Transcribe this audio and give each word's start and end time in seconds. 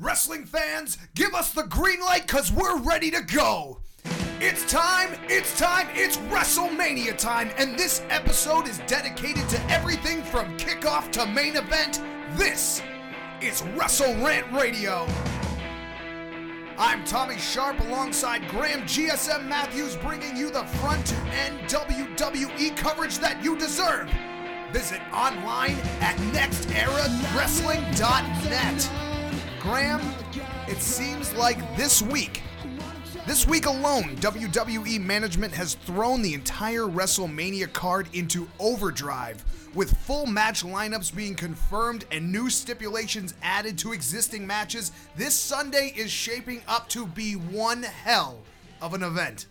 Wrestling 0.00 0.46
fans, 0.46 0.96
give 1.14 1.34
us 1.34 1.52
the 1.52 1.64
green 1.64 2.00
light 2.00 2.26
because 2.26 2.50
we're 2.50 2.78
ready 2.78 3.10
to 3.10 3.20
go. 3.20 3.80
It's 4.40 4.64
time, 4.64 5.10
it's 5.28 5.58
time, 5.58 5.88
it's 5.92 6.16
WrestleMania 6.16 7.18
time, 7.18 7.50
and 7.58 7.78
this 7.78 8.00
episode 8.08 8.66
is 8.66 8.78
dedicated 8.86 9.46
to 9.50 9.60
everything 9.70 10.22
from 10.22 10.56
kickoff 10.56 11.12
to 11.12 11.26
main 11.26 11.56
event. 11.56 12.02
This 12.30 12.80
is 13.42 13.62
Wrestle 13.76 14.14
Rant 14.24 14.50
Radio. 14.52 15.06
I'm 16.78 17.04
Tommy 17.04 17.36
Sharp 17.36 17.78
alongside 17.80 18.48
Graham 18.48 18.80
GSM 18.84 19.46
Matthews, 19.46 19.96
bringing 19.96 20.34
you 20.34 20.50
the 20.50 20.64
front 20.64 21.04
to 21.08 21.16
end 21.26 21.60
WWE 21.68 22.74
coverage 22.74 23.18
that 23.18 23.44
you 23.44 23.54
deserve. 23.58 24.10
Visit 24.72 25.02
online 25.12 25.76
at 26.00 26.16
nexterawrestling.net. 26.32 29.09
Graham, 29.60 30.00
it 30.68 30.78
seems 30.78 31.34
like 31.34 31.58
this 31.76 32.00
week, 32.00 32.42
this 33.26 33.46
week 33.46 33.66
alone, 33.66 34.16
WWE 34.16 34.98
management 34.98 35.52
has 35.52 35.74
thrown 35.74 36.22
the 36.22 36.32
entire 36.32 36.84
WrestleMania 36.84 37.70
card 37.70 38.08
into 38.14 38.48
overdrive, 38.58 39.44
with 39.74 39.94
full 39.98 40.24
match 40.24 40.64
lineups 40.64 41.14
being 41.14 41.34
confirmed 41.34 42.06
and 42.10 42.32
new 42.32 42.48
stipulations 42.48 43.34
added 43.42 43.76
to 43.76 43.92
existing 43.92 44.46
matches. 44.46 44.92
This 45.14 45.34
Sunday 45.34 45.92
is 45.94 46.10
shaping 46.10 46.62
up 46.66 46.88
to 46.88 47.06
be 47.06 47.34
one 47.34 47.82
hell 47.82 48.38
of 48.80 48.94
an 48.94 49.02
event. 49.02 49.44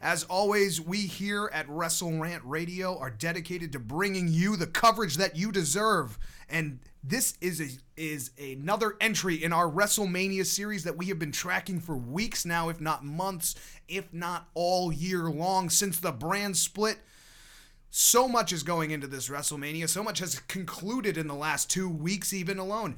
As 0.00 0.24
always, 0.24 0.80
we 0.80 1.00
here 1.00 1.50
at 1.52 1.68
Wrestle 1.68 2.18
Rant 2.18 2.42
Radio 2.44 2.98
are 2.98 3.10
dedicated 3.10 3.72
to 3.72 3.78
bringing 3.78 4.28
you 4.28 4.56
the 4.56 4.66
coverage 4.66 5.16
that 5.16 5.36
you 5.36 5.52
deserve. 5.52 6.18
And 6.48 6.78
this 7.08 7.36
is 7.40 7.60
a, 7.60 8.00
is 8.00 8.30
another 8.38 8.96
entry 9.00 9.42
in 9.42 9.52
our 9.52 9.70
WrestleMania 9.70 10.44
series 10.44 10.84
that 10.84 10.96
we 10.96 11.06
have 11.06 11.18
been 11.18 11.32
tracking 11.32 11.78
for 11.80 11.96
weeks 11.96 12.44
now, 12.44 12.68
if 12.68 12.80
not 12.80 13.04
months, 13.04 13.54
if 13.88 14.12
not 14.12 14.48
all 14.54 14.92
year 14.92 15.30
long 15.30 15.70
since 15.70 16.00
the 16.00 16.12
brand 16.12 16.56
split. 16.56 16.98
So 17.90 18.28
much 18.28 18.52
is 18.52 18.62
going 18.62 18.90
into 18.90 19.06
this 19.06 19.28
WrestleMania. 19.28 19.88
So 19.88 20.02
much 20.02 20.18
has 20.18 20.40
concluded 20.40 21.16
in 21.16 21.28
the 21.28 21.34
last 21.34 21.70
two 21.70 21.88
weeks, 21.88 22.32
even 22.32 22.58
alone. 22.58 22.96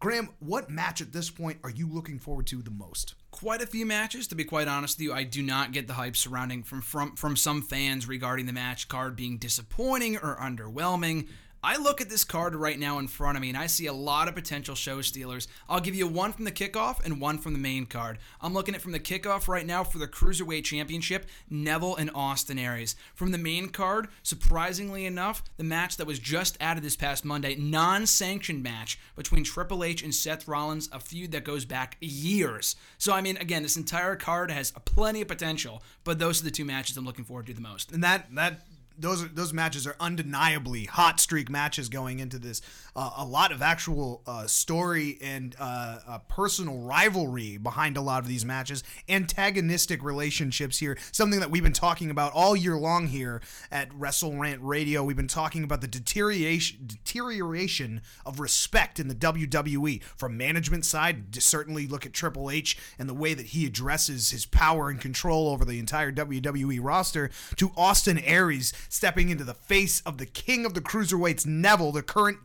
Graham, 0.00 0.30
what 0.38 0.70
match 0.70 1.00
at 1.00 1.12
this 1.12 1.28
point 1.28 1.58
are 1.64 1.70
you 1.70 1.88
looking 1.88 2.20
forward 2.20 2.46
to 2.46 2.62
the 2.62 2.70
most? 2.70 3.16
Quite 3.32 3.60
a 3.60 3.66
few 3.66 3.84
matches, 3.84 4.28
to 4.28 4.36
be 4.36 4.44
quite 4.44 4.68
honest 4.68 4.96
with 4.96 5.04
you. 5.04 5.12
I 5.12 5.24
do 5.24 5.42
not 5.42 5.72
get 5.72 5.88
the 5.88 5.94
hype 5.94 6.16
surrounding 6.16 6.62
from 6.62 6.82
from 6.82 7.16
from 7.16 7.34
some 7.34 7.62
fans 7.62 8.06
regarding 8.06 8.46
the 8.46 8.52
match 8.52 8.86
card 8.86 9.16
being 9.16 9.38
disappointing 9.38 10.16
or 10.18 10.38
underwhelming. 10.40 11.26
I 11.62 11.76
look 11.76 12.00
at 12.00 12.08
this 12.08 12.22
card 12.22 12.54
right 12.54 12.78
now 12.78 12.98
in 12.98 13.08
front 13.08 13.36
of 13.36 13.42
me 13.42 13.48
and 13.48 13.58
I 13.58 13.66
see 13.66 13.86
a 13.86 13.92
lot 13.92 14.28
of 14.28 14.34
potential 14.36 14.76
show 14.76 15.00
stealers. 15.02 15.48
I'll 15.68 15.80
give 15.80 15.94
you 15.94 16.06
one 16.06 16.32
from 16.32 16.44
the 16.44 16.52
kickoff 16.52 17.04
and 17.04 17.20
one 17.20 17.38
from 17.38 17.52
the 17.52 17.58
main 17.58 17.86
card. 17.86 18.18
I'm 18.40 18.54
looking 18.54 18.76
at 18.76 18.80
from 18.80 18.92
the 18.92 19.00
kickoff 19.00 19.48
right 19.48 19.66
now 19.66 19.82
for 19.82 19.98
the 19.98 20.06
Cruiserweight 20.06 20.64
Championship, 20.64 21.26
Neville 21.50 21.96
and 21.96 22.10
Austin 22.14 22.58
Aries. 22.58 22.94
From 23.14 23.32
the 23.32 23.38
main 23.38 23.70
card, 23.70 24.08
surprisingly 24.22 25.04
enough, 25.04 25.42
the 25.56 25.64
match 25.64 25.96
that 25.96 26.06
was 26.06 26.20
just 26.20 26.56
added 26.60 26.84
this 26.84 26.96
past 26.96 27.24
Monday, 27.24 27.56
non 27.56 28.06
sanctioned 28.06 28.62
match 28.62 28.98
between 29.16 29.42
Triple 29.42 29.82
H 29.82 30.02
and 30.02 30.14
Seth 30.14 30.46
Rollins, 30.46 30.88
a 30.92 31.00
feud 31.00 31.32
that 31.32 31.44
goes 31.44 31.64
back 31.64 31.96
years. 32.00 32.76
So, 32.98 33.12
I 33.12 33.20
mean, 33.20 33.36
again, 33.36 33.64
this 33.64 33.76
entire 33.76 34.14
card 34.14 34.50
has 34.50 34.70
plenty 34.84 35.22
of 35.22 35.28
potential, 35.28 35.82
but 36.04 36.18
those 36.18 36.40
are 36.40 36.44
the 36.44 36.50
two 36.50 36.64
matches 36.64 36.96
I'm 36.96 37.04
looking 37.04 37.24
forward 37.24 37.46
to 37.46 37.54
the 37.54 37.60
most. 37.60 37.90
And 37.90 38.04
that, 38.04 38.32
that, 38.34 38.60
those 38.98 39.28
those 39.30 39.52
matches 39.52 39.86
are 39.86 39.96
undeniably 40.00 40.84
hot 40.84 41.20
streak 41.20 41.48
matches 41.48 41.88
going 41.88 42.18
into 42.18 42.38
this. 42.38 42.60
Uh, 42.96 43.10
a 43.18 43.24
lot 43.24 43.52
of 43.52 43.62
actual 43.62 44.22
uh, 44.26 44.46
story 44.46 45.18
and 45.22 45.54
uh, 45.60 46.18
personal 46.28 46.78
rivalry 46.78 47.56
behind 47.56 47.96
a 47.96 48.00
lot 48.00 48.22
of 48.22 48.28
these 48.28 48.44
matches. 48.44 48.82
Antagonistic 49.08 50.02
relationships 50.02 50.78
here, 50.78 50.98
something 51.12 51.38
that 51.38 51.50
we've 51.50 51.62
been 51.62 51.72
talking 51.72 52.10
about 52.10 52.32
all 52.32 52.56
year 52.56 52.76
long 52.76 53.06
here 53.06 53.40
at 53.70 53.92
Wrestle 53.94 54.36
Rant 54.36 54.60
Radio. 54.62 55.04
We've 55.04 55.16
been 55.16 55.28
talking 55.28 55.62
about 55.62 55.80
the 55.80 55.88
deterioration 55.88 56.78
deterioration 56.86 58.02
of 58.26 58.40
respect 58.40 58.98
in 58.98 59.08
the 59.08 59.14
WWE 59.14 60.02
from 60.16 60.36
management 60.36 60.84
side. 60.84 61.34
Certainly, 61.36 61.86
look 61.86 62.04
at 62.04 62.12
Triple 62.12 62.50
H 62.50 62.76
and 62.98 63.08
the 63.08 63.14
way 63.14 63.34
that 63.34 63.46
he 63.46 63.66
addresses 63.66 64.30
his 64.30 64.44
power 64.44 64.90
and 64.90 65.00
control 65.00 65.48
over 65.48 65.64
the 65.64 65.78
entire 65.78 66.10
WWE 66.10 66.80
roster. 66.82 67.30
To 67.56 67.70
Austin 67.76 68.18
Aries 68.18 68.72
stepping 68.88 69.28
into 69.28 69.44
the 69.44 69.54
face 69.54 70.00
of 70.06 70.18
the 70.18 70.26
king 70.26 70.64
of 70.66 70.74
the 70.74 70.80
cruiserweights, 70.80 71.46
Neville, 71.46 71.92
the 71.92 72.02
current 72.02 72.38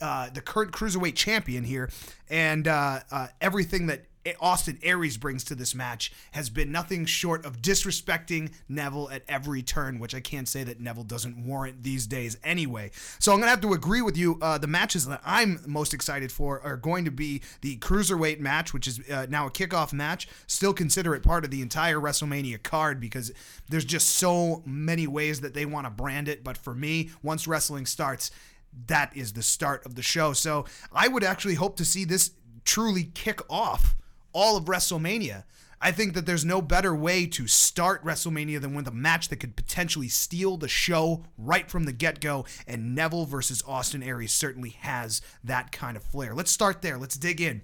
uh, 0.00 0.30
the 0.30 0.40
current 0.40 0.72
cruiserweight 0.72 1.14
champion 1.14 1.64
here, 1.64 1.90
and 2.30 2.66
uh, 2.66 3.00
uh, 3.10 3.28
everything 3.40 3.86
that 3.86 4.06
Austin 4.40 4.78
Aries 4.82 5.16
brings 5.16 5.44
to 5.44 5.54
this 5.54 5.74
match 5.74 6.12
has 6.32 6.50
been 6.50 6.72
nothing 6.72 7.06
short 7.06 7.44
of 7.44 7.62
disrespecting 7.62 8.52
Neville 8.68 9.08
at 9.10 9.22
every 9.28 9.62
turn, 9.62 9.98
which 9.98 10.14
I 10.14 10.20
can't 10.20 10.48
say 10.48 10.64
that 10.64 10.80
Neville 10.80 11.04
doesn't 11.04 11.44
warrant 11.44 11.82
these 11.82 12.06
days 12.06 12.36
anyway. 12.42 12.90
So 13.18 13.32
I'm 13.32 13.38
going 13.38 13.46
to 13.46 13.50
have 13.50 13.60
to 13.60 13.72
agree 13.72 14.02
with 14.02 14.16
you. 14.16 14.38
Uh, 14.40 14.58
the 14.58 14.66
matches 14.66 15.06
that 15.06 15.20
I'm 15.24 15.60
most 15.66 15.94
excited 15.94 16.32
for 16.32 16.60
are 16.62 16.76
going 16.76 17.04
to 17.04 17.10
be 17.10 17.42
the 17.60 17.76
Cruiserweight 17.78 18.40
match, 18.40 18.72
which 18.72 18.86
is 18.86 19.00
uh, 19.10 19.26
now 19.28 19.46
a 19.46 19.50
kickoff 19.50 19.92
match. 19.92 20.28
Still 20.46 20.72
consider 20.72 21.14
it 21.14 21.22
part 21.22 21.44
of 21.44 21.50
the 21.50 21.62
entire 21.62 21.98
WrestleMania 21.98 22.62
card 22.62 23.00
because 23.00 23.32
there's 23.68 23.84
just 23.84 24.10
so 24.10 24.62
many 24.66 25.06
ways 25.06 25.40
that 25.40 25.54
they 25.54 25.66
want 25.66 25.86
to 25.86 25.90
brand 25.90 26.28
it. 26.28 26.42
But 26.42 26.56
for 26.58 26.74
me, 26.74 27.10
once 27.22 27.46
wrestling 27.46 27.86
starts, 27.86 28.30
that 28.86 29.16
is 29.16 29.32
the 29.32 29.42
start 29.42 29.86
of 29.86 29.94
the 29.94 30.02
show. 30.02 30.32
So 30.32 30.66
I 30.92 31.08
would 31.08 31.24
actually 31.24 31.54
hope 31.54 31.76
to 31.76 31.84
see 31.84 32.04
this 32.04 32.32
truly 32.64 33.04
kick 33.14 33.40
off 33.48 33.96
all 34.36 34.58
of 34.58 34.66
WrestleMania. 34.66 35.44
I 35.80 35.92
think 35.92 36.12
that 36.12 36.26
there's 36.26 36.44
no 36.44 36.60
better 36.60 36.94
way 36.94 37.26
to 37.26 37.46
start 37.46 38.04
WrestleMania 38.04 38.60
than 38.60 38.74
with 38.74 38.86
a 38.86 38.92
match 38.92 39.28
that 39.28 39.36
could 39.36 39.56
potentially 39.56 40.08
steal 40.08 40.58
the 40.58 40.68
show 40.68 41.24
right 41.38 41.70
from 41.70 41.84
the 41.84 41.92
get 41.92 42.20
go. 42.20 42.44
And 42.66 42.94
Neville 42.94 43.24
versus 43.24 43.62
Austin 43.66 44.02
Aries 44.02 44.32
certainly 44.32 44.70
has 44.80 45.22
that 45.42 45.72
kind 45.72 45.96
of 45.96 46.02
flair. 46.02 46.34
Let's 46.34 46.50
start 46.50 46.82
there. 46.82 46.98
Let's 46.98 47.16
dig 47.16 47.40
in. 47.40 47.62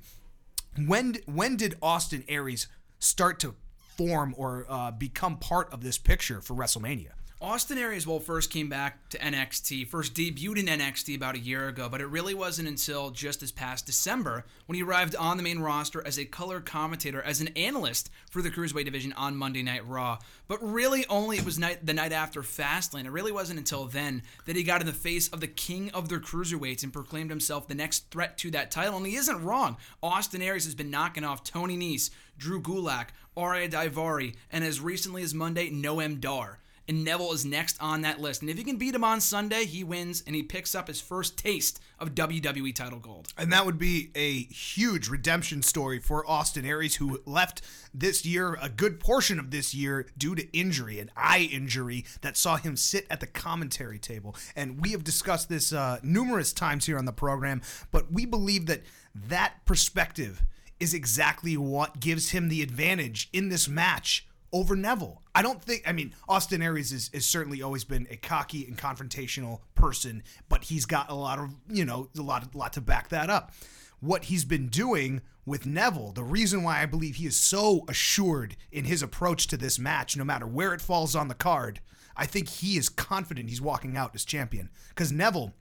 When 0.86 1.18
when 1.26 1.56
did 1.56 1.76
Austin 1.82 2.24
Aries 2.26 2.68
start 2.98 3.38
to 3.40 3.54
form 3.98 4.34
or 4.38 4.64
uh, 4.66 4.92
become 4.92 5.36
part 5.36 5.70
of 5.74 5.82
this 5.82 5.98
picture 5.98 6.40
for 6.40 6.54
WrestleMania? 6.54 7.10
Austin 7.42 7.76
Aries 7.76 8.06
well 8.06 8.20
first 8.20 8.52
came 8.52 8.68
back 8.68 9.08
to 9.08 9.18
NXT, 9.18 9.88
first 9.88 10.14
debuted 10.14 10.58
in 10.58 10.66
NXT 10.66 11.16
about 11.16 11.34
a 11.34 11.40
year 11.40 11.66
ago, 11.66 11.88
but 11.88 12.00
it 12.00 12.06
really 12.06 12.34
wasn't 12.34 12.68
until 12.68 13.10
just 13.10 13.40
this 13.40 13.50
past 13.50 13.84
December 13.84 14.44
when 14.66 14.76
he 14.76 14.82
arrived 14.84 15.16
on 15.16 15.38
the 15.38 15.42
main 15.42 15.58
roster 15.58 16.06
as 16.06 16.20
a 16.20 16.24
color 16.24 16.60
commentator, 16.60 17.20
as 17.20 17.40
an 17.40 17.48
analyst 17.56 18.10
for 18.30 18.42
the 18.42 18.50
Cruiserweight 18.50 18.84
division 18.84 19.12
on 19.14 19.36
Monday 19.36 19.64
Night 19.64 19.84
Raw. 19.88 20.18
But 20.46 20.62
really, 20.62 21.04
only 21.08 21.36
it 21.36 21.44
was 21.44 21.58
night, 21.58 21.84
the 21.84 21.92
night 21.92 22.12
after 22.12 22.42
Fastlane. 22.42 23.06
It 23.06 23.10
really 23.10 23.32
wasn't 23.32 23.58
until 23.58 23.86
then 23.86 24.22
that 24.46 24.54
he 24.54 24.62
got 24.62 24.80
in 24.80 24.86
the 24.86 24.92
face 24.92 25.26
of 25.26 25.40
the 25.40 25.48
king 25.48 25.90
of 25.90 26.08
the 26.08 26.18
Cruiserweights 26.18 26.84
and 26.84 26.92
proclaimed 26.92 27.30
himself 27.30 27.66
the 27.66 27.74
next 27.74 28.08
threat 28.12 28.38
to 28.38 28.52
that 28.52 28.70
title. 28.70 28.98
And 28.98 29.06
he 29.06 29.16
isn't 29.16 29.42
wrong. 29.42 29.78
Austin 30.00 30.42
Aries 30.42 30.66
has 30.66 30.76
been 30.76 30.92
knocking 30.92 31.24
off 31.24 31.42
Tony 31.42 31.76
Nese, 31.76 32.10
Drew 32.38 32.62
Gulak, 32.62 33.08
Ariya 33.36 33.68
Daivari, 33.68 34.36
and 34.52 34.62
as 34.62 34.80
recently 34.80 35.24
as 35.24 35.34
Monday, 35.34 35.70
Noam 35.70 36.20
Dar 36.20 36.60
and 36.88 37.04
Neville 37.04 37.32
is 37.32 37.44
next 37.44 37.76
on 37.80 38.02
that 38.02 38.20
list. 38.20 38.40
And 38.40 38.50
if 38.50 38.58
he 38.58 38.64
can 38.64 38.76
beat 38.76 38.94
him 38.94 39.04
on 39.04 39.20
Sunday, 39.20 39.64
he 39.64 39.84
wins 39.84 40.22
and 40.26 40.34
he 40.34 40.42
picks 40.42 40.74
up 40.74 40.88
his 40.88 41.00
first 41.00 41.38
taste 41.38 41.80
of 41.98 42.14
WWE 42.14 42.74
title 42.74 42.98
gold. 42.98 43.28
And 43.38 43.52
that 43.52 43.64
would 43.64 43.78
be 43.78 44.10
a 44.14 44.42
huge 44.44 45.08
redemption 45.08 45.62
story 45.62 45.98
for 45.98 46.28
Austin 46.28 46.64
Aries, 46.64 46.96
who 46.96 47.20
left 47.24 47.62
this 47.94 48.26
year, 48.26 48.58
a 48.60 48.68
good 48.68 48.98
portion 48.98 49.38
of 49.38 49.50
this 49.50 49.74
year, 49.74 50.06
due 50.18 50.34
to 50.34 50.56
injury, 50.56 50.98
an 50.98 51.10
eye 51.16 51.48
injury 51.52 52.04
that 52.22 52.36
saw 52.36 52.56
him 52.56 52.76
sit 52.76 53.06
at 53.10 53.20
the 53.20 53.26
commentary 53.26 53.98
table. 53.98 54.34
And 54.56 54.80
we 54.80 54.90
have 54.90 55.04
discussed 55.04 55.48
this 55.48 55.72
uh, 55.72 56.00
numerous 56.02 56.52
times 56.52 56.86
here 56.86 56.98
on 56.98 57.04
the 57.04 57.12
program, 57.12 57.62
but 57.90 58.12
we 58.12 58.26
believe 58.26 58.66
that 58.66 58.82
that 59.14 59.64
perspective 59.64 60.42
is 60.80 60.94
exactly 60.94 61.56
what 61.56 62.00
gives 62.00 62.30
him 62.30 62.48
the 62.48 62.60
advantage 62.60 63.28
in 63.32 63.50
this 63.50 63.68
match 63.68 64.26
over 64.52 64.76
Neville. 64.76 65.22
I 65.34 65.42
don't 65.42 65.62
think. 65.62 65.82
I 65.86 65.92
mean, 65.92 66.14
Austin 66.28 66.62
Aries 66.62 66.92
is, 66.92 67.10
is 67.12 67.26
certainly 67.26 67.62
always 67.62 67.84
been 67.84 68.06
a 68.10 68.16
cocky 68.16 68.66
and 68.66 68.76
confrontational 68.76 69.60
person, 69.74 70.22
but 70.48 70.64
he's 70.64 70.84
got 70.84 71.10
a 71.10 71.14
lot 71.14 71.38
of 71.38 71.54
you 71.68 71.84
know 71.84 72.08
a 72.16 72.22
lot 72.22 72.54
a 72.54 72.58
lot 72.58 72.72
to 72.74 72.80
back 72.80 73.08
that 73.08 73.30
up. 73.30 73.52
What 74.00 74.24
he's 74.24 74.44
been 74.44 74.68
doing 74.68 75.22
with 75.46 75.64
Neville, 75.64 76.12
the 76.12 76.24
reason 76.24 76.62
why 76.62 76.82
I 76.82 76.86
believe 76.86 77.16
he 77.16 77.26
is 77.26 77.36
so 77.36 77.84
assured 77.88 78.56
in 78.70 78.84
his 78.84 79.02
approach 79.02 79.46
to 79.48 79.56
this 79.56 79.78
match, 79.78 80.16
no 80.16 80.24
matter 80.24 80.46
where 80.46 80.74
it 80.74 80.80
falls 80.80 81.16
on 81.16 81.28
the 81.28 81.34
card, 81.34 81.80
I 82.16 82.26
think 82.26 82.48
he 82.48 82.76
is 82.76 82.88
confident 82.88 83.48
he's 83.48 83.60
walking 83.60 83.96
out 83.96 84.14
as 84.14 84.24
champion 84.24 84.70
because 84.90 85.12
Neville. 85.12 85.52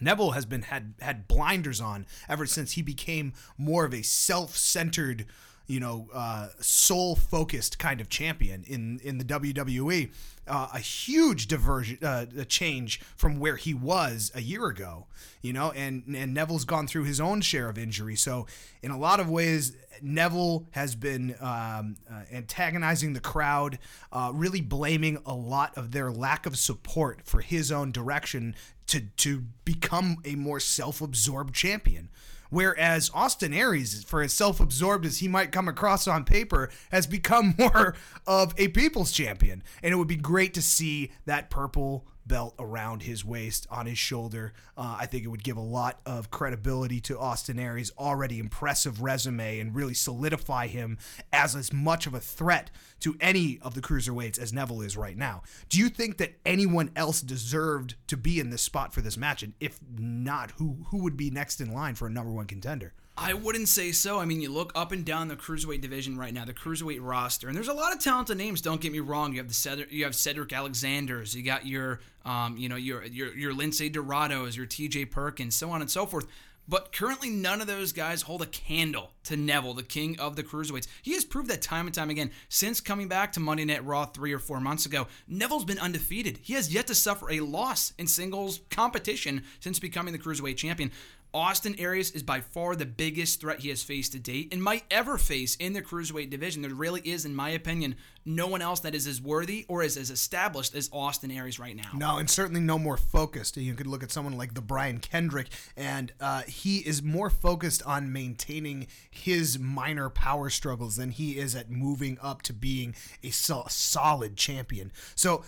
Neville 0.00 0.30
has 0.32 0.46
been 0.46 0.62
had 0.62 0.94
had 1.00 1.28
blinders 1.28 1.80
on 1.80 2.06
ever 2.28 2.46
since 2.46 2.72
he 2.72 2.82
became 2.82 3.34
more 3.58 3.84
of 3.84 3.92
a 3.92 4.02
self-centered 4.02 5.26
you 5.66 5.80
know, 5.80 6.08
uh, 6.12 6.48
sole 6.60 7.16
focused 7.16 7.78
kind 7.78 8.00
of 8.00 8.08
champion 8.08 8.64
in 8.66 9.00
in 9.02 9.18
the 9.18 9.24
WWE. 9.24 10.10
uh, 10.46 10.68
a 10.74 10.78
huge 10.80 11.46
diversion, 11.46 11.98
uh, 12.02 12.26
a 12.36 12.44
change 12.44 13.00
from 13.16 13.38
where 13.38 13.56
he 13.56 13.72
was 13.72 14.32
a 14.34 14.40
year 14.40 14.66
ago. 14.66 15.06
You 15.40 15.52
know, 15.52 15.70
and 15.72 16.02
and 16.16 16.34
Neville's 16.34 16.64
gone 16.64 16.86
through 16.86 17.04
his 17.04 17.20
own 17.20 17.40
share 17.40 17.68
of 17.68 17.78
injury. 17.78 18.16
So 18.16 18.46
in 18.82 18.90
a 18.90 18.98
lot 18.98 19.20
of 19.20 19.30
ways, 19.30 19.76
Neville 20.00 20.66
has 20.72 20.94
been 20.96 21.36
um, 21.40 21.96
uh, 22.10 22.22
antagonizing 22.32 23.12
the 23.12 23.20
crowd, 23.20 23.78
uh, 24.12 24.32
really 24.34 24.60
blaming 24.60 25.18
a 25.24 25.34
lot 25.34 25.76
of 25.76 25.92
their 25.92 26.10
lack 26.10 26.46
of 26.46 26.56
support 26.56 27.22
for 27.24 27.40
his 27.40 27.70
own 27.70 27.92
direction 27.92 28.54
to 28.88 29.00
to 29.18 29.44
become 29.64 30.18
a 30.24 30.34
more 30.34 30.58
self-absorbed 30.60 31.54
champion. 31.54 32.08
Whereas 32.52 33.10
Austin 33.14 33.54
Aries, 33.54 34.04
for 34.04 34.20
as 34.20 34.34
self 34.34 34.60
absorbed 34.60 35.06
as 35.06 35.20
he 35.20 35.26
might 35.26 35.52
come 35.52 35.68
across 35.68 36.06
on 36.06 36.26
paper, 36.26 36.68
has 36.90 37.06
become 37.06 37.54
more 37.58 37.94
of 38.26 38.52
a 38.58 38.68
people's 38.68 39.10
champion. 39.10 39.62
And 39.82 39.90
it 39.90 39.96
would 39.96 40.06
be 40.06 40.16
great 40.16 40.52
to 40.52 40.60
see 40.60 41.12
that 41.24 41.48
purple 41.48 42.06
belt 42.32 42.54
around 42.58 43.02
his 43.02 43.26
waist, 43.26 43.66
on 43.70 43.84
his 43.84 43.98
shoulder. 43.98 44.54
Uh, 44.74 44.96
I 44.98 45.04
think 45.04 45.22
it 45.22 45.28
would 45.28 45.44
give 45.44 45.58
a 45.58 45.60
lot 45.60 46.00
of 46.06 46.30
credibility 46.30 46.98
to 47.02 47.18
Austin 47.18 47.58
Aries' 47.58 47.92
already 47.98 48.38
impressive 48.38 49.02
resume 49.02 49.60
and 49.60 49.74
really 49.74 49.92
solidify 49.92 50.66
him 50.68 50.96
as 51.30 51.54
as 51.54 51.74
much 51.74 52.06
of 52.06 52.14
a 52.14 52.20
threat 52.20 52.70
to 53.00 53.18
any 53.20 53.58
of 53.60 53.74
the 53.74 53.82
cruiserweights 53.82 54.38
as 54.38 54.50
Neville 54.50 54.80
is 54.80 54.96
right 54.96 55.18
now. 55.18 55.42
Do 55.68 55.78
you 55.78 55.90
think 55.90 56.16
that 56.16 56.38
anyone 56.46 56.90
else 56.96 57.20
deserved 57.20 57.96
to 58.06 58.16
be 58.16 58.40
in 58.40 58.48
this 58.48 58.62
spot 58.62 58.94
for 58.94 59.02
this 59.02 59.18
match? 59.18 59.42
And 59.42 59.52
if 59.60 59.78
not, 59.94 60.52
who 60.52 60.86
who 60.86 61.02
would 61.02 61.18
be 61.18 61.30
next 61.30 61.60
in 61.60 61.70
line 61.70 61.96
for 61.96 62.06
a 62.06 62.10
number 62.10 62.32
one 62.32 62.46
contender? 62.46 62.94
I 63.22 63.34
wouldn't 63.34 63.68
say 63.68 63.92
so. 63.92 64.18
I 64.18 64.24
mean, 64.24 64.40
you 64.40 64.50
look 64.50 64.72
up 64.74 64.90
and 64.90 65.04
down 65.04 65.28
the 65.28 65.36
cruiserweight 65.36 65.80
division 65.80 66.18
right 66.18 66.34
now, 66.34 66.44
the 66.44 66.52
cruiserweight 66.52 66.98
roster, 67.00 67.46
and 67.46 67.56
there's 67.56 67.68
a 67.68 67.72
lot 67.72 67.92
of 67.92 68.00
talented 68.00 68.36
names. 68.36 68.60
Don't 68.60 68.80
get 68.80 68.90
me 68.90 68.98
wrong. 68.98 69.32
You 69.32 69.38
have 69.38 69.46
the 69.46 69.54
Cedric, 69.54 69.92
you 69.92 70.02
have 70.02 70.16
Cedric 70.16 70.52
Alexander's, 70.52 71.32
you 71.32 71.44
got 71.44 71.64
your, 71.64 72.00
um, 72.24 72.56
you 72.56 72.68
know, 72.68 72.74
your 72.74 73.04
your 73.04 73.32
your 73.36 73.54
Lince 73.54 73.92
Dorados, 73.92 74.56
your 74.56 74.66
T.J. 74.66 75.04
Perkins, 75.06 75.54
so 75.54 75.70
on 75.70 75.80
and 75.80 75.90
so 75.90 76.04
forth. 76.04 76.26
But 76.68 76.92
currently, 76.92 77.28
none 77.28 77.60
of 77.60 77.66
those 77.66 77.92
guys 77.92 78.22
hold 78.22 78.40
a 78.40 78.46
candle 78.46 79.10
to 79.24 79.36
Neville, 79.36 79.74
the 79.74 79.82
king 79.82 80.18
of 80.20 80.36
the 80.36 80.44
cruiserweights. 80.44 80.86
He 81.02 81.12
has 81.14 81.24
proved 81.24 81.50
that 81.50 81.60
time 81.60 81.86
and 81.86 81.94
time 81.94 82.08
again 82.08 82.30
since 82.48 82.80
coming 82.80 83.08
back 83.08 83.32
to 83.32 83.40
Monday 83.40 83.64
Night 83.64 83.84
Raw 83.84 84.06
three 84.06 84.32
or 84.32 84.38
four 84.38 84.60
months 84.60 84.86
ago. 84.86 85.08
Neville's 85.26 85.64
been 85.64 85.80
undefeated. 85.80 86.38
He 86.42 86.54
has 86.54 86.72
yet 86.72 86.86
to 86.86 86.94
suffer 86.94 87.30
a 87.30 87.40
loss 87.40 87.92
in 87.98 88.06
singles 88.06 88.60
competition 88.70 89.42
since 89.58 89.80
becoming 89.80 90.12
the 90.12 90.20
cruiserweight 90.20 90.56
champion. 90.56 90.92
Austin 91.34 91.74
Aries 91.78 92.10
is 92.10 92.22
by 92.22 92.40
far 92.40 92.76
the 92.76 92.84
biggest 92.84 93.40
threat 93.40 93.60
he 93.60 93.70
has 93.70 93.82
faced 93.82 94.12
to 94.12 94.18
date 94.18 94.52
and 94.52 94.62
might 94.62 94.84
ever 94.90 95.16
face 95.16 95.56
in 95.56 95.72
the 95.72 95.80
cruiserweight 95.80 96.28
division. 96.28 96.60
There 96.60 96.74
really 96.74 97.00
is, 97.00 97.24
in 97.24 97.34
my 97.34 97.50
opinion, 97.50 97.96
no 98.24 98.46
one 98.46 98.60
else 98.60 98.80
that 98.80 98.94
is 98.94 99.06
as 99.06 99.20
worthy 99.20 99.64
or 99.68 99.82
is 99.82 99.96
as 99.96 100.10
established 100.10 100.74
as 100.74 100.90
Austin 100.92 101.30
Aries 101.30 101.58
right 101.58 101.74
now. 101.74 101.90
No, 101.94 102.18
and 102.18 102.28
certainly 102.28 102.60
no 102.60 102.78
more 102.78 102.98
focused. 102.98 103.56
You 103.56 103.74
could 103.74 103.86
look 103.86 104.02
at 104.02 104.12
someone 104.12 104.36
like 104.36 104.52
the 104.52 104.60
Brian 104.60 104.98
Kendrick, 104.98 105.48
and 105.74 106.12
uh, 106.20 106.42
he 106.42 106.78
is 106.78 107.02
more 107.02 107.30
focused 107.30 107.82
on 107.84 108.12
maintaining 108.12 108.86
his 109.10 109.58
minor 109.58 110.10
power 110.10 110.50
struggles 110.50 110.96
than 110.96 111.12
he 111.12 111.38
is 111.38 111.56
at 111.56 111.70
moving 111.70 112.18
up 112.20 112.42
to 112.42 112.52
being 112.52 112.94
a 113.22 113.30
so- 113.30 113.64
solid 113.68 114.36
champion. 114.36 114.92
So 115.14 115.44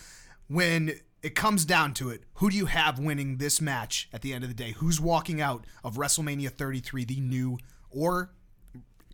when 0.48 1.00
it 1.24 1.34
comes 1.34 1.64
down 1.64 1.94
to 1.94 2.10
it. 2.10 2.22
Who 2.34 2.50
do 2.50 2.56
you 2.56 2.66
have 2.66 2.98
winning 2.98 3.38
this 3.38 3.58
match 3.58 4.10
at 4.12 4.20
the 4.20 4.34
end 4.34 4.44
of 4.44 4.50
the 4.50 4.54
day? 4.54 4.72
Who's 4.72 5.00
walking 5.00 5.40
out 5.40 5.64
of 5.82 5.96
WrestleMania 5.96 6.50
33, 6.50 7.06
the 7.06 7.20
new 7.20 7.58
or 7.90 8.30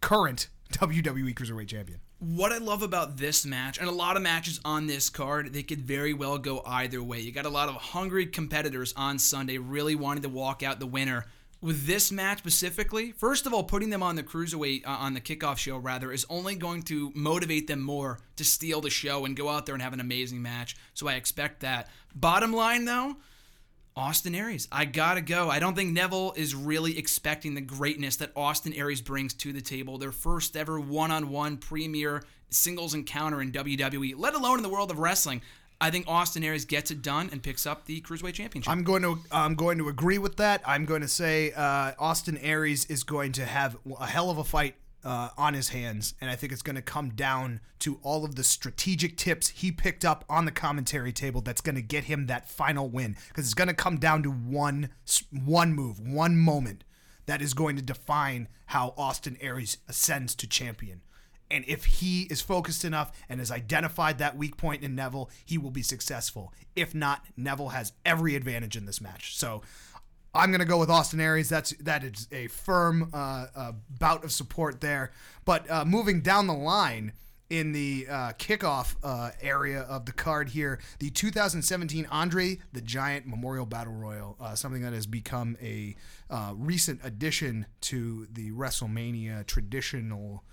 current 0.01 0.49
WWE 0.73 1.33
Cruiserweight 1.35 1.69
Champion? 1.69 2.01
What 2.19 2.51
I 2.51 2.59
love 2.59 2.83
about 2.83 3.17
this 3.17 3.47
match, 3.47 3.79
and 3.79 3.89
a 3.89 3.93
lot 3.93 4.17
of 4.17 4.23
matches 4.23 4.61
on 4.65 4.89
this 4.89 5.09
card, 5.09 5.53
they 5.53 5.63
could 5.63 5.83
very 5.83 6.13
well 6.13 6.37
go 6.37 6.63
either 6.67 7.01
way. 7.01 7.21
You 7.21 7.31
got 7.31 7.47
a 7.47 7.51
lot 7.51 7.69
of 7.69 7.77
hungry 7.77 8.27
competitors 8.27 8.93
on 8.97 9.21
Sunday 9.21 9.59
really 9.59 9.95
wanting 9.95 10.25
to 10.25 10.29
walk 10.29 10.65
out 10.65 10.81
the 10.81 10.87
winner 10.87 11.27
with 11.63 11.87
this 11.87 12.11
match 12.11 12.39
specifically, 12.39 13.13
first 13.13 13.47
of 13.47 13.53
all, 13.53 13.65
putting 13.65 13.91
them 13.91 14.03
on 14.03 14.17
the 14.17 14.23
cruiserweight 14.23 14.87
uh, 14.87 14.91
on 14.91 15.15
the 15.15 15.21
kickoff 15.21 15.59
show 15.59 15.77
rather 15.77 16.11
is 16.11 16.25
only 16.31 16.55
going 16.55 16.83
to 16.83 17.13
motivate 17.15 17.67
them 17.67 17.81
more 17.81 18.19
to 18.37 18.45
steal 18.45 18.81
the 18.81 18.91
show 18.91 19.25
and 19.25 19.37
go 19.37 19.49
out 19.49 19.67
there 19.67 19.75
and 19.75 19.83
have 19.83 19.93
an 19.93 20.01
amazing 20.01 20.41
match. 20.41 20.77
So 20.95 21.07
I 21.09 21.15
expect 21.15 21.61
that. 21.61 21.89
Bottom 22.15 22.53
line 22.53 22.87
though, 22.87 23.17
Austin 23.95 24.35
Aries, 24.35 24.69
I 24.73 24.87
gotta 24.87 25.21
go. 25.21 25.51
I 25.51 25.59
don't 25.59 25.75
think 25.75 25.93
Neville 25.93 26.33
is 26.37 26.55
really 26.55 26.97
expecting 26.97 27.55
the 27.55 27.61
greatness 27.61 28.17
that 28.17 28.33
Austin 28.35 28.73
Aries 28.73 29.03
brings 29.03 29.35
to 29.35 29.53
the 29.53 29.61
table. 29.61 29.99
Their 29.99 30.13
first 30.13 30.57
ever 30.57 30.81
one-on-one 30.81 31.59
premier 31.59 32.23
singles 32.49 32.95
encounter 32.95 33.43
in 33.43 33.53
WWE, 33.53 34.15
let 34.17 34.35
alone 34.35 34.59
in 34.59 34.63
the 34.63 34.69
world 34.69 34.91
of 34.91 34.99
wrestling. 34.99 35.43
I 35.81 35.91
think 35.91 36.07
Austin 36.07 36.45
Aries 36.45 36.65
gets 36.65 36.91
it 36.91 37.01
done 37.01 37.31
and 37.33 37.43
picks 37.43 37.67
up 37.67 37.87
the 37.87 38.01
cruiserweight 38.03 38.35
championship. 38.35 38.71
I'm 38.71 38.85
going 38.85 39.03
to 39.03 39.19
I'm 39.33 39.55
going 39.55 39.79
to 39.79 39.89
agree 39.89 40.19
with 40.19 40.37
that. 40.37 40.61
I'm 40.67 40.85
going 40.85 41.01
to 41.01 41.09
say 41.09 41.53
uh, 41.53 41.93
Austin 41.99 42.37
Aries 42.39 42.85
is 42.87 43.03
going 43.03 43.33
to 43.33 43.47
have 43.47 43.77
a 43.99 44.07
hell 44.07 44.31
of 44.31 44.39
a 44.39 44.45
fight 44.45 44.75
uh, 45.03 45.31
on 45.39 45.55
his 45.55 45.71
hands, 45.71 46.15
and 46.21 46.31
I 46.31 46.37
think 46.37 46.53
it's 46.53 46.63
going 46.63 46.77
to 46.77 46.83
come 46.83 47.11
down 47.11 47.61
to 47.81 47.99
all 48.03 48.25
of 48.27 48.35
the 48.35 48.45
strategic 48.45 49.17
tips 49.17 49.49
he 49.49 49.73
picked 49.73 50.05
up 50.05 50.25
on 50.29 50.45
the 50.45 50.51
commentary 50.51 51.13
table. 51.13 51.41
That's 51.41 51.63
going 51.63 51.77
to 51.77 51.83
get 51.83 52.05
him 52.05 52.27
that 52.27 52.49
final 52.49 52.89
win 52.89 53.17
because 53.29 53.47
it's 53.47 53.55
going 53.55 53.69
to 53.69 53.75
come 53.75 53.97
down 53.97 54.23
to 54.25 54.31
one 54.31 54.91
one 55.33 55.73
move, 55.73 55.99
one 55.99 56.37
moment 56.37 56.85
that 57.27 57.41
is 57.41 57.55
going 57.55 57.77
to 57.77 57.83
define 57.83 58.49
how 58.67 58.93
Austin 58.97 59.39
Aries 59.41 59.79
ascends 59.89 60.35
to 60.35 60.47
champion. 60.47 61.01
And 61.51 61.65
if 61.67 61.85
he 61.85 62.23
is 62.25 62.41
focused 62.41 62.85
enough 62.85 63.13
and 63.29 63.41
has 63.41 63.51
identified 63.51 64.19
that 64.19 64.37
weak 64.37 64.57
point 64.57 64.83
in 64.83 64.95
Neville, 64.95 65.31
he 65.45 65.59
will 65.59 65.71
be 65.71 65.83
successful. 65.83 66.53
If 66.77 66.95
not, 66.95 67.25
Neville 67.37 67.71
has 67.71 67.93
every 68.05 68.37
advantage 68.37 68.77
in 68.77 68.87
this 68.87 69.01
match. 69.01 69.37
So 69.37 69.63
I'm 70.35 70.51
going 70.51 70.61
to 70.61 70.67
go 70.67 70.79
with 70.79 70.91
Austin 70.91 71.21
Aries. 71.21 71.49
That's 71.49 71.71
that 71.81 72.05
is 72.05 72.29
a 72.31 72.47
firm 72.49 73.11
uh, 73.13 73.47
uh, 73.55 73.73
bout 73.99 74.25
of 74.25 74.33
support 74.33 74.81
there. 74.81 75.11
But 75.45 75.69
uh, 75.71 75.85
moving 75.85 76.21
down 76.21 76.47
the 76.47 76.55
line 76.55 77.13
in 77.49 77.73
the 77.73 78.07
uh, 78.09 78.33
kickoff 78.39 78.95
uh, 79.03 79.33
area 79.43 79.81
of 79.81 80.07
the 80.07 80.13
card 80.13 80.51
here, 80.51 80.79
the 81.01 81.11
2017 81.11 82.07
Andre 82.13 82.59
the 82.73 82.81
Giant 82.81 83.27
Memorial 83.27 83.67
Battle 83.67 83.95
Royal, 83.95 84.37
uh, 84.41 84.55
something 84.55 84.83
that 84.83 84.93
has 84.93 85.07
become 85.07 85.57
a 85.61 85.97
recent 86.55 87.01
addition 87.03 87.67
to 87.81 88.29
the 88.31 88.53
WrestleMania 88.53 89.45
traditional 89.47 90.45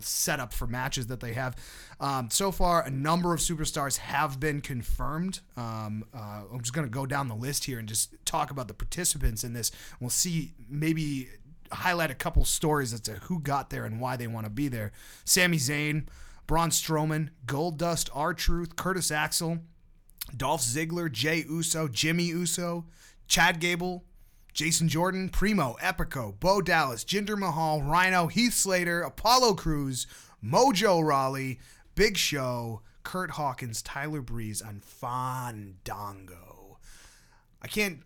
setup 0.00 0.52
for 0.52 0.66
matches 0.66 1.06
that 1.08 1.20
they 1.20 1.32
have. 1.34 1.56
Um, 2.00 2.30
so 2.30 2.50
far, 2.50 2.82
a 2.82 2.90
number 2.90 3.32
of 3.34 3.40
superstars 3.40 3.98
have 3.98 4.40
been 4.40 4.60
confirmed. 4.60 5.40
Um, 5.56 6.04
uh, 6.14 6.42
I'm 6.52 6.60
just 6.60 6.72
going 6.72 6.86
to 6.86 6.90
go 6.90 7.06
down 7.06 7.28
the 7.28 7.34
list 7.34 7.64
here 7.64 7.78
and 7.78 7.88
just 7.88 8.14
talk 8.24 8.50
about 8.50 8.68
the 8.68 8.74
participants 8.74 9.44
in 9.44 9.52
this. 9.52 9.70
We'll 10.00 10.10
see 10.10 10.54
maybe 10.68 11.28
highlight 11.72 12.10
a 12.10 12.14
couple 12.14 12.44
stories 12.44 12.92
as 12.92 13.00
to 13.00 13.12
who 13.12 13.40
got 13.40 13.70
there 13.70 13.84
and 13.84 14.00
why 14.00 14.16
they 14.16 14.26
want 14.26 14.46
to 14.46 14.50
be 14.50 14.68
there. 14.68 14.92
Sami 15.24 15.56
Zayn, 15.56 16.06
Braun 16.46 16.70
Strowman, 16.70 17.30
Goldust, 17.46 18.10
R 18.14 18.34
Truth, 18.34 18.76
Curtis 18.76 19.10
Axel, 19.10 19.58
Dolph 20.36 20.62
Ziggler, 20.62 21.10
Jey 21.10 21.44
Uso, 21.48 21.88
Jimmy 21.88 22.24
Uso, 22.24 22.86
Chad 23.28 23.60
Gable, 23.60 24.04
Jason 24.54 24.88
Jordan, 24.88 25.28
Primo, 25.28 25.76
Epico, 25.82 26.38
Bo 26.38 26.62
Dallas, 26.62 27.04
Jinder 27.04 27.36
Mahal, 27.36 27.82
Rhino, 27.82 28.28
Heath 28.28 28.54
Slater, 28.54 29.02
Apollo 29.02 29.54
Crews, 29.54 30.06
Mojo 30.42 31.04
Rawley, 31.04 31.58
Big 31.96 32.16
Show, 32.16 32.80
Kurt 33.02 33.32
Hawkins, 33.32 33.82
Tyler 33.82 34.22
Breeze, 34.22 34.60
and 34.60 34.82
Fandango. 34.82 36.78
I 37.60 37.66
can't 37.66 37.98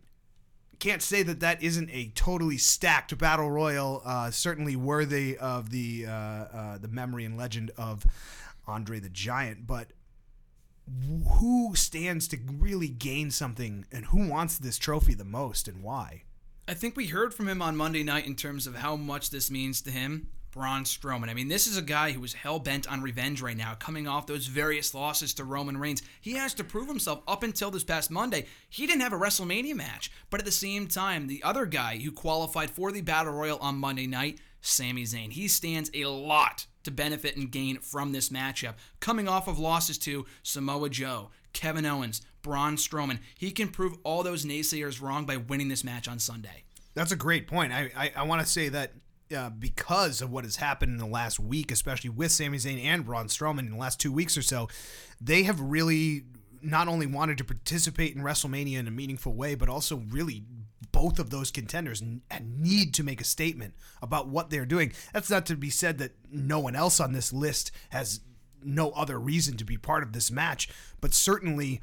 can't 0.79 1.03
say 1.03 1.25
that 1.25 1.41
that 1.41 1.61
isn't 1.63 1.91
a 1.91 2.13
totally 2.15 2.57
stacked 2.57 3.17
battle 3.19 3.51
royal. 3.51 4.01
Uh, 4.05 4.31
certainly 4.31 4.77
worthy 4.77 5.37
of 5.37 5.71
the 5.71 6.07
uh, 6.07 6.11
uh, 6.11 6.79
the 6.79 6.89
memory 6.89 7.25
and 7.25 7.37
legend 7.37 7.73
of 7.77 8.07
Andre 8.67 9.01
the 9.01 9.09
Giant, 9.11 9.67
but 9.67 9.89
who 11.39 11.75
stands 11.75 12.29
to 12.29 12.39
really 12.59 12.89
gain 12.89 13.31
something, 13.31 13.85
and 13.93 14.07
who 14.07 14.29
wants 14.29 14.57
this 14.57 14.79
trophy 14.79 15.13
the 15.13 15.25
most, 15.25 15.69
and 15.69 15.83
why? 15.83 16.23
I 16.71 16.75
think 16.75 16.99
we 16.99 17.07
heard 17.07 17.33
from 17.33 17.49
him 17.49 17.63
on 17.63 17.79
Monday 17.79 18.03
night 18.03 18.27
in 18.27 18.37
terms 18.37 18.67
of 18.67 18.75
how 18.75 18.95
much 18.95 19.31
this 19.31 19.51
means 19.51 19.81
to 19.81 19.91
him. 19.91 20.29
Braun 20.51 20.85
Strowman. 20.85 21.31
I 21.31 21.35
mean, 21.35 21.49
this 21.49 21.67
is 21.67 21.79
a 21.79 21.83
guy 21.83 22.13
who 22.13 22.23
is 22.25 22.35
hell 22.35 22.59
bent 22.59 22.87
on 22.87 23.01
revenge 23.01 23.41
right 23.41 23.57
now, 23.57 23.75
coming 23.75 24.07
off 24.07 24.27
those 24.27 24.49
various 24.49 24.93
losses 24.93 25.33
to 25.35 25.45
Roman 25.45 25.79
Reigns. 25.79 26.03
He 26.21 26.33
has 26.33 26.53
to 26.55 26.65
prove 26.65 26.87
himself 26.87 27.23
up 27.27 27.43
until 27.43 27.71
this 27.71 27.85
past 27.85 28.11
Monday. 28.11 28.45
He 28.69 28.87
didn't 28.87 29.01
have 29.01 29.15
a 29.15 29.19
WrestleMania 29.19 29.75
match, 29.75 30.13
but 30.29 30.41
at 30.41 30.45
the 30.45 30.53
same 30.53 30.89
time, 30.89 31.27
the 31.27 31.43
other 31.43 31.65
guy 31.65 31.97
who 31.97 32.13
qualified 32.13 32.71
for 32.71 32.93
the 32.93 33.01
Battle 33.01 33.33
Royal 33.33 33.59
on 33.61 33.79
Monday 33.79 34.07
night, 34.07 34.39
Sami 34.61 35.05
Zayn, 35.05 35.33
he 35.33 35.49
stands 35.49 35.91
a 35.95 36.05
lot 36.05 36.67
to 36.85 36.91
benefit 36.91 37.39
and 37.39 37.51
gain 37.51 37.79
from 37.79 38.13
this 38.13 38.29
matchup. 38.29 38.75
Coming 39.01 39.27
off 39.27 39.49
of 39.49 39.59
losses 39.59 39.97
to 39.99 40.27
Samoa 40.43 40.91
Joe, 40.91 41.31
Kevin 41.55 41.87
Owens, 41.87 42.21
Braun 42.43 42.77
Strowman. 42.77 43.19
He 43.37 43.51
can 43.51 43.69
prove 43.69 43.97
all 44.05 44.23
those 44.23 44.45
naysayers 44.45 45.01
wrong 45.01 45.27
by 45.27 45.37
winning 45.37 45.69
this 45.69 45.85
match 45.85 46.09
on 46.09 46.19
Sunday. 46.19 46.65
That's 46.95 47.13
a 47.13 47.17
great 47.17 47.47
point. 47.47 47.73
I, 47.73 47.91
I, 47.97 48.13
I 48.17 48.23
want 48.25 48.41
to 48.41 48.47
say 48.47 48.69
that 48.71 48.93
uh, 49.37 49.51
because 49.51 50.23
of 50.23 50.31
what 50.31 50.45
has 50.45 50.57
happened 50.57 50.93
in 50.93 50.99
the 50.99 51.07
last 51.07 51.39
week, 51.39 51.71
especially 51.71 52.11
with 52.11 52.33
Sami 52.33 52.59
Zayn 52.59 52.83
and 52.83 53.05
Braun 53.05 53.27
Strowman 53.27 53.61
in 53.61 53.71
the 53.71 53.77
last 53.77 54.01
two 54.01 54.13
weeks 54.13 54.37
or 54.37 54.43
so, 54.43 54.69
they 55.21 55.43
have 55.43 55.61
really 55.61 56.25
not 56.63 56.89
only 56.89 57.07
wanted 57.07 57.39
to 57.39 57.45
participate 57.45 58.17
in 58.17 58.23
WrestleMania 58.23 58.79
in 58.79 58.89
a 58.89 58.91
meaningful 58.91 59.35
way, 59.35 59.55
but 59.55 59.69
also 59.69 60.03
really 60.11 60.45
both 60.91 61.19
of 61.19 61.31
those 61.31 61.51
contenders 61.51 62.03
need 62.41 62.95
to 62.95 63.05
make 63.05 63.21
a 63.21 63.25
statement 63.25 63.75
about 64.03 64.29
what 64.29 64.51
they're 64.51 64.67
doing. 64.67 64.93
That's 65.13 65.31
not 65.31 65.47
to 65.47 65.57
be 65.57 65.71
said 65.71 65.99
that 65.99 66.13
no 66.31 66.59
one 66.59 66.75
else 66.75 66.99
on 66.99 67.13
this 67.13 67.33
list 67.33 67.71
has 67.91 68.21
no 68.65 68.91
other 68.91 69.19
reason 69.21 69.57
to 69.59 69.65
be 69.65 69.77
part 69.77 70.03
of 70.03 70.13
this 70.13 70.31
match, 70.31 70.69
but 71.01 71.15
certainly 71.15 71.81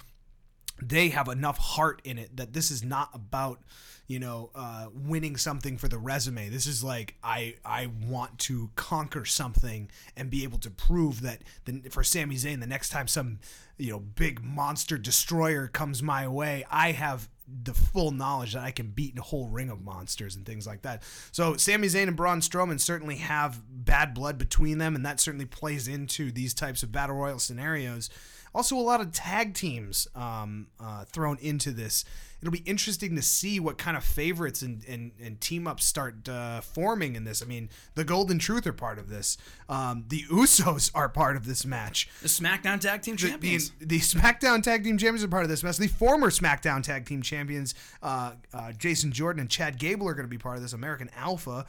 they 0.82 1.10
have 1.10 1.28
enough 1.28 1.58
heart 1.58 2.02
in 2.04 2.18
it 2.18 2.36
that 2.38 2.54
this 2.54 2.72
is 2.72 2.84
not 2.84 3.10
about 3.14 3.60
you 4.08 4.20
know 4.20 4.52
uh, 4.56 4.88
winning 4.94 5.38
something 5.38 5.78
for 5.78 5.88
the 5.88 5.98
resume 5.98 6.50
this 6.50 6.68
is 6.68 6.84
like 6.84 7.16
i 7.24 7.56
i 7.64 7.90
want 8.08 8.38
to 8.38 8.70
conquer 8.76 9.26
something 9.26 9.90
and 10.16 10.30
be 10.30 10.44
able 10.44 10.60
to 10.60 10.70
prove 10.70 11.22
that 11.22 11.42
the, 11.66 11.82
for 11.90 12.04
Sami 12.04 12.36
Zayn 12.36 12.60
the 12.60 12.68
next 12.68 12.90
time 12.90 13.08
some 13.08 13.40
you 13.78 13.92
know 13.92 14.00
big 14.00 14.44
monster 14.44 14.98
destroyer 14.98 15.68
comes 15.68 16.04
my 16.04 16.28
way 16.28 16.66
i 16.70 16.92
have 16.92 17.30
the 17.64 17.74
full 17.74 18.12
knowledge 18.12 18.54
that 18.54 18.64
I 18.64 18.72
can 18.72 18.88
beat 18.88 19.18
a 19.20 19.22
whole 19.22 19.48
ring 19.48 19.70
of 19.70 19.84
monsters 19.84 20.36
and 20.36 20.46
things 20.46 20.66
like 20.66 20.82
that. 20.82 21.04
So 21.32 21.56
Sami 21.58 21.88
Zayn 21.88 22.08
and 22.08 22.18
Braun 22.18 22.40
Strowman 22.40 22.80
certainly 22.80 23.18
have 23.18 23.62
bad 23.70 24.14
blood 24.14 24.38
between 24.38 24.80
them, 24.80 24.96
and 24.96 25.06
that 25.06 25.20
certainly 25.20 25.46
plays 25.46 25.88
into 25.88 26.32
these 26.32 26.54
types 26.54 26.82
of 26.82 26.92
battle 26.92 27.16
royal 27.16 27.40
scenarios. 27.40 28.10
Also, 28.56 28.78
a 28.78 28.80
lot 28.80 29.02
of 29.02 29.12
tag 29.12 29.54
teams 29.54 30.08
um, 30.16 30.68
uh, 30.80 31.04
thrown 31.04 31.38
into 31.42 31.72
this. 31.72 32.06
It'll 32.42 32.52
be 32.54 32.60
interesting 32.60 33.16
to 33.16 33.22
see 33.22 33.60
what 33.60 33.78
kind 33.78 33.98
of 33.98 34.04
favorites 34.04 34.62
and, 34.62 34.86
and, 34.88 35.12
and 35.22 35.42
team 35.42 35.68
ups 35.68 35.84
start 35.84 36.30
uh, 36.30 36.62
forming 36.62 37.16
in 37.16 37.24
this. 37.26 37.42
I 37.42 37.46
mean, 37.46 37.70
the 37.96 38.04
Golden 38.04 38.40
Truth 38.40 38.66
are 38.68 38.74
part 38.74 38.98
of 38.98 39.10
this. 39.10 39.38
Um, 39.68 40.06
the 40.08 40.24
Usos 40.32 40.90
are 40.96 41.10
part 41.10 41.36
of 41.36 41.46
this 41.46 41.66
match. 41.66 42.08
The 42.22 42.28
SmackDown 42.30 42.80
Tag 42.80 43.02
Team 43.02 43.16
The, 43.16 43.24
the, 43.24 43.30
Champions. 43.30 43.72
the 43.80 44.00
SmackDown 44.00 44.64
Tag 44.64 44.84
Team 44.84 44.98
Champions 44.98 45.24
are 45.24 45.28
part 45.28 45.44
of 45.44 45.50
this 45.50 45.64
match. 45.64 45.78
The 45.78 45.88
former 45.88 46.30
SmackDown 46.30 46.82
Tag 46.82 47.06
Team 47.06 47.22
Champions, 47.22 47.74
uh, 48.02 48.34
uh, 48.54 48.72
Jason 48.74 49.12
Jordan 49.12 49.42
and 49.42 49.50
Chad 49.50 49.80
Gable, 49.80 50.08
are 50.08 50.14
going 50.14 50.28
to 50.28 50.30
be 50.30 50.38
part 50.38 50.56
of 50.56 50.62
this. 50.62 50.72
American 50.72 51.10
Alpha. 51.18 51.66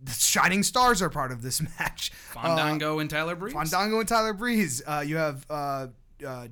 Uh, 0.00 0.04
the 0.04 0.12
Shining 0.12 0.62
Stars 0.62 1.02
are 1.02 1.10
part 1.10 1.32
of 1.32 1.42
this 1.42 1.60
match. 1.78 2.12
Uh, 2.34 2.42
Fandango 2.42 2.98
and 2.98 3.08
Tyler 3.10 3.34
Breeze. 3.36 3.54
Fandango 3.54 4.00
and 4.00 4.08
Tyler 4.08 4.32
Breeze. 4.32 4.82
Uh, 4.86 5.02
you 5.06 5.16
have, 5.16 5.46
uh, 5.50 5.88
uh, 6.26 6.48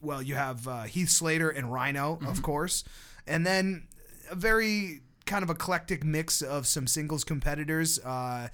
well, 0.00 0.22
you 0.22 0.34
have 0.34 0.66
uh, 0.68 0.82
Heath 0.84 1.10
Slater 1.10 1.50
and 1.50 1.72
Rhino, 1.72 2.18
of 2.26 2.42
course, 2.42 2.84
and 3.26 3.46
then 3.46 3.88
a 4.30 4.34
very 4.34 5.00
kind 5.24 5.42
of 5.42 5.50
eclectic 5.50 6.04
mix 6.04 6.40
of 6.42 6.66
some 6.66 6.86
singles 6.86 7.24
competitors. 7.24 7.98
Uh, 7.98 8.48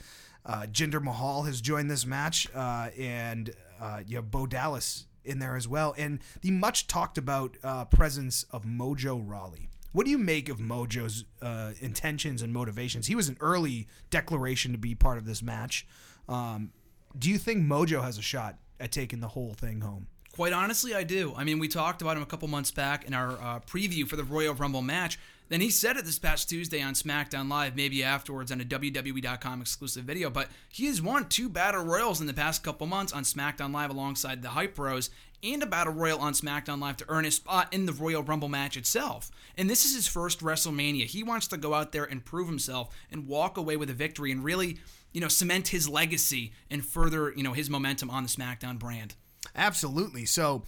uh, 0.44 0.62
Jinder 0.72 1.02
Mahal 1.02 1.42
has 1.44 1.60
joined 1.60 1.90
this 1.90 2.04
match, 2.06 2.48
uh, 2.54 2.88
and 2.98 3.54
uh, 3.80 4.00
you 4.06 4.16
have 4.16 4.30
Bo 4.30 4.46
Dallas 4.46 5.06
in 5.24 5.38
there 5.38 5.54
as 5.54 5.68
well, 5.68 5.94
and 5.96 6.20
the 6.40 6.50
much 6.50 6.88
talked 6.88 7.16
about 7.16 7.56
uh, 7.62 7.84
presence 7.84 8.44
of 8.50 8.64
Mojo 8.64 9.22
Rawley. 9.24 9.68
What 9.92 10.04
do 10.06 10.10
you 10.10 10.18
make 10.18 10.48
of 10.48 10.58
Mojo's 10.58 11.24
uh, 11.40 11.72
intentions 11.80 12.42
and 12.42 12.52
motivations? 12.52 13.06
He 13.06 13.14
was 13.14 13.28
an 13.28 13.36
early 13.40 13.86
declaration 14.10 14.72
to 14.72 14.78
be 14.78 14.94
part 14.94 15.18
of 15.18 15.26
this 15.26 15.42
match. 15.42 15.86
Um, 16.28 16.72
do 17.18 17.28
you 17.28 17.38
think 17.38 17.62
Mojo 17.62 18.02
has 18.02 18.18
a 18.18 18.22
shot 18.22 18.56
at 18.80 18.90
taking 18.90 19.20
the 19.20 19.28
whole 19.28 19.52
thing 19.52 19.82
home? 19.82 20.06
Quite 20.32 20.54
honestly, 20.54 20.94
I 20.94 21.02
do. 21.02 21.34
I 21.36 21.44
mean, 21.44 21.58
we 21.58 21.68
talked 21.68 22.00
about 22.00 22.16
him 22.16 22.22
a 22.22 22.26
couple 22.26 22.48
months 22.48 22.70
back 22.70 23.04
in 23.04 23.12
our 23.12 23.32
uh, 23.32 23.60
preview 23.60 24.08
for 24.08 24.16
the 24.16 24.24
Royal 24.24 24.54
Rumble 24.54 24.80
match. 24.80 25.18
Then 25.48 25.60
he 25.60 25.70
said 25.70 25.96
it 25.96 26.04
this 26.04 26.18
past 26.18 26.48
Tuesday 26.48 26.80
on 26.80 26.94
SmackDown 26.94 27.50
Live, 27.50 27.76
maybe 27.76 28.02
afterwards 28.02 28.50
on 28.50 28.60
a 28.60 28.64
WWE.com 28.64 29.60
exclusive 29.60 30.04
video. 30.04 30.30
But 30.30 30.48
he 30.68 30.86
has 30.86 31.02
won 31.02 31.28
two 31.28 31.48
Battle 31.48 31.84
Royals 31.84 32.20
in 32.20 32.26
the 32.26 32.32
past 32.32 32.62
couple 32.62 32.86
months 32.86 33.12
on 33.12 33.24
SmackDown 33.24 33.72
Live 33.72 33.90
alongside 33.90 34.42
the 34.42 34.50
Hype 34.50 34.74
Bros 34.74 35.10
and 35.42 35.62
a 35.62 35.66
Battle 35.66 35.92
Royal 35.92 36.20
on 36.20 36.32
SmackDown 36.32 36.80
Live 36.80 36.96
to 36.98 37.04
earn 37.08 37.24
a 37.24 37.30
spot 37.30 37.72
in 37.72 37.86
the 37.86 37.92
Royal 37.92 38.22
Rumble 38.22 38.48
match 38.48 38.76
itself. 38.76 39.30
And 39.56 39.68
this 39.68 39.84
is 39.84 39.94
his 39.94 40.06
first 40.06 40.40
WrestleMania. 40.40 41.06
He 41.06 41.22
wants 41.22 41.48
to 41.48 41.56
go 41.56 41.74
out 41.74 41.92
there 41.92 42.04
and 42.04 42.24
prove 42.24 42.48
himself 42.48 42.94
and 43.10 43.26
walk 43.26 43.56
away 43.56 43.76
with 43.76 43.90
a 43.90 43.94
victory 43.94 44.30
and 44.30 44.44
really, 44.44 44.78
you 45.12 45.20
know, 45.20 45.28
cement 45.28 45.68
his 45.68 45.88
legacy 45.88 46.52
and 46.70 46.84
further, 46.84 47.32
you 47.36 47.42
know, 47.42 47.52
his 47.52 47.68
momentum 47.68 48.08
on 48.08 48.22
the 48.22 48.28
SmackDown 48.28 48.78
brand. 48.78 49.16
Absolutely. 49.54 50.24
So, 50.24 50.62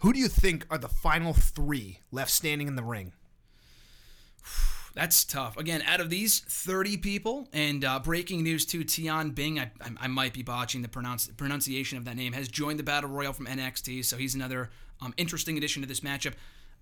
who 0.00 0.12
do 0.12 0.18
you 0.18 0.28
think 0.28 0.66
are 0.70 0.78
the 0.78 0.88
final 0.88 1.32
three 1.32 2.00
left 2.12 2.30
standing 2.30 2.68
in 2.68 2.76
the 2.76 2.84
ring? 2.84 3.12
That's 4.94 5.24
tough. 5.24 5.58
Again, 5.58 5.82
out 5.82 6.00
of 6.00 6.08
these 6.08 6.40
30 6.40 6.96
people, 6.96 7.48
and 7.52 7.84
uh, 7.84 7.98
breaking 7.98 8.42
news 8.42 8.64
to 8.66 8.82
Tian 8.82 9.30
Bing, 9.30 9.60
I, 9.60 9.70
I, 9.80 9.90
I 10.00 10.06
might 10.06 10.32
be 10.32 10.42
botching 10.42 10.80
the 10.80 10.88
pronounce, 10.88 11.28
pronunciation 11.28 11.98
of 11.98 12.06
that 12.06 12.16
name, 12.16 12.32
has 12.32 12.48
joined 12.48 12.78
the 12.78 12.82
Battle 12.82 13.10
Royal 13.10 13.34
from 13.34 13.46
NXT, 13.46 14.06
so 14.06 14.16
he's 14.16 14.34
another 14.34 14.70
um, 15.02 15.12
interesting 15.18 15.58
addition 15.58 15.82
to 15.82 15.88
this 15.88 16.00
matchup. 16.00 16.32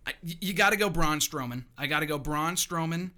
I, 0.07 0.13
you 0.23 0.53
got 0.53 0.71
to 0.71 0.77
go 0.77 0.89
Braun 0.89 1.19
Strowman. 1.19 1.65
I 1.77 1.89
got 1.89 2.01
to 2.01 2.07
go 2.07 2.17
Braun 2.19 2.55
Strowman. 2.55 3.11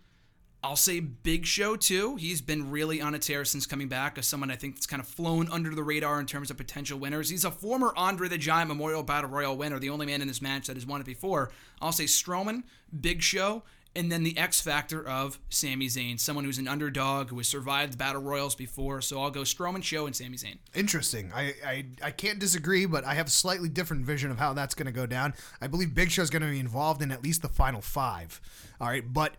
I'll 0.62 0.76
say 0.76 1.00
Big 1.00 1.46
Show 1.46 1.76
too. 1.76 2.16
He's 2.16 2.40
been 2.40 2.70
really 2.70 3.00
on 3.00 3.14
a 3.14 3.18
tear 3.18 3.44
since 3.44 3.66
coming 3.66 3.88
back 3.88 4.18
as 4.18 4.26
someone 4.26 4.50
I 4.50 4.56
think 4.56 4.74
that's 4.74 4.86
kind 4.86 5.00
of 5.00 5.06
flown 5.06 5.48
under 5.50 5.74
the 5.74 5.82
radar 5.82 6.18
in 6.18 6.26
terms 6.26 6.50
of 6.50 6.56
potential 6.56 6.98
winners. 6.98 7.28
He's 7.28 7.44
a 7.44 7.50
former 7.50 7.92
Andre 7.96 8.28
the 8.28 8.38
Giant 8.38 8.68
Memorial 8.68 9.02
Battle 9.02 9.30
Royal 9.30 9.56
winner, 9.56 9.78
the 9.78 9.90
only 9.90 10.06
man 10.06 10.22
in 10.22 10.28
this 10.28 10.42
match 10.42 10.66
that 10.66 10.76
has 10.76 10.86
won 10.86 11.00
it 11.00 11.06
before. 11.06 11.52
I'll 11.80 11.92
say 11.92 12.04
Strowman, 12.04 12.64
Big 13.00 13.22
Show, 13.22 13.62
and 13.96 14.12
then 14.12 14.22
the 14.22 14.36
X 14.36 14.60
factor 14.60 15.06
of 15.06 15.40
Sami 15.48 15.86
Zayn, 15.86 16.20
someone 16.20 16.44
who's 16.44 16.58
an 16.58 16.68
underdog 16.68 17.30
who 17.30 17.38
has 17.38 17.48
survived 17.48 17.94
the 17.94 17.96
Battle 17.96 18.22
Royals 18.22 18.54
before. 18.54 19.00
So 19.00 19.20
I'll 19.20 19.30
go 19.30 19.40
Strowman, 19.40 19.82
Show, 19.82 20.06
and 20.06 20.14
Sami 20.14 20.36
Zayn. 20.36 20.58
Interesting. 20.74 21.32
I, 21.34 21.54
I, 21.66 21.86
I 22.02 22.10
can't 22.10 22.38
disagree, 22.38 22.86
but 22.86 23.04
I 23.04 23.14
have 23.14 23.26
a 23.26 23.30
slightly 23.30 23.68
different 23.68 24.04
vision 24.04 24.30
of 24.30 24.38
how 24.38 24.52
that's 24.52 24.74
going 24.74 24.86
to 24.86 24.92
go 24.92 25.06
down. 25.06 25.34
I 25.60 25.66
believe 25.66 25.94
Big 25.94 26.10
Show's 26.10 26.30
going 26.30 26.42
to 26.42 26.50
be 26.50 26.60
involved 26.60 27.02
in 27.02 27.10
at 27.10 27.22
least 27.22 27.42
the 27.42 27.48
final 27.48 27.80
five. 27.80 28.40
All 28.80 28.88
right, 28.88 29.04
but 29.10 29.34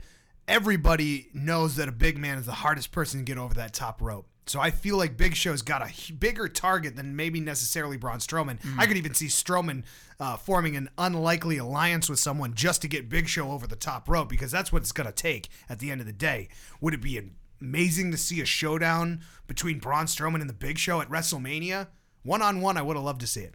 everybody 0.47 1.29
knows 1.33 1.75
that 1.75 1.87
a 1.87 1.91
big 1.91 2.17
man 2.17 2.37
is 2.37 2.45
the 2.45 2.51
hardest 2.53 2.91
person 2.91 3.19
to 3.19 3.23
get 3.23 3.37
over 3.37 3.53
that 3.53 3.73
top 3.73 4.01
rope. 4.01 4.27
So 4.47 4.61
I 4.61 4.71
feel 4.71 4.95
like 4.97 5.17
Big 5.17 5.35
Show's 5.35 5.61
got 5.61 5.81
a 5.81 6.13
bigger 6.13 6.47
target 6.47 6.95
than 6.95 7.15
maybe 7.15 7.41
necessarily 7.41 7.97
Braun 7.97 8.19
Strowman. 8.19 8.61
Mm. 8.61 8.79
I 8.79 8.85
could 8.85 8.95
even 8.95 9.13
see 9.13 9.27
Strowman 9.27 9.83
uh, 10.19 10.35
forming 10.37 10.75
an 10.75 10.89
unlikely 10.97 11.57
alliance 11.57 12.09
with 12.09 12.19
someone 12.19 12.53
just 12.53 12.81
to 12.81 12.87
get 12.87 13.07
Big 13.09 13.27
Show 13.27 13.51
over 13.51 13.67
the 13.67 13.75
top 13.75 14.09
rope 14.09 14.29
because 14.29 14.51
that's 14.51 14.71
what 14.73 14.81
it's 14.81 14.91
going 14.91 15.07
to 15.07 15.13
take 15.13 15.49
at 15.69 15.79
the 15.79 15.91
end 15.91 16.01
of 16.01 16.07
the 16.07 16.13
day. 16.13 16.49
Would 16.81 16.93
it 16.95 17.01
be 17.01 17.21
amazing 17.61 18.11
to 18.11 18.17
see 18.17 18.41
a 18.41 18.45
showdown 18.45 19.21
between 19.47 19.79
Braun 19.79 20.05
Strowman 20.05 20.41
and 20.41 20.49
the 20.49 20.53
Big 20.53 20.77
Show 20.77 21.01
at 21.01 21.09
WrestleMania? 21.09 21.87
One 22.23 22.41
on 22.41 22.61
one, 22.61 22.77
I 22.77 22.81
would 22.81 22.95
have 22.97 23.05
loved 23.05 23.21
to 23.21 23.27
see 23.27 23.41
it. 23.41 23.53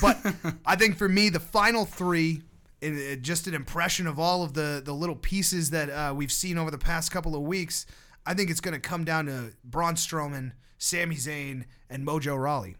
But 0.00 0.18
I 0.66 0.76
think 0.76 0.96
for 0.96 1.08
me, 1.08 1.28
the 1.28 1.40
final 1.40 1.84
three 1.84 2.42
it, 2.80 2.92
it- 2.92 3.22
just 3.22 3.46
an 3.46 3.54
impression 3.54 4.06
of 4.06 4.18
all 4.18 4.42
of 4.44 4.54
the 4.54 4.80
the 4.84 4.92
little 4.94 5.16
pieces 5.16 5.70
that 5.70 5.90
uh, 5.90 6.14
we've 6.14 6.30
seen 6.32 6.56
over 6.58 6.70
the 6.70 6.78
past 6.78 7.10
couple 7.10 7.34
of 7.34 7.42
weeks. 7.42 7.84
I 8.24 8.34
think 8.34 8.50
it's 8.50 8.60
going 8.60 8.74
to 8.74 8.80
come 8.80 9.04
down 9.04 9.26
to 9.26 9.52
Braun 9.64 9.94
Strowman, 9.94 10.52
Sami 10.78 11.16
Zayn, 11.16 11.64
and 11.90 12.06
Mojo 12.06 12.36
Rawley. 12.40 12.76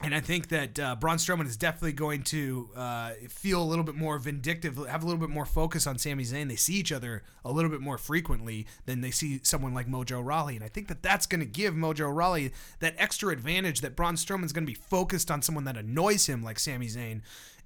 And 0.00 0.14
I 0.14 0.20
think 0.20 0.48
that 0.48 0.78
uh, 0.78 0.94
Braun 0.94 1.16
Strowman 1.16 1.46
is 1.46 1.56
definitely 1.56 1.92
going 1.92 2.22
to 2.24 2.70
uh, 2.76 3.10
feel 3.28 3.60
a 3.60 3.64
little 3.64 3.82
bit 3.82 3.96
more 3.96 4.16
vindictive, 4.18 4.76
have 4.86 5.02
a 5.02 5.06
little 5.06 5.20
bit 5.20 5.28
more 5.28 5.44
focus 5.44 5.88
on 5.88 5.98
Sami 5.98 6.22
Zayn. 6.22 6.48
They 6.48 6.54
see 6.54 6.74
each 6.74 6.92
other 6.92 7.24
a 7.44 7.50
little 7.50 7.70
bit 7.70 7.80
more 7.80 7.98
frequently 7.98 8.68
than 8.86 9.00
they 9.00 9.10
see 9.10 9.40
someone 9.42 9.74
like 9.74 9.88
Mojo 9.88 10.24
Rawley. 10.24 10.54
And 10.54 10.64
I 10.64 10.68
think 10.68 10.86
that 10.86 11.02
that's 11.02 11.26
going 11.26 11.40
to 11.40 11.46
give 11.46 11.74
Mojo 11.74 12.14
Rawley 12.14 12.52
that 12.78 12.94
extra 12.96 13.32
advantage 13.32 13.80
that 13.80 13.96
Braun 13.96 14.14
Strowman's 14.14 14.52
going 14.52 14.64
to 14.64 14.70
be 14.72 14.78
focused 14.78 15.32
on 15.32 15.42
someone 15.42 15.64
that 15.64 15.76
annoys 15.76 16.28
him 16.28 16.44
like 16.44 16.60
Sami 16.60 16.86
Zayn 16.86 17.22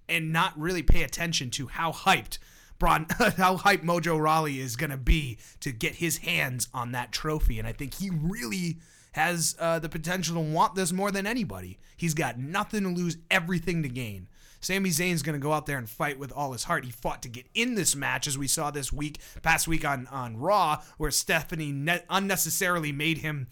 and 0.08 0.32
not 0.32 0.58
really 0.58 0.82
pay 0.82 1.02
attention 1.02 1.50
to 1.50 1.66
how 1.66 1.92
hyped 1.92 2.38
Braun, 2.78 3.06
how 3.36 3.58
hyped 3.58 3.84
Mojo 3.84 4.18
Rawley 4.18 4.58
is 4.58 4.76
going 4.76 4.90
to 4.90 4.96
be 4.96 5.36
to 5.60 5.70
get 5.70 5.96
his 5.96 6.18
hands 6.18 6.68
on 6.72 6.92
that 6.92 7.12
trophy. 7.12 7.58
And 7.58 7.68
I 7.68 7.72
think 7.72 7.92
he 7.94 8.08
really 8.08 8.78
has 9.12 9.56
uh, 9.58 9.78
the 9.78 9.88
potential 9.88 10.34
to 10.34 10.40
want 10.40 10.74
this 10.74 10.92
more 10.92 11.10
than 11.10 11.26
anybody. 11.26 11.78
He's 11.96 12.14
got 12.14 12.38
nothing 12.38 12.82
to 12.82 12.88
lose, 12.88 13.16
everything 13.30 13.82
to 13.82 13.88
gain. 13.88 14.28
Sami 14.60 14.90
Zayn's 14.90 15.22
going 15.22 15.38
to 15.38 15.42
go 15.42 15.52
out 15.52 15.66
there 15.66 15.76
and 15.76 15.90
fight 15.90 16.18
with 16.18 16.32
all 16.32 16.52
his 16.52 16.64
heart. 16.64 16.84
He 16.84 16.92
fought 16.92 17.20
to 17.22 17.28
get 17.28 17.46
in 17.52 17.74
this 17.74 17.96
match, 17.96 18.26
as 18.28 18.38
we 18.38 18.46
saw 18.46 18.70
this 18.70 18.92
week, 18.92 19.18
past 19.42 19.66
week 19.66 19.84
on, 19.84 20.06
on 20.06 20.36
Raw, 20.36 20.82
where 20.98 21.10
Stephanie 21.10 21.72
ne- 21.72 22.04
unnecessarily 22.08 22.92
made 22.92 23.18
him 23.18 23.48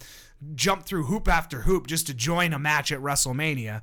jump 0.54 0.84
through 0.84 1.04
hoop 1.04 1.28
after 1.28 1.62
hoop 1.62 1.88
just 1.88 2.06
to 2.06 2.14
join 2.14 2.52
a 2.52 2.58
match 2.60 2.92
at 2.92 3.00
WrestleMania. 3.00 3.82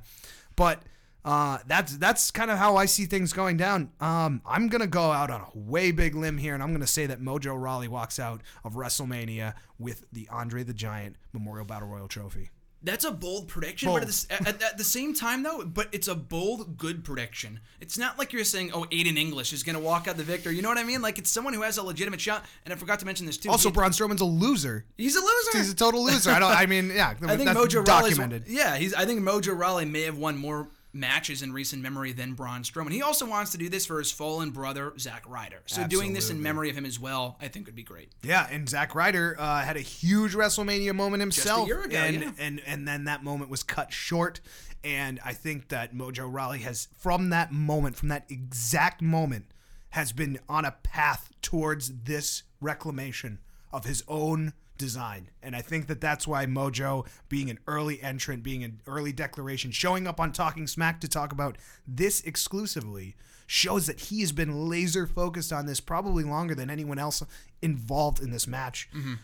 But 0.56 0.82
uh, 1.24 1.58
that's 1.66 1.96
that's 1.96 2.30
kind 2.30 2.50
of 2.50 2.58
how 2.58 2.76
I 2.76 2.86
see 2.86 3.06
things 3.06 3.32
going 3.32 3.56
down. 3.56 3.90
Um, 4.00 4.40
I'm 4.46 4.68
gonna 4.68 4.86
go 4.86 5.10
out 5.12 5.30
on 5.30 5.40
a 5.40 5.58
way 5.58 5.90
big 5.92 6.14
limb 6.14 6.38
here, 6.38 6.54
and 6.54 6.62
I'm 6.62 6.72
gonna 6.72 6.86
say 6.86 7.06
that 7.06 7.20
Mojo 7.20 7.60
Rawley 7.60 7.88
walks 7.88 8.18
out 8.18 8.40
of 8.64 8.74
WrestleMania 8.74 9.54
with 9.78 10.04
the 10.12 10.28
Andre 10.30 10.62
the 10.62 10.74
Giant 10.74 11.16
Memorial 11.32 11.66
Battle 11.66 11.88
Royal 11.88 12.08
Trophy. 12.08 12.50
That's 12.80 13.04
a 13.04 13.10
bold 13.10 13.48
prediction, 13.48 13.88
but 13.92 14.02
at 14.02 14.08
the, 14.08 14.48
at, 14.48 14.62
at 14.62 14.78
the 14.78 14.84
same 14.84 15.12
time, 15.12 15.42
though, 15.42 15.64
but 15.64 15.88
it's 15.90 16.06
a 16.06 16.14
bold, 16.14 16.78
good 16.78 17.02
prediction. 17.04 17.58
It's 17.80 17.98
not 17.98 18.16
like 18.18 18.32
you're 18.32 18.44
saying, 18.44 18.70
"Oh, 18.72 18.86
Aiden 18.92 19.18
English 19.18 19.52
is 19.52 19.64
going 19.64 19.74
to 19.74 19.80
walk 19.80 20.06
out 20.06 20.16
the 20.16 20.22
victor." 20.22 20.52
You 20.52 20.62
know 20.62 20.68
what 20.68 20.78
I 20.78 20.84
mean? 20.84 21.02
Like 21.02 21.18
it's 21.18 21.28
someone 21.28 21.54
who 21.54 21.62
has 21.62 21.76
a 21.78 21.82
legitimate 21.82 22.20
shot. 22.20 22.44
And 22.64 22.72
I 22.72 22.76
forgot 22.76 23.00
to 23.00 23.06
mention 23.06 23.26
this 23.26 23.36
too. 23.36 23.50
Also, 23.50 23.70
he- 23.70 23.72
Braun 23.72 23.90
Strowman's 23.90 24.20
a 24.20 24.24
loser. 24.24 24.84
he's 24.96 25.16
a 25.16 25.20
loser. 25.20 25.58
He's 25.58 25.72
a 25.72 25.74
total 25.74 26.04
loser. 26.04 26.30
I 26.30 26.38
don't. 26.38 26.52
I 26.52 26.66
mean, 26.66 26.90
yeah, 26.94 27.14
I 27.22 27.36
think 27.36 27.46
that's 27.46 27.58
Mojo 27.58 27.84
documented. 27.84 28.42
Rawley's 28.42 28.56
yeah. 28.56 28.76
He's. 28.76 28.94
I 28.94 29.06
think 29.06 29.22
Mojo 29.22 29.58
Rawley 29.58 29.84
may 29.84 30.02
have 30.02 30.16
won 30.16 30.36
more 30.36 30.68
matches 30.92 31.42
in 31.42 31.52
recent 31.52 31.82
memory 31.82 32.12
than 32.12 32.32
Braun 32.32 32.62
Strowman. 32.62 32.92
He 32.92 33.02
also 33.02 33.26
wants 33.26 33.52
to 33.52 33.58
do 33.58 33.68
this 33.68 33.86
for 33.86 33.98
his 33.98 34.10
fallen 34.10 34.50
brother, 34.50 34.92
Zack 34.98 35.24
Ryder. 35.28 35.62
So 35.66 35.86
doing 35.86 36.12
this 36.12 36.30
in 36.30 36.42
memory 36.42 36.70
of 36.70 36.76
him 36.76 36.86
as 36.86 36.98
well, 36.98 37.36
I 37.40 37.48
think 37.48 37.66
would 37.66 37.76
be 37.76 37.82
great. 37.82 38.12
Yeah, 38.22 38.46
and 38.50 38.68
Zack 38.68 38.94
Ryder 38.94 39.36
uh, 39.38 39.60
had 39.60 39.76
a 39.76 39.80
huge 39.80 40.34
WrestleMania 40.34 40.94
moment 40.94 41.20
himself, 41.20 41.68
ago, 41.68 41.82
and, 41.90 42.22
yeah. 42.22 42.30
and 42.38 42.62
and 42.66 42.88
then 42.88 43.04
that 43.04 43.22
moment 43.22 43.50
was 43.50 43.62
cut 43.62 43.92
short. 43.92 44.40
And 44.84 45.18
I 45.24 45.32
think 45.32 45.68
that 45.68 45.94
Mojo 45.94 46.32
Rawley 46.32 46.60
has, 46.60 46.88
from 46.96 47.30
that 47.30 47.52
moment, 47.52 47.96
from 47.96 48.08
that 48.08 48.26
exact 48.30 49.02
moment, 49.02 49.46
has 49.90 50.12
been 50.12 50.38
on 50.48 50.64
a 50.64 50.70
path 50.70 51.32
towards 51.42 52.02
this 52.04 52.44
reclamation 52.60 53.40
of 53.72 53.84
his 53.84 54.04
own 54.06 54.52
design. 54.78 55.28
And 55.42 55.54
I 55.54 55.60
think 55.60 55.88
that 55.88 56.00
that's 56.00 56.26
why 56.26 56.46
Mojo, 56.46 57.06
being 57.28 57.50
an 57.50 57.58
early 57.66 58.00
entrant, 58.02 58.42
being 58.42 58.64
an 58.64 58.80
early 58.86 59.12
declaration, 59.12 59.70
showing 59.70 60.06
up 60.06 60.20
on 60.20 60.32
Talking 60.32 60.66
Smack 60.66 61.00
to 61.00 61.08
talk 61.08 61.32
about 61.32 61.58
this 61.86 62.20
exclusively, 62.22 63.16
shows 63.46 63.86
that 63.86 64.00
he 64.00 64.20
has 64.20 64.30
been 64.30 64.68
laser 64.68 65.06
focused 65.06 65.52
on 65.52 65.66
this 65.66 65.80
probably 65.80 66.22
longer 66.22 66.54
than 66.54 66.70
anyone 66.70 66.98
else 66.98 67.22
involved 67.62 68.20
in 68.20 68.30
this 68.30 68.46
match. 68.46 68.88
Mm-hmm. 68.94 69.14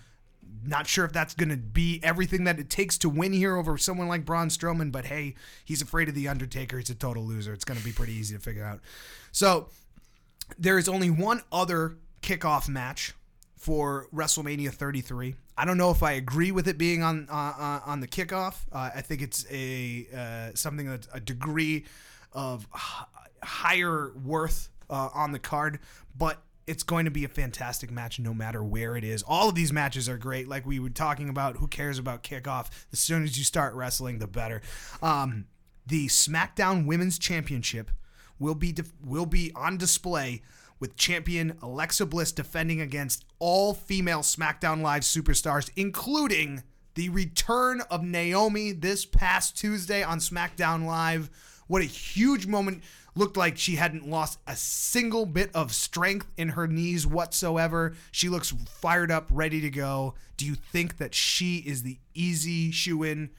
Not 0.67 0.87
sure 0.87 1.05
if 1.05 1.13
that's 1.13 1.35
going 1.35 1.51
to 1.51 1.57
be 1.57 2.01
everything 2.03 2.45
that 2.45 2.59
it 2.59 2.71
takes 2.71 2.97
to 2.99 3.09
win 3.09 3.33
here 3.33 3.57
over 3.57 3.77
someone 3.77 4.09
like 4.09 4.25
Braun 4.25 4.49
Strowman, 4.49 4.91
but 4.91 5.07
hey, 5.07 5.35
he's 5.65 5.83
afraid 5.83 6.09
of 6.09 6.15
The 6.15 6.29
Undertaker. 6.29 6.79
He's 6.79 6.91
a 6.91 6.95
total 6.95 7.23
loser. 7.23 7.53
It's 7.53 7.65
going 7.65 7.79
to 7.79 7.85
be 7.85 7.93
pretty 7.93 8.15
easy 8.15 8.35
to 8.35 8.41
figure 8.41 8.65
out. 8.65 8.81
So, 9.31 9.69
there 10.59 10.79
is 10.79 10.89
only 10.89 11.11
one 11.11 11.43
other 11.53 11.97
kickoff 12.23 12.69
match 12.69 13.15
for 13.57 14.09
WrestleMania 14.15 14.71
33. 14.71 15.35
I 15.57 15.65
don't 15.65 15.79
know 15.79 15.91
if 15.91 16.03
I 16.03 16.13
agree 16.13 16.51
with 16.51 16.67
it 16.69 16.79
being 16.79 17.03
on 17.03 17.29
uh, 17.31 17.81
on 17.87 18.01
the 18.01 18.09
kickoff. 18.09 18.57
Uh, 18.73 18.91
I 18.95 19.01
think 19.03 19.23
it's 19.23 19.47
a 19.51 20.07
uh, 20.17 20.51
something 20.55 20.89
a 21.13 21.21
degree 21.21 21.85
of 22.33 22.67
h- 22.75 23.07
higher 23.43 24.13
worth 24.25 24.69
uh, 24.91 25.11
on 25.15 25.33
the 25.33 25.39
card, 25.39 25.79
but 26.17 26.43
it's 26.67 26.83
going 26.83 27.05
to 27.05 27.11
be 27.11 27.25
a 27.25 27.29
fantastic 27.29 27.91
match 27.91 28.19
no 28.19 28.33
matter 28.33 28.65
where 28.65 28.97
it 28.97 29.05
is. 29.05 29.23
All 29.23 29.49
of 29.49 29.55
these 29.55 29.73
matches 29.73 30.09
are 30.09 30.17
great. 30.17 30.49
Like 30.49 30.67
we 30.67 30.81
were 30.81 30.89
talking 30.91 31.29
about, 31.29 31.59
who 31.59 31.69
cares 31.69 31.99
about 31.99 32.23
kickoff? 32.23 32.69
As 32.93 32.99
soon 32.99 33.23
as 33.23 33.37
you 33.37 33.45
start 33.45 33.75
wrestling, 33.75 34.19
the 34.19 34.27
better. 34.27 34.63
Um, 35.03 35.47
the 35.87 36.07
SmackDown 36.09 36.87
Women's 36.87 37.19
Championship 37.19 37.91
will 38.39 38.55
be 38.55 38.73
def- 38.73 38.93
will 39.05 39.27
be 39.27 39.53
on 39.55 39.77
display 39.77 40.43
with 40.81 40.97
champion 40.97 41.57
Alexa 41.63 42.07
Bliss 42.07 42.33
defending 42.33 42.81
against 42.81 43.25
all 43.39 43.75
female 43.75 44.21
SmackDown 44.21 44.83
Live 44.83 45.03
superstars, 45.03 45.71
including 45.77 46.63
the 46.95 47.09
return 47.09 47.83
of 47.91 48.03
Naomi 48.03 48.73
this 48.73 49.05
past 49.05 49.57
Tuesday 49.57 50.03
on 50.03 50.19
SmackDown 50.19 50.87
Live. 50.87 51.31
What 51.67 51.83
a 51.83 51.87
huge 51.87 52.47
moment. 52.47 52.83
Looked 53.17 53.37
like 53.37 53.57
she 53.57 53.77
hadn't 53.77 54.09
lost 54.09 54.41
a 54.47 54.57
single 54.57 55.25
bit 55.25 55.51
of 55.55 55.73
strength 55.73 56.27
in 56.37 56.51
her 56.51 56.67
knees 56.67 57.07
whatsoever. 57.07 57.95
She 58.11 58.29
looks 58.29 58.53
fired 58.69 59.11
up, 59.13 59.29
ready 59.31 59.61
to 59.61 59.71
go. 59.71 60.15
Do 60.37 60.45
you 60.45 60.57
think 60.57 60.97
that 60.99 61.15
she 61.15 61.59
is 61.59 61.83
the 61.83 61.99
easy 62.13 62.73
shoe 62.73 63.05
in 63.05 63.31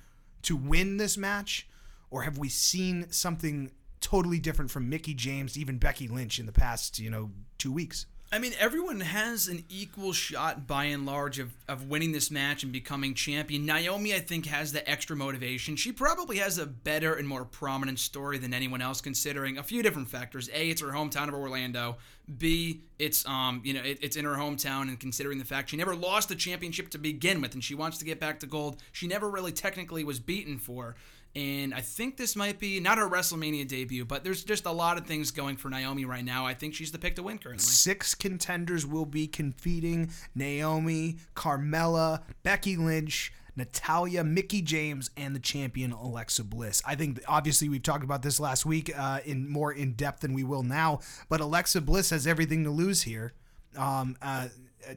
to 0.44 0.56
win 0.56 0.96
this 0.98 1.18
match? 1.18 1.68
Or 2.10 2.22
have 2.22 2.38
we 2.38 2.48
seen 2.48 3.12
something 3.12 3.72
totally 4.06 4.40
different 4.40 4.70
from 4.70 4.88
Mickie 4.88 5.16
James, 5.16 5.58
even 5.58 5.80
Becky 5.80 6.08
Lynch 6.08 6.38
in 6.38 6.46
the 6.46 6.52
past, 6.52 7.00
you 7.00 7.10
know, 7.10 7.32
two 7.58 7.72
weeks? 7.72 8.06
I 8.32 8.38
mean, 8.38 8.54
everyone 8.60 9.00
has 9.00 9.48
an 9.48 9.64
equal 9.68 10.14
shot 10.14 10.68
by 10.68 10.86
and 10.86 11.08
large 11.08 11.40
of, 11.40 11.54
of 11.68 11.88
winning 11.90 12.12
this 12.12 12.30
match 12.30 12.62
and 12.62 12.72
becoming 12.72 13.16
champion. 13.16 13.66
Naomi, 13.66 14.14
I 14.14 14.20
think, 14.20 14.46
has 14.46 14.72
the 14.72 14.88
extra 14.88 15.16
motivation. 15.16 15.76
She 15.76 15.92
probably 15.92 16.38
has 16.38 16.60
a 16.60 16.68
better 16.68 17.16
and 17.16 17.28
more 17.28 17.46
prominent 17.46 17.98
story 17.98 18.38
than 18.38 18.54
anyone 18.54 18.82
else, 18.82 19.02
considering 19.02 19.58
a 19.58 19.64
few 19.64 19.82
different 19.82 20.10
factors. 20.10 20.50
A, 20.54 20.70
it's 20.70 20.82
her 20.82 20.90
hometown 20.90 21.28
of 21.28 21.34
Orlando. 21.34 21.98
B, 22.38 22.82
it's 23.00 23.26
um, 23.26 23.62
you 23.64 23.74
know, 23.74 23.82
it, 23.82 24.00
it's 24.02 24.18
in 24.18 24.26
her 24.26 24.36
hometown, 24.36 24.84
and 24.84 25.00
considering 25.00 25.40
the 25.40 25.46
fact 25.46 25.70
she 25.70 25.78
never 25.78 25.96
lost 25.96 26.30
the 26.30 26.36
championship 26.36 26.90
to 26.90 27.00
begin 27.00 27.42
with, 27.42 27.54
and 27.54 27.64
she 27.64 27.74
wants 27.74 27.98
to 28.00 28.06
get 28.06 28.20
back 28.20 28.40
to 28.42 28.48
gold, 28.48 28.82
she 28.92 29.08
never 29.08 29.30
really 29.30 29.52
technically 29.52 30.04
was 30.04 30.20
beaten 30.20 30.60
for. 30.60 30.96
And 31.36 31.74
I 31.74 31.82
think 31.82 32.16
this 32.16 32.36
might 32.36 32.60
be 32.60 32.80
not 32.80 32.98
her 32.98 33.10
WrestleMania 33.10 33.68
debut, 33.68 34.06
but 34.06 34.24
there's 34.24 34.44
just 34.44 34.66
a 34.66 34.72
lot 34.72 34.98
of 34.98 35.06
things 35.06 35.32
going 35.32 35.58
for 35.58 35.70
Naomi 35.70 36.06
right 36.06 36.24
now. 36.24 36.46
I 36.46 36.54
think 36.54 36.74
she's 36.74 36.92
the 36.92 37.00
pick 37.00 37.18
to 37.18 37.24
win 37.24 37.40
currently. 37.40 37.64
Six 37.64 38.16
contenders 38.16 38.86
will 38.86 39.06
be 39.06 39.28
competing 39.28 40.12
Naomi, 40.34 41.18
Carmella, 41.36 42.22
Becky 42.44 42.78
Lynch, 42.78 43.34
Natalya, 43.58 44.24
Mickie 44.24 44.62
James, 44.62 45.10
and 45.18 45.36
the 45.36 45.40
champion 45.40 45.92
Alexa 45.92 46.44
Bliss. 46.46 46.82
I 46.86 46.96
think 46.96 47.22
obviously 47.28 47.68
we've 47.68 47.84
talked 47.84 48.04
about 48.04 48.22
this 48.22 48.40
last 48.40 48.66
week 48.66 48.92
uh, 48.98 49.20
in 49.26 49.50
more 49.50 49.74
in 49.74 49.94
depth 49.94 50.22
than 50.22 50.34
we 50.34 50.44
will 50.44 50.64
now, 50.64 51.00
but 51.28 51.42
Alexa 51.42 51.82
Bliss 51.82 52.12
has 52.12 52.26
everything 52.26 52.64
to 52.64 52.70
lose 52.70 53.04
here. 53.04 53.34
Um, 53.78 54.16
uh, 54.22 54.48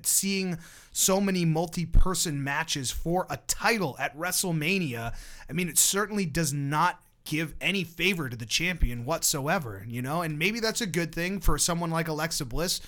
seeing 0.02 0.58
so 0.92 1.20
many 1.20 1.44
multi-person 1.44 2.42
matches 2.42 2.90
for 2.90 3.26
a 3.30 3.38
title 3.46 3.96
at 3.98 4.16
WrestleMania, 4.16 5.14
I 5.48 5.52
mean, 5.52 5.68
it 5.68 5.78
certainly 5.78 6.26
does 6.26 6.52
not 6.52 7.00
give 7.24 7.54
any 7.60 7.84
favor 7.84 8.28
to 8.28 8.36
the 8.36 8.46
champion 8.46 9.04
whatsoever, 9.04 9.84
you 9.86 10.00
know? 10.00 10.22
And 10.22 10.38
maybe 10.38 10.60
that's 10.60 10.80
a 10.80 10.86
good 10.86 11.14
thing 11.14 11.40
for 11.40 11.58
someone 11.58 11.90
like 11.90 12.08
Alexa 12.08 12.46
Bliss 12.46 12.80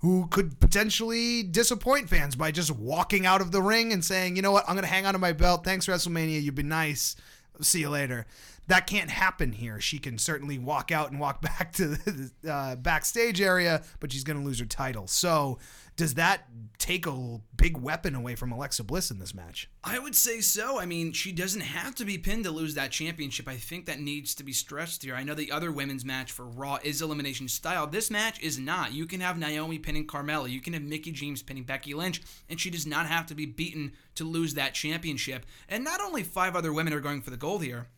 who 0.00 0.28
could 0.28 0.60
potentially 0.60 1.42
disappoint 1.42 2.08
fans 2.08 2.36
by 2.36 2.52
just 2.52 2.70
walking 2.70 3.26
out 3.26 3.40
of 3.40 3.50
the 3.50 3.60
ring 3.60 3.92
and 3.92 4.04
saying, 4.04 4.36
"You 4.36 4.42
know 4.42 4.52
what? 4.52 4.64
I'm 4.68 4.74
going 4.74 4.84
to 4.84 4.90
hang 4.90 5.06
on 5.06 5.14
to 5.14 5.18
my 5.18 5.32
belt. 5.32 5.64
Thanks 5.64 5.86
WrestleMania. 5.86 6.40
You've 6.40 6.54
been 6.54 6.68
nice. 6.68 7.16
See 7.60 7.80
you 7.80 7.90
later." 7.90 8.26
That 8.68 8.86
can't 8.86 9.10
happen 9.10 9.52
here. 9.52 9.80
She 9.80 9.98
can 9.98 10.18
certainly 10.18 10.58
walk 10.58 10.92
out 10.92 11.10
and 11.10 11.18
walk 11.18 11.40
back 11.42 11.72
to 11.74 11.88
the 11.88 12.30
uh, 12.50 12.76
backstage 12.76 13.40
area, 13.40 13.82
but 14.00 14.12
she's 14.12 14.24
going 14.24 14.38
to 14.38 14.44
lose 14.44 14.60
her 14.60 14.66
title. 14.66 15.06
So, 15.06 15.58
does 15.96 16.14
that 16.14 16.44
take 16.78 17.06
a 17.06 17.40
big 17.56 17.76
weapon 17.76 18.14
away 18.14 18.36
from 18.36 18.52
Alexa 18.52 18.84
Bliss 18.84 19.10
in 19.10 19.18
this 19.18 19.34
match? 19.34 19.68
I 19.82 19.98
would 19.98 20.14
say 20.14 20.40
so. 20.40 20.78
I 20.78 20.86
mean, 20.86 21.12
she 21.12 21.32
doesn't 21.32 21.62
have 21.62 21.96
to 21.96 22.04
be 22.04 22.16
pinned 22.18 22.44
to 22.44 22.52
lose 22.52 22.74
that 22.74 22.92
championship. 22.92 23.48
I 23.48 23.56
think 23.56 23.86
that 23.86 23.98
needs 23.98 24.32
to 24.36 24.44
be 24.44 24.52
stressed 24.52 25.02
here. 25.02 25.16
I 25.16 25.24
know 25.24 25.34
the 25.34 25.50
other 25.50 25.72
women's 25.72 26.04
match 26.04 26.30
for 26.30 26.46
Raw 26.46 26.78
is 26.84 27.02
elimination 27.02 27.48
style. 27.48 27.88
This 27.88 28.12
match 28.12 28.40
is 28.40 28.60
not. 28.60 28.92
You 28.92 29.06
can 29.06 29.20
have 29.20 29.38
Naomi 29.38 29.80
pinning 29.80 30.06
Carmella, 30.06 30.48
you 30.48 30.60
can 30.60 30.72
have 30.72 30.82
Mickie 30.82 31.10
James 31.10 31.42
pinning 31.42 31.64
Becky 31.64 31.94
Lynch, 31.94 32.22
and 32.48 32.60
she 32.60 32.70
does 32.70 32.86
not 32.86 33.06
have 33.06 33.26
to 33.26 33.34
be 33.34 33.46
beaten 33.46 33.92
to 34.14 34.24
lose 34.24 34.54
that 34.54 34.74
championship. 34.74 35.46
And 35.68 35.82
not 35.82 36.00
only 36.00 36.22
five 36.22 36.54
other 36.54 36.72
women 36.72 36.92
are 36.92 37.00
going 37.00 37.22
for 37.22 37.30
the 37.30 37.36
gold 37.36 37.64
here. 37.64 37.88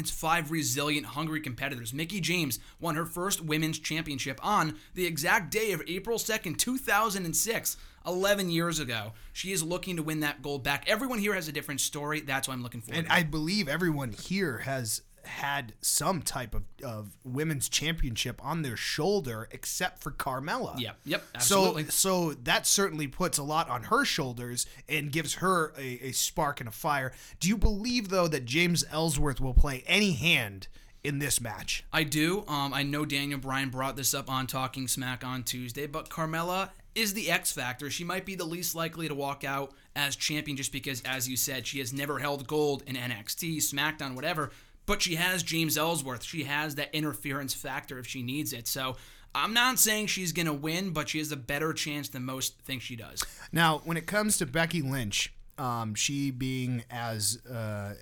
It's 0.00 0.10
five 0.10 0.50
resilient, 0.50 1.04
hungry 1.04 1.42
competitors. 1.42 1.92
Mickie 1.92 2.20
James 2.20 2.58
won 2.80 2.94
her 2.94 3.04
first 3.04 3.42
women's 3.42 3.78
championship 3.78 4.40
on 4.42 4.78
the 4.94 5.06
exact 5.06 5.50
day 5.50 5.72
of 5.72 5.82
April 5.86 6.18
2nd, 6.18 6.56
2006, 6.56 7.76
11 8.06 8.48
years 8.50 8.80
ago. 8.80 9.12
She 9.34 9.52
is 9.52 9.62
looking 9.62 9.96
to 9.96 10.02
win 10.02 10.20
that 10.20 10.40
gold 10.40 10.64
back. 10.64 10.88
Everyone 10.88 11.18
here 11.18 11.34
has 11.34 11.48
a 11.48 11.52
different 11.52 11.82
story. 11.82 12.20
That's 12.20 12.48
what 12.48 12.54
I'm 12.54 12.62
looking 12.62 12.80
for. 12.80 12.94
And 12.94 13.06
I 13.08 13.24
believe 13.24 13.68
everyone 13.68 14.12
here 14.12 14.58
has 14.58 15.02
had 15.24 15.72
some 15.80 16.22
type 16.22 16.54
of, 16.54 16.64
of 16.84 17.16
women's 17.24 17.68
championship 17.68 18.44
on 18.44 18.62
their 18.62 18.76
shoulder 18.76 19.48
except 19.50 20.02
for 20.02 20.10
Carmella. 20.10 20.78
Yep, 20.78 20.96
yep, 21.04 21.24
absolutely. 21.34 21.84
So 21.84 22.10
so 22.10 22.34
that 22.42 22.66
certainly 22.66 23.06
puts 23.06 23.38
a 23.38 23.42
lot 23.44 23.68
on 23.68 23.84
her 23.84 24.04
shoulders 24.04 24.66
and 24.88 25.12
gives 25.12 25.34
her 25.34 25.72
a, 25.78 26.08
a 26.08 26.12
spark 26.12 26.60
and 26.60 26.68
a 26.68 26.72
fire. 26.72 27.12
Do 27.38 27.48
you 27.48 27.56
believe 27.56 28.08
though 28.08 28.26
that 28.26 28.44
James 28.46 28.84
Ellsworth 28.90 29.40
will 29.40 29.54
play 29.54 29.84
any 29.86 30.12
hand 30.12 30.66
in 31.04 31.20
this 31.20 31.40
match? 31.40 31.84
I 31.92 32.02
do. 32.02 32.44
Um, 32.48 32.74
I 32.74 32.82
know 32.82 33.04
Daniel 33.04 33.38
Bryan 33.38 33.70
brought 33.70 33.96
this 33.96 34.12
up 34.12 34.28
on 34.28 34.48
Talking 34.48 34.88
Smack 34.88 35.24
on 35.24 35.44
Tuesday, 35.44 35.86
but 35.86 36.08
Carmella 36.08 36.70
is 36.94 37.14
the 37.14 37.30
X 37.30 37.52
factor. 37.52 37.90
She 37.90 38.02
might 38.02 38.26
be 38.26 38.34
the 38.34 38.44
least 38.44 38.74
likely 38.74 39.06
to 39.06 39.14
walk 39.14 39.44
out 39.44 39.72
as 39.94 40.16
champion 40.16 40.56
just 40.56 40.72
because, 40.72 41.00
as 41.02 41.28
you 41.28 41.36
said, 41.36 41.66
she 41.66 41.78
has 41.78 41.92
never 41.92 42.18
held 42.18 42.48
gold 42.48 42.82
in 42.86 42.96
NXT, 42.96 43.58
SmackDown, 43.58 44.14
whatever. 44.14 44.50
But 44.90 45.02
she 45.02 45.14
has 45.14 45.44
James 45.44 45.78
Ellsworth. 45.78 46.24
She 46.24 46.42
has 46.42 46.74
that 46.74 46.92
interference 46.92 47.54
factor 47.54 48.00
if 48.00 48.08
she 48.08 48.24
needs 48.24 48.52
it. 48.52 48.66
So 48.66 48.96
I'm 49.32 49.54
not 49.54 49.78
saying 49.78 50.08
she's 50.08 50.32
going 50.32 50.46
to 50.46 50.52
win, 50.52 50.90
but 50.90 51.10
she 51.10 51.18
has 51.18 51.30
a 51.30 51.36
better 51.36 51.72
chance 51.72 52.08
than 52.08 52.24
most 52.24 52.58
think 52.62 52.82
she 52.82 52.96
does. 52.96 53.22
Now, 53.52 53.82
when 53.84 53.96
it 53.96 54.08
comes 54.08 54.36
to 54.38 54.46
Becky 54.46 54.82
Lynch, 54.82 55.32
um, 55.58 55.94
she 55.94 56.32
being 56.32 56.82
as 56.90 57.38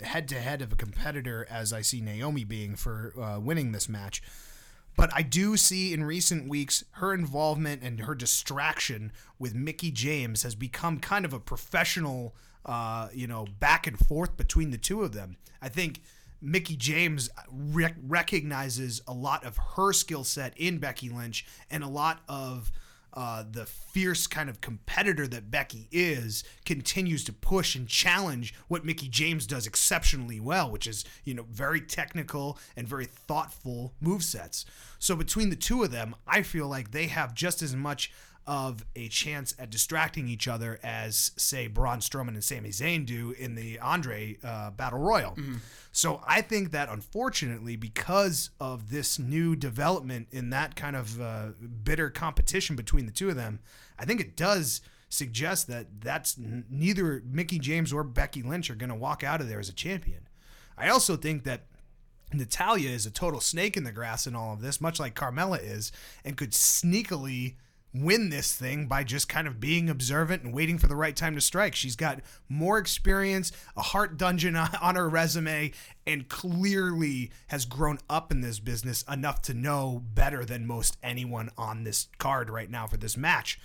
head 0.01 0.29
to 0.29 0.37
head 0.37 0.63
of 0.63 0.73
a 0.73 0.77
competitor 0.77 1.47
as 1.51 1.75
I 1.75 1.83
see 1.83 2.01
Naomi 2.01 2.45
being 2.45 2.75
for 2.75 3.13
uh, 3.21 3.39
winning 3.39 3.73
this 3.73 3.87
match. 3.87 4.23
But 4.97 5.11
I 5.15 5.21
do 5.21 5.59
see 5.59 5.93
in 5.93 6.05
recent 6.05 6.49
weeks 6.49 6.85
her 6.93 7.13
involvement 7.13 7.83
and 7.83 8.01
her 8.01 8.15
distraction 8.15 9.13
with 9.39 9.55
Mickie 9.55 9.91
James 9.91 10.43
has 10.43 10.55
become 10.55 11.01
kind 11.01 11.27
of 11.27 11.35
a 11.35 11.39
professional, 11.39 12.35
uh, 12.65 13.09
you 13.13 13.27
know, 13.27 13.47
back 13.61 13.87
and 13.87 13.99
forth 13.99 14.39
between 14.39 14.71
the 14.71 14.79
two 14.79 15.03
of 15.03 15.13
them. 15.13 15.37
I 15.61 15.69
think 15.69 16.01
Mickie 16.41 16.77
James 16.77 17.31
rec- 17.51 17.97
recognizes 18.03 19.03
a 19.07 19.13
lot 19.13 19.45
of 19.45 19.57
her 19.77 19.93
skill 19.93 20.25
set 20.25 20.57
in 20.57 20.79
Becky 20.79 21.09
Lynch 21.09 21.45
and 21.71 21.83
a 21.83 21.89
lot 21.89 22.21
of 22.29 22.71
uh, 23.15 23.43
the 23.51 23.67
fierce 23.67 24.27
kind 24.27 24.49
of 24.49 24.61
competitor 24.61 25.27
that 25.27 25.51
Becky 25.51 25.89
is 25.91 26.45
continues 26.65 27.25
to 27.25 27.33
push 27.33 27.75
and 27.75 27.89
challenge 27.89 28.55
what 28.69 28.85
Mickie 28.85 29.09
James 29.09 29.47
does 29.47 29.67
exceptionally 29.67 30.39
well, 30.39 30.71
which 30.71 30.87
is, 30.87 31.05
you 31.25 31.35
know, 31.35 31.47
very 31.51 31.81
technical 31.81 32.59
and 32.77 32.87
very 32.87 33.07
thoughtful 33.07 33.95
move 34.01 34.23
sets. 34.23 34.65
So 34.99 35.17
between 35.17 35.51
the 35.51 35.57
two 35.57 35.83
of 35.83 35.91
them, 35.91 36.15
I 36.27 36.43
feel 36.43 36.69
like 36.69 36.91
they 36.91 37.07
have 37.07 37.35
just 37.35 37.63
as 37.63 37.75
much 37.75 38.13
of 38.49 38.83
a 38.97 39.09
chance 39.09 39.55
at 39.59 39.69
distracting 39.69 40.27
each 40.27 40.49
other 40.49 40.81
as, 40.83 41.33
say, 41.37 41.67
Braun 41.67 41.99
Strowman 42.01 42.29
and 42.29 42.43
Sami 42.43 42.71
Zayn 42.71 43.05
do 43.05 43.33
in 43.33 43.55
the 43.55 43.79
Andre 43.79 44.39
uh, 44.43 44.71
Battle 44.71 44.99
Royal. 45.01 45.37
So 45.93 46.23
I 46.27 46.41
think 46.41 46.71
that 46.73 46.89
unfortunately, 46.89 47.77
because 47.77 48.49
of 48.59 48.89
this 48.91 49.19
new 49.19 49.55
development 49.55 50.29
in 50.33 50.49
that 50.51 50.77
kind 50.77 50.97
of 50.97 51.21
uh, 51.21 51.49
bitter 51.85 52.09
competition 52.09 52.75
between 52.75 53.05
the 53.05 53.13
two 53.13 53.29
of 53.29 53.37
them, 53.37 53.61
I 53.99 54.07
think 54.07 54.19
it 54.21 54.35
does 54.35 54.81
suggest 55.11 55.67
that 55.67 56.01
that's 56.01 56.39
n- 56.39 56.65
neither 56.71 57.23
Mickie 57.31 57.59
James 57.59 57.93
or 57.93 58.03
Becky 58.03 58.43
Lynch 58.43 58.71
are 58.71 58.75
going 58.77 58.89
to 58.89 58.95
walk 58.97 59.23
out 59.23 59.43
of 59.43 59.49
there 59.49 59.61
as 59.61 59.69
a 59.69 59.75
champion. 59.75 60.27
I 60.79 60.89
also 60.89 61.17
think 61.17 61.45
that 61.45 61.67
Natalya 62.33 62.89
is 62.89 63.05
a 63.05 63.11
total 63.11 63.41
snake 63.41 63.77
in 63.77 63.85
the 63.85 63.93
grass 63.93 64.27
in 64.27 64.35
all 64.35 64.55
of 64.55 64.61
this, 64.63 64.81
much 64.81 64.99
like 64.99 65.15
Carmella 65.15 65.59
is, 65.63 65.93
and 66.25 66.37
could 66.37 66.53
sneakily 66.53 67.57
win 67.95 68.29
this 68.29 68.55
thing 68.55 68.87
by 68.87 69.05
just 69.05 69.29
kind 69.29 69.49
of 69.49 69.61
being 69.61 69.89
observant 69.89 70.43
and 70.43 70.53
waiting 70.53 70.79
for 70.79 70.87
the 70.87 70.97
right 70.97 71.17
time 71.17 71.35
to 71.35 71.41
strike. 71.41 71.75
She's 71.75 71.97
got 71.97 72.21
more 72.49 72.79
experience, 72.79 73.53
a 73.77 73.83
Hart 73.83 74.17
Dungeon 74.17 74.57
on, 74.83 74.97
her 74.97 75.09
resume, 75.09 75.73
and 76.07 76.29
clearly 76.29 77.31
has 77.49 77.65
grown 77.65 77.99
up 78.09 78.31
in 78.31 78.41
this 78.41 78.61
business 78.61 79.05
enough 79.11 79.43
to 79.43 79.55
know 79.55 80.03
better 80.15 80.45
than 80.45 80.67
most 80.67 80.97
anyone 81.03 81.51
on 81.57 81.85
this 81.85 82.09
card 82.19 82.51
right 82.51 82.71
now 82.71 82.87
for 82.87 82.97
this 82.97 83.17
match. 83.17 83.59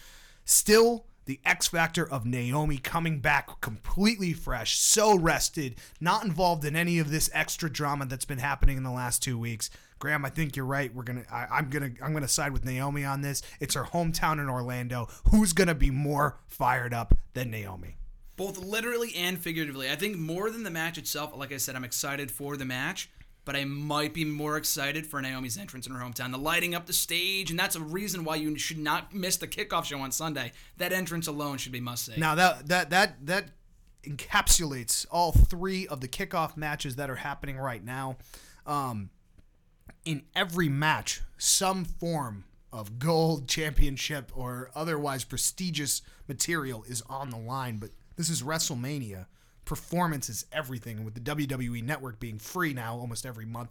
Still, 0.45 1.05
the 1.25 1.39
X 1.45 1.67
factor 1.67 2.07
of 2.07 2.25
Naomi 2.25 2.77
coming 2.77 3.19
back 3.19 3.61
completely 3.61 4.33
fresh, 4.33 4.77
so 4.77 5.17
rested, 5.17 5.75
not 6.01 6.25
involved 6.25 6.65
in 6.65 6.75
any 6.75 6.99
of 6.99 7.11
this 7.11 7.29
extra 7.33 7.71
drama 7.71 8.05
that's 8.05 8.25
been 8.25 8.39
happening 8.39 8.77
in 8.77 8.83
the 8.83 8.91
last 8.91 9.23
two 9.23 9.37
weeks. 9.37 9.69
Graham, 10.03 10.25
I 10.25 10.29
think 10.29 10.57
you're 10.57 10.65
right. 10.65 10.93
We're 10.93 11.03
gonna, 11.03 11.23
I, 11.31 11.47
I'm 11.49 11.69
gonna, 11.69 11.91
I'm 12.03 12.11
gonna 12.11 12.27
side 12.27 12.51
with 12.51 12.65
Naomi 12.65 13.05
on 13.05 13.21
this. 13.21 13.41
It's 13.61 13.73
her 13.75 13.85
hometown 13.85 14.33
in 14.33 14.49
Orlando. 14.49 15.07
Who's 15.31 15.53
gonna 15.53 15.73
be 15.73 15.91
more 15.91 16.39
fired 16.49 16.93
up 16.93 17.17
than 17.33 17.49
Naomi? 17.49 17.95
both 18.35 18.57
literally 18.57 19.13
and 19.15 19.39
figuratively. 19.39 19.89
I 19.89 19.95
think 19.95 20.17
more 20.17 20.49
than 20.49 20.63
the 20.63 20.71
match 20.71 20.97
itself, 20.97 21.33
like 21.37 21.53
I 21.53 21.57
said, 21.57 21.75
I'm 21.77 21.85
excited 21.85 22.31
for 22.31 22.57
the 22.57 22.65
match, 22.65 23.09
but 23.45 23.55
I 23.55 23.63
might 23.63 24.13
be 24.13 24.25
more 24.25 24.57
excited 24.57 25.07
for 25.07 25.21
Naomi's 25.21 25.57
entrance 25.57 25.87
in 25.87 25.93
her 25.93 26.03
hometown, 26.03 26.31
the 26.31 26.37
lighting 26.37 26.75
up 26.75 26.85
the 26.85 26.93
stage, 26.93 27.49
and 27.49 27.57
that's 27.57 27.77
a 27.77 27.81
reason 27.81 28.25
why 28.25 28.35
you 28.35 28.57
should 28.57 28.79
not 28.79 29.13
miss 29.13 29.37
the 29.37 29.47
kickoff 29.47 29.85
show 29.85 29.99
on 29.99 30.11
Sunday. 30.11 30.51
That 30.77 30.91
entrance 30.91 31.27
alone 31.27 31.59
should 31.59 31.71
be 31.71 31.79
must 31.79 32.07
see. 32.07 32.15
Now 32.17 32.35
that 32.35 32.67
that 32.67 32.89
that 32.89 33.25
that 33.25 33.51
encapsulates 34.03 35.05
all 35.11 35.31
three 35.31 35.87
of 35.87 36.01
the 36.01 36.09
kickoff 36.09 36.57
matches 36.57 36.97
that 36.97 37.09
are 37.09 37.15
happening 37.15 37.57
right 37.57 37.83
now. 37.83 38.17
Um, 38.65 39.09
in 40.05 40.23
every 40.35 40.69
match, 40.69 41.21
some 41.37 41.85
form 41.85 42.45
of 42.71 42.97
gold 42.99 43.47
championship 43.47 44.31
or 44.35 44.71
otherwise 44.75 45.23
prestigious 45.23 46.01
material 46.27 46.83
is 46.87 47.03
on 47.03 47.29
the 47.29 47.37
line. 47.37 47.77
But 47.77 47.91
this 48.15 48.29
is 48.29 48.41
WrestleMania. 48.41 49.27
Performance 49.65 50.29
is 50.29 50.45
everything. 50.51 51.05
With 51.05 51.13
the 51.13 51.21
WWE 51.21 51.83
Network 51.83 52.19
being 52.19 52.39
free 52.39 52.73
now 52.73 52.95
almost 52.95 53.25
every 53.25 53.45
month, 53.45 53.69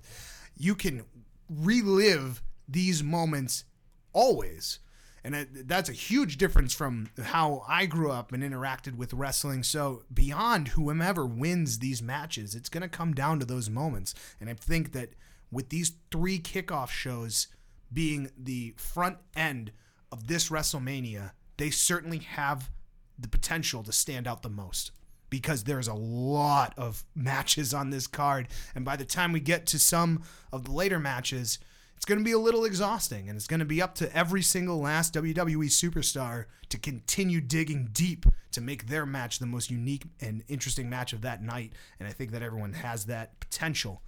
you 0.56 0.74
can 0.74 1.04
relive 1.50 2.42
these 2.68 3.02
moments 3.02 3.64
always. 4.12 4.78
And 5.24 5.46
that's 5.66 5.88
a 5.88 5.92
huge 5.92 6.36
difference 6.36 6.74
from 6.74 7.10
how 7.22 7.64
I 7.68 7.86
grew 7.86 8.10
up 8.10 8.32
and 8.32 8.42
interacted 8.42 8.96
with 8.96 9.12
wrestling. 9.12 9.62
So, 9.62 10.02
beyond 10.12 10.68
whomever 10.68 11.24
wins 11.24 11.78
these 11.78 12.02
matches, 12.02 12.56
it's 12.56 12.68
going 12.68 12.82
to 12.82 12.88
come 12.88 13.14
down 13.14 13.38
to 13.38 13.46
those 13.46 13.70
moments. 13.70 14.16
And 14.40 14.50
I 14.50 14.54
think 14.54 14.92
that 14.92 15.10
with 15.52 15.68
these 15.68 15.92
three 16.10 16.40
kickoff 16.40 16.88
shows 16.88 17.46
being 17.92 18.30
the 18.36 18.74
front 18.76 19.18
end 19.36 19.70
of 20.10 20.26
this 20.26 20.48
WrestleMania, 20.48 21.32
they 21.58 21.70
certainly 21.70 22.18
have 22.18 22.70
the 23.18 23.28
potential 23.28 23.82
to 23.84 23.92
stand 23.92 24.26
out 24.26 24.42
the 24.42 24.48
most 24.48 24.90
because 25.30 25.64
there's 25.64 25.88
a 25.88 25.94
lot 25.94 26.74
of 26.76 27.04
matches 27.14 27.72
on 27.72 27.90
this 27.90 28.06
card. 28.06 28.48
And 28.74 28.84
by 28.84 28.96
the 28.96 29.04
time 29.04 29.32
we 29.32 29.40
get 29.40 29.66
to 29.66 29.78
some 29.78 30.22
of 30.52 30.64
the 30.64 30.72
later 30.72 30.98
matches, 30.98 31.58
it's 31.96 32.04
going 32.04 32.18
to 32.18 32.24
be 32.24 32.32
a 32.32 32.38
little 32.38 32.64
exhausting 32.64 33.28
and 33.28 33.36
it's 33.36 33.46
going 33.46 33.60
to 33.60 33.66
be 33.66 33.80
up 33.80 33.94
to 33.96 34.16
every 34.16 34.42
single 34.42 34.80
last 34.80 35.14
WWE 35.14 35.66
superstar 35.66 36.46
to 36.70 36.78
continue 36.78 37.40
digging 37.40 37.90
deep 37.92 38.26
to 38.50 38.60
make 38.60 38.88
their 38.88 39.06
match 39.06 39.38
the 39.38 39.46
most 39.46 39.70
unique 39.70 40.04
and 40.20 40.42
interesting 40.48 40.90
match 40.90 41.12
of 41.12 41.20
that 41.20 41.42
night. 41.42 41.72
And 42.00 42.08
I 42.08 42.12
think 42.12 42.32
that 42.32 42.42
everyone 42.42 42.72
has 42.72 43.04
that 43.06 43.38
potential. 43.38 44.02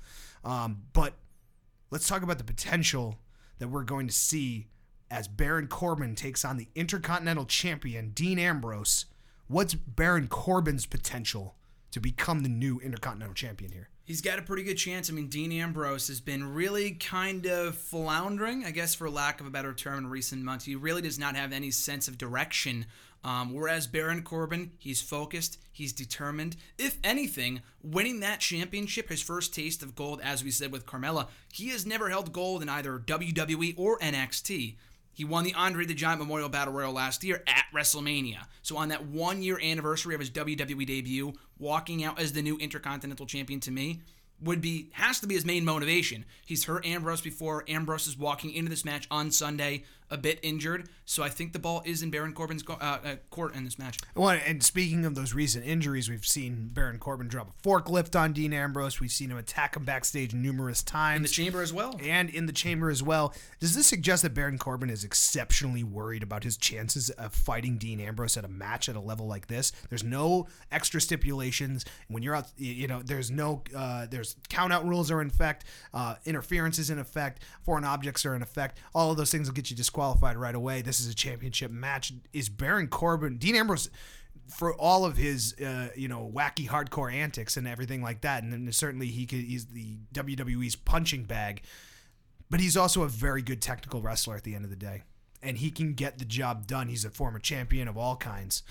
Um, 0.44 0.82
but 0.92 1.14
let's 1.94 2.08
talk 2.08 2.24
about 2.24 2.38
the 2.38 2.44
potential 2.44 3.20
that 3.60 3.68
we're 3.68 3.84
going 3.84 4.08
to 4.08 4.12
see 4.12 4.66
as 5.12 5.28
Baron 5.28 5.68
Corbin 5.68 6.16
takes 6.16 6.44
on 6.44 6.56
the 6.56 6.66
Intercontinental 6.74 7.44
Champion, 7.44 8.10
Dean 8.10 8.36
Ambrose. 8.36 9.04
What's 9.46 9.74
Baron 9.74 10.26
Corbin's 10.26 10.86
potential 10.86 11.54
to 11.92 12.00
become 12.00 12.42
the 12.42 12.48
new 12.48 12.80
Intercontinental 12.80 13.36
Champion 13.36 13.70
here? 13.70 13.90
He's 14.02 14.20
got 14.20 14.40
a 14.40 14.42
pretty 14.42 14.64
good 14.64 14.74
chance. 14.74 15.08
I 15.08 15.12
mean, 15.12 15.28
Dean 15.28 15.52
Ambrose 15.52 16.08
has 16.08 16.20
been 16.20 16.52
really 16.52 16.90
kind 16.90 17.46
of 17.46 17.76
floundering, 17.76 18.64
I 18.64 18.72
guess, 18.72 18.96
for 18.96 19.08
lack 19.08 19.40
of 19.40 19.46
a 19.46 19.50
better 19.50 19.72
term, 19.72 19.98
in 19.98 20.06
recent 20.08 20.42
months. 20.42 20.64
He 20.64 20.74
really 20.74 21.00
does 21.00 21.20
not 21.20 21.36
have 21.36 21.52
any 21.52 21.70
sense 21.70 22.08
of 22.08 22.18
direction. 22.18 22.86
Um, 23.24 23.54
whereas 23.54 23.86
Baron 23.86 24.22
Corbin, 24.22 24.72
he's 24.78 25.00
focused, 25.00 25.58
he's 25.72 25.94
determined. 25.94 26.56
If 26.76 26.98
anything, 27.02 27.62
winning 27.82 28.20
that 28.20 28.40
championship, 28.40 29.08
his 29.08 29.22
first 29.22 29.54
taste 29.54 29.82
of 29.82 29.94
gold, 29.94 30.20
as 30.22 30.44
we 30.44 30.50
said 30.50 30.70
with 30.70 30.84
Carmella, 30.84 31.28
he 31.50 31.70
has 31.70 31.86
never 31.86 32.10
held 32.10 32.34
gold 32.34 32.60
in 32.60 32.68
either 32.68 32.98
WWE 32.98 33.74
or 33.78 33.98
NXT. 33.98 34.76
He 35.14 35.24
won 35.24 35.44
the 35.44 35.54
Andre 35.54 35.86
the 35.86 35.94
Giant 35.94 36.20
Memorial 36.20 36.48
Battle 36.48 36.74
Royal 36.74 36.92
last 36.92 37.24
year 37.24 37.42
at 37.46 37.64
WrestleMania. 37.74 38.46
So 38.62 38.76
on 38.76 38.88
that 38.88 39.06
one 39.06 39.42
year 39.42 39.58
anniversary 39.62 40.14
of 40.14 40.20
his 40.20 40.30
WWE 40.30 40.86
debut, 40.86 41.32
walking 41.58 42.04
out 42.04 42.20
as 42.20 42.32
the 42.32 42.42
new 42.42 42.58
Intercontinental 42.58 43.24
Champion 43.24 43.60
to 43.60 43.70
me 43.70 44.00
would 44.42 44.60
be 44.60 44.90
has 44.92 45.20
to 45.20 45.26
be 45.26 45.34
his 45.34 45.44
main 45.44 45.64
motivation. 45.64 46.24
He's 46.44 46.64
hurt 46.64 46.84
Ambrose 46.84 47.20
before. 47.20 47.64
Ambrose 47.68 48.08
is 48.08 48.18
walking 48.18 48.52
into 48.52 48.68
this 48.68 48.84
match 48.84 49.06
on 49.10 49.30
Sunday 49.30 49.84
a 50.14 50.16
bit 50.16 50.38
injured, 50.42 50.88
so 51.04 51.24
I 51.24 51.28
think 51.28 51.52
the 51.52 51.58
ball 51.58 51.82
is 51.84 52.00
in 52.00 52.10
Baron 52.10 52.32
Corbin's 52.32 52.62
uh, 52.68 52.72
uh, 52.80 53.16
court 53.30 53.54
in 53.56 53.64
this 53.64 53.78
match. 53.80 53.98
Well, 54.14 54.30
and 54.46 54.62
speaking 54.62 55.04
of 55.04 55.16
those 55.16 55.34
recent 55.34 55.66
injuries, 55.66 56.08
we've 56.08 56.24
seen 56.24 56.70
Baron 56.72 56.98
Corbin 56.98 57.26
drop 57.26 57.50
a 57.50 57.68
forklift 57.68 58.18
on 58.18 58.32
Dean 58.32 58.52
Ambrose. 58.52 59.00
We've 59.00 59.10
seen 59.10 59.30
him 59.30 59.36
attack 59.36 59.76
him 59.76 59.84
backstage 59.84 60.32
numerous 60.32 60.84
times. 60.84 61.16
In 61.16 61.22
the 61.24 61.28
chamber 61.28 61.62
as 61.62 61.72
well. 61.72 61.98
and 62.00 62.30
in 62.30 62.46
the 62.46 62.52
chamber 62.52 62.90
as 62.90 63.02
well. 63.02 63.34
Does 63.58 63.74
this 63.74 63.88
suggest 63.88 64.22
that 64.22 64.34
Baron 64.34 64.56
Corbin 64.56 64.88
is 64.88 65.02
exceptionally 65.02 65.82
worried 65.82 66.22
about 66.22 66.44
his 66.44 66.56
chances 66.56 67.10
of 67.10 67.34
fighting 67.34 67.76
Dean 67.76 67.98
Ambrose 67.98 68.36
at 68.36 68.44
a 68.44 68.48
match 68.48 68.88
at 68.88 68.94
a 68.94 69.00
level 69.00 69.26
like 69.26 69.48
this? 69.48 69.72
There's 69.90 70.04
no 70.04 70.46
extra 70.70 71.00
stipulations 71.00 71.84
when 72.06 72.22
you're 72.22 72.36
out. 72.36 72.46
You 72.56 72.86
know, 72.86 73.02
there's 73.02 73.32
no 73.32 73.64
uh, 73.76 74.06
there's 74.08 74.36
count 74.48 74.72
out 74.72 74.86
rules 74.86 75.10
are 75.10 75.20
in 75.20 75.26
effect, 75.26 75.64
uh, 75.92 76.14
interference 76.24 76.78
is 76.78 76.88
in 76.88 77.00
effect, 77.00 77.42
foreign 77.64 77.84
objects 77.84 78.24
are 78.24 78.36
in 78.36 78.42
effect. 78.42 78.78
All 78.94 79.10
of 79.10 79.16
those 79.16 79.32
things 79.32 79.48
will 79.48 79.54
get 79.54 79.70
you 79.70 79.76
disqualified 79.76 80.03
right 80.12 80.54
away. 80.54 80.82
This 80.82 81.00
is 81.00 81.08
a 81.08 81.14
championship 81.14 81.70
match. 81.70 82.12
Is 82.32 82.48
Baron 82.48 82.88
Corbin 82.88 83.38
Dean 83.38 83.56
Ambrose? 83.56 83.90
for 84.48 84.74
all 84.74 85.04
of 85.04 85.16
his 85.16 85.54
uh, 85.60 85.88
you 85.96 86.08
know 86.08 86.30
wacky 86.34 86.68
hardcore 86.68 87.12
antics 87.12 87.56
and 87.56 87.66
everything 87.66 88.02
like 88.02 88.20
that 88.20 88.42
and 88.42 88.52
then 88.52 88.70
certainly 88.72 89.06
he 89.06 89.26
could 89.26 89.40
he's 89.40 89.66
the 89.66 89.96
WWE's 90.12 90.76
punching 90.76 91.24
bag 91.24 91.62
but 92.50 92.60
he's 92.60 92.76
also 92.76 93.02
a 93.02 93.08
very 93.08 93.42
good 93.42 93.62
technical 93.62 94.02
wrestler 94.02 94.36
at 94.36 94.42
the 94.42 94.54
end 94.54 94.64
of 94.64 94.70
the 94.70 94.76
day 94.76 95.02
and 95.42 95.58
he 95.58 95.70
can 95.70 95.94
get 95.94 96.18
the 96.18 96.24
job 96.24 96.66
done 96.66 96.88
he's 96.88 97.04
a 97.04 97.10
former 97.10 97.38
champion 97.38 97.88
of 97.88 97.96
all 97.96 98.16
kinds 98.16 98.62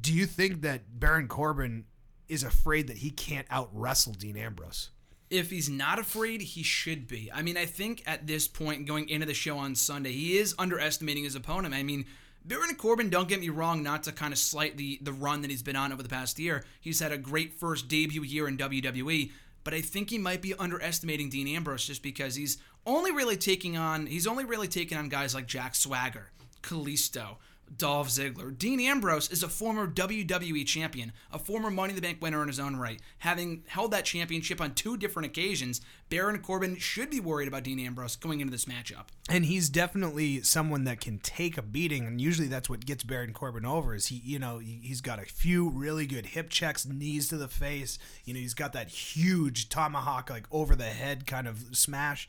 do 0.00 0.12
you 0.12 0.26
think 0.26 0.62
that 0.62 0.98
Baron 0.98 1.28
Corbin 1.28 1.84
is 2.28 2.42
afraid 2.42 2.86
that 2.88 2.98
he 2.98 3.10
can't 3.10 3.46
out 3.50 3.70
wrestle 3.72 4.12
Dean 4.12 4.36
Ambrose 4.36 4.90
if 5.32 5.50
he's 5.50 5.70
not 5.70 5.98
afraid, 5.98 6.42
he 6.42 6.62
should 6.62 7.08
be. 7.08 7.30
I 7.32 7.40
mean, 7.40 7.56
I 7.56 7.64
think 7.64 8.02
at 8.06 8.26
this 8.26 8.46
point, 8.46 8.86
going 8.86 9.08
into 9.08 9.26
the 9.26 9.34
show 9.34 9.56
on 9.56 9.74
Sunday, 9.74 10.12
he 10.12 10.36
is 10.36 10.54
underestimating 10.58 11.24
his 11.24 11.34
opponent. 11.34 11.74
I 11.74 11.82
mean, 11.82 12.04
Baron 12.44 12.74
Corbin, 12.74 13.08
don't 13.08 13.28
get 13.28 13.40
me 13.40 13.48
wrong, 13.48 13.82
not 13.82 14.02
to 14.02 14.12
kind 14.12 14.32
of 14.32 14.38
slight 14.38 14.76
the, 14.76 14.98
the 15.00 15.12
run 15.12 15.40
that 15.40 15.50
he's 15.50 15.62
been 15.62 15.74
on 15.76 15.90
over 15.90 16.02
the 16.02 16.08
past 16.08 16.38
year. 16.38 16.64
He's 16.80 17.00
had 17.00 17.12
a 17.12 17.18
great 17.18 17.54
first 17.54 17.88
debut 17.88 18.22
year 18.22 18.46
in 18.46 18.58
WWE, 18.58 19.30
but 19.64 19.72
I 19.72 19.80
think 19.80 20.10
he 20.10 20.18
might 20.18 20.42
be 20.42 20.54
underestimating 20.54 21.30
Dean 21.30 21.48
Ambrose 21.48 21.86
just 21.86 22.02
because 22.02 22.34
he's 22.34 22.58
only 22.84 23.12
really 23.12 23.36
taking 23.36 23.76
on 23.76 24.06
he's 24.06 24.26
only 24.26 24.44
really 24.44 24.66
taking 24.66 24.98
on 24.98 25.08
guys 25.08 25.34
like 25.34 25.46
Jack 25.46 25.76
Swagger, 25.76 26.30
Kalisto, 26.62 27.36
Dolph 27.74 28.08
Ziggler. 28.10 28.56
Dean 28.56 28.80
Ambrose 28.80 29.30
is 29.30 29.42
a 29.42 29.48
former 29.48 29.86
WWE 29.88 30.66
champion, 30.66 31.10
a 31.32 31.38
former 31.38 31.70
Money 31.70 31.90
in 31.90 31.96
the 31.96 32.02
Bank 32.02 32.18
winner 32.20 32.42
in 32.42 32.48
his 32.48 32.60
own 32.60 32.76
right. 32.76 33.00
Having 33.18 33.64
held 33.66 33.92
that 33.92 34.04
championship 34.04 34.60
on 34.60 34.74
two 34.74 34.96
different 34.98 35.26
occasions, 35.26 35.80
Baron 36.10 36.38
Corbin 36.40 36.76
should 36.76 37.08
be 37.08 37.18
worried 37.18 37.48
about 37.48 37.62
Dean 37.62 37.80
Ambrose 37.80 38.14
going 38.16 38.40
into 38.40 38.50
this 38.50 38.66
matchup. 38.66 39.06
and 39.30 39.46
he's 39.46 39.70
definitely 39.70 40.42
someone 40.42 40.84
that 40.84 41.00
can 41.00 41.18
take 41.20 41.56
a 41.56 41.62
beating 41.62 42.06
and 42.06 42.20
usually 42.20 42.46
that's 42.48 42.68
what 42.68 42.84
gets 42.84 43.04
Baron 43.04 43.32
Corbin 43.32 43.64
over 43.64 43.94
is 43.94 44.08
he 44.08 44.16
you 44.22 44.38
know 44.38 44.58
he- 44.58 44.80
he's 44.82 45.00
got 45.00 45.18
a 45.18 45.24
few 45.24 45.70
really 45.70 46.06
good 46.06 46.26
hip 46.26 46.50
checks 46.50 46.84
knees 46.84 47.28
to 47.28 47.36
the 47.38 47.48
face 47.48 47.98
you 48.24 48.34
know 48.34 48.40
he's 48.40 48.52
got 48.54 48.72
that 48.74 48.88
huge 48.88 49.68
tomahawk 49.70 50.28
like 50.28 50.46
over 50.50 50.74
the 50.76 50.84
head 50.84 51.26
kind 51.26 51.46
of 51.48 51.64
smash 51.72 52.28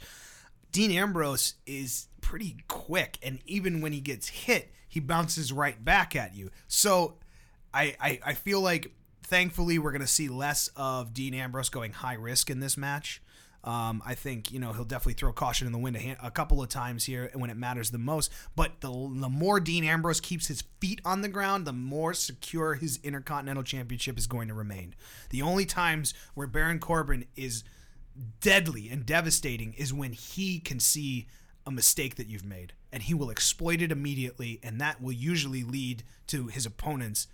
Dean 0.71 0.91
Ambrose 0.91 1.55
is 1.65 2.07
pretty 2.21 2.57
quick 2.67 3.17
and 3.21 3.39
even 3.45 3.81
when 3.81 3.91
he 3.91 3.99
gets 3.99 4.29
hit 4.29 4.71
he 4.93 4.99
bounces 4.99 5.51
right 5.51 5.83
back 5.83 6.15
at 6.15 6.35
you 6.35 6.49
so 6.67 7.15
I 7.73 7.95
I, 7.99 8.19
I 8.25 8.33
feel 8.33 8.61
like 8.61 8.91
thankfully 9.23 9.79
we're 9.79 9.91
going 9.91 10.01
to 10.01 10.07
see 10.07 10.29
less 10.29 10.69
of 10.75 11.13
Dean 11.13 11.33
Ambrose 11.33 11.69
going 11.69 11.93
high 11.93 12.13
risk 12.13 12.49
in 12.49 12.59
this 12.59 12.77
match 12.77 13.21
um, 13.63 14.03
I 14.05 14.13
think 14.13 14.51
you 14.51 14.59
know 14.59 14.73
he'll 14.73 14.83
definitely 14.83 15.13
throw 15.13 15.31
caution 15.31 15.67
in 15.67 15.73
the 15.73 15.79
wind 15.79 15.95
a, 15.95 15.99
hand, 15.99 16.17
a 16.21 16.29
couple 16.29 16.61
of 16.61 16.67
times 16.67 17.05
here 17.05 17.31
when 17.33 17.49
it 17.49 17.55
matters 17.55 17.91
the 17.91 17.97
most. 17.97 18.31
But 18.55 18.81
the 18.81 18.89
the 18.89 19.29
more 19.29 19.59
Dean 19.61 19.85
Ambrose 19.85 20.19
keeps 20.19 20.47
his 20.47 20.63
feet 20.81 20.99
on 21.05 21.21
the 21.21 21.29
ground, 21.29 21.65
the 21.65 21.73
more 21.73 22.13
secure 22.13 22.73
his 22.73 22.99
Intercontinental 23.03 23.63
Championship 23.63 24.17
is 24.17 24.27
going 24.27 24.49
to 24.49 24.53
remain. 24.53 24.95
The 25.29 25.41
only 25.41 25.65
times 25.65 26.13
where 26.33 26.47
Baron 26.47 26.79
Corbin 26.79 27.25
is 27.37 27.63
deadly 28.41 28.89
and 28.89 29.05
devastating 29.05 29.73
is 29.73 29.93
when 29.93 30.11
he 30.11 30.59
can 30.59 30.79
see 30.79 31.27
a 31.65 31.71
mistake 31.71 32.15
that 32.15 32.27
you've 32.27 32.45
made 32.45 32.73
and 32.93 33.03
he 33.03 33.13
will 33.13 33.29
exploit 33.29 33.81
it 33.81 33.91
immediately 33.91 34.59
and 34.63 34.79
that 34.79 35.01
will 35.01 35.11
usually 35.11 35.63
lead 35.63 36.03
to 36.27 36.47
his 36.47 36.65
opponents 36.65 37.27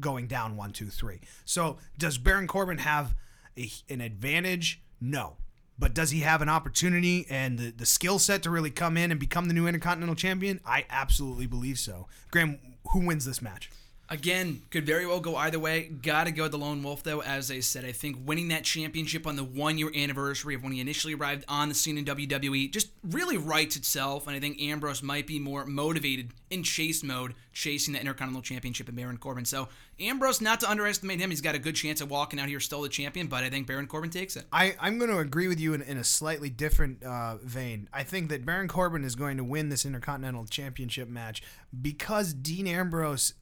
going 0.00 0.26
down 0.26 0.56
one 0.56 0.72
two 0.72 0.88
three. 0.88 1.20
So 1.44 1.78
does 1.96 2.18
baron 2.18 2.48
corbin 2.48 2.78
have 2.78 3.14
a, 3.56 3.70
an 3.88 4.02
advantage? 4.02 4.82
No. 5.00 5.36
But 5.78 5.94
does 5.94 6.10
he 6.10 6.20
have 6.20 6.42
an 6.42 6.48
opportunity 6.48 7.26
and 7.30 7.58
the, 7.58 7.70
the 7.70 7.86
skill 7.86 8.18
set 8.18 8.42
to 8.42 8.50
really 8.50 8.70
come 8.70 8.96
in 8.96 9.10
and 9.10 9.18
become 9.18 9.46
the 9.48 9.54
new 9.54 9.66
intercontinental 9.66 10.14
champion? 10.16 10.60
I 10.66 10.84
absolutely 10.90 11.46
believe 11.46 11.78
so. 11.78 12.08
Graham 12.30 12.58
who 12.90 13.06
wins 13.06 13.24
this 13.24 13.40
match 13.40 13.70
Again, 14.14 14.62
could 14.70 14.86
very 14.86 15.06
well 15.06 15.18
go 15.18 15.34
either 15.34 15.58
way. 15.58 15.88
Gotta 15.88 16.30
go 16.30 16.46
the 16.46 16.56
Lone 16.56 16.84
Wolf, 16.84 17.02
though. 17.02 17.20
As 17.20 17.50
I 17.50 17.58
said, 17.58 17.84
I 17.84 17.90
think 17.90 18.16
winning 18.24 18.46
that 18.46 18.62
championship 18.62 19.26
on 19.26 19.34
the 19.34 19.42
one 19.42 19.76
year 19.76 19.90
anniversary 19.92 20.54
of 20.54 20.62
when 20.62 20.70
he 20.70 20.78
initially 20.78 21.14
arrived 21.14 21.44
on 21.48 21.68
the 21.68 21.74
scene 21.74 21.98
in 21.98 22.04
WWE 22.04 22.70
just 22.70 22.90
really 23.02 23.36
writes 23.36 23.74
itself. 23.74 24.28
And 24.28 24.36
I 24.36 24.38
think 24.38 24.62
Ambrose 24.62 25.02
might 25.02 25.26
be 25.26 25.40
more 25.40 25.66
motivated 25.66 26.30
in 26.48 26.62
chase 26.62 27.02
mode, 27.02 27.34
chasing 27.52 27.92
the 27.92 27.98
Intercontinental 27.98 28.40
Championship 28.40 28.88
in 28.88 28.94
Baron 28.94 29.16
Corbin. 29.16 29.44
So, 29.44 29.66
Ambrose, 29.98 30.40
not 30.40 30.60
to 30.60 30.70
underestimate 30.70 31.18
him, 31.18 31.30
he's 31.30 31.40
got 31.40 31.56
a 31.56 31.58
good 31.58 31.74
chance 31.74 32.00
of 32.00 32.08
walking 32.08 32.38
out 32.38 32.48
here 32.48 32.60
still 32.60 32.82
the 32.82 32.88
champion, 32.88 33.26
but 33.26 33.42
I 33.42 33.50
think 33.50 33.66
Baron 33.66 33.88
Corbin 33.88 34.10
takes 34.10 34.36
it. 34.36 34.44
I, 34.52 34.76
I'm 34.80 34.98
going 34.98 35.10
to 35.10 35.18
agree 35.18 35.48
with 35.48 35.58
you 35.58 35.74
in, 35.74 35.82
in 35.82 35.96
a 35.96 36.04
slightly 36.04 36.50
different 36.50 37.02
uh, 37.02 37.38
vein. 37.38 37.88
I 37.92 38.04
think 38.04 38.28
that 38.28 38.46
Baron 38.46 38.68
Corbin 38.68 39.02
is 39.02 39.16
going 39.16 39.38
to 39.38 39.44
win 39.44 39.70
this 39.70 39.84
Intercontinental 39.84 40.44
Championship 40.44 41.08
match 41.08 41.42
because 41.82 42.32
Dean 42.32 42.68
Ambrose. 42.68 43.34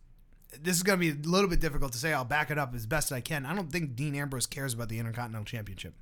This 0.60 0.76
is 0.76 0.82
going 0.82 0.98
to 0.98 1.00
be 1.00 1.10
a 1.10 1.30
little 1.30 1.48
bit 1.48 1.60
difficult 1.60 1.92
to 1.92 1.98
say. 1.98 2.12
I'll 2.12 2.24
back 2.24 2.50
it 2.50 2.58
up 2.58 2.74
as 2.74 2.86
best 2.86 3.12
I 3.12 3.20
can. 3.20 3.46
I 3.46 3.54
don't 3.54 3.70
think 3.70 3.96
Dean 3.96 4.14
Ambrose 4.14 4.46
cares 4.46 4.74
about 4.74 4.88
the 4.88 4.98
Intercontinental 4.98 5.44
Championship. 5.44 5.94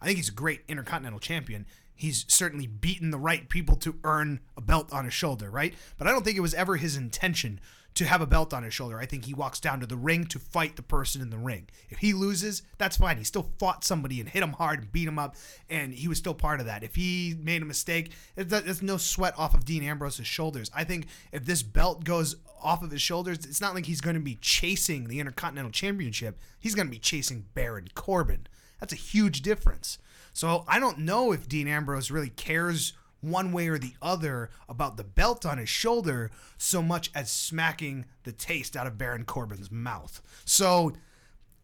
I 0.00 0.06
think 0.06 0.18
he's 0.18 0.28
a 0.28 0.32
great 0.32 0.62
Intercontinental 0.68 1.20
Champion. 1.20 1.66
He's 1.94 2.26
certainly 2.28 2.66
beaten 2.66 3.10
the 3.10 3.18
right 3.18 3.48
people 3.48 3.76
to 3.76 3.96
earn 4.04 4.40
a 4.56 4.60
belt 4.60 4.92
on 4.92 5.04
his 5.04 5.14
shoulder, 5.14 5.50
right? 5.50 5.72
But 5.96 6.06
I 6.06 6.10
don't 6.10 6.24
think 6.24 6.36
it 6.36 6.42
was 6.42 6.52
ever 6.54 6.76
his 6.76 6.96
intention 6.96 7.60
to 7.96 8.04
have 8.04 8.20
a 8.20 8.26
belt 8.26 8.54
on 8.54 8.62
his 8.62 8.72
shoulder. 8.72 8.98
I 8.98 9.06
think 9.06 9.24
he 9.24 9.34
walks 9.34 9.58
down 9.58 9.80
to 9.80 9.86
the 9.86 9.96
ring 9.96 10.26
to 10.26 10.38
fight 10.38 10.76
the 10.76 10.82
person 10.82 11.20
in 11.20 11.30
the 11.30 11.38
ring. 11.38 11.68
If 11.88 11.98
he 11.98 12.12
loses, 12.12 12.62
that's 12.78 12.98
fine. 12.98 13.16
He 13.16 13.24
still 13.24 13.50
fought 13.58 13.84
somebody 13.84 14.20
and 14.20 14.28
hit 14.28 14.42
him 14.42 14.52
hard 14.52 14.80
and 14.80 14.92
beat 14.92 15.08
him 15.08 15.18
up, 15.18 15.34
and 15.68 15.92
he 15.92 16.06
was 16.06 16.18
still 16.18 16.34
part 16.34 16.60
of 16.60 16.66
that. 16.66 16.82
If 16.82 16.94
he 16.94 17.34
made 17.40 17.62
a 17.62 17.66
mistake, 17.66 18.12
there's 18.36 18.82
no 18.82 18.98
sweat 18.98 19.34
off 19.38 19.54
of 19.54 19.64
Dean 19.64 19.82
Ambrose's 19.82 20.26
shoulders. 20.26 20.70
I 20.74 20.84
think 20.84 21.06
if 21.32 21.46
this 21.46 21.62
belt 21.62 22.04
goes 22.04 22.36
off 22.62 22.82
of 22.82 22.90
his 22.90 23.02
shoulders, 23.02 23.38
it's 23.44 23.60
not 23.60 23.74
like 23.74 23.86
he's 23.86 24.00
going 24.00 24.16
to 24.16 24.20
be 24.20 24.38
chasing 24.40 25.08
the 25.08 25.18
Intercontinental 25.18 25.72
Championship. 25.72 26.38
He's 26.58 26.74
going 26.74 26.86
to 26.86 26.92
be 26.92 26.98
chasing 26.98 27.46
Baron 27.54 27.88
Corbin. 27.94 28.46
That's 28.78 28.92
a 28.92 28.96
huge 28.96 29.40
difference. 29.40 29.98
So 30.34 30.64
I 30.68 30.78
don't 30.78 30.98
know 30.98 31.32
if 31.32 31.48
Dean 31.48 31.66
Ambrose 31.66 32.10
really 32.10 32.28
cares 32.28 32.92
one 33.20 33.52
way 33.52 33.68
or 33.68 33.78
the 33.78 33.94
other 34.00 34.50
about 34.68 34.96
the 34.96 35.04
belt 35.04 35.44
on 35.44 35.58
his 35.58 35.68
shoulder 35.68 36.30
so 36.58 36.82
much 36.82 37.10
as 37.14 37.30
smacking 37.30 38.04
the 38.24 38.32
taste 38.32 38.76
out 38.76 38.86
of 38.86 38.98
Baron 38.98 39.24
Corbin's 39.24 39.70
mouth. 39.70 40.20
So 40.44 40.92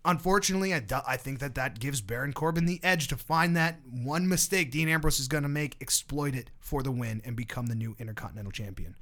unfortunately, 0.05 0.75
I, 0.75 0.81
do- 0.81 1.01
I 1.07 1.17
think 1.17 1.39
that 1.41 1.55
that 1.55 1.79
gives 1.79 2.01
Baron 2.01 2.33
Corbin 2.33 2.67
the 2.67 2.81
edge 2.83 3.09
to 3.09 3.17
find 3.17 3.57
that 3.57 3.81
one 3.91 4.29
mistake 4.29 4.71
Dean 4.71 4.89
Ambrose 4.89 5.21
is 5.21 5.29
going 5.29 5.45
to 5.45 5.49
make, 5.49 5.77
exploit 5.81 6.35
it 6.35 6.51
for 6.59 6.83
the 6.83 6.91
win, 6.91 7.23
and 7.25 7.37
become 7.37 7.67
the 7.67 7.75
new 7.75 7.95
Intercontinental 7.99 8.53
Champion. 8.53 8.97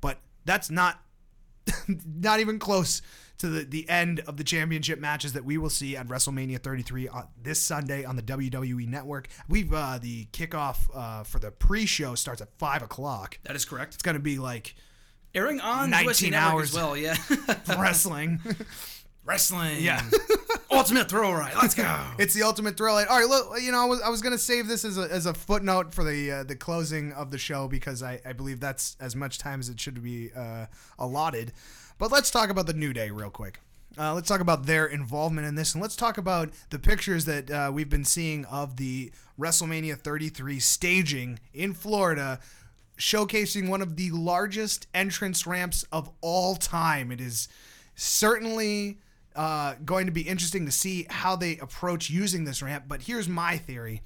But 0.00 0.20
that's 0.44 0.70
not 0.70 1.02
not 2.06 2.40
even 2.40 2.58
close 2.58 3.02
to 3.38 3.48
the, 3.48 3.64
the 3.64 3.88
end 3.88 4.20
of 4.26 4.36
the 4.36 4.44
championship 4.44 4.98
matches 4.98 5.32
that 5.34 5.44
we 5.44 5.58
will 5.58 5.70
see 5.70 5.96
at 5.96 6.08
WrestleMania 6.08 6.60
33 6.60 7.08
on 7.08 7.28
this 7.40 7.60
Sunday 7.60 8.04
on 8.04 8.16
the 8.16 8.22
WWE 8.22 8.86
Network. 8.88 9.28
We've 9.48 9.72
uh, 9.72 9.98
the 10.00 10.26
kickoff 10.26 10.78
uh, 10.94 11.22
for 11.22 11.38
the 11.38 11.50
pre-show 11.50 12.14
starts 12.16 12.40
at 12.40 12.48
five 12.58 12.82
o'clock. 12.82 13.38
That 13.44 13.54
is 13.56 13.64
correct. 13.64 13.94
It's 13.94 14.02
going 14.02 14.16
to 14.16 14.22
be 14.22 14.38
like 14.38 14.74
Airing 15.34 15.60
on 15.60 15.90
19 15.90 16.04
USA 16.06 16.30
Network 16.30 16.52
hours. 16.52 16.70
as 16.70 16.74
well, 16.74 16.96
yeah. 16.96 17.16
wrestling. 17.78 18.40
Wrestling. 19.28 19.82
Yeah. 19.82 20.02
Ultimate 20.70 21.10
throw 21.10 21.32
right. 21.32 21.54
Let's 21.54 21.74
go. 21.74 22.02
It's 22.18 22.34
the 22.34 22.42
ultimate 22.42 22.76
thrill. 22.76 22.94
All 22.94 23.04
right, 23.04 23.26
look, 23.26 23.60
you 23.60 23.72
know, 23.72 23.82
I 23.82 23.84
was, 23.84 24.00
I 24.02 24.08
was 24.08 24.22
gonna 24.22 24.38
save 24.38 24.68
this 24.68 24.84
as 24.84 24.98
a, 24.98 25.02
as 25.02 25.26
a 25.26 25.34
footnote 25.34 25.94
for 25.94 26.04
the 26.04 26.30
uh, 26.30 26.44
the 26.44 26.56
closing 26.56 27.12
of 27.12 27.30
the 27.30 27.38
show 27.38 27.68
because 27.68 28.02
I, 28.02 28.20
I 28.24 28.32
believe 28.32 28.60
that's 28.60 28.96
as 29.00 29.16
much 29.16 29.38
time 29.38 29.60
as 29.60 29.68
it 29.68 29.78
should 29.80 30.02
be 30.02 30.30
uh, 30.36 30.66
allotted. 30.98 31.52
But 31.98 32.12
let's 32.12 32.30
talk 32.30 32.50
about 32.50 32.66
the 32.66 32.74
New 32.74 32.92
Day 32.92 33.10
real 33.10 33.30
quick. 33.30 33.60
Uh, 33.98 34.14
let's 34.14 34.28
talk 34.28 34.40
about 34.40 34.66
their 34.66 34.86
involvement 34.86 35.46
in 35.46 35.54
this, 35.54 35.74
and 35.74 35.82
let's 35.82 35.96
talk 35.96 36.18
about 36.18 36.50
the 36.70 36.78
pictures 36.78 37.24
that 37.24 37.50
uh, 37.50 37.70
we've 37.72 37.90
been 37.90 38.04
seeing 38.04 38.44
of 38.46 38.76
the 38.76 39.10
WrestleMania 39.38 39.98
33 39.98 40.60
staging 40.60 41.40
in 41.52 41.74
Florida, 41.74 42.40
showcasing 42.98 43.68
one 43.68 43.82
of 43.82 43.96
the 43.96 44.10
largest 44.10 44.86
entrance 44.94 45.46
ramps 45.46 45.84
of 45.90 46.10
all 46.20 46.56
time. 46.56 47.10
It 47.10 47.20
is 47.20 47.48
certainly 47.94 48.98
uh, 49.38 49.76
going 49.84 50.04
to 50.06 50.12
be 50.12 50.22
interesting 50.22 50.66
to 50.66 50.72
see 50.72 51.06
how 51.08 51.36
they 51.36 51.56
approach 51.58 52.10
using 52.10 52.44
this 52.44 52.60
ramp. 52.60 52.84
But 52.88 53.02
here's 53.02 53.28
my 53.28 53.56
theory 53.56 54.02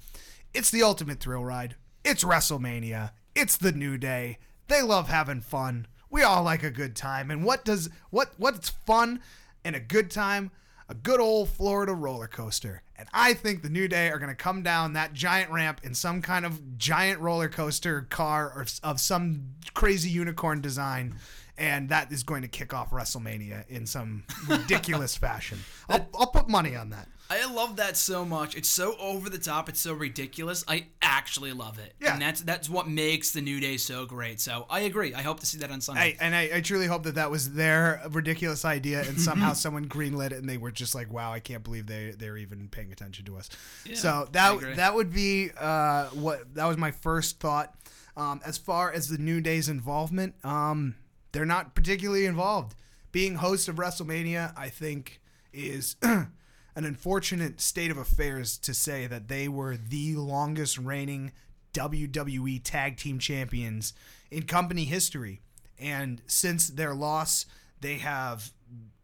it's 0.53 0.69
the 0.69 0.83
ultimate 0.83 1.19
thrill 1.19 1.43
ride, 1.43 1.75
it's 2.05 2.23
WrestleMania, 2.23 3.11
it's 3.33 3.57
the 3.57 3.71
New 3.71 3.97
Day. 3.97 4.37
They 4.67 4.83
love 4.83 5.09
having 5.09 5.41
fun. 5.41 5.87
We 6.09 6.21
all 6.21 6.43
like 6.43 6.61
a 6.61 6.69
good 6.69 6.95
time. 6.95 7.31
And 7.31 7.43
what 7.43 7.65
does 7.65 7.89
what 8.11 8.33
what's 8.37 8.69
fun 8.69 9.21
and 9.65 9.75
a 9.75 9.79
good 9.79 10.11
time? 10.11 10.51
A 10.87 10.93
good 10.93 11.19
old 11.19 11.49
Florida 11.49 11.93
roller 11.93 12.27
coaster. 12.27 12.83
And 12.95 13.09
I 13.11 13.33
think 13.33 13.63
the 13.63 13.69
New 13.69 13.87
Day 13.87 14.09
are 14.09 14.19
going 14.19 14.29
to 14.29 14.35
come 14.35 14.61
down 14.61 14.93
that 14.93 15.13
giant 15.13 15.49
ramp 15.49 15.81
in 15.83 15.95
some 15.95 16.21
kind 16.21 16.45
of 16.45 16.77
giant 16.77 17.19
roller 17.19 17.49
coaster 17.49 18.01
car 18.01 18.53
or 18.55 18.67
of 18.83 18.99
some 18.99 19.55
crazy 19.73 20.11
unicorn 20.11 20.61
design. 20.61 21.15
And 21.57 21.89
that 21.89 22.11
is 22.11 22.23
going 22.23 22.41
to 22.41 22.47
kick 22.47 22.73
off 22.73 22.89
WrestleMania 22.89 23.67
in 23.69 23.85
some 23.85 24.23
ridiculous 24.47 25.15
fashion. 25.15 25.59
I'll, 25.87 26.07
I'll 26.17 26.27
put 26.27 26.49
money 26.49 26.75
on 26.75 26.89
that. 26.89 27.07
I 27.29 27.51
love 27.51 27.77
that 27.77 27.97
so 27.97 28.25
much. 28.25 28.55
It's 28.55 28.69
so 28.69 28.95
over 28.99 29.29
the 29.29 29.37
top. 29.37 29.69
It's 29.69 29.79
so 29.79 29.93
ridiculous. 29.93 30.63
I 30.67 30.87
actually 31.01 31.53
love 31.53 31.79
it. 31.79 31.93
Yeah. 31.99 32.13
And 32.13 32.21
that's 32.21 32.41
that's 32.41 32.69
what 32.69 32.87
makes 32.87 33.31
the 33.31 33.41
New 33.41 33.59
Day 33.59 33.77
so 33.77 34.05
great. 34.05 34.39
So 34.39 34.65
I 34.69 34.81
agree. 34.81 35.13
I 35.13 35.21
hope 35.21 35.39
to 35.39 35.45
see 35.45 35.57
that 35.59 35.71
on 35.71 35.81
Sunday. 35.81 36.01
I, 36.01 36.17
and 36.19 36.35
I, 36.35 36.49
I 36.55 36.61
truly 36.61 36.85
hope 36.85 37.03
that 37.03 37.15
that 37.15 37.31
was 37.31 37.53
their 37.53 38.01
ridiculous 38.11 38.65
idea, 38.65 39.01
and 39.01 39.19
somehow 39.19 39.53
someone 39.53 39.87
greenlit 39.87 40.27
it, 40.27 40.33
and 40.33 40.49
they 40.49 40.57
were 40.57 40.71
just 40.71 40.93
like, 40.93 41.11
"Wow, 41.11 41.31
I 41.31 41.39
can't 41.39 41.63
believe 41.63 41.87
they 41.87 42.13
they're 42.17 42.37
even 42.37 42.67
paying 42.67 42.91
attention 42.91 43.25
to 43.25 43.37
us." 43.37 43.49
Yeah, 43.85 43.95
so 43.95 44.27
that 44.33 44.75
that 44.75 44.93
would 44.93 45.11
be 45.13 45.49
uh, 45.57 46.07
what 46.07 46.53
that 46.55 46.65
was 46.65 46.77
my 46.77 46.91
first 46.91 47.39
thought. 47.39 47.73
Um, 48.15 48.41
as 48.45 48.59
far 48.59 48.91
as 48.91 49.07
the 49.07 49.17
New 49.17 49.41
Day's 49.41 49.69
involvement, 49.69 50.35
um, 50.45 50.93
they're 51.33 51.45
not 51.45 51.75
particularly 51.75 52.25
involved. 52.25 52.75
Being 53.11 53.35
host 53.35 53.67
of 53.67 53.75
WrestleMania, 53.75 54.53
I 54.57 54.69
think, 54.69 55.21
is 55.51 55.97
an 56.01 56.31
unfortunate 56.75 57.59
state 57.59 57.91
of 57.91 57.97
affairs 57.97 58.57
to 58.59 58.73
say 58.73 59.05
that 59.07 59.27
they 59.27 59.47
were 59.47 59.75
the 59.75 60.15
longest 60.15 60.77
reigning 60.77 61.31
WWE 61.73 62.61
Tag 62.63 62.97
Team 62.97 63.19
Champions 63.19 63.93
in 64.31 64.43
company 64.43 64.85
history. 64.85 65.41
And 65.77 66.21
since 66.27 66.69
their 66.69 66.93
loss, 66.93 67.45
they 67.81 67.97
have 67.97 68.51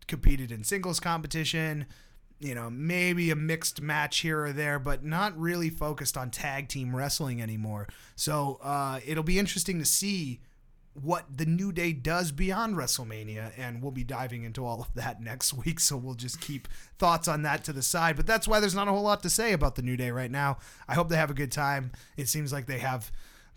competed 0.07 0.51
in 0.51 0.63
singles 0.63 0.99
competition, 0.99 1.85
you 2.39 2.55
know, 2.55 2.69
maybe 2.69 3.29
a 3.31 3.35
mixed 3.35 3.81
match 3.81 4.19
here 4.19 4.45
or 4.45 4.53
there, 4.53 4.79
but 4.79 5.03
not 5.03 5.37
really 5.37 5.69
focused 5.69 6.17
on 6.17 6.31
tag 6.31 6.67
team 6.69 6.95
wrestling 6.95 7.41
anymore. 7.41 7.87
So 8.15 8.59
uh, 8.63 8.99
it'll 9.05 9.23
be 9.23 9.37
interesting 9.37 9.77
to 9.79 9.85
see 9.85 10.41
what 10.93 11.25
the 11.35 11.45
New 11.45 11.71
Day 11.71 11.93
does 11.93 12.31
beyond 12.31 12.75
WrestleMania, 12.75 13.51
and 13.57 13.81
we'll 13.81 13.91
be 13.91 14.03
diving 14.03 14.43
into 14.43 14.65
all 14.65 14.81
of 14.81 14.93
that 14.95 15.21
next 15.21 15.53
week. 15.53 15.79
So 15.79 15.97
we'll 15.97 16.15
just 16.15 16.41
keep 16.41 16.67
thoughts 16.97 17.27
on 17.27 17.43
that 17.43 17.63
to 17.65 17.73
the 17.73 17.81
side. 17.81 18.15
But 18.15 18.27
that's 18.27 18.47
why 18.47 18.59
there's 18.59 18.75
not 18.75 18.87
a 18.87 18.91
whole 18.91 19.03
lot 19.03 19.23
to 19.23 19.29
say 19.29 19.53
about 19.53 19.75
the 19.75 19.81
New 19.81 19.97
Day 19.97 20.11
right 20.11 20.31
now. 20.31 20.57
I 20.87 20.95
hope 20.95 21.09
they 21.09 21.15
have 21.17 21.31
a 21.31 21.35
good 21.35 21.51
time. 21.51 21.91
It 22.17 22.27
seems 22.27 22.51
like 22.51 22.65
they 22.65 22.79
have 22.79 23.11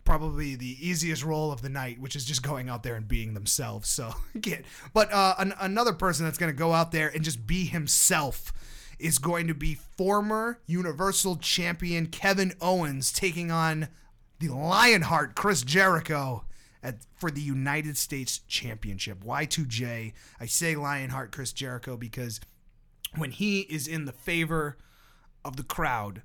probably 0.05 0.57
the 0.57 0.77
easiest 0.87 1.25
role 1.25 1.53
of 1.53 1.62
the 1.62 1.68
night, 1.68 2.01
which 2.01 2.16
is 2.16 2.25
just 2.25 2.42
going 2.42 2.68
out 2.68 2.83
there 2.83 2.97
and 2.97 3.07
being 3.07 3.35
themselves. 3.35 3.88
So 3.88 4.14
get, 4.40 4.64
but 4.92 5.12
uh, 5.12 5.35
an, 5.38 5.55
another 5.61 5.92
person 5.92 6.25
that's 6.25 6.38
going 6.38 6.53
to 6.53 6.59
go 6.59 6.73
out 6.73 6.92
there 6.92 7.09
and 7.09 7.23
just 7.23 7.47
be 7.47 7.64
himself 7.64 8.53
is 8.99 9.18
going 9.18 9.49
to 9.49 9.55
be 9.55 9.75
former 9.97 10.61
Universal 10.66 11.37
Champion 11.37 12.07
Kevin 12.07 12.53
Owens 12.61 13.12
taking 13.12 13.51
on 13.51 13.88
the 14.38 14.49
Lionheart 14.49 15.35
Chris 15.35 15.62
Jericho 15.62 16.45
at, 16.83 16.99
for 17.14 17.31
the 17.31 17.40
United 17.40 17.97
States 17.97 18.40
Championship. 18.49 19.25
Y2J. 19.25 20.12
I 20.40 20.47
say 20.47 20.75
Lionheart 20.75 21.33
Chris 21.33 21.53
Jericho 21.53 21.97
because 21.97 22.40
when 23.16 23.31
he 23.31 23.61
is 23.61 23.87
in 23.87 24.05
the 24.05 24.12
favor 24.12 24.79
of 25.45 25.57
the 25.57 25.62
crowd, 25.62 26.23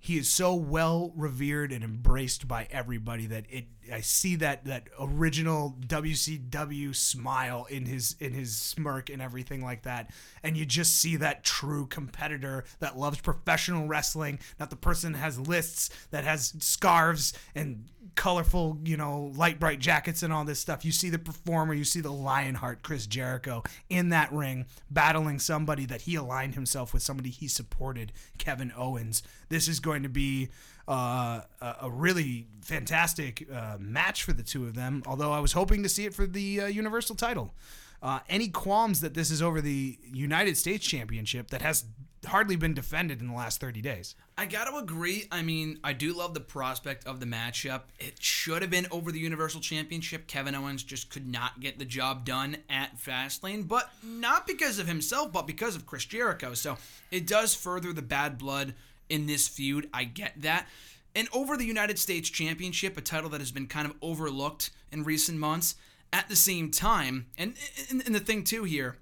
he 0.00 0.16
is 0.16 0.30
so 0.30 0.54
well 0.54 1.12
revered 1.16 1.72
and 1.72 1.82
embraced 1.82 2.46
by 2.46 2.68
everybody 2.70 3.26
that 3.26 3.44
it 3.50 3.66
I 3.92 4.00
see 4.00 4.36
that 4.36 4.64
that 4.66 4.88
original 4.98 5.76
WCW 5.86 6.94
smile 6.94 7.66
in 7.68 7.84
his 7.84 8.14
in 8.20 8.32
his 8.32 8.56
smirk 8.56 9.10
and 9.10 9.20
everything 9.20 9.62
like 9.62 9.82
that 9.82 10.10
and 10.42 10.56
you 10.56 10.64
just 10.64 10.96
see 10.96 11.16
that 11.16 11.42
true 11.42 11.86
competitor 11.86 12.64
that 12.78 12.96
loves 12.96 13.20
professional 13.20 13.88
wrestling 13.88 14.38
not 14.60 14.70
the 14.70 14.76
person 14.76 15.12
that 15.12 15.18
has 15.18 15.40
lists 15.40 15.90
that 16.10 16.24
has 16.24 16.54
scarves 16.60 17.32
and 17.56 17.86
colorful, 18.18 18.76
you 18.84 18.96
know, 18.96 19.32
light 19.36 19.60
bright 19.60 19.78
jackets 19.78 20.24
and 20.24 20.32
all 20.32 20.44
this 20.44 20.58
stuff. 20.58 20.84
You 20.84 20.90
see 20.90 21.08
the 21.08 21.20
performer, 21.20 21.72
you 21.72 21.84
see 21.84 22.00
the 22.00 22.10
Lionheart 22.10 22.82
Chris 22.82 23.06
Jericho 23.06 23.62
in 23.88 24.08
that 24.08 24.32
ring 24.32 24.66
battling 24.90 25.38
somebody 25.38 25.86
that 25.86 26.00
he 26.00 26.16
aligned 26.16 26.56
himself 26.56 26.92
with, 26.92 27.00
somebody 27.00 27.30
he 27.30 27.46
supported, 27.46 28.12
Kevin 28.36 28.72
Owens. 28.76 29.22
This 29.50 29.68
is 29.68 29.78
going 29.78 30.02
to 30.02 30.08
be 30.08 30.48
uh, 30.88 31.42
a 31.60 31.88
really 31.88 32.48
fantastic 32.60 33.46
uh, 33.54 33.76
match 33.78 34.24
for 34.24 34.32
the 34.32 34.42
two 34.42 34.64
of 34.64 34.74
them. 34.74 35.04
Although 35.06 35.30
I 35.30 35.38
was 35.38 35.52
hoping 35.52 35.84
to 35.84 35.88
see 35.88 36.04
it 36.04 36.12
for 36.12 36.26
the 36.26 36.62
uh, 36.62 36.66
Universal 36.66 37.14
title. 37.14 37.54
Uh, 38.02 38.18
any 38.28 38.48
qualms 38.48 39.00
that 39.00 39.14
this 39.14 39.30
is 39.30 39.40
over 39.40 39.60
the 39.60 39.96
United 40.02 40.56
States 40.56 40.84
Championship 40.84 41.50
that 41.50 41.62
has 41.62 41.84
hardly 42.26 42.56
been 42.56 42.74
defended 42.74 43.20
in 43.20 43.28
the 43.28 43.34
last 43.34 43.60
30 43.60 43.80
days. 43.80 44.14
I 44.36 44.46
got 44.46 44.64
to 44.64 44.76
agree. 44.76 45.26
I 45.30 45.42
mean, 45.42 45.78
I 45.82 45.92
do 45.92 46.12
love 46.12 46.34
the 46.34 46.40
prospect 46.40 47.06
of 47.06 47.20
the 47.20 47.26
matchup. 47.26 47.82
It 47.98 48.22
should 48.22 48.62
have 48.62 48.70
been 48.70 48.86
over 48.90 49.10
the 49.12 49.18
Universal 49.18 49.60
Championship. 49.60 50.26
Kevin 50.26 50.54
Owens 50.54 50.82
just 50.82 51.10
could 51.10 51.26
not 51.26 51.60
get 51.60 51.78
the 51.78 51.84
job 51.84 52.24
done 52.24 52.58
at 52.68 52.96
Fastlane, 52.98 53.66
but 53.66 53.90
not 54.02 54.46
because 54.46 54.78
of 54.78 54.86
himself, 54.86 55.32
but 55.32 55.46
because 55.46 55.76
of 55.76 55.86
Chris 55.86 56.04
Jericho. 56.04 56.54
So 56.54 56.76
it 57.10 57.26
does 57.26 57.54
further 57.54 57.92
the 57.92 58.02
bad 58.02 58.38
blood 58.38 58.74
in 59.08 59.26
this 59.26 59.48
feud. 59.48 59.88
I 59.92 60.04
get 60.04 60.40
that. 60.42 60.68
And 61.14 61.28
over 61.32 61.56
the 61.56 61.64
United 61.64 61.98
States 61.98 62.28
Championship, 62.28 62.96
a 62.96 63.00
title 63.00 63.30
that 63.30 63.40
has 63.40 63.50
been 63.50 63.66
kind 63.66 63.88
of 63.88 63.94
overlooked 64.02 64.70
in 64.92 65.04
recent 65.04 65.38
months, 65.38 65.74
at 66.12 66.28
the 66.28 66.36
same 66.36 66.70
time, 66.70 67.26
and, 67.36 67.54
and, 67.90 68.02
and 68.06 68.14
the 68.14 68.20
thing 68.20 68.44
too 68.44 68.64
here, 68.64 68.96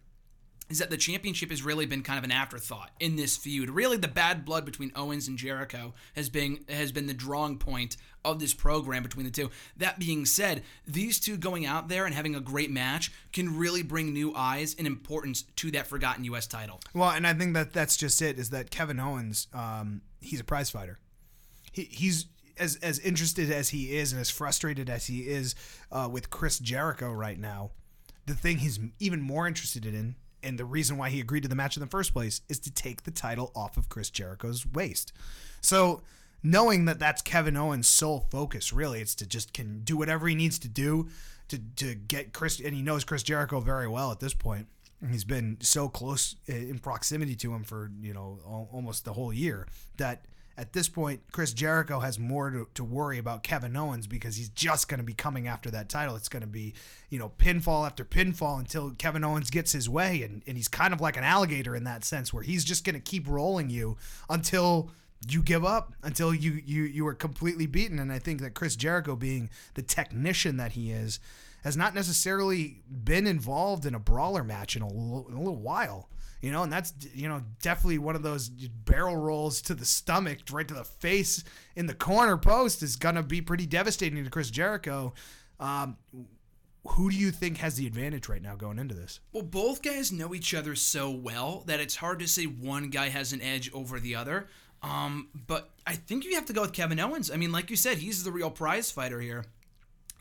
is 0.68 0.78
that 0.78 0.90
the 0.90 0.96
championship 0.96 1.50
has 1.50 1.62
really 1.62 1.86
been 1.86 2.02
kind 2.02 2.18
of 2.18 2.24
an 2.24 2.32
afterthought 2.32 2.90
in 2.98 3.16
this 3.16 3.36
feud. 3.36 3.70
Really, 3.70 3.96
the 3.96 4.08
bad 4.08 4.44
blood 4.44 4.64
between 4.64 4.90
Owens 4.96 5.28
and 5.28 5.38
Jericho 5.38 5.94
has 6.14 6.28
been 6.28 6.64
has 6.68 6.92
been 6.92 7.06
the 7.06 7.14
drawing 7.14 7.58
point 7.58 7.96
of 8.24 8.40
this 8.40 8.52
program 8.52 9.02
between 9.02 9.24
the 9.24 9.30
two. 9.30 9.50
That 9.76 9.98
being 9.98 10.26
said, 10.26 10.62
these 10.86 11.20
two 11.20 11.36
going 11.36 11.64
out 11.64 11.88
there 11.88 12.04
and 12.04 12.14
having 12.14 12.34
a 12.34 12.40
great 12.40 12.70
match 12.70 13.12
can 13.32 13.56
really 13.56 13.82
bring 13.82 14.12
new 14.12 14.34
eyes 14.34 14.74
and 14.76 14.86
importance 14.86 15.42
to 15.56 15.70
that 15.70 15.86
forgotten 15.86 16.24
U.S. 16.24 16.46
title. 16.46 16.80
Well, 16.92 17.10
and 17.10 17.26
I 17.26 17.34
think 17.34 17.54
that 17.54 17.72
that's 17.72 17.96
just 17.96 18.20
it. 18.20 18.38
Is 18.38 18.50
that 18.50 18.70
Kevin 18.70 18.98
Owens? 18.98 19.46
Um, 19.54 20.02
he's 20.20 20.40
a 20.40 20.44
prize 20.44 20.70
fighter. 20.70 20.98
He, 21.72 21.84
he's 21.84 22.26
as 22.58 22.76
as 22.82 22.98
interested 23.00 23.52
as 23.52 23.68
he 23.68 23.96
is 23.96 24.12
and 24.12 24.20
as 24.20 24.30
frustrated 24.30 24.90
as 24.90 25.06
he 25.06 25.20
is 25.20 25.54
uh, 25.92 26.08
with 26.10 26.30
Chris 26.30 26.58
Jericho 26.58 27.12
right 27.12 27.38
now. 27.38 27.70
The 28.26 28.34
thing 28.34 28.58
he's 28.58 28.80
even 28.98 29.20
more 29.20 29.46
interested 29.46 29.86
in 29.86 30.16
and 30.42 30.58
the 30.58 30.64
reason 30.64 30.96
why 30.96 31.10
he 31.10 31.20
agreed 31.20 31.42
to 31.42 31.48
the 31.48 31.54
match 31.54 31.76
in 31.76 31.80
the 31.80 31.86
first 31.86 32.12
place 32.12 32.40
is 32.48 32.58
to 32.60 32.70
take 32.70 33.02
the 33.02 33.10
title 33.10 33.52
off 33.54 33.76
of 33.76 33.88
Chris 33.88 34.10
Jericho's 34.10 34.66
waist. 34.66 35.12
So 35.60 36.02
knowing 36.42 36.84
that 36.84 36.98
that's 36.98 37.22
Kevin 37.22 37.56
Owens' 37.56 37.88
sole 37.88 38.26
focus, 38.30 38.72
really, 38.72 39.00
it's 39.00 39.14
to 39.16 39.26
just 39.26 39.52
can 39.52 39.80
do 39.80 39.96
whatever 39.96 40.28
he 40.28 40.34
needs 40.34 40.58
to 40.60 40.68
do 40.68 41.08
to 41.48 41.58
to 41.76 41.94
get 41.94 42.32
Chris, 42.32 42.60
and 42.60 42.74
he 42.74 42.82
knows 42.82 43.04
Chris 43.04 43.22
Jericho 43.22 43.60
very 43.60 43.88
well 43.88 44.12
at 44.12 44.20
this 44.20 44.34
point. 44.34 44.68
He's 45.10 45.24
been 45.24 45.58
so 45.60 45.88
close 45.88 46.36
uh, 46.48 46.54
in 46.54 46.78
proximity 46.78 47.34
to 47.36 47.54
him 47.54 47.64
for 47.64 47.90
you 48.00 48.14
know 48.14 48.38
almost 48.72 49.04
the 49.04 49.12
whole 49.12 49.32
year 49.32 49.66
that 49.96 50.26
at 50.58 50.72
this 50.72 50.88
point, 50.88 51.20
Chris 51.32 51.52
Jericho 51.52 52.00
has 52.00 52.18
more 52.18 52.50
to, 52.50 52.68
to 52.74 52.84
worry 52.84 53.18
about 53.18 53.42
Kevin 53.42 53.76
Owens 53.76 54.06
because 54.06 54.36
he's 54.36 54.48
just 54.48 54.88
going 54.88 54.98
to 54.98 55.04
be 55.04 55.12
coming 55.12 55.46
after 55.46 55.70
that 55.70 55.88
title. 55.90 56.16
It's 56.16 56.30
going 56.30 56.40
to 56.42 56.46
be, 56.46 56.72
you 57.10 57.18
know, 57.18 57.32
pinfall 57.38 57.84
after 57.84 58.04
pinfall 58.04 58.58
until 58.58 58.90
Kevin 58.92 59.22
Owens 59.22 59.50
gets 59.50 59.72
his 59.72 59.88
way. 59.88 60.22
And, 60.22 60.42
and 60.46 60.56
he's 60.56 60.68
kind 60.68 60.94
of 60.94 61.00
like 61.00 61.18
an 61.18 61.24
alligator 61.24 61.76
in 61.76 61.84
that 61.84 62.04
sense 62.04 62.32
where 62.32 62.42
he's 62.42 62.64
just 62.64 62.84
going 62.84 62.94
to 62.94 63.00
keep 63.00 63.28
rolling 63.28 63.68
you 63.68 63.98
until 64.30 64.90
you 65.28 65.42
give 65.42 65.64
up 65.64 65.94
until 66.02 66.34
you 66.34 66.60
you 66.64 66.82
you 66.82 67.06
are 67.06 67.14
completely 67.14 67.66
beaten 67.66 67.98
and 67.98 68.12
i 68.12 68.18
think 68.18 68.40
that 68.42 68.52
chris 68.52 68.76
jericho 68.76 69.16
being 69.16 69.48
the 69.72 69.80
technician 69.80 70.58
that 70.58 70.72
he 70.72 70.90
is 70.90 71.18
has 71.64 71.74
not 71.74 71.94
necessarily 71.94 72.82
been 72.86 73.26
involved 73.26 73.86
in 73.86 73.94
a 73.94 73.98
brawler 73.98 74.44
match 74.44 74.76
in 74.76 74.82
a, 74.82 74.86
in 74.86 75.34
a 75.34 75.38
little 75.38 75.56
while 75.56 76.10
you 76.40 76.52
know, 76.52 76.62
and 76.62 76.72
that's 76.72 76.92
you 77.14 77.28
know 77.28 77.42
definitely 77.62 77.98
one 77.98 78.16
of 78.16 78.22
those 78.22 78.48
barrel 78.48 79.16
rolls 79.16 79.60
to 79.62 79.74
the 79.74 79.84
stomach, 79.84 80.38
right 80.50 80.66
to 80.68 80.74
the 80.74 80.84
face 80.84 81.44
in 81.74 81.86
the 81.86 81.94
corner 81.94 82.36
post 82.36 82.82
is 82.82 82.96
gonna 82.96 83.22
be 83.22 83.40
pretty 83.40 83.66
devastating 83.66 84.22
to 84.22 84.30
Chris 84.30 84.50
Jericho. 84.50 85.14
Um, 85.58 85.96
who 86.88 87.10
do 87.10 87.16
you 87.16 87.30
think 87.30 87.58
has 87.58 87.74
the 87.74 87.86
advantage 87.86 88.28
right 88.28 88.42
now 88.42 88.54
going 88.54 88.78
into 88.78 88.94
this? 88.94 89.20
Well, 89.32 89.42
both 89.42 89.82
guys 89.82 90.12
know 90.12 90.34
each 90.34 90.54
other 90.54 90.74
so 90.74 91.10
well 91.10 91.64
that 91.66 91.80
it's 91.80 91.96
hard 91.96 92.20
to 92.20 92.28
say 92.28 92.44
one 92.44 92.90
guy 92.90 93.08
has 93.08 93.32
an 93.32 93.42
edge 93.42 93.72
over 93.72 93.98
the 93.98 94.14
other. 94.14 94.46
Um, 94.82 95.28
but 95.34 95.70
I 95.86 95.94
think 95.94 96.24
you 96.24 96.34
have 96.34 96.46
to 96.46 96.52
go 96.52 96.60
with 96.60 96.72
Kevin 96.72 97.00
Owens. 97.00 97.30
I 97.30 97.36
mean, 97.36 97.50
like 97.50 97.70
you 97.70 97.76
said, 97.76 97.98
he's 97.98 98.24
the 98.24 98.30
real 98.30 98.50
prize 98.50 98.90
fighter 98.90 99.20
here. 99.20 99.44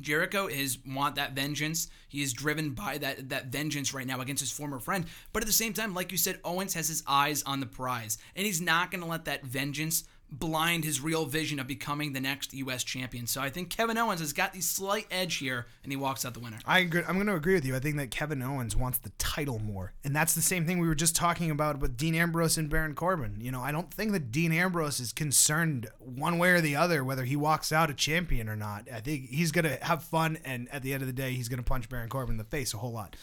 Jericho 0.01 0.47
is 0.47 0.77
want 0.86 1.15
that 1.15 1.34
vengeance. 1.34 1.89
He 2.08 2.21
is 2.21 2.34
driven 2.34 2.71
by 2.71 2.97
that 2.97 3.29
that 3.29 3.47
vengeance 3.47 3.93
right 3.93 4.08
now 4.08 4.21
against 4.21 4.41
his 4.41 4.51
former 4.51 4.79
friend. 4.79 5.05
But 5.34 5.43
at 5.43 5.47
the 5.47 5.53
same 5.53 5.73
time, 5.73 5.93
like 5.93 6.12
you 6.12 6.17
said, 6.17 6.39
Owens 6.43 6.73
has 6.73 6.88
his 6.88 7.03
eyes 7.08 7.43
on 7.43 7.60
the 7.60 7.65
prize, 7.65 8.17
and 8.36 8.45
he's 8.45 8.62
not 8.62 8.91
going 8.91 9.01
to 9.01 9.10
let 9.10 9.25
that 9.25 9.45
vengeance 9.45 10.03
blind 10.31 10.83
his 10.83 11.01
real 11.01 11.25
vision 11.25 11.59
of 11.59 11.67
becoming 11.67 12.13
the 12.13 12.19
next 12.19 12.53
U.S. 12.53 12.83
champion. 12.83 13.27
So 13.27 13.41
I 13.41 13.49
think 13.49 13.69
Kevin 13.69 13.97
Owens 13.97 14.19
has 14.19 14.33
got 14.33 14.53
the 14.53 14.61
slight 14.61 15.07
edge 15.11 15.38
here, 15.38 15.67
and 15.83 15.91
he 15.91 15.95
walks 15.95 16.25
out 16.25 16.33
the 16.33 16.39
winner. 16.39 16.57
I 16.65 16.79
agree, 16.79 17.03
I'm 17.07 17.15
going 17.15 17.27
to 17.27 17.35
agree 17.35 17.53
with 17.53 17.65
you. 17.65 17.75
I 17.75 17.79
think 17.79 17.97
that 17.97 18.11
Kevin 18.11 18.41
Owens 18.41 18.75
wants 18.75 18.97
the 18.97 19.11
title 19.17 19.59
more, 19.59 19.93
and 20.03 20.15
that's 20.15 20.35
the 20.35 20.41
same 20.41 20.65
thing 20.65 20.79
we 20.79 20.88
were 20.88 20.95
just 20.95 21.15
talking 21.15 21.51
about 21.51 21.79
with 21.79 21.97
Dean 21.97 22.15
Ambrose 22.15 22.57
and 22.57 22.69
Baron 22.69 22.95
Corbin. 22.95 23.38
You 23.39 23.51
know, 23.51 23.61
I 23.61 23.71
don't 23.71 23.93
think 23.93 24.11
that 24.11 24.31
Dean 24.31 24.51
Ambrose 24.51 24.99
is 24.99 25.13
concerned 25.13 25.88
one 25.99 26.38
way 26.38 26.51
or 26.51 26.61
the 26.61 26.75
other 26.75 27.03
whether 27.03 27.23
he 27.23 27.35
walks 27.35 27.71
out 27.71 27.89
a 27.89 27.93
champion 27.93 28.49
or 28.49 28.55
not. 28.55 28.88
I 28.93 28.99
think 28.99 29.29
he's 29.29 29.51
going 29.51 29.65
to 29.65 29.83
have 29.83 30.03
fun, 30.03 30.38
and 30.43 30.67
at 30.71 30.81
the 30.81 30.93
end 30.93 31.01
of 31.01 31.07
the 31.07 31.13
day, 31.13 31.33
he's 31.33 31.49
going 31.49 31.59
to 31.59 31.63
punch 31.63 31.89
Baron 31.89 32.09
Corbin 32.09 32.33
in 32.33 32.38
the 32.38 32.43
face 32.43 32.73
a 32.73 32.77
whole 32.77 32.91
lot 32.91 33.15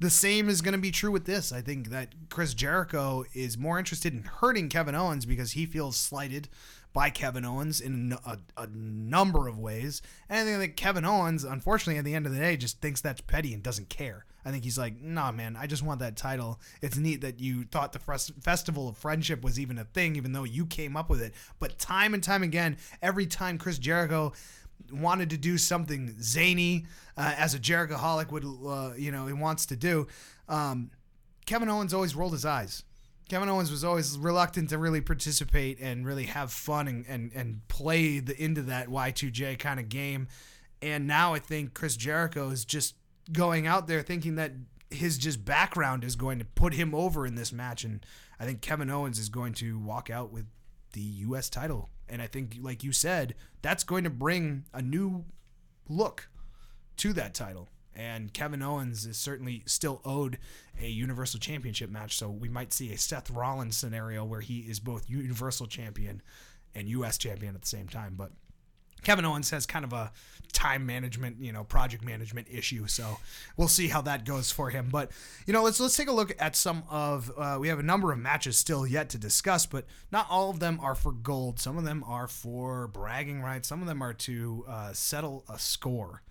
the 0.00 0.10
same 0.10 0.48
is 0.48 0.60
going 0.60 0.72
to 0.72 0.78
be 0.78 0.90
true 0.90 1.10
with 1.10 1.24
this. 1.24 1.52
I 1.52 1.60
think 1.60 1.90
that 1.90 2.28
Chris 2.28 2.54
Jericho 2.54 3.24
is 3.32 3.56
more 3.56 3.78
interested 3.78 4.12
in 4.12 4.24
hurting 4.24 4.68
Kevin 4.68 4.94
Owens 4.94 5.24
because 5.24 5.52
he 5.52 5.66
feels 5.66 5.96
slighted 5.96 6.48
by 6.92 7.10
Kevin 7.10 7.44
Owens 7.44 7.80
in 7.80 8.16
a, 8.24 8.38
a, 8.56 8.68
number 8.68 9.48
of 9.48 9.58
ways. 9.58 10.00
And 10.28 10.38
I 10.38 10.44
think 10.44 10.60
that 10.60 10.76
Kevin 10.76 11.04
Owens, 11.04 11.42
unfortunately, 11.42 11.98
at 11.98 12.04
the 12.04 12.14
end 12.14 12.24
of 12.24 12.32
the 12.32 12.38
day, 12.38 12.56
just 12.56 12.80
thinks 12.80 13.00
that's 13.00 13.20
petty 13.20 13.52
and 13.52 13.62
doesn't 13.62 13.88
care. 13.88 14.24
I 14.44 14.50
think 14.50 14.62
he's 14.62 14.78
like, 14.78 15.00
nah, 15.00 15.32
man, 15.32 15.56
I 15.58 15.66
just 15.66 15.82
want 15.82 16.00
that 16.00 16.16
title. 16.16 16.60
It's 16.82 16.96
neat 16.96 17.22
that 17.22 17.40
you 17.40 17.64
thought 17.64 17.92
the 17.92 17.98
Festival 17.98 18.88
of 18.88 18.96
Friendship 18.96 19.42
was 19.42 19.58
even 19.58 19.78
a 19.78 19.84
thing, 19.84 20.16
even 20.16 20.32
though 20.32 20.44
you 20.44 20.66
came 20.66 20.96
up 20.96 21.10
with 21.10 21.20
it. 21.20 21.34
But 21.58 21.78
time 21.78 22.14
and 22.14 22.22
time 22.22 22.42
again, 22.42 22.76
every 23.02 23.26
time 23.26 23.58
Chris 23.58 23.78
Jericho 23.78 24.32
wanted 24.92 25.30
to 25.30 25.36
do 25.36 25.58
something 25.58 26.14
zany, 26.20 26.86
uh, 27.16 27.34
as 27.36 27.54
a 27.54 27.58
Jericho 27.58 27.94
Jerichoholic 27.96 28.30
would, 28.30 28.44
uh, 28.44 28.94
you 28.96 29.10
know, 29.10 29.26
he 29.26 29.32
wants 29.32 29.66
to 29.66 29.76
do, 29.76 30.06
um, 30.48 30.90
Kevin 31.46 31.68
Owens 31.68 31.94
always 31.94 32.14
rolled 32.14 32.32
his 32.32 32.44
eyes. 32.44 32.84
Kevin 33.28 33.48
Owens 33.48 33.70
was 33.70 33.84
always 33.84 34.18
reluctant 34.18 34.68
to 34.68 34.78
really 34.78 35.00
participate 35.00 35.80
and 35.80 36.06
really 36.06 36.24
have 36.24 36.52
fun 36.52 36.86
and, 36.88 37.06
and, 37.08 37.32
and 37.34 37.66
play 37.68 38.18
the 38.18 38.40
into 38.42 38.62
that 38.62 38.88
Y2J 38.88 39.58
kind 39.58 39.80
of 39.80 39.88
game. 39.88 40.28
And 40.82 41.06
now 41.06 41.32
I 41.32 41.38
think 41.38 41.72
Chris 41.72 41.96
Jericho 41.96 42.50
is 42.50 42.64
just 42.64 42.94
going 43.32 43.66
out 43.66 43.86
there 43.86 44.02
thinking 44.02 44.36
that 44.36 44.52
his 44.90 45.16
just 45.16 45.44
background 45.44 46.04
is 46.04 46.16
going 46.16 46.38
to 46.38 46.44
put 46.44 46.74
him 46.74 46.94
over 46.94 47.26
in 47.26 47.34
this 47.34 47.52
match. 47.52 47.84
And 47.84 48.04
I 48.38 48.44
think 48.44 48.60
Kevin 48.60 48.90
Owens 48.90 49.18
is 49.18 49.30
going 49.30 49.54
to 49.54 49.78
walk 49.78 50.10
out 50.10 50.30
with 50.30 50.44
the 50.92 51.00
U.S. 51.00 51.48
title. 51.48 51.88
And 52.08 52.20
I 52.20 52.26
think, 52.26 52.56
like 52.60 52.84
you 52.84 52.92
said, 52.92 53.34
that's 53.62 53.84
going 53.84 54.04
to 54.04 54.10
bring 54.10 54.64
a 54.72 54.82
new 54.82 55.24
look 55.88 56.28
to 56.98 57.12
that 57.14 57.34
title. 57.34 57.68
And 57.96 58.32
Kevin 58.32 58.62
Owens 58.62 59.06
is 59.06 59.16
certainly 59.16 59.62
still 59.66 60.00
owed 60.04 60.38
a 60.80 60.88
Universal 60.88 61.40
Championship 61.40 61.90
match. 61.90 62.16
So 62.18 62.28
we 62.28 62.48
might 62.48 62.72
see 62.72 62.92
a 62.92 62.98
Seth 62.98 63.30
Rollins 63.30 63.76
scenario 63.76 64.24
where 64.24 64.40
he 64.40 64.60
is 64.60 64.80
both 64.80 65.08
Universal 65.08 65.68
Champion 65.68 66.20
and 66.74 66.88
U.S. 66.88 67.16
Champion 67.18 67.54
at 67.54 67.62
the 67.62 67.68
same 67.68 67.88
time. 67.88 68.14
But 68.16 68.32
Kevin 69.04 69.24
Owens 69.24 69.50
has 69.50 69.66
kind 69.66 69.84
of 69.84 69.92
a 69.92 70.12
time 70.52 70.86
management, 70.86 71.36
you 71.40 71.52
know, 71.52 71.64
project 71.64 72.04
management 72.04 72.46
issue. 72.50 72.86
So 72.86 73.18
we'll 73.56 73.68
see 73.68 73.88
how 73.88 74.00
that 74.02 74.24
goes 74.24 74.50
for 74.50 74.70
him. 74.70 74.88
But 74.90 75.10
you 75.46 75.52
know, 75.52 75.62
let's 75.62 75.80
let's 75.80 75.96
take 75.96 76.08
a 76.08 76.12
look 76.12 76.34
at 76.38 76.56
some 76.56 76.84
of. 76.88 77.30
Uh, 77.36 77.58
we 77.60 77.68
have 77.68 77.78
a 77.78 77.82
number 77.82 78.12
of 78.12 78.18
matches 78.18 78.56
still 78.56 78.86
yet 78.86 79.10
to 79.10 79.18
discuss, 79.18 79.66
but 79.66 79.84
not 80.10 80.26
all 80.30 80.50
of 80.50 80.60
them 80.60 80.78
are 80.80 80.94
for 80.94 81.12
gold. 81.12 81.60
Some 81.60 81.76
of 81.76 81.84
them 81.84 82.02
are 82.06 82.26
for 82.26 82.88
bragging 82.88 83.42
rights. 83.42 83.68
Some 83.68 83.82
of 83.82 83.86
them 83.86 84.02
are 84.02 84.14
to 84.14 84.64
uh, 84.66 84.92
settle 84.92 85.44
a 85.48 85.58
score. 85.58 86.22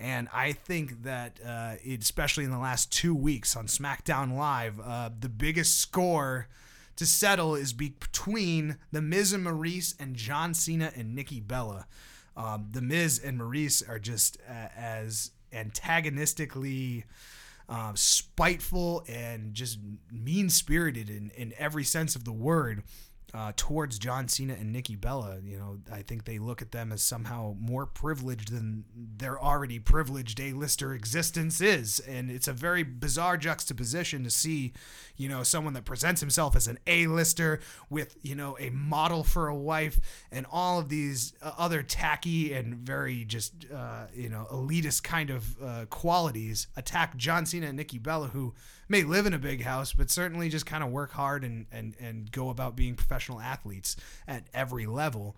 And 0.00 0.28
I 0.32 0.52
think 0.52 1.02
that, 1.02 1.40
uh, 1.44 1.74
especially 1.84 2.44
in 2.44 2.52
the 2.52 2.58
last 2.58 2.92
two 2.92 3.14
weeks 3.14 3.56
on 3.56 3.66
SmackDown 3.66 4.36
Live, 4.36 4.78
uh, 4.78 5.10
the 5.18 5.28
biggest 5.28 5.78
score 5.78 6.46
to 6.94 7.04
settle 7.04 7.56
is 7.56 7.72
between 7.72 8.76
The 8.92 9.02
Miz 9.02 9.32
and 9.32 9.44
Maryse 9.44 9.94
and 9.98 10.14
John 10.14 10.54
Cena 10.54 10.92
and 10.94 11.16
Nikki 11.16 11.40
Bella. 11.40 11.86
Um, 12.38 12.68
the 12.70 12.80
Miz 12.80 13.18
and 13.18 13.38
Maryse 13.38 13.86
are 13.88 13.98
just 13.98 14.38
uh, 14.48 14.68
as 14.76 15.32
antagonistically 15.52 17.04
uh, 17.68 17.92
spiteful 17.94 19.04
and 19.08 19.52
just 19.52 19.78
mean 20.10 20.48
spirited 20.48 21.10
in, 21.10 21.30
in 21.36 21.52
every 21.58 21.82
sense 21.82 22.14
of 22.14 22.24
the 22.24 22.32
word 22.32 22.84
uh, 23.34 23.52
towards 23.56 23.98
John 23.98 24.28
Cena 24.28 24.54
and 24.54 24.72
Nikki 24.72 24.96
Bella. 24.96 25.38
You 25.42 25.58
know, 25.58 25.78
I 25.92 26.02
think 26.02 26.24
they 26.24 26.38
look 26.38 26.62
at 26.62 26.72
them 26.72 26.92
as 26.92 27.02
somehow 27.02 27.54
more 27.60 27.86
privileged 27.86 28.52
than 28.52 28.84
their 28.94 29.40
already 29.40 29.78
privileged 29.78 30.40
A-lister 30.40 30.94
existence 30.94 31.60
is, 31.60 32.00
and 32.00 32.30
it's 32.30 32.48
a 32.48 32.52
very 32.52 32.82
bizarre 32.82 33.36
juxtaposition 33.36 34.24
to 34.24 34.30
see, 34.30 34.72
you 35.16 35.28
know, 35.28 35.42
someone 35.42 35.74
that 35.74 35.84
presents 35.84 36.20
himself 36.20 36.56
as 36.56 36.66
an 36.68 36.78
A-lister 36.86 37.60
with 37.90 38.16
you 38.22 38.34
know 38.34 38.56
a 38.58 38.70
model 38.70 39.24
for 39.24 39.48
a 39.48 39.56
wife 39.56 40.00
and 40.32 40.46
all 40.50 40.78
of 40.78 40.88
these 40.88 41.32
uh, 41.42 41.52
other 41.58 41.82
tacky 41.82 42.52
and 42.52 42.74
very 42.74 43.24
just 43.24 43.66
uh, 43.72 44.06
you 44.14 44.28
know 44.28 44.46
elitist 44.50 45.02
kind 45.02 45.30
of 45.30 45.62
uh, 45.62 45.84
qualities 45.90 46.68
attack 46.76 47.16
John 47.16 47.46
Cena 47.46 47.66
and 47.66 47.76
Nikki 47.76 47.98
Bella 47.98 48.28
who 48.28 48.54
may 48.88 49.02
live 49.02 49.26
in 49.26 49.34
a 49.34 49.38
big 49.38 49.62
house, 49.62 49.92
but 49.92 50.10
certainly 50.10 50.48
just 50.48 50.64
kind 50.64 50.82
of 50.82 50.90
work 50.90 51.12
hard 51.12 51.44
and, 51.44 51.66
and, 51.70 51.94
and 52.00 52.32
go 52.32 52.48
about 52.48 52.74
being 52.74 52.94
professional 52.94 53.17
athletes 53.40 53.96
at 54.26 54.46
every 54.54 54.86
level. 54.86 55.36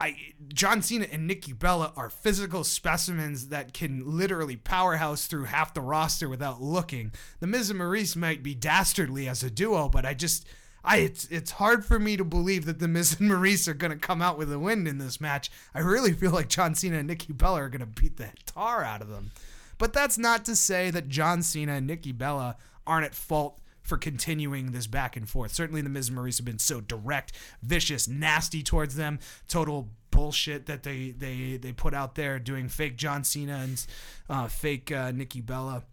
I 0.00 0.16
John 0.52 0.82
Cena 0.82 1.06
and 1.10 1.26
Nikki 1.26 1.52
Bella 1.52 1.92
are 1.96 2.10
physical 2.10 2.64
specimens 2.64 3.48
that 3.48 3.72
can 3.72 4.18
literally 4.18 4.56
powerhouse 4.56 5.26
through 5.26 5.44
half 5.44 5.72
the 5.72 5.80
roster 5.80 6.28
without 6.28 6.60
looking. 6.60 7.12
The 7.40 7.46
Miz 7.46 7.70
and 7.70 7.80
Maryse 7.80 8.14
might 8.16 8.42
be 8.42 8.54
dastardly 8.54 9.28
as 9.28 9.42
a 9.42 9.50
duo, 9.50 9.88
but 9.88 10.04
I 10.04 10.12
just 10.14 10.46
I 10.84 10.98
it's 10.98 11.24
it's 11.26 11.52
hard 11.52 11.84
for 11.84 11.98
me 11.98 12.16
to 12.16 12.24
believe 12.24 12.66
that 12.66 12.78
the 12.78 12.88
Miz 12.88 13.18
and 13.18 13.30
Maryse 13.30 13.68
are 13.68 13.74
gonna 13.74 13.96
come 13.96 14.20
out 14.20 14.36
with 14.36 14.52
a 14.52 14.58
win 14.58 14.86
in 14.86 14.98
this 14.98 15.20
match. 15.20 15.50
I 15.74 15.80
really 15.80 16.12
feel 16.12 16.30
like 16.30 16.48
John 16.48 16.74
Cena 16.74 16.98
and 16.98 17.08
Nikki 17.08 17.32
Bella 17.32 17.62
are 17.62 17.68
gonna 17.70 17.86
beat 17.86 18.18
the 18.18 18.30
tar 18.44 18.84
out 18.84 19.00
of 19.00 19.08
them. 19.08 19.30
But 19.78 19.92
that's 19.92 20.18
not 20.18 20.44
to 20.46 20.56
say 20.56 20.90
that 20.90 21.08
John 21.08 21.42
Cena 21.42 21.72
and 21.72 21.86
Nikki 21.86 22.12
Bella 22.12 22.56
aren't 22.86 23.06
at 23.06 23.14
fault 23.14 23.60
for 23.86 23.96
continuing 23.96 24.72
this 24.72 24.86
back 24.86 25.16
and 25.16 25.28
forth. 25.28 25.52
Certainly, 25.52 25.82
the 25.82 25.88
Miz 25.88 26.08
and 26.08 26.18
Maryse 26.18 26.38
have 26.38 26.44
been 26.44 26.58
so 26.58 26.80
direct, 26.80 27.32
vicious, 27.62 28.08
nasty 28.08 28.62
towards 28.62 28.96
them. 28.96 29.18
Total 29.48 29.88
bullshit 30.10 30.66
that 30.66 30.82
they 30.82 31.10
they 31.10 31.56
they 31.56 31.72
put 31.72 31.94
out 31.94 32.14
there 32.14 32.38
doing 32.38 32.68
fake 32.68 32.96
John 32.96 33.22
Cena 33.24 33.56
and 33.56 33.86
uh, 34.28 34.48
fake 34.48 34.90
uh, 34.90 35.12
Nikki 35.12 35.40
Bella. 35.40 35.84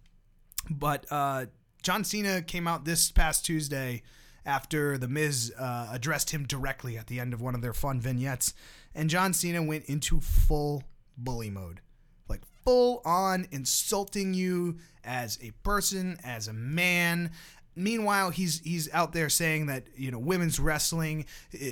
But 0.70 1.06
uh, 1.12 1.46
John 1.82 2.04
Cena 2.04 2.42
came 2.42 2.68
out 2.68 2.86
this 2.86 3.12
past 3.12 3.46
Tuesday 3.46 4.02
after 4.46 4.98
the 4.98 5.08
Miz 5.08 5.54
uh, 5.58 5.90
addressed 5.92 6.32
him 6.32 6.46
directly 6.46 6.98
at 6.98 7.08
the 7.08 7.20
end 7.20 7.34
of 7.34 7.42
one 7.42 7.56
of 7.56 7.62
their 7.62 7.74
fun 7.74 8.02
vignettes, 8.02 8.54
and 8.96 9.10
John 9.10 9.34
Cena 9.34 9.62
went 9.62 9.86
into 9.86 10.20
full 10.20 10.84
bully 11.18 11.50
mode 11.50 11.82
like 12.28 12.42
full 12.64 13.02
on 13.06 13.48
insulting 13.52 14.34
you 14.34 14.78
as 15.04 15.38
a 15.42 15.52
person, 15.64 16.18
as 16.24 16.48
a 16.48 16.54
man. 16.54 17.32
Meanwhile, 17.76 18.30
he's 18.32 18.60
he's 18.60 18.92
out 18.94 19.14
there 19.14 19.30
saying 19.30 19.66
that 19.66 19.86
you 19.96 20.12
know 20.12 20.20
women's 20.20 20.60
wrestling 20.60 21.26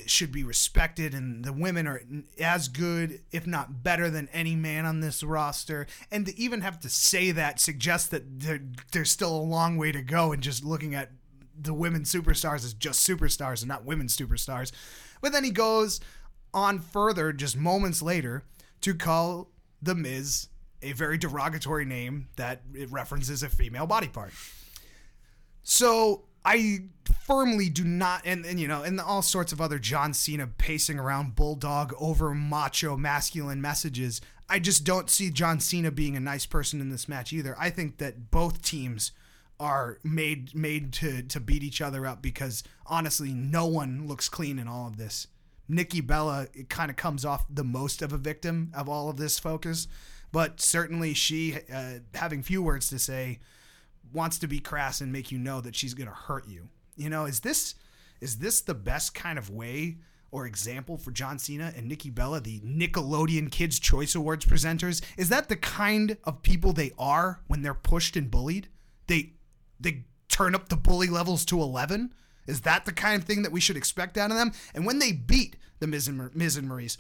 should 0.06 0.32
be 0.32 0.44
respected, 0.44 1.14
and 1.14 1.46
the 1.46 1.54
women 1.54 1.88
are 1.88 2.02
as 2.40 2.68
good, 2.68 3.22
if 3.32 3.46
not 3.46 3.84
better, 3.84 4.10
than 4.10 4.28
any 4.34 4.56
man 4.56 4.86
on 4.86 5.00
this 5.00 5.24
roster. 5.24 5.86
And 6.10 6.26
to 6.26 6.38
even 6.40 6.62
have 6.62 6.80
to 6.82 6.90
say 6.90 7.32
that 7.32 7.60
suggests 7.60 8.08
that 8.08 8.24
there's 8.92 9.12
still 9.12 9.36
a 9.36 9.42
long 9.42 9.78
way 9.78 9.92
to 9.92 10.02
go. 10.02 10.32
And 10.32 10.42
just 10.42 10.66
looking 10.66 10.96
at 10.96 11.12
the 11.60 11.74
women 11.74 12.02
superstars 12.04 12.66
as 12.66 12.74
just 12.74 13.08
superstars 13.08 13.62
and 13.62 13.68
not 13.68 13.86
women 13.86 14.08
superstars. 14.08 14.72
But 15.22 15.32
then 15.32 15.44
he 15.44 15.52
goes 15.52 16.00
on 16.54 16.80
further, 16.80 17.32
just 17.32 17.56
moments 17.56 18.02
later, 18.02 18.44
to 18.82 18.96
call 18.96 19.52
the 19.82 19.94
Miz 19.94 20.48
a 20.82 20.94
very 20.94 21.18
derogatory 21.18 21.86
name 21.86 22.28
that 22.38 22.64
references 22.90 23.44
a 23.44 23.50
female 23.50 23.86
body 23.86 24.08
part. 24.08 24.32
So 25.64 26.24
I 26.44 26.86
firmly 27.26 27.70
do 27.70 27.84
not, 27.84 28.22
and, 28.26 28.46
and 28.46 28.60
you 28.60 28.68
know, 28.68 28.84
and 28.84 29.00
all 29.00 29.22
sorts 29.22 29.52
of 29.52 29.62
other 29.62 29.80
John 29.80 30.14
Cena 30.14 30.48
pacing 30.48 31.00
around 31.00 31.36
bulldog 31.36 31.94
over 32.00 32.34
macho 32.34 32.98
masculine 32.98 33.62
messages. 33.62 34.22
I 34.50 34.60
just 34.60 34.84
don't 34.84 35.10
see 35.10 35.30
John 35.30 35.60
Cena 35.60 35.92
being 35.92 36.16
a 36.16 36.20
nice 36.20 36.46
person 36.46 36.82
in 36.82 36.90
this 36.90 37.08
match 37.08 37.32
either. 37.32 37.56
I 37.58 37.70
think 37.70 37.98
that 37.98 38.32
both 38.32 38.62
teams 38.62 39.12
are 39.60 40.00
made 40.04 40.56
made 40.56 40.92
to 40.92 41.22
to 41.22 41.40
beat 41.40 41.64
each 41.64 41.82
other 41.82 42.08
up 42.08 42.22
because 42.22 42.64
honestly, 42.88 43.32
no 43.34 43.68
one 43.68 44.08
looks 44.08 44.28
clean 44.28 44.58
in 44.58 44.68
all 44.68 44.88
of 44.88 44.98
this. 44.98 45.28
Nikki 45.70 46.02
Bella 46.02 46.48
it 46.54 46.68
kind 46.70 46.90
of 46.90 46.98
comes 46.98 47.24
off 47.24 47.46
the 47.50 47.64
most 47.64 48.02
of 48.02 48.12
a 48.12 48.18
victim 48.18 48.72
of 48.74 48.90
all 48.90 49.10
of 49.10 49.18
this 49.18 49.38
focus 49.38 49.88
but 50.32 50.62
certainly 50.62 51.14
she, 51.14 51.58
uh, 51.74 52.00
having 52.14 52.42
few 52.42 52.64
words 52.64 52.90
to 52.90 53.00
say, 53.00 53.40
wants 54.14 54.40
to 54.40 54.48
be 54.48 54.60
crass 54.60 55.02
and 55.02 55.12
make 55.12 55.32
you 55.32 55.38
know 55.38 55.62
that 55.62 55.76
she's 55.76 55.94
going 55.94 56.08
to 56.08 56.14
hurt 56.14 56.48
you. 56.48 56.70
You 56.96 57.10
know, 57.10 57.26
is 57.26 57.40
this 57.42 57.76
is 58.20 58.38
this 58.38 58.62
the 58.62 58.74
best 58.74 59.16
kind 59.16 59.40
of 59.40 59.50
way 59.50 59.98
or 60.32 60.46
example 60.46 60.98
for 60.98 61.12
John 61.12 61.40
Cena 61.40 61.74
and 61.76 61.88
Nikki 61.88 62.10
Bella, 62.10 62.40
the 62.40 62.60
Nickelodeon 62.62 63.52
Kids 63.52 63.80
Choice 63.80 64.16
Awards 64.16 64.46
presenters? 64.46 65.02
Is 65.18 65.30
that 65.30 65.50
the 65.50 65.56
kind 65.56 66.18
of 66.24 66.42
people 66.42 66.74
they 66.74 66.92
are 66.98 67.42
when 67.48 67.62
they're 67.62 67.74
pushed 67.74 68.16
and 68.16 68.30
bullied? 68.30 68.68
They 69.08 69.34
they 69.80 70.06
turn 70.30 70.56
up 70.56 70.70
the 70.70 70.78
bully 70.78 71.08
levels 71.08 71.46
to 71.46 71.62
11? 71.62 72.14
Is 72.48 72.62
that 72.62 72.86
the 72.86 72.94
kind 72.94 73.22
of 73.22 73.28
thing 73.28 73.44
that 73.44 73.52
we 73.52 73.60
should 73.60 73.78
expect 73.78 74.18
out 74.18 74.32
of 74.32 74.38
them? 74.38 74.52
And 74.74 74.86
when 74.86 75.00
they 75.00 75.12
beat 75.12 75.58
the 75.80 75.88
Miz 75.88 76.08
and, 76.08 76.34
Miz 76.36 76.58
and 76.58 76.70
Maryse, 76.70 76.98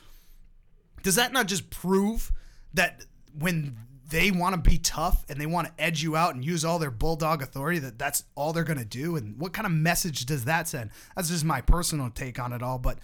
does 1.01 1.16
that 1.16 1.34
not 1.34 1.47
just 1.47 1.70
prove 1.70 2.32
that 2.74 3.05
when 3.38 3.78
they 4.12 4.30
want 4.30 4.53
to 4.53 4.70
be 4.70 4.78
tough 4.78 5.26
and 5.28 5.41
they 5.41 5.47
want 5.47 5.68
to 5.68 5.84
edge 5.84 6.03
you 6.03 6.16
out 6.16 6.36
and 6.36 6.45
use 6.45 6.64
all 6.64 6.78
their 6.78 6.91
bulldog 6.91 7.41
authority 7.41 7.80
that 7.80 7.97
that's 7.97 8.24
all 8.36 8.53
they're 8.53 8.64
going 8.64 8.78
to 8.78 8.86
do? 8.86 9.16
And 9.16 9.39
what 9.39 9.53
kind 9.53 9.66
of 9.66 9.72
message 9.72 10.26
does 10.28 10.45
that 10.45 10.68
send? 10.68 10.91
That's 11.16 11.30
just 11.30 11.43
my 11.43 11.62
personal 11.62 12.12
take 12.12 12.38
on 12.38 12.53
it 12.53 12.62
all 12.62 12.78
but 12.78 12.99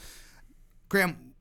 graham 0.89 1.33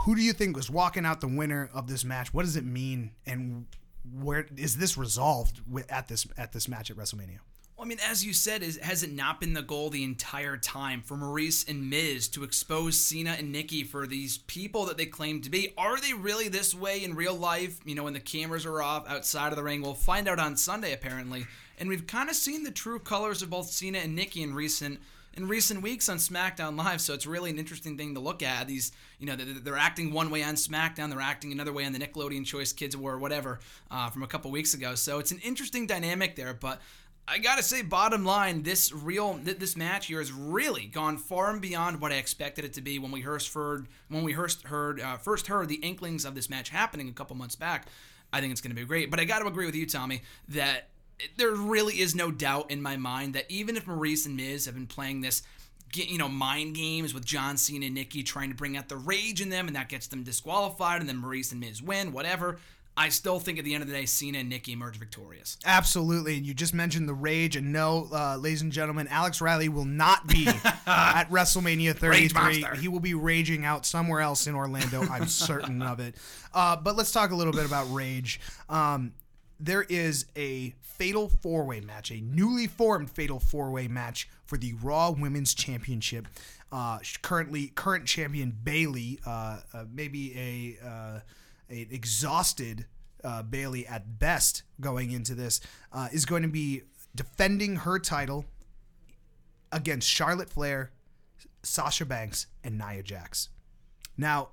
who 0.00 0.16
do 0.16 0.22
you 0.22 0.32
think 0.32 0.56
was 0.56 0.70
walking 0.70 1.04
out 1.04 1.20
the 1.20 1.28
winner 1.28 1.70
of 1.74 1.86
this 1.86 2.04
match? 2.04 2.32
What 2.32 2.44
does 2.44 2.56
it 2.56 2.64
mean? 2.64 3.12
And 3.26 3.66
where 4.12 4.46
is 4.56 4.78
this 4.78 4.96
resolved 4.96 5.60
at 5.88 6.08
this 6.08 6.26
at 6.38 6.52
this 6.52 6.68
match 6.68 6.90
at 6.90 6.96
wrestlemania 6.96 7.38
I 7.80 7.86
mean, 7.86 7.98
as 8.06 8.24
you 8.24 8.34
said, 8.34 8.62
is 8.62 8.76
has 8.78 9.02
it 9.02 9.12
not 9.12 9.40
been 9.40 9.54
the 9.54 9.62
goal 9.62 9.88
the 9.88 10.04
entire 10.04 10.58
time 10.58 11.00
for 11.00 11.16
Maryse 11.16 11.66
and 11.66 11.88
Miz 11.88 12.28
to 12.28 12.44
expose 12.44 12.98
Cena 12.98 13.36
and 13.38 13.52
Nikki 13.52 13.84
for 13.84 14.06
these 14.06 14.38
people 14.38 14.84
that 14.86 14.98
they 14.98 15.06
claim 15.06 15.40
to 15.42 15.50
be? 15.50 15.72
Are 15.78 15.98
they 15.98 16.12
really 16.12 16.48
this 16.48 16.74
way 16.74 17.02
in 17.02 17.14
real 17.14 17.34
life? 17.34 17.80
You 17.86 17.94
know, 17.94 18.04
when 18.04 18.12
the 18.12 18.20
cameras 18.20 18.66
are 18.66 18.82
off 18.82 19.08
outside 19.08 19.48
of 19.48 19.56
the 19.56 19.62
ring, 19.62 19.80
we'll 19.80 19.94
find 19.94 20.28
out 20.28 20.38
on 20.38 20.56
Sunday 20.56 20.92
apparently. 20.92 21.46
And 21.78 21.88
we've 21.88 22.06
kind 22.06 22.28
of 22.28 22.36
seen 22.36 22.64
the 22.64 22.70
true 22.70 22.98
colors 22.98 23.40
of 23.40 23.48
both 23.48 23.70
Cena 23.70 23.98
and 23.98 24.14
Nikki 24.14 24.42
in 24.42 24.52
recent 24.52 25.00
in 25.34 25.48
recent 25.48 25.80
weeks 25.80 26.08
on 26.08 26.18
SmackDown 26.18 26.76
Live. 26.76 27.00
So 27.00 27.14
it's 27.14 27.26
really 27.26 27.50
an 27.50 27.58
interesting 27.58 27.96
thing 27.96 28.14
to 28.14 28.20
look 28.20 28.42
at. 28.42 28.66
These, 28.66 28.92
you 29.18 29.26
know, 29.26 29.36
they're 29.36 29.76
acting 29.76 30.12
one 30.12 30.28
way 30.28 30.42
on 30.42 30.54
SmackDown, 30.54 31.08
they're 31.08 31.20
acting 31.20 31.52
another 31.52 31.72
way 31.72 31.86
on 31.86 31.92
the 31.92 31.98
Nickelodeon 31.98 32.44
Choice 32.44 32.72
Kids 32.72 32.94
Award, 32.94 33.20
whatever, 33.20 33.60
uh, 33.90 34.10
from 34.10 34.22
a 34.22 34.26
couple 34.26 34.50
weeks 34.50 34.74
ago. 34.74 34.94
So 34.96 35.18
it's 35.18 35.30
an 35.30 35.38
interesting 35.42 35.86
dynamic 35.86 36.36
there. 36.36 36.52
But 36.52 36.80
I 37.30 37.38
gotta 37.38 37.62
say, 37.62 37.82
bottom 37.82 38.24
line, 38.24 38.64
this 38.64 38.92
real 38.92 39.38
this 39.42 39.76
match 39.76 40.06
here 40.06 40.18
has 40.18 40.32
really 40.32 40.86
gone 40.86 41.16
far 41.16 41.50
and 41.50 41.60
beyond 41.60 42.00
what 42.00 42.10
I 42.10 42.16
expected 42.16 42.64
it 42.64 42.72
to 42.72 42.80
be 42.80 42.98
when 42.98 43.12
we 43.12 43.22
first 43.22 43.54
heard 43.54 43.86
when 44.08 44.24
we 44.24 44.34
first 44.34 44.64
heard 44.64 45.00
uh, 45.00 45.16
first 45.16 45.46
heard 45.46 45.68
the 45.68 45.76
inklings 45.76 46.24
of 46.24 46.34
this 46.34 46.50
match 46.50 46.70
happening 46.70 47.08
a 47.08 47.12
couple 47.12 47.36
months 47.36 47.54
back. 47.54 47.86
I 48.32 48.40
think 48.40 48.50
it's 48.50 48.60
to 48.60 48.68
be 48.70 48.84
great, 48.84 49.10
but 49.10 49.20
I 49.20 49.24
got 49.24 49.40
to 49.40 49.46
agree 49.46 49.66
with 49.66 49.76
you, 49.76 49.86
Tommy, 49.86 50.22
that 50.48 50.88
there 51.36 51.52
really 51.52 52.00
is 52.00 52.16
no 52.16 52.32
doubt 52.32 52.70
in 52.70 52.82
my 52.82 52.96
mind 52.96 53.34
that 53.34 53.46
even 53.48 53.76
if 53.76 53.86
Maryse 53.86 54.26
and 54.26 54.36
Miz 54.36 54.66
have 54.66 54.74
been 54.74 54.86
playing 54.86 55.20
this 55.20 55.42
you 55.94 56.18
know, 56.18 56.28
mind 56.28 56.76
games 56.76 57.12
with 57.12 57.24
John 57.24 57.56
Cena 57.56 57.86
and 57.86 57.94
Nikki 57.94 58.22
trying 58.22 58.50
to 58.50 58.54
bring 58.54 58.76
out 58.76 58.88
the 58.88 58.96
rage 58.96 59.40
in 59.40 59.48
them, 59.48 59.66
and 59.66 59.76
that 59.76 59.88
gets 59.88 60.06
them 60.06 60.22
disqualified, 60.22 61.00
and 61.00 61.08
then 61.08 61.20
Maryse 61.20 61.50
and 61.50 61.60
Miz 61.60 61.82
win, 61.82 62.12
whatever. 62.12 62.58
I 63.00 63.08
still 63.08 63.40
think 63.40 63.58
at 63.58 63.64
the 63.64 63.72
end 63.72 63.80
of 63.80 63.88
the 63.88 63.94
day, 63.94 64.04
Cena 64.04 64.40
and 64.40 64.50
Nikki 64.50 64.74
emerge 64.74 64.98
victorious. 64.98 65.56
Absolutely. 65.64 66.36
And 66.36 66.44
you 66.44 66.52
just 66.52 66.74
mentioned 66.74 67.08
the 67.08 67.14
rage. 67.14 67.56
And 67.56 67.72
no, 67.72 68.06
uh, 68.12 68.36
ladies 68.36 68.60
and 68.60 68.70
gentlemen, 68.70 69.08
Alex 69.08 69.40
Riley 69.40 69.70
will 69.70 69.86
not 69.86 70.26
be 70.26 70.46
at 70.86 71.24
WrestleMania 71.30 71.96
33. 71.96 72.78
He 72.78 72.88
will 72.88 73.00
be 73.00 73.14
raging 73.14 73.64
out 73.64 73.86
somewhere 73.86 74.20
else 74.20 74.46
in 74.46 74.54
Orlando. 74.54 75.00
I'm 75.00 75.26
certain 75.28 75.80
of 75.80 75.98
it. 75.98 76.14
Uh, 76.52 76.76
but 76.76 76.94
let's 76.94 77.10
talk 77.10 77.30
a 77.30 77.34
little 77.34 77.54
bit 77.54 77.64
about 77.64 77.90
rage. 77.90 78.38
Um, 78.68 79.14
there 79.58 79.86
is 79.88 80.26
a 80.36 80.74
fatal 80.82 81.30
four 81.30 81.64
way 81.64 81.80
match, 81.80 82.10
a 82.10 82.20
newly 82.20 82.66
formed 82.66 83.10
fatal 83.10 83.40
four 83.40 83.70
way 83.70 83.88
match 83.88 84.28
for 84.44 84.58
the 84.58 84.74
Raw 84.74 85.10
Women's 85.10 85.54
Championship. 85.54 86.28
Uh, 86.70 86.98
currently, 87.22 87.68
current 87.68 88.04
champion 88.04 88.54
Bayley, 88.62 89.20
uh, 89.26 89.60
uh, 89.72 89.84
maybe 89.90 90.76
a 90.84 91.22
uh, 91.70 91.74
a 91.74 91.86
exhausted 91.90 92.86
uh, 93.24 93.42
Bayley 93.42 93.86
at 93.86 94.18
best 94.18 94.62
going 94.80 95.10
into 95.10 95.34
this, 95.34 95.60
uh, 95.92 96.08
is 96.12 96.24
going 96.24 96.42
to 96.42 96.48
be 96.48 96.82
defending 97.14 97.76
her 97.76 97.98
title 97.98 98.44
against 99.72 100.08
Charlotte 100.08 100.50
Flair, 100.50 100.90
Sasha 101.62 102.04
Banks, 102.04 102.46
and 102.64 102.78
Nia 102.78 103.02
Jax. 103.02 103.48
Now, 104.16 104.48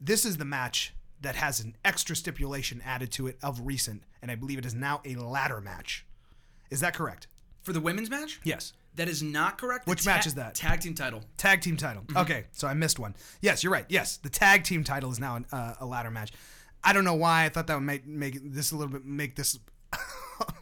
this 0.00 0.24
is 0.24 0.36
the 0.36 0.44
match 0.44 0.94
that 1.20 1.36
has 1.36 1.60
an 1.60 1.76
extra 1.84 2.16
stipulation 2.16 2.82
added 2.84 3.12
to 3.12 3.26
it 3.26 3.38
of 3.42 3.60
recent, 3.64 4.02
and 4.20 4.30
I 4.30 4.34
believe 4.34 4.58
it 4.58 4.66
is 4.66 4.74
now 4.74 5.00
a 5.04 5.14
ladder 5.14 5.60
match. 5.60 6.04
Is 6.70 6.80
that 6.80 6.94
correct? 6.94 7.28
For 7.62 7.72
the 7.72 7.80
women's 7.80 8.10
match? 8.10 8.40
Yes. 8.42 8.72
That 8.96 9.08
is 9.08 9.22
not 9.22 9.58
correct. 9.58 9.86
The 9.86 9.90
Which 9.90 10.04
match 10.04 10.26
is 10.26 10.34
that? 10.34 10.54
Tag 10.54 10.80
team 10.80 10.94
title. 10.94 11.22
Tag 11.36 11.62
team 11.62 11.76
title. 11.76 12.04
Okay, 12.16 12.44
so 12.52 12.68
I 12.68 12.74
missed 12.74 12.98
one. 12.98 13.14
Yes, 13.40 13.62
you're 13.62 13.72
right. 13.72 13.86
Yes, 13.88 14.18
the 14.18 14.28
tag 14.28 14.64
team 14.64 14.84
title 14.84 15.10
is 15.10 15.18
now 15.18 15.36
an, 15.36 15.46
uh, 15.50 15.74
a 15.80 15.86
ladder 15.86 16.10
match. 16.10 16.32
I 16.84 16.92
don't 16.92 17.04
know 17.04 17.14
why 17.14 17.44
I 17.44 17.48
thought 17.48 17.66
that 17.68 17.74
would 17.74 17.84
make 17.84 18.06
make 18.06 18.38
this 18.52 18.72
a 18.72 18.76
little 18.76 18.92
bit 18.92 19.04
make 19.04 19.36
this 19.36 19.58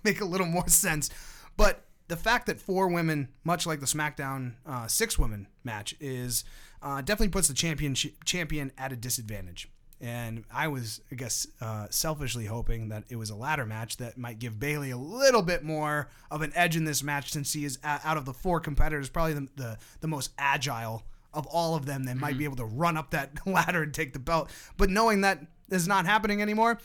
make 0.04 0.20
a 0.20 0.24
little 0.24 0.46
more 0.46 0.68
sense, 0.68 1.10
but 1.56 1.84
the 2.08 2.16
fact 2.16 2.46
that 2.46 2.60
four 2.60 2.88
women, 2.88 3.28
much 3.44 3.66
like 3.66 3.80
the 3.80 3.86
SmackDown 3.86 4.54
uh, 4.66 4.86
six 4.88 5.18
women 5.18 5.46
match, 5.62 5.94
is 6.00 6.44
uh, 6.82 7.00
definitely 7.00 7.28
puts 7.28 7.48
the 7.48 7.54
champion 7.54 7.94
champion 8.24 8.72
at 8.76 8.92
a 8.92 8.96
disadvantage. 8.96 9.68
And 10.00 10.44
I 10.50 10.68
was, 10.68 11.02
I 11.12 11.14
guess, 11.14 11.46
uh, 11.60 11.86
selfishly 11.90 12.46
hoping 12.46 12.88
that 12.88 13.04
it 13.10 13.16
was 13.16 13.28
a 13.28 13.36
ladder 13.36 13.66
match 13.66 13.98
that 13.98 14.16
might 14.16 14.38
give 14.38 14.58
Bayley 14.58 14.90
a 14.90 14.96
little 14.96 15.42
bit 15.42 15.62
more 15.62 16.08
of 16.30 16.40
an 16.40 16.52
edge 16.54 16.74
in 16.74 16.84
this 16.84 17.02
match, 17.02 17.30
since 17.32 17.52
he 17.52 17.66
is 17.66 17.78
uh, 17.84 17.98
out 18.02 18.16
of 18.16 18.24
the 18.24 18.32
four 18.32 18.60
competitors, 18.60 19.10
probably 19.10 19.34
the 19.34 19.48
the, 19.56 19.78
the 20.00 20.08
most 20.08 20.30
agile 20.38 21.02
of 21.32 21.46
all 21.46 21.74
of 21.74 21.86
them 21.86 22.04
that 22.04 22.16
might 22.16 22.36
be 22.36 22.44
able 22.44 22.56
to 22.56 22.64
run 22.64 22.96
up 22.96 23.10
that 23.10 23.30
ladder 23.46 23.82
and 23.82 23.94
take 23.94 24.12
the 24.12 24.18
belt. 24.18 24.50
But 24.76 24.90
knowing 24.90 25.20
that 25.20 25.40
is 25.70 25.86
not 25.86 26.06
happening 26.06 26.42
anymore, 26.42 26.78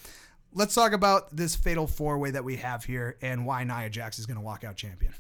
let's 0.54 0.76
talk 0.76 0.94
about 0.94 1.36
this 1.36 1.56
fatal 1.56 1.88
four 1.88 2.18
way 2.18 2.32
that 2.32 2.44
we 2.44 2.58
have 2.58 2.84
here 2.86 3.18
and 3.22 3.46
why 3.46 3.64
Nia 3.64 3.90
Jax 3.90 4.20
is 4.20 4.26
going 4.26 4.38
to 4.38 4.44
walk 4.44 4.64
out 4.64 4.76
champion. 4.76 5.14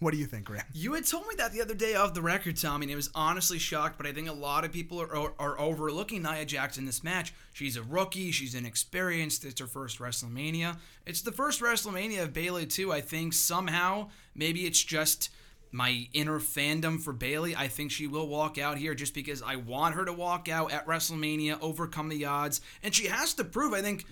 What 0.00 0.12
do 0.12 0.18
you 0.18 0.26
think, 0.26 0.44
Graham? 0.44 0.64
You 0.72 0.94
had 0.94 1.06
told 1.06 1.26
me 1.26 1.34
that 1.38 1.52
the 1.52 1.60
other 1.60 1.74
day 1.74 1.96
off 1.96 2.14
the 2.14 2.22
record, 2.22 2.56
Tommy, 2.56 2.84
and 2.84 2.92
it 2.92 2.96
was 2.96 3.10
honestly 3.16 3.58
shocked, 3.58 3.96
but 3.98 4.06
I 4.06 4.12
think 4.12 4.28
a 4.28 4.32
lot 4.32 4.64
of 4.64 4.70
people 4.70 5.02
are, 5.02 5.16
are, 5.16 5.34
are 5.40 5.60
overlooking 5.60 6.22
Nia 6.22 6.44
Jax 6.44 6.78
in 6.78 6.84
this 6.84 7.02
match. 7.02 7.34
She's 7.52 7.76
a 7.76 7.82
rookie, 7.82 8.30
she's 8.30 8.54
inexperienced, 8.54 9.44
it's 9.44 9.60
her 9.60 9.66
first 9.66 9.98
WrestleMania. 9.98 10.78
It's 11.04 11.22
the 11.22 11.32
first 11.32 11.60
WrestleMania 11.60 12.22
of 12.22 12.32
Bayley, 12.32 12.64
too. 12.64 12.92
I 12.92 13.00
think 13.00 13.32
somehow, 13.32 14.10
maybe 14.36 14.66
it's 14.66 14.82
just 14.84 15.30
my 15.72 16.06
inner 16.12 16.38
fandom 16.38 17.00
for 17.00 17.12
Bayley. 17.12 17.56
I 17.56 17.66
think 17.66 17.90
she 17.90 18.06
will 18.06 18.28
walk 18.28 18.56
out 18.56 18.78
here 18.78 18.94
just 18.94 19.14
because 19.14 19.42
I 19.42 19.56
want 19.56 19.96
her 19.96 20.04
to 20.04 20.12
walk 20.12 20.48
out 20.48 20.72
at 20.72 20.86
WrestleMania, 20.86 21.58
overcome 21.60 22.08
the 22.08 22.24
odds, 22.24 22.60
and 22.84 22.94
she 22.94 23.06
has 23.06 23.34
to 23.34 23.44
prove, 23.44 23.74
I 23.74 23.82
think, 23.82 24.04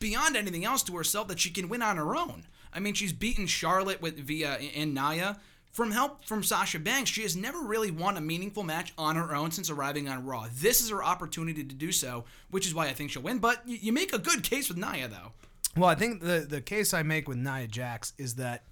beyond 0.00 0.36
anything 0.36 0.64
else 0.64 0.82
to 0.84 0.96
herself 0.96 1.28
that 1.28 1.38
she 1.38 1.50
can 1.50 1.68
win 1.68 1.82
on 1.82 1.98
her 1.98 2.16
own. 2.16 2.46
I 2.72 2.80
mean, 2.80 2.94
she's 2.94 3.12
beaten 3.12 3.46
Charlotte 3.46 4.00
with 4.00 4.18
via 4.18 4.58
and 4.76 4.94
Nia. 4.94 5.38
From 5.72 5.92
help 5.92 6.24
from 6.24 6.42
Sasha 6.42 6.80
Banks, 6.80 7.10
she 7.10 7.22
has 7.22 7.36
never 7.36 7.60
really 7.60 7.92
won 7.92 8.16
a 8.16 8.20
meaningful 8.20 8.64
match 8.64 8.92
on 8.98 9.14
her 9.14 9.34
own 9.34 9.52
since 9.52 9.70
arriving 9.70 10.08
on 10.08 10.26
Raw. 10.26 10.48
This 10.52 10.80
is 10.80 10.90
her 10.90 11.02
opportunity 11.02 11.62
to 11.62 11.74
do 11.74 11.92
so, 11.92 12.24
which 12.50 12.66
is 12.66 12.74
why 12.74 12.88
I 12.88 12.92
think 12.92 13.12
she'll 13.12 13.22
win. 13.22 13.38
But 13.38 13.62
you, 13.66 13.92
make 13.92 14.12
a 14.12 14.18
good 14.18 14.42
case 14.42 14.68
with 14.68 14.78
Nia, 14.78 15.06
though. 15.06 15.32
Well, 15.76 15.88
I 15.88 15.94
think 15.94 16.22
the 16.22 16.44
the 16.48 16.60
case 16.60 16.92
I 16.92 17.04
make 17.04 17.28
with 17.28 17.38
Nia 17.38 17.68
Jax 17.68 18.14
is 18.18 18.34
that 18.34 18.64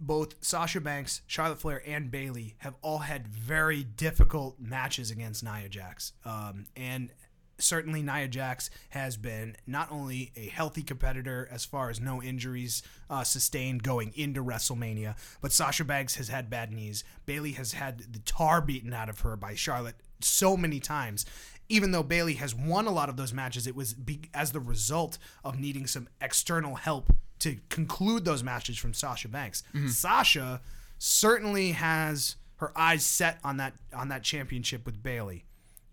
both 0.00 0.34
Sasha 0.40 0.80
Banks, 0.80 1.22
Charlotte 1.26 1.60
Flair, 1.60 1.82
and 1.86 2.10
Bayley 2.10 2.54
have 2.58 2.74
all 2.82 2.98
had 2.98 3.28
very 3.28 3.84
difficult 3.84 4.58
matches 4.60 5.10
against 5.10 5.44
Nia 5.44 5.68
Jax. 5.68 6.12
Um, 6.24 6.66
and 6.76 7.10
certainly 7.58 8.02
Nia 8.02 8.28
Jax 8.28 8.70
has 8.90 9.16
been 9.16 9.56
not 9.66 9.90
only 9.90 10.32
a 10.36 10.46
healthy 10.46 10.82
competitor 10.82 11.48
as 11.50 11.64
far 11.64 11.90
as 11.90 12.00
no 12.00 12.22
injuries 12.22 12.82
uh, 13.10 13.24
sustained 13.24 13.82
going 13.82 14.12
into 14.14 14.42
WrestleMania, 14.42 15.16
but 15.40 15.52
Sasha 15.52 15.84
Banks 15.84 16.14
has 16.16 16.28
had 16.28 16.48
bad 16.48 16.72
knees. 16.72 17.04
Bayley 17.26 17.52
has 17.52 17.72
had 17.72 18.12
the 18.12 18.20
tar 18.20 18.60
beaten 18.60 18.92
out 18.92 19.08
of 19.08 19.20
her 19.20 19.36
by 19.36 19.54
Charlotte 19.54 19.96
so 20.20 20.56
many 20.56 20.80
times. 20.80 21.26
Even 21.68 21.90
though 21.90 22.02
Bayley 22.02 22.34
has 22.34 22.54
won 22.54 22.86
a 22.86 22.90
lot 22.92 23.08
of 23.10 23.16
those 23.16 23.32
matches, 23.34 23.66
it 23.66 23.76
was 23.76 23.92
be- 23.92 24.30
as 24.32 24.52
the 24.52 24.60
result 24.60 25.18
of 25.44 25.58
needing 25.58 25.86
some 25.86 26.08
external 26.20 26.76
help 26.76 27.12
to 27.40 27.58
conclude 27.68 28.24
those 28.24 28.42
matches 28.42 28.78
from 28.78 28.94
Sasha 28.94 29.28
Banks. 29.28 29.62
Sasha 29.88 30.60
certainly 30.98 31.72
has 31.72 32.36
her 32.56 32.72
eyes 32.76 33.04
set 33.04 33.38
on 33.44 33.56
that 33.58 33.74
on 33.92 34.08
that 34.08 34.22
championship 34.22 34.84
with 34.86 35.02
Bayley. 35.02 35.44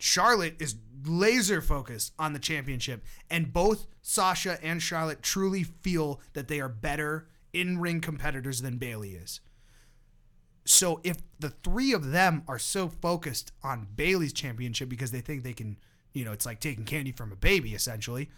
Charlotte 0.06 0.56
is 0.60 0.76
laser 1.04 1.62
focused 1.62 2.14
on 2.20 2.34
the 2.34 2.40
championship, 2.40 3.04
and 3.28 3.52
both 3.52 3.88
Sasha 4.04 4.64
and 4.64 4.80
Charlotte 4.80 5.24
truly 5.24 5.64
feel 5.64 6.22
that 6.34 6.48
they 6.48 6.60
are 6.62 6.70
better 6.70 7.28
in 7.54 7.80
ring 7.80 8.02
competitors 8.02 8.62
than 8.62 8.78
Bayley 8.78 9.14
is. 9.16 9.40
So 10.64 11.02
if 11.04 11.18
the 11.40 11.50
three 11.50 11.92
of 11.92 12.12
them 12.12 12.44
are 12.48 12.60
so 12.60 12.88
focused 12.88 13.52
on 13.64 13.88
Bayley's 13.96 14.32
championship 14.32 14.90
because 14.90 15.10
they 15.10 15.22
think 15.22 15.44
they 15.44 15.54
can, 15.54 15.78
you 16.14 16.24
know, 16.24 16.34
it's 16.34 16.46
like 16.46 16.60
taking 16.60 16.86
candy 16.86 17.12
from 17.12 17.32
a 17.32 17.36
baby 17.36 17.74
essentially, 17.74 18.30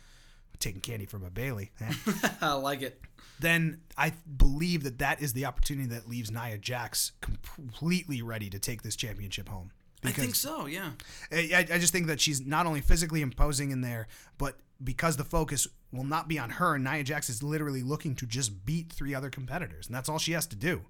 taking 0.60 0.80
candy 0.80 1.06
from 1.06 1.26
a 1.26 1.30
Bayley. 1.30 1.72
eh? 1.82 1.94
I 2.42 2.54
like 2.54 2.82
it. 2.82 3.02
then 3.42 3.82
I 3.98 4.14
believe 4.38 4.84
that 4.84 5.00
that 5.00 5.22
is 5.22 5.34
the 5.34 5.44
opportunity 5.46 5.90
that 5.90 6.08
leaves 6.08 6.32
Nia 6.32 6.58
Jax 6.58 7.12
completely 7.20 8.22
ready 8.22 8.50
to 8.50 8.58
take 8.58 8.84
this 8.84 8.96
championship 8.96 9.50
home. 9.50 9.72
I 10.04 10.12
think 10.12 10.36
so, 10.36 10.68
yeah. 10.68 10.92
I, 11.32 11.66
I 11.72 11.78
just 11.80 11.92
think 11.92 12.08
that 12.08 12.22
she's 12.22 12.46
not 12.46 12.66
only 12.66 12.82
physically 12.82 13.22
imposing 13.22 13.72
in 13.72 13.82
there, 13.82 14.08
but 14.38 14.58
because 14.84 15.18
the 15.18 15.24
focus 15.24 15.68
will 15.92 16.04
not 16.04 16.28
be 16.28 16.38
on 16.38 16.52
her, 16.52 16.76
and 16.76 16.84
Nia 16.84 17.04
Jax 17.04 17.30
is 17.30 17.42
literally 17.42 17.82
looking 17.82 18.14
to 18.16 18.26
just 18.26 18.66
beat 18.66 18.92
three 18.92 19.16
other 19.16 19.30
competitors, 19.30 19.88
and 19.88 19.96
that's 19.96 20.10
all 20.10 20.20
she 20.20 20.34
has 20.34 20.46
to 20.48 20.56
do. 20.56 20.82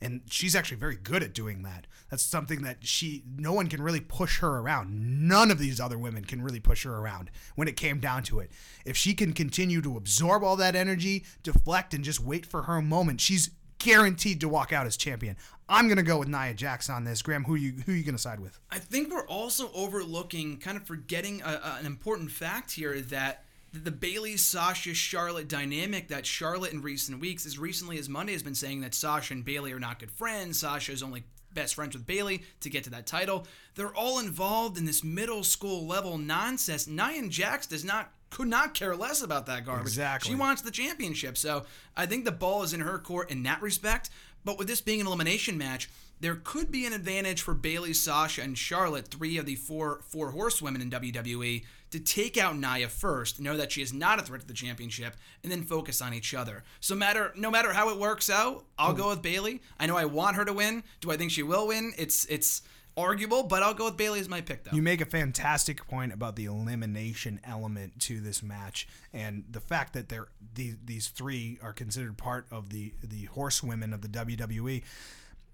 And 0.00 0.20
she's 0.30 0.54
actually 0.54 0.76
very 0.76 0.96
good 0.96 1.22
at 1.22 1.32
doing 1.32 1.62
that. 1.62 1.86
That's 2.10 2.22
something 2.22 2.62
that 2.62 2.86
she, 2.86 3.24
no 3.36 3.52
one 3.52 3.68
can 3.68 3.82
really 3.82 4.00
push 4.00 4.40
her 4.40 4.58
around. 4.58 5.26
None 5.26 5.50
of 5.50 5.58
these 5.58 5.80
other 5.80 5.98
women 5.98 6.24
can 6.24 6.42
really 6.42 6.60
push 6.60 6.84
her 6.84 6.96
around 6.96 7.30
when 7.54 7.68
it 7.68 7.76
came 7.76 7.98
down 7.98 8.22
to 8.24 8.40
it. 8.40 8.52
If 8.84 8.96
she 8.96 9.14
can 9.14 9.32
continue 9.32 9.80
to 9.80 9.96
absorb 9.96 10.44
all 10.44 10.56
that 10.56 10.76
energy, 10.76 11.24
deflect, 11.42 11.94
and 11.94 12.04
just 12.04 12.20
wait 12.20 12.44
for 12.44 12.62
her 12.62 12.82
moment, 12.82 13.20
she's 13.20 13.50
guaranteed 13.82 14.40
to 14.40 14.48
walk 14.48 14.72
out 14.72 14.86
as 14.86 14.96
champion. 14.96 15.36
I'm 15.68 15.88
gonna 15.88 16.02
go 16.02 16.18
with 16.18 16.28
Nia 16.28 16.54
Jax 16.54 16.90
on 16.90 17.04
this. 17.04 17.22
Graham, 17.22 17.44
who 17.44 17.54
you 17.54 17.72
who 17.86 17.92
you 17.92 18.02
gonna 18.04 18.18
side 18.18 18.40
with? 18.40 18.58
I 18.70 18.78
think 18.78 19.10
we're 19.10 19.26
also 19.26 19.70
overlooking, 19.74 20.58
kind 20.58 20.76
of 20.76 20.84
forgetting 20.84 21.42
a, 21.42 21.46
a- 21.46 21.76
an 21.80 21.86
important 21.86 22.30
fact 22.30 22.72
here 22.72 23.00
that 23.00 23.44
the 23.72 23.90
Bayley 23.90 24.36
Sasha 24.36 24.92
Charlotte 24.92 25.48
dynamic 25.48 26.08
that 26.08 26.26
Charlotte 26.26 26.72
in 26.74 26.82
recent 26.82 27.20
weeks, 27.20 27.46
as 27.46 27.58
recently 27.58 27.98
as 27.98 28.08
Monday, 28.08 28.32
has 28.34 28.42
been 28.42 28.54
saying 28.54 28.82
that 28.82 28.94
Sasha 28.94 29.32
and 29.32 29.44
Bayley 29.44 29.72
are 29.72 29.80
not 29.80 29.98
good 29.98 30.10
friends. 30.10 30.58
Sasha 30.58 30.92
is 30.92 31.02
only 31.02 31.24
best 31.54 31.74
friends 31.74 31.94
with 31.96 32.06
Bayley 32.06 32.42
to 32.60 32.68
get 32.70 32.84
to 32.84 32.90
that 32.90 33.06
title. 33.06 33.46
They're 33.74 33.94
all 33.94 34.18
involved 34.18 34.76
in 34.76 34.84
this 34.84 35.02
middle 35.02 35.42
school 35.42 35.86
level 35.86 36.18
nonsense. 36.18 36.86
Nia 36.86 37.26
Jax 37.28 37.66
does 37.66 37.84
not 37.84 38.10
could 38.32 38.48
not 38.48 38.74
care 38.74 38.96
less 38.96 39.22
about 39.22 39.46
that 39.46 39.64
garbage. 39.64 39.88
Exactly. 39.88 40.30
She 40.30 40.34
wants 40.34 40.62
the 40.62 40.70
championship. 40.70 41.36
So 41.36 41.64
I 41.96 42.06
think 42.06 42.24
the 42.24 42.32
ball 42.32 42.62
is 42.62 42.72
in 42.72 42.80
her 42.80 42.98
court 42.98 43.30
in 43.30 43.42
that 43.44 43.60
respect. 43.60 44.10
But 44.44 44.58
with 44.58 44.66
this 44.66 44.80
being 44.80 45.00
an 45.00 45.06
elimination 45.06 45.56
match, 45.56 45.88
there 46.20 46.36
could 46.36 46.70
be 46.70 46.86
an 46.86 46.92
advantage 46.92 47.42
for 47.42 47.52
Bayley, 47.52 47.92
Sasha, 47.92 48.42
and 48.42 48.56
Charlotte, 48.56 49.08
three 49.08 49.38
of 49.38 49.46
the 49.46 49.56
four 49.56 50.00
four 50.08 50.30
horsewomen 50.30 50.80
in 50.80 50.90
WWE, 50.90 51.64
to 51.90 52.00
take 52.00 52.38
out 52.38 52.56
Nia 52.56 52.88
first, 52.88 53.40
know 53.40 53.56
that 53.56 53.72
she 53.72 53.82
is 53.82 53.92
not 53.92 54.18
a 54.18 54.22
threat 54.22 54.40
to 54.40 54.46
the 54.46 54.54
championship, 54.54 55.16
and 55.42 55.52
then 55.52 55.62
focus 55.62 56.00
on 56.00 56.14
each 56.14 56.32
other. 56.32 56.64
So 56.80 56.94
matter 56.94 57.32
no 57.36 57.50
matter 57.50 57.72
how 57.72 57.90
it 57.90 57.98
works 57.98 58.30
out, 58.30 58.64
I'll 58.78 58.92
oh. 58.92 58.94
go 58.94 59.08
with 59.10 59.20
Bayley. 59.22 59.60
I 59.78 59.86
know 59.86 59.96
I 59.96 60.06
want 60.06 60.36
her 60.36 60.44
to 60.44 60.52
win. 60.52 60.84
Do 61.00 61.10
I 61.10 61.16
think 61.16 61.32
she 61.32 61.42
will 61.42 61.68
win? 61.68 61.92
It's 61.98 62.24
it's 62.26 62.62
arguable, 62.96 63.42
but 63.42 63.62
I'll 63.62 63.74
go 63.74 63.86
with 63.86 63.96
Bayley 63.96 64.20
as 64.20 64.28
my 64.28 64.40
pick 64.40 64.64
though. 64.64 64.74
You 64.74 64.82
make 64.82 65.00
a 65.00 65.06
fantastic 65.06 65.86
point 65.86 66.12
about 66.12 66.36
the 66.36 66.44
elimination 66.46 67.40
element 67.44 68.00
to 68.02 68.20
this 68.20 68.42
match, 68.42 68.88
and 69.12 69.44
the 69.50 69.60
fact 69.60 69.92
that 69.94 70.08
they're 70.08 70.28
these 70.54 70.76
these 70.84 71.08
three 71.08 71.58
are 71.62 71.72
considered 71.72 72.16
part 72.18 72.46
of 72.50 72.70
the 72.70 72.94
the 73.02 73.24
horsewomen 73.26 73.92
of 73.92 74.02
the 74.02 74.08
WWE. 74.08 74.82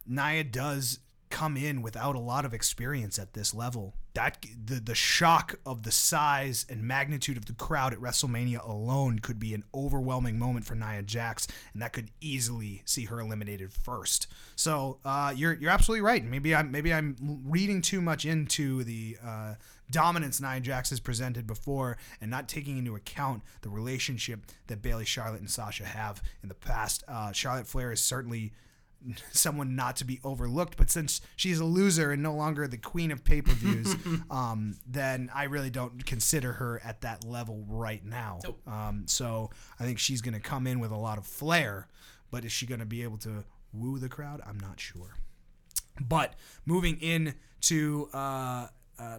Nia 0.07 0.45
does 0.45 1.01
come 1.31 1.57
in 1.57 1.83
without 1.83 2.15
a 2.15 2.21
lot 2.21 2.45
of 2.45 2.55
experience 2.55 3.19
at 3.19 3.35
this 3.35 3.55
level, 3.55 3.95
that 4.15 4.45
the 4.65 4.77
the 4.77 4.95
shock 4.95 5.59
of 5.65 5.83
the 5.83 5.91
size 5.93 6.67
and 6.69 6.83
magnitude 6.83 7.37
of 7.37 7.47
the 7.47 7.53
crowd 7.53 7.93
at 7.93 7.99
WrestleMania 7.99 8.67
alone 8.67 9.19
could 9.19 9.39
be 9.39 9.55
an 9.55 9.65
overwhelming 9.75 10.39
moment 10.39 10.65
for 10.65 10.75
Nia 10.75 11.03
Jax, 11.03 11.47
and 11.73 11.83
that 11.83 11.93
could 11.93 12.11
easily 12.21 12.83
see 12.85 13.05
her 13.05 13.21
eliminated 13.21 13.73
first. 13.73 14.27
So 14.57 14.99
uh, 15.05 15.33
you're 15.37 15.55
you're 15.55 15.71
absolutely 15.71 16.03
right. 16.03 16.25
Maybe 16.25 16.55
I'm 16.55 16.71
maybe 16.71 16.93
I'm 16.93 17.17
reading 17.45 17.83
too 17.83 18.01
much 18.01 18.25
into 18.25 18.85
the 18.85 19.17
uh, 19.25 19.55
dominance 19.91 20.41
Nia 20.41 20.61
Jax 20.61 20.91
has 20.91 21.01
presented 21.01 21.47
before, 21.47 21.97
and 22.21 22.31
not 22.31 22.49
taking 22.49 22.79
into 22.79 22.95
account 22.95 23.43
the 23.63 23.71
relationship 23.71 24.41
that 24.67 24.83
Bayley, 24.83 25.05
Charlotte, 25.05 25.41
and 25.41 25.51
Sasha 25.51 25.85
have 25.85 26.23
in 26.43 26.49
the 26.49 26.55
past. 26.55 27.05
Uh, 27.09 27.33
Charlotte 27.33 27.67
Flair 27.67 27.93
is 27.93 28.03
certainly 28.03 28.53
someone 29.33 29.77
not 29.77 29.97
to 29.97 30.05
be 30.05 30.21
overlooked. 30.25 30.77
But 30.77 30.91
since 30.91 31.21
she's 31.37 31.61
a 31.61 31.65
loser 31.65 32.13
and 32.13 32.23
no 32.23 32.35
longer 32.35 32.67
the 32.67 32.77
queen 32.79 33.11
of 33.11 33.25
pay 33.25 33.43
per 33.43 33.53
views, 33.53 33.95
um, 34.31 34.77
then 34.87 35.31
I 35.35 35.45
really 35.45 35.71
don't 35.71 36.05
consider 36.05 36.53
her 36.55 36.81
at 36.85 37.03
that 37.03 37.25
level 37.25 37.65
right 37.69 38.05
now. 38.05 38.41
Nope. 38.45 38.61
Um, 38.67 39.05
so 39.07 39.51
I 39.79 39.85
think 39.85 39.99
she's 39.99 40.21
going 40.21 40.35
to 40.35 40.41
come 40.41 40.67
in 40.67 40.81
with 40.81 40.91
a 40.91 40.97
lot 40.97 41.19
of 41.19 41.27
flair, 41.27 41.89
but 42.31 42.45
is 42.45 42.53
she 42.53 42.67
going 42.67 42.81
to 42.81 42.87
be 42.87 43.03
able 43.03 43.19
to 43.19 43.45
woo 43.73 43.99
the 43.99 44.09
crowd? 44.09 44.41
I'm 44.47 44.59
not 44.59 44.81
sure. 44.81 45.15
But 46.01 46.35
moving 46.67 46.99
in 47.01 47.35
to. 47.63 48.09
Uh, 48.13 48.67
uh, 48.99 49.19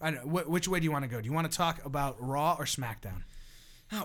I 0.00 0.10
don't 0.10 0.26
know, 0.26 0.40
wh- 0.40 0.50
which 0.50 0.68
way 0.68 0.78
do 0.78 0.84
you 0.84 0.92
want 0.92 1.04
to 1.04 1.08
go? 1.08 1.20
Do 1.20 1.26
you 1.26 1.32
want 1.32 1.50
to 1.50 1.56
talk 1.56 1.84
about 1.84 2.16
Raw 2.20 2.56
or 2.58 2.64
SmackDown? 2.64 3.22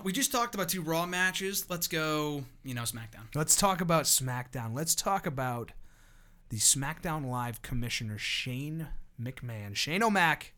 We 0.04 0.12
just 0.12 0.32
talked 0.32 0.54
about 0.54 0.68
two 0.68 0.82
Raw 0.82 1.06
matches. 1.06 1.66
Let's 1.68 1.86
go, 1.86 2.44
you 2.64 2.74
know, 2.74 2.82
SmackDown. 2.82 3.34
Let's 3.34 3.54
talk 3.56 3.80
about 3.80 4.04
SmackDown. 4.04 4.74
Let's 4.74 4.94
talk 4.94 5.26
about 5.26 5.72
the 6.48 6.56
SmackDown 6.56 7.26
Live 7.26 7.62
commissioner 7.62 8.18
Shane 8.18 8.88
McMahon. 9.20 9.76
Shane 9.76 10.02
O'Mac 10.02 10.54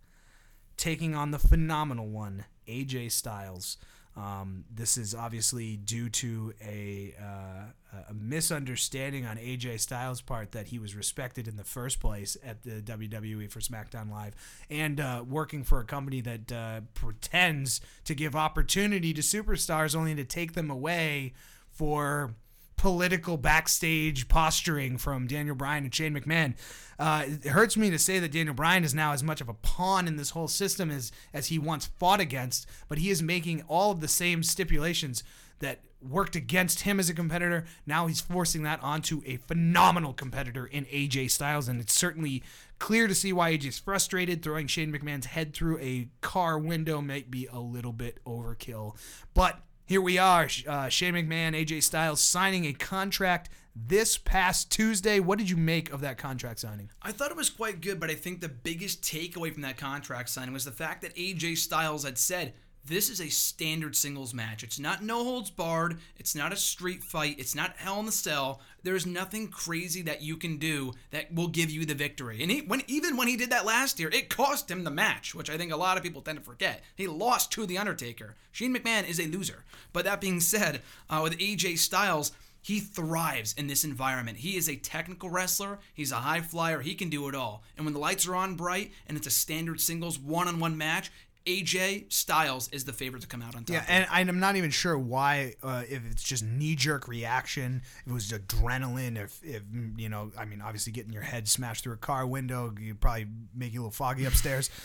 taking 0.76 1.14
on 1.14 1.30
the 1.30 1.38
phenomenal 1.38 2.08
one, 2.08 2.46
AJ 2.66 3.12
Styles. 3.12 3.76
Um, 4.16 4.64
this 4.72 4.96
is 4.96 5.14
obviously 5.14 5.76
due 5.76 6.08
to 6.08 6.54
a, 6.64 7.14
uh, 7.20 8.02
a 8.08 8.14
misunderstanding 8.14 9.26
on 9.26 9.36
AJ 9.38 9.80
Styles' 9.80 10.20
part 10.20 10.52
that 10.52 10.68
he 10.68 10.78
was 10.78 10.94
respected 10.94 11.48
in 11.48 11.56
the 11.56 11.64
first 11.64 11.98
place 11.98 12.36
at 12.44 12.62
the 12.62 12.80
WWE 12.80 13.50
for 13.50 13.58
SmackDown 13.58 14.10
Live 14.10 14.36
and 14.70 15.00
uh, 15.00 15.24
working 15.28 15.64
for 15.64 15.80
a 15.80 15.84
company 15.84 16.20
that 16.20 16.52
uh, 16.52 16.80
pretends 16.94 17.80
to 18.04 18.14
give 18.14 18.36
opportunity 18.36 19.12
to 19.12 19.20
superstars 19.20 19.96
only 19.96 20.14
to 20.14 20.24
take 20.24 20.52
them 20.52 20.70
away 20.70 21.32
for 21.70 22.34
political 22.76 23.36
backstage 23.36 24.28
posturing 24.28 24.98
from 24.98 25.26
Daniel 25.26 25.54
Bryan 25.54 25.84
and 25.84 25.94
Shane 25.94 26.14
McMahon. 26.14 26.54
Uh, 26.98 27.24
it 27.26 27.48
hurts 27.48 27.76
me 27.76 27.90
to 27.90 27.98
say 27.98 28.18
that 28.18 28.32
Daniel 28.32 28.54
Bryan 28.54 28.84
is 28.84 28.94
now 28.94 29.12
as 29.12 29.22
much 29.22 29.40
of 29.40 29.48
a 29.48 29.54
pawn 29.54 30.06
in 30.06 30.16
this 30.16 30.30
whole 30.30 30.48
system 30.48 30.90
as 30.90 31.10
as 31.32 31.48
he 31.48 31.58
once 31.58 31.86
fought 31.98 32.20
against, 32.20 32.66
but 32.88 32.98
he 32.98 33.10
is 33.10 33.22
making 33.22 33.62
all 33.68 33.90
of 33.90 34.00
the 34.00 34.08
same 34.08 34.42
stipulations 34.42 35.24
that 35.60 35.80
worked 36.00 36.36
against 36.36 36.82
him 36.82 37.00
as 37.00 37.08
a 37.08 37.14
competitor. 37.14 37.64
Now 37.86 38.06
he's 38.06 38.20
forcing 38.20 38.62
that 38.64 38.82
onto 38.82 39.22
a 39.24 39.36
phenomenal 39.36 40.12
competitor 40.12 40.66
in 40.66 40.84
AJ 40.86 41.30
Styles, 41.30 41.68
and 41.68 41.80
it's 41.80 41.94
certainly 41.94 42.42
clear 42.78 43.08
to 43.08 43.14
see 43.14 43.32
why 43.32 43.56
AJ's 43.56 43.78
frustrated. 43.78 44.42
Throwing 44.42 44.66
Shane 44.66 44.92
McMahon's 44.92 45.26
head 45.26 45.54
through 45.54 45.78
a 45.78 46.08
car 46.20 46.58
window 46.58 47.00
might 47.00 47.30
be 47.30 47.46
a 47.50 47.58
little 47.58 47.92
bit 47.92 48.18
overkill, 48.26 48.96
but 49.32 49.60
here 49.86 50.00
we 50.00 50.16
are, 50.16 50.48
uh, 50.66 50.88
Shane 50.88 51.14
McMahon, 51.14 51.54
AJ 51.54 51.82
Styles 51.82 52.20
signing 52.20 52.64
a 52.64 52.72
contract 52.72 53.50
this 53.76 54.16
past 54.16 54.70
Tuesday. 54.70 55.20
What 55.20 55.38
did 55.38 55.50
you 55.50 55.56
make 55.56 55.92
of 55.92 56.00
that 56.00 56.16
contract 56.16 56.60
signing? 56.60 56.90
I 57.02 57.12
thought 57.12 57.30
it 57.30 57.36
was 57.36 57.50
quite 57.50 57.80
good, 57.80 58.00
but 58.00 58.10
I 58.10 58.14
think 58.14 58.40
the 58.40 58.48
biggest 58.48 59.02
takeaway 59.02 59.52
from 59.52 59.62
that 59.62 59.76
contract 59.76 60.30
signing 60.30 60.54
was 60.54 60.64
the 60.64 60.70
fact 60.70 61.02
that 61.02 61.14
AJ 61.16 61.58
Styles 61.58 62.04
had 62.04 62.16
said 62.16 62.54
this 62.86 63.08
is 63.08 63.20
a 63.20 63.28
standard 63.28 63.96
singles 63.96 64.34
match. 64.34 64.62
It's 64.62 64.78
not 64.78 65.02
no 65.02 65.24
holds 65.24 65.50
barred. 65.50 65.98
It's 66.18 66.34
not 66.34 66.52
a 66.52 66.56
street 66.56 67.02
fight. 67.02 67.36
It's 67.38 67.54
not 67.54 67.76
hell 67.76 67.98
in 68.00 68.06
the 68.06 68.12
cell. 68.12 68.60
There's 68.82 69.06
nothing 69.06 69.48
crazy 69.48 70.02
that 70.02 70.22
you 70.22 70.36
can 70.36 70.58
do 70.58 70.92
that 71.10 71.32
will 71.32 71.48
give 71.48 71.70
you 71.70 71.86
the 71.86 71.94
victory. 71.94 72.42
And 72.42 72.50
he, 72.50 72.60
when 72.60 72.82
even 72.86 73.16
when 73.16 73.28
he 73.28 73.36
did 73.36 73.50
that 73.50 73.64
last 73.64 73.98
year, 73.98 74.10
it 74.10 74.28
cost 74.28 74.70
him 74.70 74.84
the 74.84 74.90
match, 74.90 75.34
which 75.34 75.48
I 75.48 75.56
think 75.56 75.72
a 75.72 75.76
lot 75.76 75.96
of 75.96 76.02
people 76.02 76.20
tend 76.20 76.38
to 76.38 76.44
forget. 76.44 76.82
He 76.94 77.06
lost 77.06 77.50
to 77.52 77.64
the 77.64 77.78
Undertaker. 77.78 78.34
Shane 78.52 78.74
McMahon 78.74 79.08
is 79.08 79.18
a 79.18 79.28
loser. 79.28 79.64
But 79.92 80.04
that 80.04 80.20
being 80.20 80.40
said, 80.40 80.82
uh, 81.08 81.20
with 81.22 81.38
AJ 81.38 81.78
Styles. 81.78 82.32
He 82.64 82.80
thrives 82.80 83.52
in 83.58 83.66
this 83.66 83.84
environment. 83.84 84.38
He 84.38 84.56
is 84.56 84.70
a 84.70 84.76
technical 84.76 85.28
wrestler. 85.28 85.80
He's 85.92 86.12
a 86.12 86.16
high 86.16 86.40
flyer. 86.40 86.80
He 86.80 86.94
can 86.94 87.10
do 87.10 87.28
it 87.28 87.34
all. 87.34 87.62
And 87.76 87.84
when 87.84 87.92
the 87.92 88.00
lights 88.00 88.26
are 88.26 88.34
on 88.34 88.54
bright 88.54 88.90
and 89.06 89.18
it's 89.18 89.26
a 89.26 89.30
standard 89.30 89.82
singles 89.82 90.18
one 90.18 90.48
on 90.48 90.58
one 90.58 90.78
match, 90.78 91.12
AJ 91.46 92.12
Styles 92.12 92.68
is 92.70 92.84
the 92.84 92.92
favorite 92.92 93.20
to 93.20 93.28
come 93.28 93.42
out 93.42 93.54
on 93.54 93.64
top. 93.64 93.74
Yeah, 93.74 94.06
and 94.10 94.30
I'm 94.30 94.40
not 94.40 94.56
even 94.56 94.70
sure 94.70 94.98
why. 94.98 95.54
Uh, 95.62 95.82
if 95.88 96.02
it's 96.10 96.22
just 96.22 96.42
knee 96.42 96.74
jerk 96.74 97.06
reaction, 97.06 97.82
if 98.04 98.10
it 98.10 98.14
was 98.14 98.32
adrenaline, 98.32 99.22
if 99.22 99.40
if 99.42 99.62
you 99.96 100.08
know, 100.08 100.32
I 100.38 100.46
mean, 100.46 100.62
obviously 100.62 100.92
getting 100.92 101.12
your 101.12 101.22
head 101.22 101.46
smashed 101.46 101.84
through 101.84 101.94
a 101.94 101.98
car 101.98 102.26
window, 102.26 102.74
you 102.80 102.94
probably 102.94 103.26
make 103.54 103.74
you 103.74 103.80
a 103.80 103.82
little 103.82 103.90
foggy 103.90 104.24
upstairs. 104.24 104.70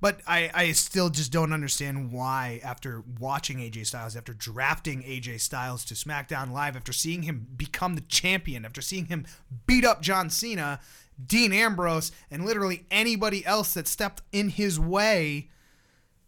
But 0.00 0.20
I, 0.26 0.50
I 0.52 0.72
still 0.72 1.08
just 1.08 1.32
don't 1.32 1.54
understand 1.54 2.12
why, 2.12 2.60
after 2.62 3.02
watching 3.18 3.56
AJ 3.56 3.86
Styles, 3.86 4.16
after 4.16 4.34
drafting 4.34 5.02
AJ 5.02 5.40
Styles 5.40 5.82
to 5.86 5.94
SmackDown 5.94 6.50
Live, 6.52 6.76
after 6.76 6.92
seeing 6.92 7.22
him 7.22 7.46
become 7.56 7.94
the 7.94 8.02
champion, 8.02 8.66
after 8.66 8.82
seeing 8.82 9.06
him 9.06 9.24
beat 9.66 9.82
up 9.82 10.02
John 10.02 10.28
Cena, 10.28 10.80
Dean 11.24 11.54
Ambrose, 11.54 12.12
and 12.30 12.44
literally 12.44 12.84
anybody 12.90 13.46
else 13.46 13.72
that 13.72 13.88
stepped 13.88 14.20
in 14.30 14.50
his 14.50 14.78
way, 14.78 15.48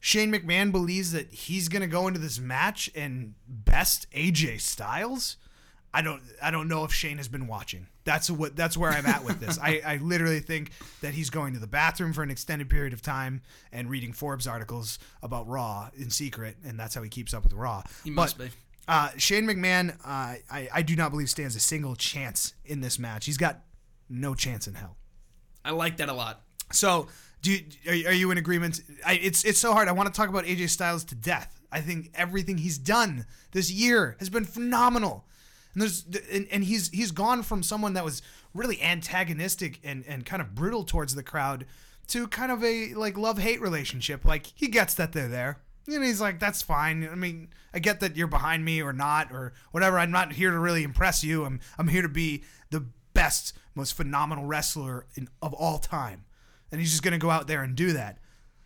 Shane 0.06 0.32
McMahon 0.32 0.70
believes 0.70 1.10
that 1.10 1.34
he's 1.34 1.68
gonna 1.68 1.88
go 1.88 2.06
into 2.06 2.20
this 2.20 2.38
match 2.38 2.88
and 2.94 3.34
best 3.48 4.08
AJ 4.12 4.60
Styles. 4.60 5.36
I 5.92 6.00
don't 6.00 6.22
I 6.40 6.52
don't 6.52 6.68
know 6.68 6.84
if 6.84 6.92
Shane 6.92 7.16
has 7.16 7.26
been 7.26 7.48
watching. 7.48 7.88
That's 8.04 8.30
what 8.30 8.54
that's 8.54 8.76
where 8.76 8.92
I'm 8.92 9.04
at 9.04 9.24
with 9.24 9.40
this. 9.40 9.58
I, 9.60 9.82
I 9.84 9.96
literally 9.96 10.38
think 10.38 10.70
that 11.00 11.14
he's 11.14 11.28
going 11.28 11.54
to 11.54 11.58
the 11.58 11.66
bathroom 11.66 12.12
for 12.12 12.22
an 12.22 12.30
extended 12.30 12.70
period 12.70 12.92
of 12.92 13.02
time 13.02 13.42
and 13.72 13.90
reading 13.90 14.12
Forbes 14.12 14.46
articles 14.46 15.00
about 15.24 15.48
Raw 15.48 15.90
in 15.98 16.10
secret, 16.10 16.54
and 16.64 16.78
that's 16.78 16.94
how 16.94 17.02
he 17.02 17.08
keeps 17.08 17.34
up 17.34 17.42
with 17.42 17.52
Raw. 17.52 17.82
He 18.04 18.10
must 18.10 18.38
but, 18.38 18.44
be. 18.44 18.50
Uh, 18.86 19.08
Shane 19.16 19.44
McMahon, 19.44 19.96
uh, 20.04 20.38
I, 20.48 20.68
I 20.72 20.82
do 20.82 20.94
not 20.94 21.10
believe 21.10 21.30
stands 21.30 21.56
a 21.56 21.60
single 21.60 21.96
chance 21.96 22.54
in 22.64 22.80
this 22.80 23.00
match. 23.00 23.26
He's 23.26 23.38
got 23.38 23.64
no 24.08 24.36
chance 24.36 24.68
in 24.68 24.74
hell. 24.74 24.98
I 25.64 25.72
like 25.72 25.96
that 25.96 26.08
a 26.08 26.12
lot. 26.12 26.42
So, 26.70 27.08
do 27.42 27.52
you, 27.52 27.60
are, 27.88 27.94
you- 27.94 28.06
are 28.08 28.12
you 28.12 28.30
in 28.30 28.38
agreement? 28.38 28.80
I, 29.04 29.14
it's 29.14 29.44
it's 29.44 29.58
so 29.58 29.72
hard. 29.72 29.88
I 29.88 29.92
want 29.92 30.12
to 30.12 30.16
talk 30.18 30.28
about 30.28 30.44
AJ 30.44 30.70
Styles 30.70 31.04
to 31.04 31.14
death. 31.14 31.60
I 31.70 31.80
think 31.80 32.10
everything 32.14 32.58
he's 32.58 32.78
done 32.78 33.26
this 33.52 33.70
year 33.70 34.16
has 34.18 34.28
been 34.30 34.44
phenomenal, 34.44 35.24
and 35.74 35.82
there's 35.82 36.04
and, 36.32 36.46
and 36.50 36.64
he's 36.64 36.88
he's 36.90 37.10
gone 37.10 37.42
from 37.42 37.62
someone 37.62 37.94
that 37.94 38.04
was 38.04 38.22
really 38.54 38.80
antagonistic 38.82 39.80
and 39.84 40.04
and 40.06 40.24
kind 40.24 40.40
of 40.42 40.54
brutal 40.54 40.84
towards 40.84 41.14
the 41.14 41.22
crowd 41.22 41.66
to 42.08 42.26
kind 42.28 42.52
of 42.52 42.62
a 42.64 42.94
like 42.94 43.16
love 43.18 43.38
hate 43.38 43.60
relationship. 43.60 44.24
Like 44.24 44.52
he 44.54 44.68
gets 44.68 44.94
that 44.94 45.12
they're 45.12 45.28
there. 45.28 45.58
And 45.88 46.02
he's 46.02 46.20
like, 46.20 46.40
that's 46.40 46.62
fine. 46.62 47.08
I 47.08 47.14
mean, 47.14 47.46
I 47.72 47.78
get 47.78 48.00
that 48.00 48.16
you're 48.16 48.26
behind 48.26 48.64
me 48.64 48.82
or 48.82 48.92
not 48.92 49.30
or 49.30 49.52
whatever. 49.70 50.00
I'm 50.00 50.10
not 50.10 50.32
here 50.32 50.50
to 50.50 50.58
really 50.58 50.82
impress 50.82 51.22
you. 51.22 51.44
I'm 51.44 51.60
I'm 51.78 51.86
here 51.88 52.02
to 52.02 52.08
be 52.08 52.42
the 52.70 52.86
best, 53.14 53.52
most 53.76 53.92
phenomenal 53.96 54.46
wrestler 54.46 55.06
in, 55.14 55.28
of 55.40 55.52
all 55.54 55.78
time 55.78 56.24
and 56.72 56.80
he's 56.80 56.90
just 56.90 57.02
going 57.02 57.12
to 57.12 57.18
go 57.18 57.30
out 57.30 57.46
there 57.46 57.62
and 57.62 57.74
do 57.76 57.92
that. 57.92 58.18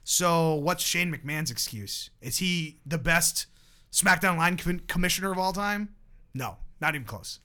So, 0.05 0.55
what's 0.55 0.83
Shane 0.83 1.13
McMahon's 1.15 1.51
excuse? 1.51 2.11
Is 2.21 2.39
he 2.39 2.79
the 2.87 2.99
best 2.99 3.47
SmackDown 3.93 4.37
line 4.39 4.57
com- 4.57 4.81
commissioner 4.89 5.31
of 5.33 5.39
all 5.39 5.53
time? 5.53 5.91
No, 6.35 6.57
not 6.81 6.95
even 6.95 7.07
close. 7.07 7.41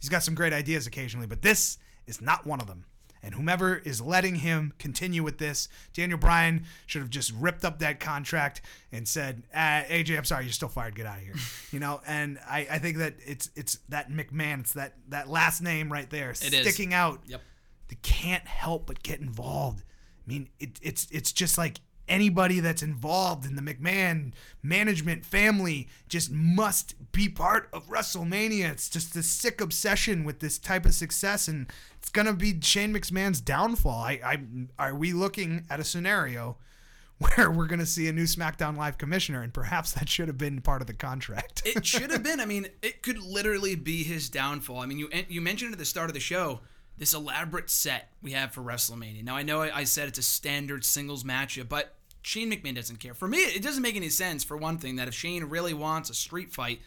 He's 0.00 0.08
got 0.10 0.22
some 0.22 0.34
great 0.34 0.52
ideas 0.52 0.86
occasionally, 0.86 1.26
but 1.26 1.42
this 1.42 1.78
is 2.06 2.20
not 2.20 2.46
one 2.46 2.60
of 2.60 2.66
them. 2.66 2.86
And 3.22 3.34
whomever 3.34 3.76
is 3.76 4.00
letting 4.00 4.36
him 4.36 4.72
continue 4.78 5.22
with 5.22 5.36
this, 5.36 5.68
Daniel 5.92 6.18
Bryan 6.18 6.64
should 6.86 7.02
have 7.02 7.10
just 7.10 7.32
ripped 7.34 7.66
up 7.66 7.78
that 7.80 8.00
contract 8.00 8.62
and 8.92 9.06
said, 9.06 9.42
uh, 9.54 9.82
"AJ, 9.90 10.16
I'm 10.16 10.24
sorry, 10.24 10.44
you're 10.44 10.52
still 10.54 10.68
fired. 10.70 10.94
Get 10.94 11.04
out 11.04 11.18
of 11.18 11.24
here." 11.24 11.34
you 11.70 11.80
know. 11.80 12.00
And 12.06 12.38
I, 12.48 12.66
I 12.70 12.78
think 12.78 12.96
that 12.96 13.16
it's 13.26 13.50
it's 13.54 13.78
that 13.90 14.10
McMahon, 14.10 14.60
it's 14.60 14.72
that 14.72 14.94
that 15.10 15.28
last 15.28 15.60
name 15.60 15.92
right 15.92 16.08
there, 16.08 16.30
It 16.30 16.54
is. 16.54 16.60
sticking 16.62 16.94
out 16.94 17.20
Yep. 17.26 17.42
they 17.88 17.96
can't 18.00 18.46
help 18.48 18.86
but 18.86 19.02
get 19.02 19.20
involved. 19.20 19.84
I 20.30 20.32
mean, 20.32 20.48
it, 20.60 20.78
it's 20.80 21.08
it's 21.10 21.32
just 21.32 21.58
like 21.58 21.80
anybody 22.08 22.60
that's 22.60 22.82
involved 22.82 23.44
in 23.44 23.56
the 23.56 23.62
McMahon 23.62 24.32
management 24.62 25.26
family 25.26 25.88
just 26.08 26.30
must 26.30 26.94
be 27.10 27.28
part 27.28 27.68
of 27.72 27.88
WrestleMania. 27.88 28.70
It's 28.70 28.88
just 28.88 29.16
a 29.16 29.24
sick 29.24 29.60
obsession 29.60 30.24
with 30.24 30.38
this 30.38 30.56
type 30.58 30.86
of 30.86 30.94
success, 30.94 31.48
and 31.48 31.66
it's 31.98 32.10
gonna 32.10 32.32
be 32.32 32.60
Shane 32.60 32.94
McMahon's 32.94 33.40
downfall. 33.40 33.98
I, 34.04 34.20
I 34.78 34.88
are 34.90 34.94
we 34.94 35.12
looking 35.12 35.64
at 35.68 35.80
a 35.80 35.84
scenario 35.84 36.58
where 37.18 37.50
we're 37.50 37.66
gonna 37.66 37.84
see 37.84 38.06
a 38.06 38.12
new 38.12 38.24
SmackDown 38.24 38.76
Live 38.76 38.98
commissioner, 38.98 39.42
and 39.42 39.52
perhaps 39.52 39.90
that 39.94 40.08
should 40.08 40.28
have 40.28 40.38
been 40.38 40.60
part 40.60 40.80
of 40.80 40.86
the 40.86 40.94
contract. 40.94 41.62
It 41.64 41.84
should 41.84 42.12
have 42.12 42.22
been. 42.24 42.38
I 42.38 42.46
mean, 42.46 42.68
it 42.82 43.02
could 43.02 43.18
literally 43.18 43.74
be 43.74 44.04
his 44.04 44.30
downfall. 44.30 44.78
I 44.78 44.86
mean, 44.86 45.00
you 45.00 45.10
you 45.28 45.40
mentioned 45.40 45.72
at 45.72 45.78
the 45.80 45.84
start 45.84 46.08
of 46.08 46.14
the 46.14 46.20
show 46.20 46.60
this 47.00 47.14
elaborate 47.14 47.70
set 47.70 48.10
we 48.22 48.32
have 48.32 48.52
for 48.52 48.60
WrestleMania. 48.60 49.24
Now 49.24 49.34
I 49.34 49.42
know 49.42 49.62
I 49.62 49.84
said 49.84 50.06
it's 50.06 50.18
a 50.18 50.22
standard 50.22 50.84
singles 50.84 51.24
matchup, 51.24 51.68
but 51.70 51.94
Shane 52.20 52.52
McMahon 52.52 52.74
doesn't 52.74 53.00
care. 53.00 53.14
For 53.14 53.26
me, 53.26 53.38
it 53.38 53.62
doesn't 53.62 53.82
make 53.82 53.96
any 53.96 54.10
sense 54.10 54.44
for 54.44 54.54
one 54.54 54.76
thing 54.76 54.96
that 54.96 55.08
if 55.08 55.14
Shane 55.14 55.44
really 55.44 55.72
wants 55.72 56.10
a 56.10 56.14
street 56.14 56.52
fight, 56.52 56.80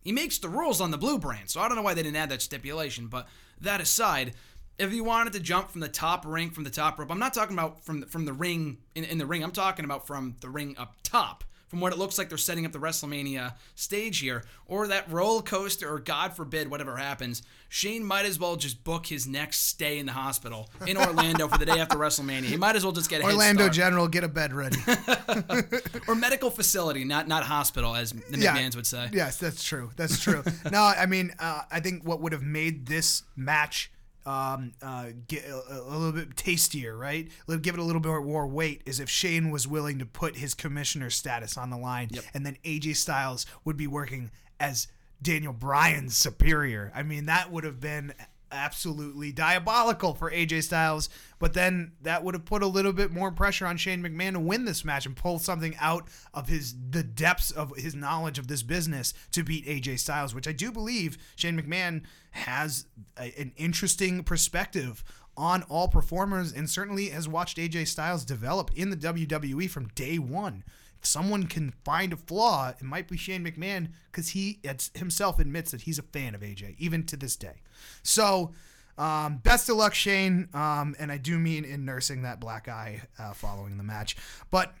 he 0.00 0.12
makes 0.12 0.38
the 0.38 0.48
rules 0.48 0.80
on 0.80 0.90
the 0.90 0.96
blue 0.96 1.18
brand. 1.18 1.50
So 1.50 1.60
I 1.60 1.68
don't 1.68 1.76
know 1.76 1.82
why 1.82 1.92
they 1.92 2.02
didn't 2.02 2.16
add 2.16 2.30
that 2.30 2.40
stipulation, 2.40 3.08
but 3.08 3.28
that 3.60 3.82
aside, 3.82 4.32
if 4.78 4.94
you 4.94 5.04
wanted 5.04 5.34
to 5.34 5.40
jump 5.40 5.70
from 5.70 5.82
the 5.82 5.88
top 5.88 6.24
ring 6.26 6.48
from 6.48 6.64
the 6.64 6.70
top 6.70 6.98
rope, 6.98 7.10
I'm 7.10 7.18
not 7.18 7.34
talking 7.34 7.54
about 7.54 7.84
from 7.84 8.00
the, 8.00 8.06
from 8.06 8.24
the 8.24 8.32
ring 8.32 8.78
in, 8.94 9.04
in 9.04 9.18
the 9.18 9.26
ring. 9.26 9.44
I'm 9.44 9.52
talking 9.52 9.84
about 9.84 10.06
from 10.06 10.36
the 10.40 10.48
ring 10.48 10.74
up 10.78 10.94
top 11.02 11.44
from 11.70 11.78
what 11.78 11.92
it 11.92 11.98
looks 12.00 12.18
like 12.18 12.28
they're 12.28 12.36
setting 12.36 12.66
up 12.66 12.72
the 12.72 12.80
WrestleMania 12.80 13.54
stage 13.76 14.18
here, 14.18 14.42
or 14.66 14.88
that 14.88 15.08
roller 15.08 15.40
coaster, 15.40 15.88
or 15.88 16.00
God 16.00 16.34
forbid, 16.34 16.68
whatever 16.68 16.96
happens, 16.96 17.42
Shane 17.68 18.02
might 18.02 18.26
as 18.26 18.40
well 18.40 18.56
just 18.56 18.82
book 18.82 19.06
his 19.06 19.28
next 19.28 19.60
stay 19.60 20.00
in 20.00 20.06
the 20.06 20.12
hospital 20.12 20.68
in 20.84 20.96
Orlando 20.96 21.46
for 21.46 21.58
the 21.58 21.64
day 21.64 21.78
after 21.78 21.96
WrestleMania. 21.96 22.42
He 22.42 22.56
might 22.56 22.74
as 22.74 22.82
well 22.82 22.92
just 22.92 23.08
get 23.08 23.22
a 23.22 23.24
Orlando 23.24 23.68
General, 23.68 24.08
get 24.08 24.24
a 24.24 24.28
bed 24.28 24.52
ready, 24.52 24.78
or 26.08 26.16
medical 26.16 26.50
facility, 26.50 27.04
not 27.04 27.28
not 27.28 27.44
hospital, 27.44 27.94
as 27.94 28.10
the 28.10 28.38
yeah, 28.38 28.56
McMahon's 28.56 28.74
would 28.74 28.86
say. 28.86 29.08
Yes, 29.12 29.36
that's 29.36 29.62
true. 29.62 29.92
That's 29.94 30.20
true. 30.20 30.42
no, 30.72 30.82
I 30.82 31.06
mean, 31.06 31.32
uh, 31.38 31.62
I 31.70 31.78
think 31.78 32.04
what 32.04 32.20
would 32.20 32.32
have 32.32 32.42
made 32.42 32.86
this 32.86 33.22
match 33.36 33.92
um, 34.26 34.72
uh, 34.82 35.06
get 35.28 35.44
a, 35.44 35.82
a, 35.82 35.96
little 35.96 36.12
bit 36.12 36.36
tastier, 36.36 36.96
right? 36.96 37.28
Give 37.62 37.74
it 37.74 37.80
a 37.80 37.82
little 37.82 38.00
bit 38.00 38.10
more 38.10 38.46
weight. 38.46 38.82
Is 38.86 39.00
if 39.00 39.08
Shane 39.08 39.50
was 39.50 39.66
willing 39.66 39.98
to 39.98 40.06
put 40.06 40.36
his 40.36 40.54
commissioner 40.54 41.10
status 41.10 41.56
on 41.56 41.70
the 41.70 41.78
line, 41.78 42.08
yep. 42.10 42.24
and 42.34 42.44
then 42.44 42.56
AJ 42.64 42.96
Styles 42.96 43.46
would 43.64 43.76
be 43.76 43.86
working 43.86 44.30
as 44.58 44.88
Daniel 45.22 45.52
Bryan's 45.52 46.16
superior. 46.16 46.92
I 46.94 47.02
mean, 47.02 47.26
that 47.26 47.50
would 47.50 47.64
have 47.64 47.80
been 47.80 48.14
absolutely 48.52 49.32
diabolical 49.32 50.14
for 50.14 50.30
AJ 50.30 50.64
Styles. 50.64 51.08
But 51.38 51.54
then 51.54 51.92
that 52.02 52.22
would 52.24 52.34
have 52.34 52.44
put 52.44 52.62
a 52.62 52.66
little 52.66 52.92
bit 52.92 53.10
more 53.10 53.30
pressure 53.30 53.66
on 53.66 53.76
Shane 53.76 54.02
McMahon 54.02 54.32
to 54.32 54.40
win 54.40 54.64
this 54.64 54.84
match 54.84 55.06
and 55.06 55.16
pull 55.16 55.38
something 55.38 55.74
out 55.80 56.08
of 56.34 56.48
his 56.48 56.74
the 56.90 57.02
depths 57.02 57.50
of 57.50 57.74
his 57.76 57.94
knowledge 57.94 58.38
of 58.38 58.48
this 58.48 58.62
business 58.62 59.14
to 59.32 59.42
beat 59.42 59.66
AJ 59.66 59.98
Styles, 60.00 60.34
which 60.34 60.48
I 60.48 60.52
do 60.52 60.70
believe 60.70 61.18
Shane 61.36 61.60
McMahon 61.60 62.02
has 62.32 62.86
a, 63.18 63.32
an 63.38 63.52
interesting 63.56 64.22
perspective 64.22 65.02
on 65.36 65.62
all 65.64 65.88
performers 65.88 66.52
and 66.52 66.68
certainly 66.68 67.08
has 67.08 67.28
watched 67.28 67.56
AJ 67.56 67.88
Styles 67.88 68.24
develop 68.24 68.70
in 68.74 68.90
the 68.90 68.96
WWE 68.96 69.70
from 69.70 69.88
day 69.94 70.18
one 70.18 70.64
if 71.00 71.06
someone 71.06 71.46
can 71.46 71.72
find 71.84 72.12
a 72.12 72.16
flaw, 72.16 72.68
it 72.68 72.82
might 72.82 73.08
be 73.08 73.16
Shane 73.16 73.44
McMahon 73.44 73.88
because 74.10 74.30
he 74.30 74.60
himself 74.94 75.38
admits 75.38 75.70
that 75.70 75.82
he's 75.82 75.98
a 75.98 76.02
fan 76.02 76.34
of 76.34 76.42
AJ, 76.42 76.76
even 76.78 77.04
to 77.06 77.16
this 77.16 77.36
day. 77.36 77.62
So, 78.02 78.52
um, 78.98 79.38
best 79.38 79.70
of 79.70 79.76
luck, 79.76 79.94
Shane. 79.94 80.48
Um, 80.52 80.94
and 80.98 81.10
I 81.10 81.16
do 81.16 81.38
mean 81.38 81.64
in 81.64 81.86
nursing 81.86 82.22
that 82.22 82.38
black 82.38 82.68
eye 82.68 83.02
uh, 83.18 83.32
following 83.32 83.78
the 83.78 83.82
match. 83.82 84.16
But 84.50 84.74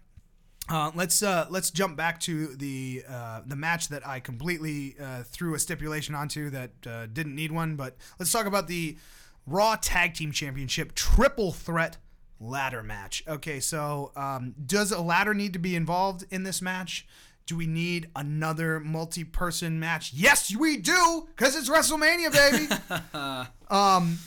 uh, 0.68 0.90
let's 0.94 1.22
uh, 1.22 1.46
let's 1.48 1.70
jump 1.70 1.96
back 1.96 2.20
to 2.20 2.48
the 2.48 3.02
uh, 3.08 3.40
the 3.46 3.56
match 3.56 3.88
that 3.88 4.06
I 4.06 4.20
completely 4.20 4.96
uh, 5.02 5.22
threw 5.22 5.54
a 5.54 5.58
stipulation 5.58 6.14
onto 6.14 6.50
that 6.50 6.70
uh, 6.86 7.06
didn't 7.06 7.34
need 7.34 7.50
one. 7.50 7.76
But 7.76 7.96
let's 8.18 8.30
talk 8.30 8.44
about 8.44 8.68
the 8.68 8.98
Raw 9.46 9.76
Tag 9.80 10.12
Team 10.12 10.32
Championship 10.32 10.94
triple 10.94 11.50
threat 11.50 11.96
ladder 12.40 12.82
match. 12.82 13.22
Okay, 13.28 13.60
so 13.60 14.12
um, 14.16 14.54
does 14.64 14.90
a 14.90 15.00
ladder 15.00 15.34
need 15.34 15.52
to 15.52 15.58
be 15.58 15.76
involved 15.76 16.24
in 16.30 16.42
this 16.42 16.60
match? 16.62 17.06
Do 17.46 17.56
we 17.56 17.66
need 17.66 18.08
another 18.16 18.80
multi-person 18.80 19.78
match? 19.78 20.12
Yes, 20.14 20.54
we 20.54 20.76
do, 20.76 21.28
because 21.36 21.56
it's 21.56 21.68
WrestleMania, 21.68 22.32
baby. 22.32 23.48
um, 23.68 24.18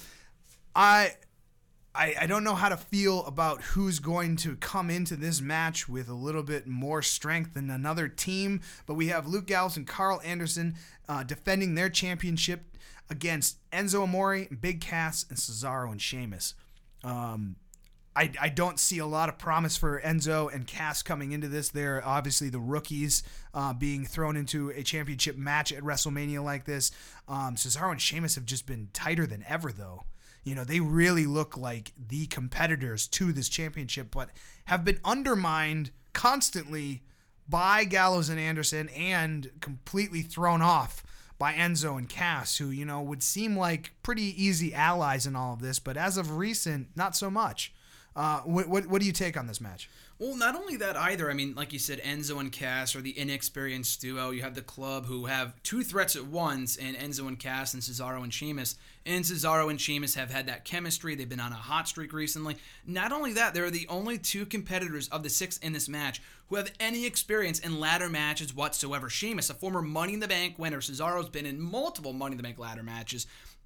I, 0.76 1.12
I, 1.96 2.16
I 2.22 2.28
don't 2.28 2.44
know 2.44 2.56
how 2.56 2.70
to 2.70 2.78
feel 2.78 3.26
about 3.26 3.62
who's 3.62 4.00
going 4.00 4.36
to 4.38 4.56
come 4.58 4.90
into 4.90 5.16
this 5.16 5.42
match 5.42 5.88
with 5.88 6.10
a 6.10 6.14
little 6.14 6.44
bit 6.44 6.68
more 6.68 7.02
strength 7.02 7.54
than 7.54 7.70
another 7.70 8.08
team, 8.08 8.62
but 8.86 8.96
we 8.96 9.08
have 9.08 9.28
Luke 9.28 9.48
Gallows 9.48 9.78
and 9.78 9.88
Karl 9.88 10.22
Anderson 10.24 10.76
uh, 11.08 11.24
defending 11.24 11.76
their 11.76 11.90
championship 11.90 12.78
against 13.10 13.58
Enzo 13.72 14.04
Amore, 14.04 14.48
Big 14.60 14.82
Cass, 14.82 15.26
and 15.30 15.38
Cesaro 15.38 15.92
and 15.92 16.02
Sheamus. 16.02 16.56
Um, 17.04 17.58
I, 18.16 18.32
I 18.40 18.50
don't 18.50 18.80
see 18.80 19.00
a 19.00 19.06
lot 19.06 19.30
of 19.30 19.38
promise 19.40 19.76
for 19.76 20.00
Enzo 20.02 20.54
and 20.54 20.68
Cass 20.68 21.02
coming 21.02 21.32
into 21.32 21.48
this. 21.48 21.70
They're 21.70 22.06
obviously 22.06 22.50
the 22.50 22.60
rookies 22.60 23.24
uh, 23.54 23.74
being 23.74 24.06
thrown 24.06 24.38
into 24.38 24.70
a 24.70 24.84
championship 24.84 25.36
match 25.36 25.72
at 25.72 25.84
WrestleMania 25.84 26.44
like 26.44 26.66
this. 26.66 26.92
Um, 27.28 27.56
Cesaro 27.56 27.92
and 27.92 28.02
Sheamus 28.02 28.36
have 28.36 28.46
just 28.46 28.68
been 28.68 28.90
tighter 28.94 29.26
than 29.26 29.44
ever, 29.48 29.72
though. 29.72 30.04
You 30.44 30.56
know, 30.56 30.64
they 30.64 30.80
really 30.80 31.26
look 31.26 31.58
like 31.58 31.94
the 31.98 32.28
competitors 32.28 33.08
to 33.08 33.32
this 33.32 33.50
championship, 33.50 34.12
but 34.12 34.30
have 34.66 34.86
been 34.86 35.00
undermined 35.04 35.92
constantly 36.12 37.04
by 37.48 37.84
Gallows 37.84 38.30
and 38.30 38.40
Anderson 38.40 38.90
and 38.90 39.50
completely 39.60 40.22
thrown 40.22 40.62
off 40.62 41.04
by 41.40 41.54
Enzo 41.54 41.98
and 41.98 42.08
Cass, 42.08 42.58
who, 42.58 42.70
you 42.70 42.86
know, 42.86 43.02
would 43.02 43.24
seem 43.24 43.58
like 43.58 43.92
pretty 44.04 44.42
easy 44.42 44.74
allies 44.74 45.26
in 45.26 45.36
all 45.36 45.54
of 45.54 45.62
this, 45.62 45.80
but 45.80 45.98
as 45.98 46.18
of 46.18 46.38
recent, 46.38 46.90
not 46.96 47.16
so 47.16 47.30
much. 47.30 47.73
Uh, 48.16 48.42
what, 48.42 48.68
what, 48.68 48.86
what 48.88 49.02
do 49.02 49.08
you 49.08 49.14
take 49.14 49.38
on 49.38 49.48
this 49.48 49.60
match? 49.60 49.90
Well, 50.20 50.38
not 50.38 50.56
only 50.56 50.78
that 50.78 50.96
either. 50.96 51.30
I 51.30 51.34
mean, 51.34 51.56
like 51.56 51.74
you 51.74 51.80
said, 51.80 52.00
Enzo 52.02 52.40
and 52.40 52.52
Cass 52.52 52.96
are 52.96 53.02
the 53.02 53.18
inexperienced 53.18 54.00
duo. 54.00 54.30
You 54.30 54.44
have 54.44 54.54
the 54.54 54.62
club 54.62 55.06
who 55.08 55.26
have 55.26 55.62
two 55.64 55.84
threats 55.84 56.16
at 56.16 56.28
once, 56.28 56.78
and 56.78 56.96
Enzo 56.96 57.28
and 57.28 57.40
Cass 57.40 57.74
and 57.74 57.82
Cesaro 57.82 58.24
and 58.24 58.34
Sheamus. 58.34 58.76
And 59.06 59.26
Cesaro 59.26 59.70
and 59.70 59.82
Sheamus 59.82 60.16
have 60.16 60.32
had 60.32 60.46
that 60.46 60.64
chemistry. 60.64 61.16
They've 61.16 61.28
been 61.28 61.40
on 61.40 61.52
a 61.52 61.56
hot 61.56 61.88
streak 61.88 62.14
recently. 62.14 62.58
Not 62.86 63.12
only 63.12 63.34
that, 63.34 63.54
they're 63.54 63.72
the 63.72 63.88
only 63.90 64.18
two 64.20 64.46
competitors 64.46 65.10
of 65.10 65.24
the 65.24 65.30
six 65.30 65.58
in 65.58 65.74
this 65.74 65.90
match 65.90 66.22
who 66.48 66.58
have 66.58 66.72
any 66.80 67.06
experience 67.06 67.60
in 67.60 67.80
ladder 67.80 68.10
matches 68.10 68.56
whatsoever. 68.56 69.10
Sheamus, 69.10 69.50
a 69.50 69.56
former 69.56 69.82
Money 69.82 70.14
in 70.14 70.20
the 70.20 70.28
Bank 70.28 70.60
winner. 70.60 70.80
Cesaro's 70.80 71.30
been 71.30 71.48
in 71.48 71.60
multiple 71.60 72.14
Money 72.14 72.34
in 72.34 72.38
the 72.38 72.44
Bank 72.44 72.60
ladder 72.60 72.84
matches. 72.84 73.26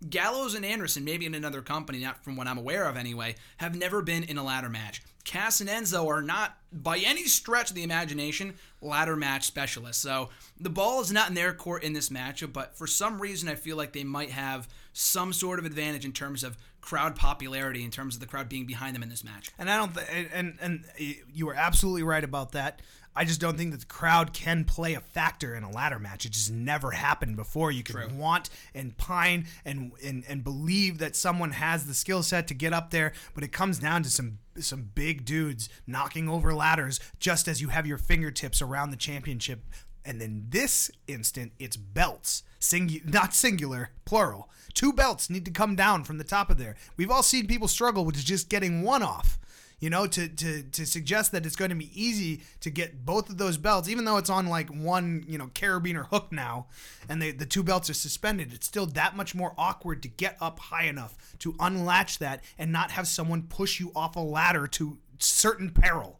Gallows 0.10 0.54
and 0.54 0.66
Anderson, 0.66 1.04
maybe 1.04 1.26
in 1.26 1.34
another 1.34 1.62
company, 1.62 2.00
not 2.00 2.24
from 2.24 2.36
what 2.36 2.48
I'm 2.48 2.58
aware 2.58 2.88
of 2.88 2.98
anyway, 2.98 3.36
have 3.58 3.76
never 3.76 4.02
been 4.02 4.24
in 4.24 4.38
a 4.38 4.44
ladder 4.44 4.70
match. 4.70 5.02
Cass 5.24 5.60
and 5.60 5.70
Enzo 5.70 6.08
are 6.08 6.22
not, 6.22 6.56
by 6.72 7.00
any 7.00 7.26
stretch 7.26 7.72
of 7.72 7.76
the 7.76 7.84
imagination, 7.84 8.54
ladder 8.82 9.16
match 9.16 9.46
specialists. 9.46 10.02
So 10.02 10.30
the 10.60 10.70
ball 10.70 11.02
is 11.02 11.12
not 11.12 11.30
in 11.30 11.36
their 11.36 11.54
court 11.54 11.84
in 11.84 11.94
this 11.94 12.10
matchup, 12.10 12.54
but 12.54 12.78
for 12.78 12.88
some 12.88 13.22
reason, 13.22 13.50
I 13.50 13.56
feel 13.56 13.76
like 13.76 13.92
they 13.92 14.06
might 14.06 14.30
have 14.30 14.70
some 14.94 15.34
sort 15.34 15.60
of 15.60 15.66
advantage 15.66 16.06
in 16.06 16.14
terms 16.14 16.44
of 16.44 16.58
crowd 16.80 17.18
popularity, 17.18 17.84
in 17.84 17.92
terms 17.92 18.16
of 18.16 18.22
the 18.22 18.28
crowd 18.28 18.48
being 18.48 18.66
behind 18.66 18.96
them 18.96 19.04
in 19.04 19.10
this 19.10 19.24
match. 19.24 19.52
And 19.60 19.70
I 19.70 19.76
don't, 19.76 19.94
th- 19.94 20.30
and 20.34 20.58
and 20.62 20.86
you 21.34 21.50
are 21.50 21.56
absolutely 21.56 22.04
right 22.04 22.24
about 22.24 22.54
that. 22.54 22.82
I 23.18 23.26
just 23.26 23.42
don't 23.42 23.58
think 23.58 23.72
that 23.72 23.80
the 23.80 23.86
crowd 23.88 24.32
can 24.32 24.64
play 24.64 24.94
a 24.94 25.00
factor 25.02 25.56
in 25.56 25.64
a 25.64 25.72
ladder 25.72 25.98
match. 25.98 26.26
It 26.26 26.34
just 26.34 26.52
never 26.52 26.92
happened 26.92 27.36
before. 27.36 27.72
You 27.72 27.82
can 27.82 27.96
True. 27.96 28.08
want 28.16 28.52
and 28.76 28.96
pine 28.96 29.48
and, 29.66 29.92
and 30.04 30.24
and 30.28 30.44
believe 30.44 31.00
that 31.00 31.16
someone 31.16 31.52
has 31.52 31.88
the 31.88 31.96
skill 31.96 32.22
set 32.22 32.48
to 32.48 32.54
get 32.54 32.74
up 32.74 32.92
there, 32.92 33.14
but 33.34 33.44
it 33.44 33.52
comes 33.52 33.80
down 33.80 34.04
to 34.04 34.10
some 34.12 34.38
some 34.60 34.92
big 34.94 35.26
dudes 35.26 35.68
knocking 35.88 36.30
over 36.30 36.54
ladders 36.54 37.00
just 37.20 37.48
as 37.48 37.60
you 37.60 37.70
have 37.70 37.88
your 37.88 37.98
fingertips 37.98 38.62
around 38.62 38.92
the 38.92 38.98
championship. 38.98 39.62
And 40.06 40.22
then 40.22 40.46
this 40.50 40.90
instant, 41.08 41.52
it's 41.60 41.76
belts, 41.76 42.44
singu- 42.62 43.12
not 43.12 43.34
singular, 43.34 43.90
plural. 44.06 44.50
Two 44.74 44.94
belts 44.94 45.30
need 45.30 45.44
to 45.46 45.52
come 45.52 45.76
down 45.76 46.04
from 46.04 46.20
the 46.20 46.24
top 46.24 46.50
of 46.52 46.58
there. 46.58 46.76
We've 46.96 47.12
all 47.12 47.24
seen 47.24 47.48
people 47.48 47.68
struggle 47.68 48.06
with 48.06 48.16
just 48.16 48.48
getting 48.48 48.84
one 48.84 49.02
off 49.02 49.40
you 49.80 49.90
know, 49.90 50.08
to, 50.08 50.28
to, 50.28 50.64
to 50.64 50.86
suggest 50.86 51.32
that 51.32 51.46
it's 51.46 51.56
going 51.56 51.70
to 51.70 51.76
be 51.76 51.92
easy 51.94 52.42
to 52.62 52.70
get 52.70 53.06
both 53.06 53.30
of 53.30 53.38
those 53.38 53.58
belts, 53.58 53.88
even 53.88 54.06
though 54.06 54.18
it's 54.18 54.30
on 54.30 54.48
like 54.48 54.70
one, 54.70 55.24
you 55.28 55.38
know, 55.38 55.48
carabiner 55.48 56.08
hook 56.08 56.32
now 56.32 56.66
and 57.08 57.22
they, 57.22 57.32
the 57.32 57.46
two 57.46 57.62
belts 57.64 57.90
are 57.90 57.94
suspended, 57.94 58.54
it's 58.54 58.66
still 58.66 58.88
that 58.88 59.16
much 59.16 59.36
more 59.36 59.54
awkward 59.58 60.02
to 60.02 60.08
get 60.08 60.36
up 60.42 60.60
high 60.60 60.86
enough 60.86 61.16
to 61.40 61.56
unlatch 61.60 62.18
that 62.20 62.44
and 62.58 62.72
not 62.72 62.92
have 62.92 63.08
someone 63.08 63.44
push 63.44 63.80
you 63.80 63.92
off 63.96 64.16
a 64.16 64.20
ladder 64.20 64.66
to 64.68 64.98
certain 65.20 65.70
peril. 65.70 66.17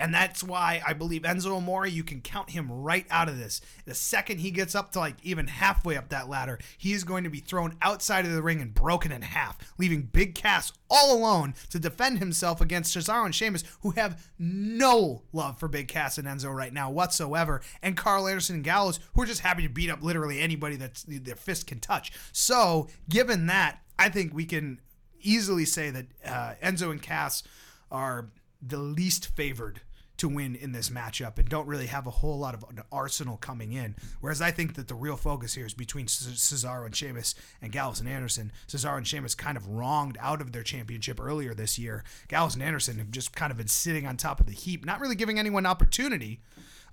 And 0.00 0.14
that's 0.14 0.42
why 0.42 0.82
I 0.84 0.94
believe 0.94 1.22
Enzo 1.22 1.54
Amore, 1.54 1.86
you 1.86 2.02
can 2.02 2.22
count 2.22 2.48
him 2.48 2.72
right 2.72 3.04
out 3.10 3.28
of 3.28 3.36
this. 3.36 3.60
The 3.84 3.94
second 3.94 4.38
he 4.38 4.50
gets 4.50 4.74
up 4.74 4.92
to 4.92 4.98
like 4.98 5.16
even 5.22 5.46
halfway 5.46 5.98
up 5.98 6.08
that 6.08 6.26
ladder, 6.26 6.58
he 6.78 6.94
is 6.94 7.04
going 7.04 7.24
to 7.24 7.30
be 7.30 7.40
thrown 7.40 7.76
outside 7.82 8.24
of 8.24 8.32
the 8.32 8.40
ring 8.40 8.62
and 8.62 8.72
broken 8.72 9.12
in 9.12 9.20
half, 9.20 9.58
leaving 9.76 10.04
Big 10.04 10.34
Cass 10.34 10.72
all 10.88 11.14
alone 11.14 11.52
to 11.68 11.78
defend 11.78 12.18
himself 12.18 12.62
against 12.62 12.96
Cesaro 12.96 13.26
and 13.26 13.34
Sheamus, 13.34 13.62
who 13.82 13.90
have 13.90 14.26
no 14.38 15.20
love 15.34 15.60
for 15.60 15.68
Big 15.68 15.88
Cass 15.88 16.16
and 16.16 16.26
Enzo 16.26 16.52
right 16.52 16.72
now 16.72 16.90
whatsoever, 16.90 17.60
and 17.82 17.94
Karl 17.94 18.26
Anderson 18.26 18.56
and 18.56 18.64
Gallows, 18.64 19.00
who 19.14 19.20
are 19.20 19.26
just 19.26 19.42
happy 19.42 19.64
to 19.64 19.68
beat 19.68 19.90
up 19.90 20.02
literally 20.02 20.40
anybody 20.40 20.76
that 20.76 21.04
their 21.06 21.36
fist 21.36 21.66
can 21.66 21.78
touch. 21.78 22.10
So, 22.32 22.88
given 23.10 23.48
that, 23.48 23.82
I 23.98 24.08
think 24.08 24.32
we 24.32 24.46
can 24.46 24.80
easily 25.20 25.66
say 25.66 25.90
that 25.90 26.06
uh, 26.24 26.54
Enzo 26.62 26.90
and 26.90 27.02
Cass 27.02 27.42
are 27.90 28.30
the 28.62 28.78
least 28.78 29.36
favored 29.36 29.82
to 30.20 30.28
win 30.28 30.54
in 30.54 30.72
this 30.72 30.90
matchup 30.90 31.38
and 31.38 31.48
don't 31.48 31.66
really 31.66 31.86
have 31.86 32.06
a 32.06 32.10
whole 32.10 32.38
lot 32.38 32.52
of 32.54 32.62
an 32.68 32.82
arsenal 32.92 33.38
coming 33.38 33.72
in. 33.72 33.96
Whereas 34.20 34.42
I 34.42 34.50
think 34.50 34.74
that 34.74 34.86
the 34.86 34.94
real 34.94 35.16
focus 35.16 35.54
here 35.54 35.64
is 35.64 35.72
between 35.72 36.06
Cesaro 36.06 36.84
and 36.84 36.94
Sheamus 36.94 37.34
and 37.62 37.72
Gallows 37.72 38.00
and 38.00 38.08
Anderson. 38.08 38.52
Cesaro 38.68 38.98
and 38.98 39.06
Sheamus 39.06 39.34
kind 39.34 39.56
of 39.56 39.66
wronged 39.66 40.18
out 40.20 40.42
of 40.42 40.52
their 40.52 40.62
championship 40.62 41.18
earlier 41.18 41.54
this 41.54 41.78
year. 41.78 42.04
Gallows 42.28 42.54
and 42.54 42.62
Anderson 42.62 42.98
have 42.98 43.10
just 43.10 43.34
kind 43.34 43.50
of 43.50 43.56
been 43.56 43.68
sitting 43.68 44.06
on 44.06 44.18
top 44.18 44.40
of 44.40 44.46
the 44.46 44.52
heap, 44.52 44.84
not 44.84 45.00
really 45.00 45.14
giving 45.14 45.38
anyone 45.38 45.64
opportunity. 45.64 46.40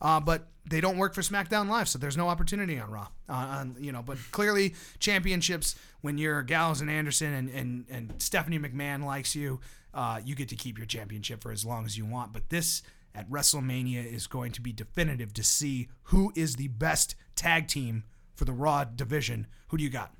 Uh, 0.02 0.20
but 0.20 0.48
they 0.66 0.80
don't 0.80 0.98
work 0.98 1.14
for 1.14 1.22
SmackDown 1.22 1.68
Live, 1.68 1.90
so 1.90 1.98
there's 1.98 2.16
no 2.16 2.30
opportunity 2.30 2.80
on 2.80 2.90
Raw. 2.90 3.08
Uh, 3.28 3.34
on, 3.34 3.76
you 3.80 3.92
know, 3.92 4.04
but 4.04 4.18
clearly 4.32 4.76
championships 5.00 5.76
when 6.02 6.18
you're 6.18 6.44
Gallows 6.44 6.82
and 6.82 6.90
Anderson 6.90 7.34
and, 7.34 7.50
and, 7.50 7.86
and 7.90 8.14
Stephanie 8.20 8.60
McMahon 8.60 9.04
likes 9.04 9.36
you, 9.36 9.60
uh, 9.94 10.22
you 10.24 10.36
get 10.36 10.50
to 10.50 10.56
keep 10.56 10.78
your 10.78 10.86
championship 10.86 11.42
for 11.42 11.52
as 11.52 11.66
long 11.66 11.86
as 11.86 11.98
you 11.98 12.06
want. 12.06 12.32
But 12.32 12.50
this 12.50 12.84
at 13.18 13.30
WrestleMania 13.30 14.06
is 14.06 14.28
going 14.28 14.52
to 14.52 14.62
be 14.62 14.72
definitive 14.72 15.34
to 15.34 15.44
see 15.44 15.90
who 16.04 16.32
is 16.36 16.56
the 16.56 16.68
best 16.68 17.16
tag 17.36 17.68
team 17.68 18.04
for 18.36 18.46
the 18.46 18.54
Raw 18.54 18.84
division. 18.84 19.48
Who 19.70 19.78
do 19.78 19.84
you 19.84 19.90
got? 19.90 20.14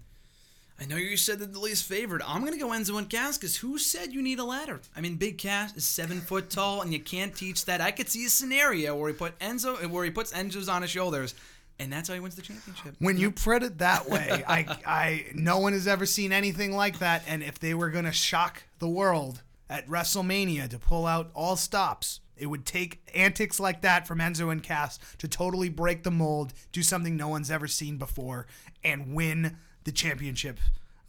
I 0.80 0.86
know 0.86 0.96
you 0.96 1.16
said 1.16 1.40
that 1.40 1.54
the 1.54 1.60
least 1.60 1.86
favorite. 1.86 2.22
I'm 2.26 2.44
gonna 2.44 2.58
go 2.58 2.70
Enzo 2.70 2.98
and 2.98 3.10
Cass 3.10 3.38
because 3.38 3.58
who 3.58 3.78
said 3.78 4.14
you 4.14 4.22
need 4.22 4.40
a 4.40 4.44
ladder? 4.44 4.80
I 4.96 5.02
mean, 5.02 5.16
Big 5.16 5.38
Cass 5.38 5.76
is 5.76 5.86
seven 5.86 6.22
foot 6.22 6.50
tall, 6.50 6.82
and 6.82 6.94
you 6.94 7.00
can't 7.00 7.36
teach 7.36 7.66
that. 7.66 7.82
I 7.82 7.92
could 7.92 8.10
see 8.10 8.26
a 8.26 8.30
scenario 8.30 8.96
where 8.96 9.10
he 9.10 9.16
put 9.16 9.38
Enzo, 9.40 9.88
where 9.90 10.06
he 10.06 10.12
puts 10.12 10.34
Enzo's 10.34 10.70
on 10.70 10.84
his 10.84 10.92
shoulders, 10.92 11.34
and 11.80 11.92
that's 11.92 12.10
how 12.10 12.14
he 12.14 12.20
wins 12.20 12.36
the 12.36 12.44
championship. 12.44 12.96
When 13.00 13.18
you 13.18 13.32
put 13.32 13.64
it 13.64 13.80
that 13.80 14.08
way, 14.08 14.44
I, 14.48 14.78
I, 14.86 15.26
no 15.34 15.58
one 15.58 15.74
has 15.74 15.88
ever 15.88 16.06
seen 16.06 16.32
anything 16.32 16.76
like 16.76 17.00
that. 17.00 17.24
And 17.28 17.42
if 17.42 17.58
they 17.58 17.74
were 17.74 17.90
gonna 17.90 18.12
shock 18.12 18.64
the 18.78 18.90
world 18.90 19.42
at 19.70 19.88
WrestleMania 19.88 20.70
to 20.70 20.78
pull 20.78 21.08
out 21.08 21.32
all 21.34 21.56
stops, 21.56 22.20
it 22.40 22.48
would 22.48 22.66
take 22.66 23.02
antics 23.14 23.60
like 23.60 23.82
that 23.82 24.08
from 24.08 24.20
Enzo 24.20 24.52
and 24.52 24.64
Cass 24.64 25.00
to 25.18 25.28
totally 25.28 25.70
break 25.70 26.04
the 26.04 26.12
mold, 26.12 26.54
do 26.72 26.84
something 26.84 27.16
no 27.16 27.28
one's 27.28 27.52
ever 27.52 27.68
seen 27.68 27.98
before, 27.98 28.48
and 28.84 29.14
win 29.14 29.58
the 29.84 29.92
championship 29.92 30.60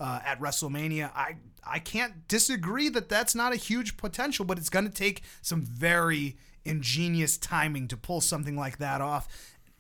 uh, 0.01 0.21
at 0.25 0.41
WrestleMania. 0.41 1.11
I 1.15 1.37
I 1.65 1.79
can't 1.81 2.27
disagree 2.29 2.89
that 2.91 3.09
that's 3.09 3.35
not 3.35 3.53
a 3.53 3.57
huge 3.57 3.97
potential, 3.97 4.45
but 4.45 4.59
it's 4.59 4.71
going 4.71 4.87
to 4.87 4.91
take 4.91 5.23
some 5.43 5.63
very 5.63 6.37
ingenious 6.65 7.37
timing 7.37 7.89
to 7.89 7.97
pull 7.97 8.21
something 8.21 8.57
like 8.57 8.79
that 8.79 9.01
off. 9.01 9.29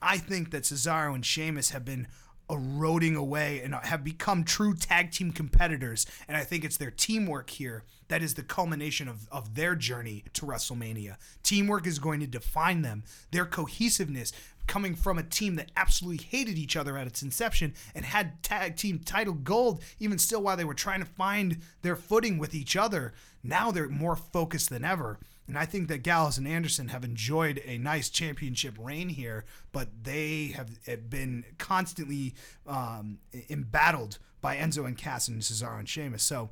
I 0.02 0.18
think 0.18 0.50
that 0.50 0.64
Cesaro 0.64 1.14
and 1.14 1.24
Sheamus 1.24 1.70
have 1.70 1.84
been 1.84 2.06
eroding 2.50 3.16
away 3.16 3.60
and 3.62 3.74
have 3.74 4.02
become 4.02 4.44
true 4.44 4.74
tag 4.74 5.10
team 5.10 5.32
competitors. 5.32 6.06
And 6.26 6.36
I 6.36 6.44
think 6.44 6.64
it's 6.64 6.76
their 6.76 6.90
teamwork 6.90 7.50
here 7.50 7.84
that 8.08 8.22
is 8.22 8.34
the 8.34 8.42
culmination 8.42 9.06
of, 9.08 9.28
of 9.30 9.54
their 9.54 9.74
journey 9.74 10.24
to 10.32 10.46
WrestleMania. 10.46 11.16
Teamwork 11.42 11.86
is 11.86 11.98
going 11.98 12.20
to 12.20 12.26
define 12.26 12.82
them, 12.82 13.04
their 13.30 13.44
cohesiveness 13.44 14.32
coming 14.66 14.94
from 14.94 15.18
a 15.18 15.22
team 15.22 15.56
that 15.56 15.72
absolutely 15.76 16.24
hated 16.24 16.58
each 16.58 16.76
other 16.76 16.96
at 16.98 17.06
its 17.06 17.22
inception 17.22 17.74
and 17.94 18.04
had 18.04 18.42
tag 18.42 18.76
team 18.76 18.98
title 18.98 19.34
gold 19.34 19.82
even 19.98 20.18
still 20.18 20.42
while 20.42 20.56
they 20.56 20.64
were 20.64 20.74
trying 20.74 21.00
to 21.00 21.06
find 21.06 21.58
their 21.82 21.96
footing 21.96 22.38
with 22.38 22.54
each 22.54 22.76
other. 22.76 23.14
Now 23.42 23.70
they're 23.70 23.88
more 23.88 24.16
focused 24.16 24.68
than 24.70 24.84
ever. 24.84 25.18
And 25.48 25.58
I 25.58 25.64
think 25.64 25.88
that 25.88 26.02
Gallows 26.02 26.36
and 26.36 26.46
Anderson 26.46 26.88
have 26.88 27.04
enjoyed 27.04 27.62
a 27.64 27.78
nice 27.78 28.10
championship 28.10 28.74
reign 28.78 29.08
here, 29.08 29.46
but 29.72 29.88
they 30.04 30.48
have 30.48 31.08
been 31.08 31.44
constantly 31.56 32.34
um, 32.66 33.18
embattled 33.48 34.18
by 34.42 34.56
Enzo 34.56 34.86
and 34.86 34.96
Cass 34.96 35.26
and 35.26 35.40
Cesaro 35.40 35.78
and 35.78 35.88
Sheamus. 35.88 36.22
So, 36.22 36.50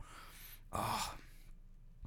oh, 0.72 1.14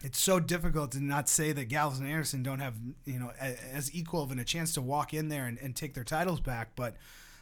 it's 0.03 0.19
so 0.19 0.39
difficult 0.39 0.91
to 0.93 0.99
not 0.99 1.29
say 1.29 1.51
that 1.51 1.65
Gallows 1.65 1.99
and 1.99 2.09
Anderson 2.09 2.41
don't 2.41 2.59
have 2.59 2.75
you 3.05 3.19
know 3.19 3.31
as 3.39 3.93
equal 3.93 4.23
of 4.23 4.31
a 4.31 4.43
chance 4.43 4.73
to 4.73 4.81
walk 4.81 5.13
in 5.13 5.29
there 5.29 5.45
and, 5.45 5.59
and 5.59 5.75
take 5.75 5.93
their 5.93 6.03
titles 6.03 6.39
back. 6.39 6.69
But 6.75 6.95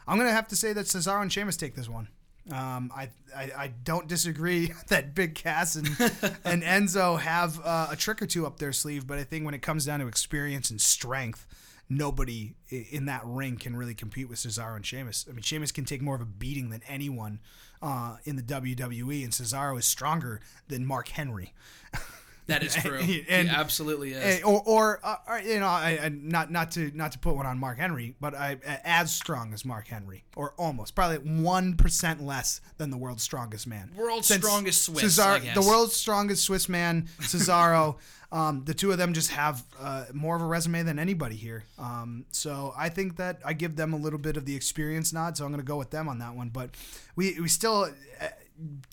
I'm 0.06 0.18
gonna 0.18 0.30
have 0.30 0.48
to 0.48 0.56
say 0.56 0.74
that 0.74 0.86
Cesaro 0.86 1.22
and 1.22 1.32
Sheamus 1.32 1.56
take 1.56 1.74
this 1.74 1.88
one. 1.88 2.08
Um, 2.50 2.90
I, 2.94 3.10
I, 3.36 3.52
I 3.56 3.72
don't 3.84 4.08
disagree 4.08 4.72
that 4.88 5.14
Big 5.14 5.34
Cass 5.34 5.76
and 5.76 5.86
and 6.44 6.62
Enzo 6.62 7.18
have 7.18 7.60
uh, 7.64 7.88
a 7.90 7.96
trick 7.96 8.22
or 8.22 8.26
two 8.26 8.46
up 8.46 8.58
their 8.58 8.72
sleeve, 8.72 9.06
but 9.06 9.18
I 9.18 9.24
think 9.24 9.44
when 9.44 9.54
it 9.54 9.62
comes 9.62 9.84
down 9.84 10.00
to 10.00 10.06
experience 10.06 10.70
and 10.70 10.80
strength, 10.80 11.46
nobody 11.88 12.54
in 12.70 13.06
that 13.06 13.22
ring 13.24 13.56
can 13.56 13.76
really 13.76 13.94
compete 13.94 14.28
with 14.28 14.38
Cesaro 14.38 14.76
and 14.76 14.84
Sheamus. 14.84 15.26
I 15.28 15.32
mean, 15.32 15.42
Sheamus 15.42 15.72
can 15.72 15.84
take 15.84 16.02
more 16.02 16.14
of 16.14 16.20
a 16.20 16.26
beating 16.26 16.70
than 16.70 16.82
anyone 16.86 17.40
uh, 17.82 18.16
in 18.24 18.36
the 18.36 18.42
WWE, 18.42 19.24
and 19.24 19.32
Cesaro 19.32 19.78
is 19.78 19.86
stronger 19.86 20.40
than 20.68 20.84
Mark 20.84 21.08
Henry. 21.08 21.52
That 22.48 22.62
is 22.62 22.74
true. 22.82 22.98
and, 22.98 23.06
he 23.06 23.54
absolutely 23.54 24.12
is. 24.12 24.42
Or, 24.42 24.62
or, 24.64 25.00
uh, 25.04 25.16
or 25.28 25.38
you 25.40 25.60
know, 25.60 25.66
I, 25.66 25.98
I, 26.02 26.08
not 26.08 26.50
not 26.50 26.72
to 26.72 26.90
not 26.94 27.12
to 27.12 27.18
put 27.18 27.36
one 27.36 27.46
on 27.46 27.58
Mark 27.58 27.78
Henry, 27.78 28.16
but 28.20 28.34
I, 28.34 28.56
as 28.84 29.14
strong 29.14 29.52
as 29.52 29.64
Mark 29.64 29.86
Henry, 29.86 30.24
or 30.34 30.54
almost, 30.58 30.94
probably 30.94 31.18
one 31.18 31.76
percent 31.76 32.22
less 32.22 32.60
than 32.78 32.90
the 32.90 32.96
world's 32.96 33.22
strongest 33.22 33.66
man. 33.66 33.92
World's 33.94 34.26
Since 34.26 34.44
strongest 34.44 34.82
Swiss. 34.82 35.16
The 35.16 35.64
world's 35.66 35.94
strongest 35.94 36.44
Swiss 36.44 36.68
man, 36.68 37.08
Cesaro. 37.20 37.96
um, 38.32 38.64
the 38.64 38.74
two 38.74 38.92
of 38.92 38.98
them 38.98 39.12
just 39.12 39.30
have 39.30 39.62
uh, 39.78 40.06
more 40.12 40.36
of 40.36 40.42
a 40.42 40.46
resume 40.46 40.82
than 40.82 40.98
anybody 40.98 41.36
here. 41.36 41.64
Um, 41.78 42.24
so 42.30 42.74
I 42.76 42.88
think 42.88 43.16
that 43.16 43.40
I 43.44 43.52
give 43.52 43.76
them 43.76 43.92
a 43.92 43.96
little 43.96 44.18
bit 44.18 44.36
of 44.36 44.44
the 44.44 44.54
experience 44.54 45.12
nod. 45.12 45.36
So 45.36 45.44
I'm 45.44 45.50
going 45.50 45.64
to 45.64 45.66
go 45.66 45.76
with 45.76 45.90
them 45.90 46.08
on 46.08 46.18
that 46.18 46.34
one. 46.34 46.48
But 46.48 46.70
we 47.14 47.38
we 47.40 47.48
still, 47.48 47.90
uh, 48.20 48.26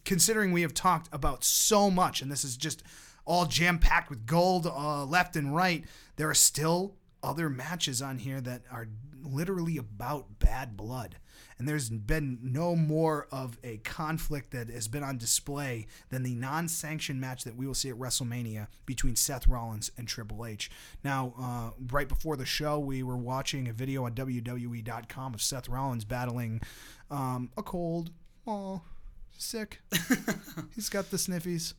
considering 0.03 0.51
we 0.51 0.61
have 0.61 0.73
talked 0.73 1.07
about 1.13 1.43
so 1.43 1.89
much, 1.89 2.21
and 2.21 2.29
this 2.31 2.43
is 2.43 2.55
just 2.55 2.83
all 3.25 3.45
jam 3.45 3.79
packed 3.79 4.09
with 4.09 4.25
gold 4.25 4.67
uh, 4.67 5.05
left 5.05 5.35
and 5.35 5.55
right, 5.55 5.83
there 6.15 6.29
are 6.29 6.35
still 6.35 6.95
other 7.23 7.49
matches 7.49 8.01
on 8.01 8.19
here 8.19 8.39
that 8.41 8.61
are 8.71 8.87
literally 9.23 9.77
about 9.77 10.39
bad 10.39 10.77
blood. 10.77 11.17
And 11.57 11.67
there's 11.67 11.89
been 11.89 12.39
no 12.41 12.75
more 12.75 13.27
of 13.31 13.57
a 13.63 13.77
conflict 13.77 14.51
that 14.51 14.69
has 14.69 14.89
been 14.89 15.03
on 15.03 15.17
display 15.17 15.87
than 16.09 16.23
the 16.23 16.35
non 16.35 16.67
sanctioned 16.67 17.21
match 17.21 17.45
that 17.45 17.55
we 17.55 17.65
will 17.65 17.73
see 17.73 17.89
at 17.89 17.95
WrestleMania 17.95 18.67
between 18.85 19.15
Seth 19.15 19.47
Rollins 19.47 19.89
and 19.97 20.05
Triple 20.05 20.45
H. 20.45 20.69
Now, 21.03 21.33
uh, 21.39 21.69
right 21.91 22.09
before 22.09 22.35
the 22.35 22.45
show, 22.45 22.77
we 22.77 23.03
were 23.03 23.17
watching 23.17 23.69
a 23.69 23.73
video 23.73 24.05
on 24.05 24.13
WWE.com 24.13 25.33
of 25.33 25.41
Seth 25.41 25.69
Rollins 25.69 26.03
battling 26.03 26.61
um, 27.09 27.49
a 27.57 27.63
cold. 27.63 28.11
Oh, 28.45 28.81
sick. 29.37 29.79
He's 30.75 30.89
got 30.89 31.09
the 31.09 31.17
sniffies. 31.17 31.73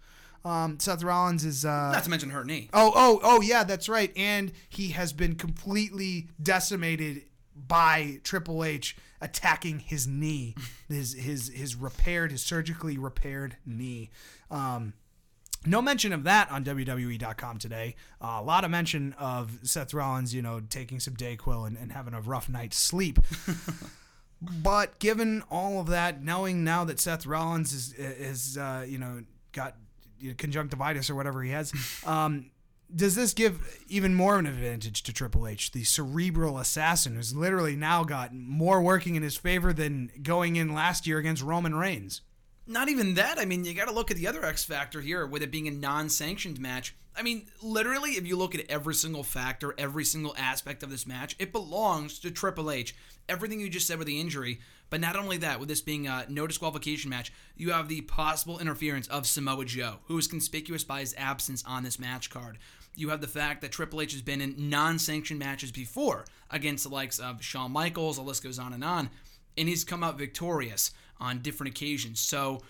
Um, 0.47 0.79
Seth 0.79 1.03
Rollins 1.03 1.45
is 1.45 1.65
uh, 1.65 1.91
not 1.91 2.05
to 2.05 2.11
mention 2.11 2.31
her 2.31 2.45
knee. 2.45 2.71
Oh, 2.73 2.93
oh, 2.95 3.21
oh, 3.23 3.41
yeah, 3.41 3.65
that's 3.65 3.89
right. 3.89 4.13
And 4.17 4.53
he 4.69 4.91
has 4.91 5.13
been 5.13 5.35
completely 5.35 6.29
decimated 6.41 7.25
by 7.57 8.21
Triple 8.23 8.63
H 8.63 8.97
attacking 9.21 9.81
his 9.81 10.07
knee, 10.07 10.55
his 10.89 11.15
his 11.15 11.49
his 11.49 11.75
repaired, 11.75 12.31
his 12.31 12.43
surgically 12.43 12.97
repaired 12.97 13.57
knee. 13.67 14.11
Um, 14.49 14.93
no 15.65 15.83
mention 15.83 16.13
of 16.13 16.23
that 16.23 16.49
on 16.53 16.65
WWE.com 16.65 17.59
today. 17.59 17.97
Uh, 18.23 18.39
a 18.39 18.43
lot 18.43 18.63
of 18.63 18.71
mention 18.71 19.15
of 19.19 19.59
Seth 19.65 19.93
Rollins, 19.93 20.33
you 20.33 20.43
know, 20.43 20.61
taking 20.61 21.01
some 21.01 21.17
Dayquil 21.17 21.67
and, 21.67 21.77
and 21.77 21.91
having 21.91 22.15
a 22.15 22.21
rough 22.21 22.49
night's 22.49 22.77
sleep. 22.77 23.19
but 24.41 25.01
given 25.01 25.43
all 25.51 25.81
of 25.81 25.89
that, 25.89 26.23
knowing 26.23 26.63
now 26.63 26.85
that 26.85 27.01
Seth 27.01 27.27
Rollins 27.27 27.73
is 27.73 27.93
is 27.95 28.57
uh, 28.57 28.85
you 28.87 28.99
know 28.99 29.25
got 29.51 29.75
you 30.19 30.31
know, 30.31 30.35
conjunctivitis 30.37 31.11
or 31.11 31.15
whatever 31.15 31.43
he 31.43 31.51
has. 31.51 31.73
Um, 32.07 32.51
does 32.95 33.17
this 33.17 33.33
give 33.35 33.83
even 33.89 34.15
more 34.15 34.35
of 34.35 34.41
an 34.41 34.47
advantage 34.47 35.03
to 35.05 35.13
Triple 35.13 35.47
H, 35.47 35.73
the 35.73 35.83
cerebral 35.83 36.59
assassin, 36.59 37.17
who's 37.17 37.35
literally 37.35 37.75
now 37.75 38.05
got 38.05 38.33
more 38.33 38.81
working 38.81 39.17
in 39.17 39.23
his 39.25 39.37
favor 39.37 39.73
than 39.73 40.11
going 40.23 40.55
in 40.55 40.73
last 40.73 41.07
year 41.07 41.19
against 41.19 41.43
Roman 41.43 41.75
Reigns? 41.75 42.21
Not 42.67 42.89
even 42.89 43.15
that. 43.15 43.39
I 43.39 43.45
mean, 43.45 43.65
you 43.65 43.75
got 43.75 43.87
to 43.87 43.95
look 43.95 44.11
at 44.11 44.17
the 44.17 44.27
other 44.27 44.45
X 44.45 44.65
factor 44.65 45.01
here 45.01 45.27
with 45.27 45.43
it 45.43 45.51
being 45.51 45.69
a 45.69 45.73
non 45.73 46.09
sanctioned 46.09 46.61
match. 46.61 46.95
I 47.17 47.23
mean, 47.23 47.47
literally, 47.63 48.13
if 48.13 48.27
you 48.27 48.37
look 48.37 48.55
at 48.55 48.69
every 48.69 48.95
single 48.95 49.23
factor, 49.23 49.75
every 49.79 50.05
single 50.05 50.35
aspect 50.37 50.83
of 50.83 50.91
this 50.91 51.07
match, 51.07 51.35
it 51.39 51.53
belongs 51.53 52.19
to 52.21 52.31
Triple 52.31 52.71
H. 52.71 52.95
Everything 53.29 53.61
you 53.61 53.69
just 53.69 53.87
said 53.87 53.99
with 53.99 54.07
the 54.07 54.21
injury, 54.21 54.61
but 54.91 55.01
not 55.01 55.17
only 55.17 55.37
that, 55.39 55.59
with 55.59 55.69
this 55.69 55.81
being 55.81 56.07
a 56.07 56.27
no 56.29 56.47
disqualification 56.47 57.11
match, 57.11 57.33
you 57.57 57.73
have 57.73 57.89
the 57.89 58.03
possible 58.03 58.59
interference 58.59 59.09
of 59.09 59.27
Samoa 59.27 59.65
Joe, 59.65 59.97
who 60.05 60.19
is 60.19 60.27
conspicuous 60.27 60.85
by 60.85 61.01
his 61.01 61.15
absence 61.19 61.65
on 61.67 61.83
this 61.83 61.99
match 61.99 62.31
card. 62.31 62.59
You 62.95 63.11
have 63.11 63.21
the 63.21 63.27
fact 63.27 63.61
that 63.61 63.73
Triple 63.73 64.01
H 64.01 64.13
has 64.13 64.23
been 64.23 64.41
in 64.41 64.71
non 64.71 64.99
sanctioned 64.99 65.41
matches 65.41 65.71
before 65.71 66.25
against 66.51 66.85
the 66.85 66.91
likes 66.91 67.19
of 67.19 67.43
Shawn 67.43 67.73
Michaels, 67.73 68.17
the 68.17 68.23
list 68.23 68.43
goes 68.43 68.59
on 68.59 68.73
and 68.73 68.85
on, 68.85 69.11
and 69.59 69.69
he's 69.69 69.85
come 69.85 70.03
out 70.03 70.19
victorious 70.19 70.93
on 71.21 71.41
different 71.41 71.71
occasions. 71.71 72.21
So, 72.21 72.63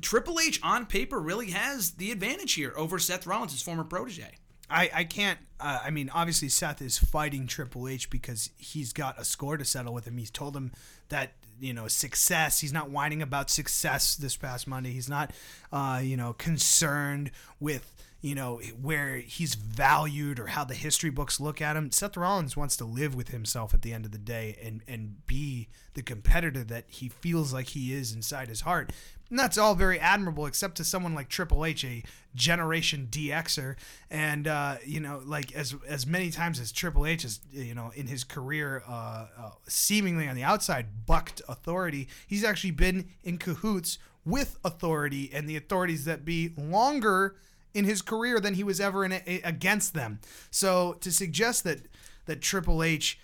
Triple 0.00 0.38
H 0.38 0.60
on 0.62 0.86
paper 0.86 1.18
really 1.18 1.50
has 1.50 1.92
the 1.92 2.12
advantage 2.12 2.54
here 2.54 2.72
over 2.76 2.98
Seth 2.98 3.26
Rollins, 3.26 3.52
his 3.52 3.62
former 3.62 3.84
protege. 3.84 4.34
I, 4.70 4.90
I 4.94 5.04
can't. 5.04 5.38
Uh, 5.60 5.80
I 5.84 5.90
mean, 5.90 6.10
obviously 6.12 6.48
Seth 6.48 6.80
is 6.82 6.98
fighting 6.98 7.46
Triple 7.46 7.88
H 7.88 8.10
because 8.10 8.50
he's 8.56 8.92
got 8.92 9.18
a 9.18 9.24
score 9.24 9.56
to 9.56 9.64
settle 9.64 9.92
with 9.92 10.06
him. 10.06 10.16
He's 10.18 10.30
told 10.30 10.56
him 10.56 10.72
that 11.08 11.32
you 11.60 11.72
know 11.72 11.88
success. 11.88 12.60
He's 12.60 12.72
not 12.72 12.90
whining 12.90 13.22
about 13.22 13.50
success 13.50 14.14
this 14.14 14.36
past 14.36 14.66
Monday. 14.68 14.92
He's 14.92 15.08
not, 15.08 15.32
uh, 15.72 16.00
you 16.02 16.16
know, 16.16 16.32
concerned 16.32 17.30
with 17.60 17.92
you 18.20 18.34
know, 18.34 18.60
where 18.80 19.18
he's 19.18 19.54
valued 19.54 20.40
or 20.40 20.48
how 20.48 20.64
the 20.64 20.74
history 20.74 21.10
books 21.10 21.38
look 21.38 21.62
at 21.62 21.76
him. 21.76 21.92
Seth 21.92 22.16
Rollins 22.16 22.56
wants 22.56 22.76
to 22.78 22.84
live 22.84 23.14
with 23.14 23.28
himself 23.28 23.72
at 23.72 23.82
the 23.82 23.92
end 23.92 24.04
of 24.04 24.10
the 24.10 24.18
day 24.18 24.58
and, 24.62 24.82
and 24.88 25.24
be 25.26 25.68
the 25.94 26.02
competitor 26.02 26.64
that 26.64 26.84
he 26.88 27.08
feels 27.08 27.52
like 27.52 27.68
he 27.68 27.92
is 27.92 28.12
inside 28.12 28.48
his 28.48 28.62
heart. 28.62 28.92
And 29.30 29.38
that's 29.38 29.58
all 29.58 29.74
very 29.74 30.00
admirable, 30.00 30.46
except 30.46 30.76
to 30.76 30.84
someone 30.84 31.14
like 31.14 31.28
Triple 31.28 31.64
H, 31.64 31.84
a 31.84 32.02
generation 32.34 33.08
DXer. 33.10 33.76
And, 34.10 34.46
uh, 34.46 34.76
you 34.84 35.00
know, 35.00 35.20
like 35.24 35.52
as, 35.54 35.74
as 35.86 36.06
many 36.06 36.30
times 36.30 36.58
as 36.60 36.72
Triple 36.72 37.04
H 37.06 37.22
has, 37.22 37.40
you 37.52 37.74
know, 37.74 37.92
in 37.94 38.06
his 38.06 38.24
career, 38.24 38.82
uh, 38.88 39.26
uh, 39.38 39.50
seemingly 39.66 40.28
on 40.28 40.34
the 40.34 40.44
outside, 40.44 41.06
bucked 41.06 41.42
authority, 41.48 42.08
he's 42.26 42.44
actually 42.44 42.70
been 42.70 43.08
in 43.22 43.38
cahoots 43.38 43.98
with 44.24 44.58
authority 44.64 45.30
and 45.32 45.48
the 45.48 45.56
authorities 45.56 46.04
that 46.04 46.24
be 46.24 46.52
longer 46.56 47.36
in 47.74 47.84
his 47.84 48.02
career 48.02 48.40
than 48.40 48.54
he 48.54 48.64
was 48.64 48.80
ever 48.80 49.04
in 49.04 49.12
a, 49.12 49.40
against 49.44 49.94
them. 49.94 50.20
So 50.50 50.94
to 51.00 51.12
suggest 51.12 51.64
that 51.64 51.86
that 52.26 52.42
Triple 52.42 52.82
H 52.82 53.18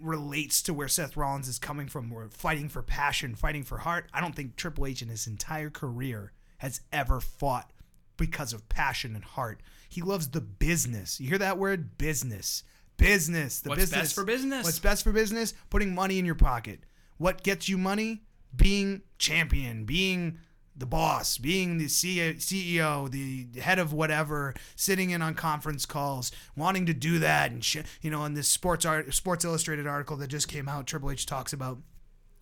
relates 0.00 0.62
to 0.62 0.74
where 0.74 0.88
Seth 0.88 1.16
Rollins 1.16 1.48
is 1.48 1.58
coming 1.58 1.88
from, 1.88 2.10
where 2.10 2.28
fighting 2.28 2.68
for 2.68 2.82
passion, 2.82 3.34
fighting 3.34 3.62
for 3.62 3.78
heart, 3.78 4.08
I 4.12 4.20
don't 4.20 4.34
think 4.34 4.56
Triple 4.56 4.86
H 4.86 5.02
in 5.02 5.08
his 5.08 5.26
entire 5.26 5.70
career 5.70 6.32
has 6.58 6.80
ever 6.92 7.20
fought 7.20 7.70
because 8.16 8.52
of 8.52 8.68
passion 8.68 9.14
and 9.14 9.24
heart. 9.24 9.60
He 9.88 10.02
loves 10.02 10.28
the 10.28 10.40
business. 10.40 11.20
You 11.20 11.28
hear 11.28 11.38
that 11.38 11.58
word? 11.58 11.98
Business. 11.98 12.64
Business. 12.96 13.60
The 13.60 13.70
What's 13.70 13.82
business. 13.82 14.00
best 14.00 14.14
for 14.14 14.24
business? 14.24 14.64
What's 14.64 14.78
best 14.78 15.04
for 15.04 15.12
business? 15.12 15.54
Putting 15.70 15.94
money 15.94 16.18
in 16.18 16.24
your 16.24 16.34
pocket. 16.34 16.80
What 17.18 17.42
gets 17.42 17.68
you 17.68 17.78
money? 17.78 18.22
Being 18.54 19.02
champion, 19.18 19.84
being 19.84 20.38
the 20.76 20.86
boss, 20.86 21.38
being 21.38 21.78
the 21.78 21.86
CEO, 21.86 23.10
the 23.10 23.60
head 23.60 23.78
of 23.78 23.92
whatever, 23.92 24.54
sitting 24.74 25.10
in 25.10 25.22
on 25.22 25.34
conference 25.34 25.86
calls, 25.86 26.32
wanting 26.56 26.86
to 26.86 26.94
do 26.94 27.18
that, 27.20 27.52
and 27.52 27.64
sh- 27.64 27.78
you 28.02 28.10
know, 28.10 28.24
in 28.24 28.34
this 28.34 28.48
Sports 28.48 28.84
Art, 28.84 29.12
Sports 29.14 29.44
Illustrated 29.44 29.86
article 29.86 30.16
that 30.16 30.28
just 30.28 30.48
came 30.48 30.68
out, 30.68 30.86
Triple 30.86 31.10
H 31.10 31.26
talks 31.26 31.52
about. 31.52 31.78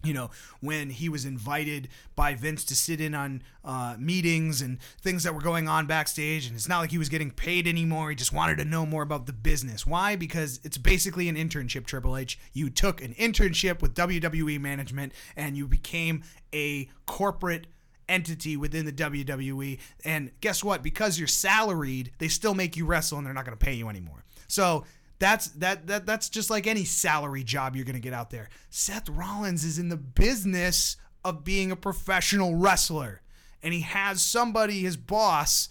You 0.05 0.15
know, 0.15 0.31
when 0.59 0.91
he 0.91 1.09
was 1.09 1.25
invited 1.25 1.87
by 2.17 2.35
Vince 2.35 2.65
to 2.65 2.75
sit 2.75 3.01
in 3.01 3.15
on 3.15 3.41
uh, 3.65 3.95
meetings 4.01 4.61
and 4.61 4.81
things 5.01 5.23
that 5.23 5.33
were 5.33 5.41
going 5.41 5.69
on 5.69 5.87
backstage, 5.87 6.45
and 6.45 6.57
it's 6.57 6.69
not 6.69 6.81
like 6.81 6.91
he 6.91 6.99
was 6.99 7.09
getting 7.09 7.31
paid 7.31 7.69
anymore. 7.69 8.11
He 8.11 8.17
just 8.17 8.33
wanted 8.33 8.59
to 8.59 8.65
know 8.65 8.85
more 8.85 9.05
about 9.05 9.27
the 9.27 9.33
business. 9.33 9.87
Why? 9.87 10.17
Because 10.17 10.59
it's 10.65 10.77
basically 10.77 11.29
an 11.29 11.37
internship, 11.37 11.87
Triple 11.87 12.17
H. 12.17 12.37
You 12.53 12.69
took 12.69 13.01
an 13.01 13.15
internship 13.15 13.81
with 13.81 13.95
WWE 13.95 14.61
management 14.61 15.13
and 15.37 15.57
you 15.57 15.69
became 15.69 16.25
a 16.53 16.91
corporate 17.07 17.69
entity 18.09 18.57
within 18.57 18.85
the 18.85 18.93
WWE. 18.93 19.79
And 20.05 20.31
guess 20.41 20.63
what? 20.63 20.83
Because 20.83 21.19
you're 21.19 21.29
salaried, 21.29 22.13
they 22.19 22.29
still 22.29 22.55
make 22.55 22.77
you 22.77 22.87
wrestle 22.87 23.19
and 23.19 23.27
they're 23.27 23.35
not 23.35 23.45
going 23.45 23.57
to 23.57 23.65
pay 23.65 23.75
you 23.75 23.89
anymore. 23.89 24.25
So 24.49 24.85
that's 25.19 25.49
that 25.49 25.87
that 25.87 26.05
that's 26.05 26.29
just 26.29 26.51
like 26.51 26.67
any 26.67 26.85
salary 26.85 27.45
job 27.45 27.77
you're 27.77 27.85
going 27.85 27.95
to 27.95 28.01
get 28.01 28.13
out 28.13 28.31
there. 28.31 28.49
Seth 28.71 29.09
Rollins 29.09 29.65
is 29.65 29.79
in 29.79 29.89
the 29.89 29.97
business 29.97 30.97
of 31.25 31.45
being 31.45 31.71
a 31.71 31.77
professional 31.77 32.57
wrestler 32.57 33.23
and 33.63 33.73
he 33.73 33.81
has 33.81 34.21
somebody 34.21 34.81
his 34.81 34.97
boss 34.97 35.69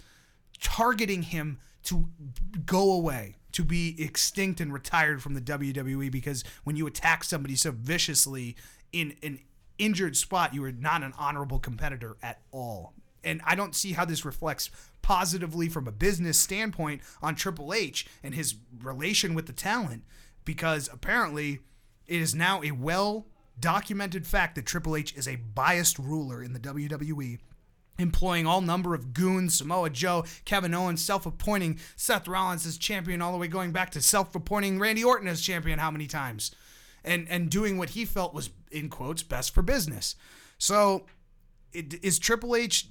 targeting 0.61 1.23
him 1.23 1.59
to 1.83 2.07
go 2.65 2.91
away 2.91 3.35
to 3.51 3.63
be 3.63 4.01
extinct 4.01 4.61
and 4.61 4.71
retired 4.71 5.21
from 5.21 5.33
the 5.33 5.41
WWE 5.41 6.09
because 6.09 6.43
when 6.63 6.75
you 6.75 6.87
attack 6.87 7.23
somebody 7.23 7.55
so 7.55 7.71
viciously 7.71 8.55
in 8.93 9.15
an 9.23 9.39
injured 9.81 10.15
spot, 10.15 10.53
you 10.53 10.63
are 10.63 10.71
not 10.71 11.03
an 11.03 11.13
honorable 11.17 11.59
competitor 11.59 12.15
at 12.21 12.41
all. 12.51 12.93
And 13.23 13.41
I 13.45 13.55
don't 13.55 13.75
see 13.75 13.93
how 13.93 14.05
this 14.05 14.23
reflects 14.23 14.69
positively 15.01 15.69
from 15.69 15.87
a 15.87 15.91
business 15.91 16.37
standpoint 16.39 17.01
on 17.21 17.35
Triple 17.35 17.73
H 17.73 18.05
and 18.23 18.33
his 18.33 18.55
relation 18.81 19.33
with 19.33 19.47
the 19.47 19.53
talent 19.53 20.03
because 20.45 20.89
apparently 20.91 21.59
it 22.07 22.21
is 22.21 22.33
now 22.35 22.61
a 22.63 22.71
well 22.71 23.27
documented 23.59 24.25
fact 24.25 24.55
that 24.55 24.65
Triple 24.65 24.95
H 24.95 25.15
is 25.15 25.27
a 25.27 25.35
biased 25.35 25.99
ruler 25.99 26.43
in 26.43 26.53
the 26.53 26.59
WWE 26.59 27.39
employing 27.99 28.47
all 28.47 28.61
number 28.61 28.95
of 28.95 29.13
goons, 29.13 29.57
Samoa 29.57 29.89
Joe, 29.89 30.25
Kevin 30.45 30.73
Owens, 30.73 31.03
self-appointing 31.03 31.79
Seth 31.95 32.27
Rollins 32.27 32.65
as 32.65 32.77
champion, 32.77 33.21
all 33.21 33.31
the 33.31 33.37
way 33.37 33.47
going 33.47 33.71
back 33.71 33.91
to 33.91 34.01
self-appointing 34.01 34.79
Randy 34.79 35.03
Orton 35.03 35.27
as 35.27 35.41
champion 35.41 35.77
how 35.77 35.91
many 35.91 36.07
times, 36.07 36.51
and 37.03 37.27
and 37.29 37.49
doing 37.49 37.77
what 37.77 37.91
he 37.91 38.05
felt 38.05 38.33
was 38.33 38.49
in 38.71 38.89
quotes 38.89 39.23
best 39.23 39.53
for 39.53 39.61
business. 39.61 40.15
So, 40.57 41.05
it, 41.73 42.03
is 42.03 42.19
Triple 42.19 42.55
H 42.55 42.87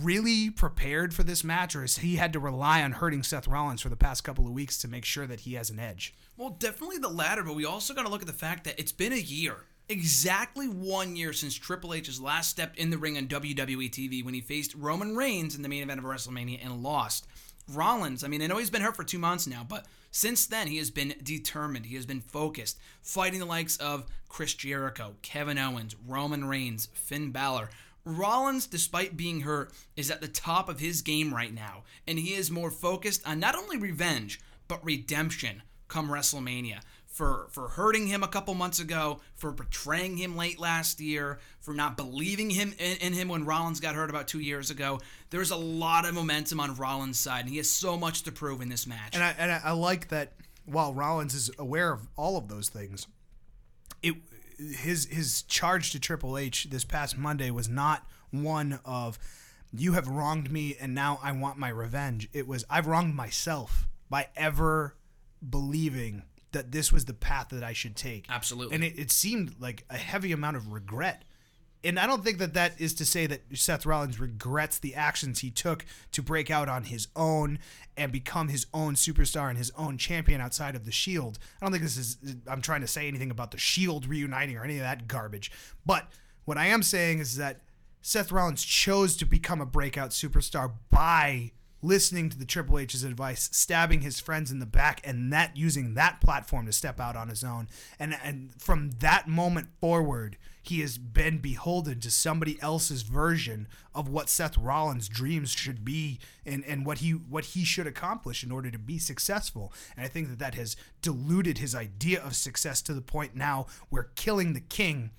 really 0.00 0.50
prepared 0.50 1.12
for 1.12 1.22
this 1.22 1.42
match, 1.42 1.74
or 1.74 1.80
has 1.80 1.98
he 1.98 2.16
had 2.16 2.32
to 2.32 2.38
rely 2.38 2.82
on 2.82 2.92
hurting 2.92 3.22
Seth 3.22 3.48
Rollins 3.48 3.82
for 3.82 3.88
the 3.88 3.96
past 3.96 4.22
couple 4.22 4.46
of 4.46 4.52
weeks 4.52 4.78
to 4.78 4.88
make 4.88 5.04
sure 5.04 5.26
that 5.26 5.40
he 5.40 5.54
has 5.54 5.70
an 5.70 5.78
edge? 5.78 6.14
Well, 6.36 6.50
definitely 6.50 6.98
the 6.98 7.08
latter, 7.08 7.42
but 7.42 7.54
we 7.54 7.64
also 7.64 7.92
got 7.92 8.04
to 8.04 8.08
look 8.08 8.22
at 8.22 8.26
the 8.26 8.32
fact 8.32 8.64
that 8.64 8.78
it's 8.78 8.92
been 8.92 9.12
a 9.12 9.16
year 9.16 9.64
exactly 9.90 10.68
one 10.68 11.16
year 11.16 11.32
since 11.32 11.54
Triple 11.54 11.92
H's 11.92 12.20
last 12.20 12.48
stepped 12.48 12.78
in 12.78 12.90
the 12.90 12.96
ring 12.96 13.16
on 13.16 13.26
WWE 13.26 13.90
TV 13.90 14.24
when 14.24 14.34
he 14.34 14.40
faced 14.40 14.74
Roman 14.74 15.16
Reigns 15.16 15.56
in 15.56 15.62
the 15.62 15.68
main 15.68 15.82
event 15.82 15.98
of 15.98 16.06
WrestleMania 16.06 16.64
and 16.64 16.82
lost. 16.82 17.26
Rollins, 17.74 18.24
I 18.24 18.28
mean, 18.28 18.42
I 18.42 18.46
know 18.46 18.58
he's 18.58 18.70
been 18.70 18.82
hurt 18.82 18.96
for 18.96 19.04
two 19.04 19.18
months 19.18 19.46
now, 19.46 19.64
but 19.68 19.86
since 20.10 20.46
then 20.46 20.66
he 20.66 20.78
has 20.78 20.90
been 20.90 21.14
determined. 21.22 21.86
He 21.86 21.94
has 21.96 22.06
been 22.06 22.20
focused, 22.20 22.78
fighting 23.02 23.40
the 23.40 23.46
likes 23.46 23.76
of 23.76 24.06
Chris 24.28 24.54
Jericho, 24.54 25.14
Kevin 25.22 25.58
Owens, 25.58 25.96
Roman 26.06 26.44
Reigns, 26.44 26.88
Finn 26.92 27.30
Balor. 27.30 27.70
Rollins, 28.04 28.66
despite 28.66 29.16
being 29.16 29.42
hurt, 29.42 29.72
is 29.96 30.10
at 30.10 30.20
the 30.20 30.28
top 30.28 30.68
of 30.68 30.80
his 30.80 31.02
game 31.02 31.34
right 31.34 31.52
now, 31.52 31.82
and 32.06 32.18
he 32.18 32.34
is 32.34 32.50
more 32.50 32.70
focused 32.70 33.26
on 33.26 33.38
not 33.38 33.54
only 33.54 33.76
revenge, 33.76 34.40
but 34.68 34.84
redemption 34.84 35.62
come 35.88 36.08
WrestleMania 36.08 36.80
for 37.10 37.48
for 37.50 37.68
hurting 37.68 38.06
him 38.06 38.22
a 38.22 38.28
couple 38.28 38.54
months 38.54 38.80
ago, 38.80 39.20
for 39.34 39.50
betraying 39.50 40.16
him 40.16 40.36
late 40.36 40.58
last 40.58 41.00
year, 41.00 41.40
for 41.60 41.74
not 41.74 41.96
believing 41.96 42.50
him 42.50 42.72
in, 42.78 42.96
in, 42.98 43.12
him 43.12 43.28
when 43.28 43.44
Rollins 43.44 43.80
got 43.80 43.94
hurt 43.94 44.10
about 44.10 44.28
two 44.28 44.40
years 44.40 44.70
ago. 44.70 45.00
There's 45.30 45.50
a 45.50 45.56
lot 45.56 46.06
of 46.06 46.14
momentum 46.14 46.60
on 46.60 46.74
Rollins' 46.76 47.18
side, 47.18 47.40
and 47.40 47.50
he 47.50 47.56
has 47.56 47.68
so 47.68 47.96
much 47.96 48.22
to 48.22 48.32
prove 48.32 48.60
in 48.60 48.68
this 48.68 48.86
match. 48.86 49.14
And 49.14 49.22
I 49.22 49.34
and 49.38 49.50
I 49.52 49.72
like 49.72 50.08
that 50.08 50.32
while 50.64 50.94
Rollins 50.94 51.34
is 51.34 51.50
aware 51.58 51.92
of 51.92 52.08
all 52.16 52.36
of 52.36 52.48
those 52.48 52.68
things, 52.68 53.06
it 54.02 54.14
his 54.58 55.06
his 55.06 55.42
charge 55.42 55.90
to 55.92 56.00
Triple 56.00 56.38
H 56.38 56.68
this 56.70 56.84
past 56.84 57.18
Monday 57.18 57.50
was 57.50 57.68
not 57.68 58.06
one 58.30 58.78
of 58.84 59.18
you 59.72 59.92
have 59.92 60.08
wronged 60.08 60.50
me 60.50 60.76
and 60.80 60.94
now 60.94 61.18
I 61.22 61.32
want 61.32 61.58
my 61.58 61.70
revenge. 61.70 62.28
It 62.32 62.46
was 62.46 62.64
I've 62.70 62.86
wronged 62.86 63.14
myself 63.14 63.88
by 64.08 64.28
ever 64.36 64.94
believing 65.48 66.22
that 66.52 66.72
this 66.72 66.92
was 66.92 67.04
the 67.04 67.14
path 67.14 67.48
that 67.50 67.62
I 67.62 67.72
should 67.72 67.96
take. 67.96 68.26
Absolutely. 68.28 68.74
And 68.74 68.84
it, 68.84 68.98
it 68.98 69.10
seemed 69.10 69.56
like 69.60 69.84
a 69.88 69.96
heavy 69.96 70.32
amount 70.32 70.56
of 70.56 70.72
regret. 70.72 71.24
And 71.82 71.98
I 71.98 72.06
don't 72.06 72.22
think 72.22 72.38
that 72.38 72.52
that 72.54 72.78
is 72.78 72.92
to 72.94 73.06
say 73.06 73.26
that 73.26 73.40
Seth 73.54 73.86
Rollins 73.86 74.20
regrets 74.20 74.78
the 74.78 74.94
actions 74.94 75.38
he 75.38 75.50
took 75.50 75.86
to 76.12 76.20
break 76.20 76.50
out 76.50 76.68
on 76.68 76.84
his 76.84 77.08
own 77.16 77.58
and 77.96 78.12
become 78.12 78.48
his 78.48 78.66
own 78.74 78.94
superstar 78.96 79.48
and 79.48 79.56
his 79.56 79.72
own 79.78 79.96
champion 79.96 80.42
outside 80.42 80.74
of 80.74 80.84
the 80.84 80.92
Shield. 80.92 81.38
I 81.60 81.64
don't 81.64 81.72
think 81.72 81.82
this 81.82 81.96
is, 81.96 82.18
I'm 82.46 82.60
trying 82.60 82.82
to 82.82 82.86
say 82.86 83.08
anything 83.08 83.30
about 83.30 83.50
the 83.50 83.58
Shield 83.58 84.06
reuniting 84.06 84.58
or 84.58 84.64
any 84.64 84.76
of 84.76 84.82
that 84.82 85.08
garbage. 85.08 85.50
But 85.86 86.08
what 86.44 86.58
I 86.58 86.66
am 86.66 86.82
saying 86.82 87.20
is 87.20 87.36
that 87.36 87.60
Seth 88.02 88.30
Rollins 88.30 88.64
chose 88.64 89.16
to 89.16 89.24
become 89.24 89.60
a 89.62 89.66
breakout 89.66 90.10
superstar 90.10 90.72
by 90.90 91.52
listening 91.82 92.28
to 92.30 92.38
the 92.38 92.44
Triple 92.44 92.78
H's 92.78 93.04
advice, 93.04 93.48
stabbing 93.52 94.00
his 94.00 94.20
friends 94.20 94.50
in 94.50 94.58
the 94.58 94.66
back, 94.66 95.00
and 95.04 95.32
that 95.32 95.56
using 95.56 95.94
that 95.94 96.20
platform 96.20 96.66
to 96.66 96.72
step 96.72 97.00
out 97.00 97.16
on 97.16 97.28
his 97.28 97.44
own. 97.44 97.68
And 97.98 98.16
and 98.22 98.50
from 98.58 98.90
that 99.00 99.28
moment 99.28 99.68
forward, 99.80 100.36
he 100.62 100.80
has 100.80 100.98
been 100.98 101.38
beholden 101.38 102.00
to 102.00 102.10
somebody 102.10 102.60
else's 102.60 103.02
version 103.02 103.66
of 103.94 104.08
what 104.08 104.28
Seth 104.28 104.58
Rollins' 104.58 105.08
dreams 105.08 105.50
should 105.50 105.84
be 105.84 106.18
and, 106.44 106.64
and 106.64 106.84
what 106.84 106.98
he 106.98 107.12
what 107.12 107.46
he 107.46 107.64
should 107.64 107.86
accomplish 107.86 108.44
in 108.44 108.52
order 108.52 108.70
to 108.70 108.78
be 108.78 108.98
successful. 108.98 109.72
And 109.96 110.04
I 110.04 110.08
think 110.08 110.28
that 110.28 110.38
that 110.38 110.54
has 110.54 110.76
diluted 111.02 111.58
his 111.58 111.74
idea 111.74 112.22
of 112.22 112.36
success 112.36 112.82
to 112.82 112.94
the 112.94 113.00
point 113.00 113.34
now 113.34 113.66
where 113.88 114.10
killing 114.14 114.52
the 114.52 114.60
king 114.60 115.10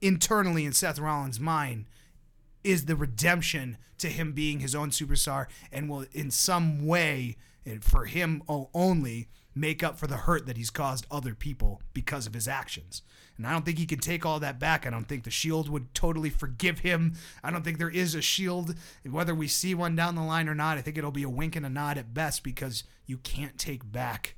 internally 0.00 0.64
in 0.64 0.72
Seth 0.72 0.98
Rollins' 0.98 1.40
mind 1.40 1.86
is 2.64 2.86
the 2.86 2.96
redemption 2.96 3.78
to 3.98 4.08
him 4.08 4.32
being 4.32 4.60
his 4.60 4.74
own 4.74 4.90
superstar 4.90 5.46
and 5.72 5.88
will 5.88 6.06
in 6.12 6.30
some 6.30 6.86
way 6.86 7.36
and 7.64 7.84
for 7.84 8.06
him 8.06 8.42
only 8.48 9.28
make 9.54 9.82
up 9.82 9.98
for 9.98 10.06
the 10.06 10.16
hurt 10.16 10.46
that 10.46 10.56
he's 10.56 10.70
caused 10.70 11.06
other 11.10 11.34
people 11.34 11.82
because 11.92 12.26
of 12.26 12.34
his 12.34 12.48
actions. 12.48 13.02
And 13.36 13.46
I 13.46 13.52
don't 13.52 13.64
think 13.64 13.78
he 13.78 13.86
can 13.86 13.98
take 13.98 14.24
all 14.24 14.38
that 14.40 14.58
back. 14.58 14.86
I 14.86 14.90
don't 14.90 15.08
think 15.08 15.24
the 15.24 15.30
Shield 15.30 15.68
would 15.68 15.94
totally 15.94 16.30
forgive 16.30 16.80
him. 16.80 17.14
I 17.42 17.50
don't 17.50 17.62
think 17.62 17.78
there 17.78 17.90
is 17.90 18.14
a 18.14 18.22
Shield, 18.22 18.74
whether 19.08 19.34
we 19.34 19.48
see 19.48 19.74
one 19.74 19.96
down 19.96 20.14
the 20.14 20.22
line 20.22 20.48
or 20.48 20.54
not. 20.54 20.78
I 20.78 20.82
think 20.82 20.98
it'll 20.98 21.10
be 21.10 21.22
a 21.22 21.28
wink 21.28 21.56
and 21.56 21.66
a 21.66 21.70
nod 21.70 21.98
at 21.98 22.14
best 22.14 22.42
because 22.42 22.84
you 23.06 23.18
can't 23.18 23.58
take 23.58 23.90
back 23.90 24.36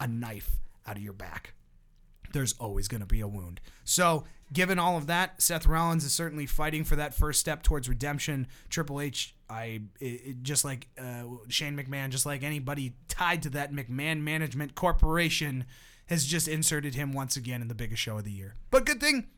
a 0.00 0.06
knife 0.06 0.58
out 0.86 0.96
of 0.96 1.02
your 1.02 1.12
back. 1.12 1.54
There's 2.34 2.52
always 2.60 2.86
going 2.88 3.00
to 3.00 3.06
be 3.06 3.20
a 3.20 3.26
wound. 3.26 3.62
So, 3.84 4.24
given 4.52 4.78
all 4.78 4.98
of 4.98 5.06
that, 5.06 5.40
Seth 5.40 5.66
Rollins 5.66 6.04
is 6.04 6.12
certainly 6.12 6.44
fighting 6.44 6.84
for 6.84 6.96
that 6.96 7.14
first 7.14 7.40
step 7.40 7.62
towards 7.62 7.88
redemption. 7.88 8.46
Triple 8.68 9.00
H, 9.00 9.34
I 9.48 9.80
it, 9.98 10.04
it, 10.04 10.42
just 10.42 10.66
like 10.66 10.88
uh, 10.98 11.22
Shane 11.48 11.76
McMahon, 11.76 12.10
just 12.10 12.26
like 12.26 12.42
anybody 12.42 12.96
tied 13.08 13.42
to 13.44 13.50
that 13.50 13.72
McMahon 13.72 14.20
Management 14.20 14.74
Corporation, 14.74 15.64
has 16.06 16.26
just 16.26 16.46
inserted 16.46 16.94
him 16.94 17.12
once 17.12 17.36
again 17.36 17.62
in 17.62 17.68
the 17.68 17.74
biggest 17.74 18.02
show 18.02 18.18
of 18.18 18.24
the 18.24 18.30
year. 18.30 18.54
But 18.70 18.84
good 18.84 19.00
thing 19.00 19.28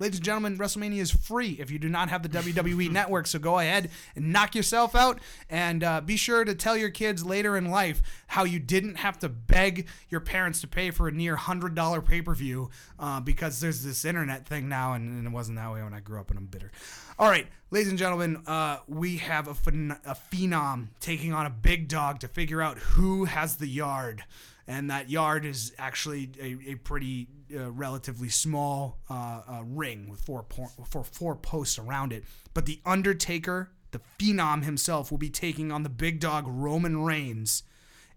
Ladies 0.00 0.18
and 0.18 0.24
gentlemen, 0.24 0.58
WrestleMania 0.58 0.98
is 0.98 1.12
free 1.12 1.50
if 1.60 1.70
you 1.70 1.78
do 1.78 1.88
not 1.88 2.08
have 2.08 2.24
the 2.24 2.28
WWE 2.28 2.90
network. 2.92 3.28
So 3.28 3.38
go 3.38 3.60
ahead 3.60 3.90
and 4.16 4.32
knock 4.32 4.56
yourself 4.56 4.96
out. 4.96 5.20
And 5.48 5.84
uh, 5.84 6.00
be 6.00 6.16
sure 6.16 6.44
to 6.44 6.54
tell 6.54 6.76
your 6.76 6.90
kids 6.90 7.24
later 7.24 7.56
in 7.56 7.70
life 7.70 8.02
how 8.26 8.42
you 8.42 8.58
didn't 8.58 8.96
have 8.96 9.18
to 9.20 9.28
beg 9.28 9.86
your 10.08 10.20
parents 10.20 10.60
to 10.62 10.66
pay 10.66 10.90
for 10.90 11.06
a 11.06 11.12
near 11.12 11.36
$100 11.36 12.04
pay 12.04 12.22
per 12.22 12.34
view 12.34 12.70
uh, 12.98 13.20
because 13.20 13.60
there's 13.60 13.84
this 13.84 14.04
internet 14.04 14.46
thing 14.46 14.68
now, 14.68 14.94
and, 14.94 15.08
and, 15.10 15.26
it 15.26 15.30
wasn't 15.30 15.56
that 15.58 15.72
way 15.72 15.82
when 15.82 15.94
I 15.94 16.00
grew 16.00 16.18
up, 16.18 16.30
and 16.30 16.38
I'm 16.38 16.46
bitter. 16.46 16.72
All 17.16 17.28
right, 17.28 17.46
ladies 17.70 17.88
and 17.88 17.98
gentlemen, 17.98 18.42
uh, 18.48 18.78
we 18.88 19.18
have 19.18 19.46
a, 19.46 19.54
phen- 19.54 19.98
a 20.04 20.16
phenom 20.32 20.88
taking 21.00 21.32
on 21.32 21.46
a 21.46 21.50
big 21.50 21.86
dog 21.86 22.18
to 22.20 22.28
figure 22.28 22.60
out 22.60 22.78
who 22.78 23.26
has 23.26 23.56
the 23.56 23.68
yard 23.68 24.24
and 24.66 24.90
that 24.90 25.10
yard 25.10 25.44
is 25.44 25.72
actually 25.78 26.30
a, 26.40 26.72
a 26.72 26.74
pretty 26.76 27.28
uh, 27.54 27.70
relatively 27.70 28.28
small 28.28 28.98
uh, 29.10 29.42
uh, 29.46 29.62
ring 29.64 30.08
with 30.08 30.20
four, 30.20 30.42
por- 30.42 30.70
four, 30.86 31.04
four 31.04 31.36
posts 31.36 31.78
around 31.78 32.12
it. 32.12 32.24
But 32.54 32.66
the 32.66 32.80
Undertaker, 32.86 33.70
the 33.90 34.00
Phenom 34.18 34.64
himself, 34.64 35.10
will 35.10 35.18
be 35.18 35.30
taking 35.30 35.70
on 35.70 35.82
the 35.82 35.88
big 35.88 36.20
dog 36.20 36.44
Roman 36.46 37.02
Reigns 37.02 37.62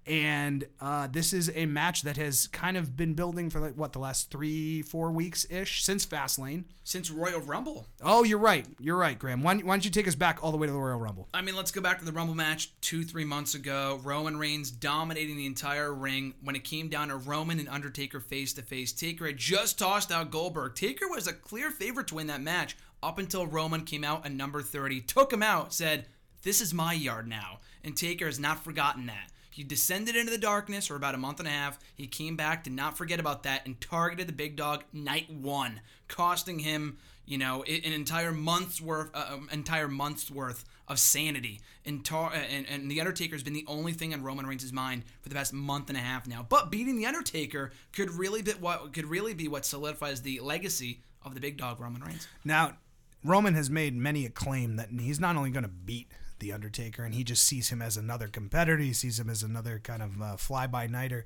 and 0.08 0.66
uh, 0.80 1.08
this 1.12 1.34
is 1.34 1.52
a 1.54 1.66
match 1.66 2.04
that 2.04 2.16
has 2.16 2.48
kind 2.48 2.78
of 2.78 2.96
been 2.96 3.14
building 3.14 3.50
for 3.50 3.60
like 3.60 3.74
what 3.74 3.92
the 3.92 4.00
last 4.00 4.32
three, 4.32 4.82
four 4.82 5.12
weeks 5.12 5.46
ish 5.50 5.84
since 5.84 6.06
Fastlane, 6.06 6.64
since 6.86 7.12
Royal 7.12 7.42
Rumble. 7.42 7.86
Oh, 8.02 8.24
you're 8.24 8.38
right. 8.38 8.66
You're 8.80 8.98
right, 8.98 9.20
Graham. 9.20 9.44
Why, 9.44 9.56
why 9.56 9.74
don't 9.74 9.84
you 9.84 9.92
take 9.92 10.08
us 10.08 10.16
back 10.16 10.40
all 10.42 10.52
the 10.52 10.58
way 10.58 10.66
to 10.68 10.74
the 10.74 10.80
Royal 10.80 11.00
Rumble? 11.00 11.28
I 11.34 11.42
mean, 11.42 11.56
let's 11.56 11.72
go 11.72 11.82
back 11.82 12.00
to 12.00 12.06
the 12.06 12.14
Rumble 12.14 12.36
match 12.36 12.72
two, 12.80 13.04
three 13.04 13.26
months 13.26 13.54
ago. 13.54 14.00
Roman 14.04 14.38
Reigns 14.38 14.72
dominating 14.72 15.36
the 15.36 15.46
entire 15.46 15.94
ring 15.94 16.36
when 16.42 16.56
it 16.56 16.64
came 16.64 16.88
down 16.88 17.10
to 17.10 17.18
Roman 17.18 17.60
and 17.60 17.68
Undertaker 17.68 18.22
face 18.22 18.54
to 18.54 18.62
face. 18.62 18.94
Taker 18.94 19.28
had 19.28 19.38
just 19.38 19.78
tossed 19.78 20.12
out 20.12 20.32
Goldberg. 20.32 20.76
Taker 20.76 21.08
was 21.10 21.28
a 21.28 21.34
clear 21.34 21.70
favorite 21.70 22.08
to 22.08 22.16
win 22.16 22.28
that 22.28 22.42
match 22.42 22.78
up 23.04 23.20
until 23.20 23.46
Roman 23.46 23.84
came 23.84 24.04
out 24.04 24.26
at 24.26 24.32
number 24.32 24.62
30, 24.62 25.02
took 25.02 25.32
him 25.32 25.44
out, 25.44 25.74
said, 25.74 26.08
"This 26.44 26.62
is 26.62 26.74
my 26.74 26.94
yard 26.94 27.28
now," 27.28 27.60
and 27.84 27.96
Taker 27.96 28.26
has 28.26 28.40
not 28.40 28.64
forgotten 28.64 29.06
that. 29.08 29.32
He 29.58 29.64
descended 29.64 30.16
into 30.16 30.30
the 30.30 30.38
darkness 30.38 30.86
for 30.86 30.96
about 30.96 31.16
a 31.16 31.18
month 31.18 31.40
and 31.40 31.48
a 31.48 31.52
half. 31.52 31.80
He 31.96 32.06
came 32.06 32.36
back, 32.36 32.64
did 32.64 32.74
not 32.74 32.96
forget 32.96 33.20
about 33.20 33.42
that, 33.42 33.66
and 33.66 33.82
targeted 33.82 34.28
the 34.28 34.34
big 34.34 34.56
dog 34.56 34.84
night 34.94 35.32
one, 35.32 35.82
costing 36.08 36.60
him, 36.60 37.00
you 37.26 37.40
know, 37.40 37.64
an 37.64 37.92
entire 37.92 38.32
month's 38.32 38.80
worth, 38.80 39.10
uh, 39.16 39.30
um, 39.34 39.50
entire 39.52 39.88
month's 39.88 40.30
worth 40.30 40.64
of 40.88 41.00
sanity. 41.00 41.60
And, 41.88 42.06
tar- 42.06 42.34
and 42.34 42.68
and 42.68 42.92
the 42.92 43.00
Undertaker's 43.00 43.42
been 43.42 43.54
the 43.54 43.66
only 43.68 43.94
thing 43.94 44.14
on 44.14 44.22
Roman 44.22 44.46
Reigns' 44.46 44.72
mind 44.72 45.06
for 45.22 45.30
the 45.30 45.34
past 45.34 45.54
month 45.54 45.90
and 45.90 45.98
a 45.98 46.02
half 46.02 46.28
now. 46.28 46.46
But 46.48 46.70
beating 46.70 46.96
the 46.96 47.08
Undertaker 47.08 47.72
could 47.94 48.12
really 48.12 48.44
be 48.44 48.52
what 48.52 48.94
could 48.94 49.08
really 49.08 49.34
be 49.34 49.48
what 49.48 49.66
solidifies 49.66 50.22
the 50.22 50.40
legacy 50.40 51.02
of 51.26 51.34
the 51.34 51.40
big 51.40 51.58
dog 51.58 51.80
Roman 51.80 52.04
Reigns. 52.04 52.28
Now, 52.46 52.78
Roman 53.24 53.56
has 53.56 53.72
made 53.72 53.96
many 53.96 54.24
a 54.24 54.30
claim 54.30 54.76
that 54.76 54.90
he's 54.92 55.20
not 55.20 55.36
only 55.36 55.50
going 55.50 55.66
to 55.66 55.68
beat 55.70 56.12
the 56.40 56.54
Undertaker, 56.54 57.04
and 57.04 57.14
he 57.14 57.24
just 57.24 57.44
sees 57.44 57.70
him 57.70 57.82
as 57.82 57.98
another 57.98 58.28
competitor. 58.28 58.78
He 58.78 58.94
sees 58.94 59.20
him 59.20 59.30
as 59.30 59.44
another 59.44 59.80
kind 59.80 60.02
of 60.02 60.22
uh, 60.22 60.38
fly 60.38 60.68
by 60.68 60.88
nighter. 60.88 61.26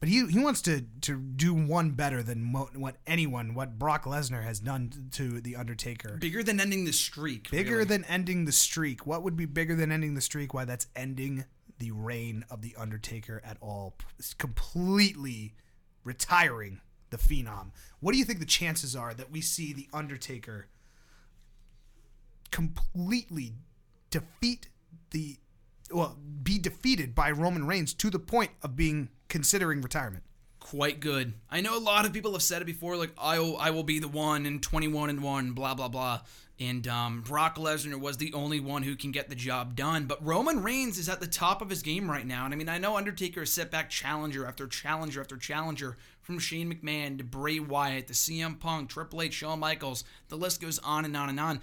But 0.00 0.08
he, 0.08 0.26
he 0.26 0.40
wants 0.40 0.60
to, 0.62 0.84
to 1.02 1.16
do 1.16 1.54
one 1.54 1.90
better 1.90 2.24
than 2.24 2.52
what, 2.52 2.76
what 2.76 2.96
anyone, 3.06 3.54
what 3.54 3.78
Brock 3.78 4.04
Lesnar 4.04 4.42
has 4.42 4.58
done 4.58 5.10
to 5.12 5.40
the 5.40 5.54
Undertaker. 5.54 6.16
Bigger 6.16 6.42
than 6.42 6.58
ending 6.58 6.84
the 6.84 6.92
streak. 6.92 7.50
Bigger 7.52 7.76
really. 7.76 7.84
than 7.84 8.04
ending 8.06 8.44
the 8.44 8.50
streak. 8.50 9.06
What 9.06 9.22
would 9.22 9.36
be 9.36 9.46
bigger 9.46 9.76
than 9.76 9.92
ending 9.92 10.14
the 10.14 10.20
streak? 10.20 10.52
Why 10.52 10.64
that's 10.64 10.88
ending 10.96 11.44
the 11.78 11.92
reign 11.92 12.44
of 12.50 12.62
the 12.62 12.74
Undertaker 12.76 13.40
at 13.44 13.58
all. 13.60 13.94
It's 14.18 14.34
completely 14.34 15.54
retiring 16.02 16.80
the 17.10 17.16
Phenom. 17.16 17.70
What 18.00 18.10
do 18.10 18.18
you 18.18 18.24
think 18.24 18.40
the 18.40 18.44
chances 18.44 18.96
are 18.96 19.14
that 19.14 19.30
we 19.30 19.40
see 19.40 19.72
the 19.72 19.88
Undertaker 19.92 20.66
completely 22.50 23.54
defeat 24.12 24.68
the 25.10 25.38
well 25.90 26.16
be 26.42 26.58
defeated 26.58 27.14
by 27.14 27.30
Roman 27.30 27.66
Reigns 27.66 27.92
to 27.94 28.10
the 28.10 28.18
point 28.18 28.50
of 28.62 28.76
being 28.76 29.08
considering 29.28 29.80
retirement. 29.80 30.22
Quite 30.60 31.00
good. 31.00 31.34
I 31.50 31.60
know 31.60 31.76
a 31.76 31.80
lot 31.80 32.06
of 32.06 32.12
people 32.12 32.32
have 32.32 32.42
said 32.42 32.62
it 32.62 32.66
before, 32.66 32.96
like 32.96 33.10
I 33.18 33.40
will, 33.40 33.56
I 33.58 33.70
will 33.70 33.82
be 33.82 33.98
the 33.98 34.08
one 34.08 34.46
in 34.46 34.60
21 34.60 35.10
and 35.10 35.22
one, 35.22 35.52
blah 35.52 35.74
blah 35.74 35.88
blah. 35.88 36.20
And 36.60 36.86
um, 36.86 37.22
Brock 37.22 37.56
Lesnar 37.56 37.98
was 37.98 38.18
the 38.18 38.32
only 38.34 38.60
one 38.60 38.84
who 38.84 38.94
can 38.94 39.10
get 39.10 39.28
the 39.28 39.34
job 39.34 39.74
done. 39.74 40.04
But 40.04 40.24
Roman 40.24 40.62
Reigns 40.62 40.96
is 40.96 41.08
at 41.08 41.18
the 41.18 41.26
top 41.26 41.60
of 41.60 41.70
his 41.70 41.82
game 41.82 42.08
right 42.08 42.26
now. 42.26 42.44
And 42.44 42.54
I 42.54 42.56
mean, 42.56 42.68
I 42.68 42.78
know 42.78 42.96
Undertaker 42.96 43.40
has 43.40 43.52
set 43.52 43.72
back 43.72 43.90
challenger 43.90 44.46
after 44.46 44.68
challenger 44.68 45.20
after 45.20 45.36
challenger 45.36 45.96
from 46.20 46.38
Shane 46.38 46.72
McMahon 46.72 47.18
to 47.18 47.24
Bray 47.24 47.58
Wyatt 47.58 48.06
to 48.08 48.12
CM 48.12 48.60
Punk, 48.60 48.90
Triple 48.90 49.22
H, 49.22 49.34
Shawn 49.34 49.58
Michaels. 49.58 50.04
The 50.28 50.36
list 50.36 50.60
goes 50.60 50.78
on 50.80 51.04
and 51.04 51.16
on 51.16 51.30
and 51.30 51.40
on. 51.40 51.60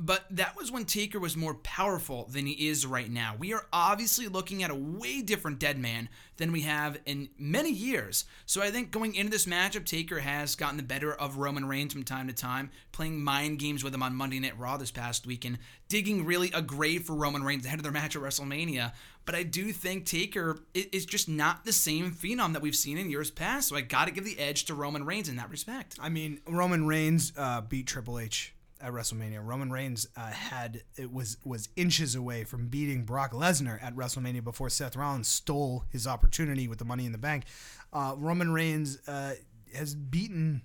But 0.00 0.26
that 0.30 0.56
was 0.56 0.70
when 0.70 0.84
Taker 0.84 1.18
was 1.18 1.36
more 1.36 1.54
powerful 1.54 2.28
than 2.30 2.46
he 2.46 2.68
is 2.68 2.86
right 2.86 3.10
now. 3.10 3.34
We 3.36 3.52
are 3.52 3.66
obviously 3.72 4.28
looking 4.28 4.62
at 4.62 4.70
a 4.70 4.74
way 4.76 5.22
different 5.22 5.58
dead 5.58 5.76
man 5.76 6.08
than 6.36 6.52
we 6.52 6.60
have 6.60 6.98
in 7.04 7.30
many 7.36 7.72
years. 7.72 8.24
So 8.46 8.62
I 8.62 8.70
think 8.70 8.92
going 8.92 9.16
into 9.16 9.32
this 9.32 9.46
matchup, 9.46 9.84
Taker 9.84 10.20
has 10.20 10.54
gotten 10.54 10.76
the 10.76 10.84
better 10.84 11.12
of 11.12 11.38
Roman 11.38 11.66
Reigns 11.66 11.92
from 11.92 12.04
time 12.04 12.28
to 12.28 12.32
time, 12.32 12.70
playing 12.92 13.24
mind 13.24 13.58
games 13.58 13.82
with 13.82 13.92
him 13.92 14.04
on 14.04 14.14
Monday 14.14 14.38
Night 14.38 14.56
Raw 14.56 14.76
this 14.76 14.92
past 14.92 15.26
weekend, 15.26 15.58
digging 15.88 16.24
really 16.24 16.52
a 16.52 16.62
grave 16.62 17.02
for 17.02 17.16
Roman 17.16 17.42
Reigns 17.42 17.66
ahead 17.66 17.80
of 17.80 17.82
their 17.82 17.90
match 17.90 18.14
at 18.14 18.22
WrestleMania. 18.22 18.92
But 19.24 19.34
I 19.34 19.42
do 19.42 19.72
think 19.72 20.06
Taker 20.06 20.60
is 20.74 21.06
just 21.06 21.28
not 21.28 21.64
the 21.64 21.72
same 21.72 22.12
phenom 22.12 22.52
that 22.52 22.62
we've 22.62 22.76
seen 22.76 22.98
in 22.98 23.10
years 23.10 23.32
past. 23.32 23.68
So 23.68 23.74
I 23.74 23.80
got 23.80 24.06
to 24.06 24.12
give 24.12 24.24
the 24.24 24.38
edge 24.38 24.64
to 24.66 24.74
Roman 24.74 25.04
Reigns 25.04 25.28
in 25.28 25.34
that 25.36 25.50
respect. 25.50 25.96
I 26.00 26.08
mean, 26.08 26.40
Roman 26.46 26.86
Reigns 26.86 27.32
uh, 27.36 27.62
beat 27.62 27.88
Triple 27.88 28.20
H 28.20 28.54
at 28.80 28.92
WrestleMania. 28.92 29.44
Roman 29.44 29.70
Reigns 29.70 30.06
uh, 30.16 30.30
had 30.30 30.82
it 30.96 31.12
was 31.12 31.36
was 31.44 31.68
inches 31.76 32.14
away 32.14 32.44
from 32.44 32.68
beating 32.68 33.04
Brock 33.04 33.32
Lesnar 33.32 33.82
at 33.82 33.94
WrestleMania 33.94 34.42
before 34.44 34.70
Seth 34.70 34.96
Rollins 34.96 35.28
stole 35.28 35.84
his 35.90 36.06
opportunity 36.06 36.68
with 36.68 36.78
the 36.78 36.84
Money 36.84 37.06
in 37.06 37.12
the 37.12 37.18
Bank. 37.18 37.44
Uh, 37.92 38.14
Roman 38.16 38.52
Reigns 38.52 38.98
uh, 39.06 39.34
has 39.74 39.94
beaten 39.94 40.62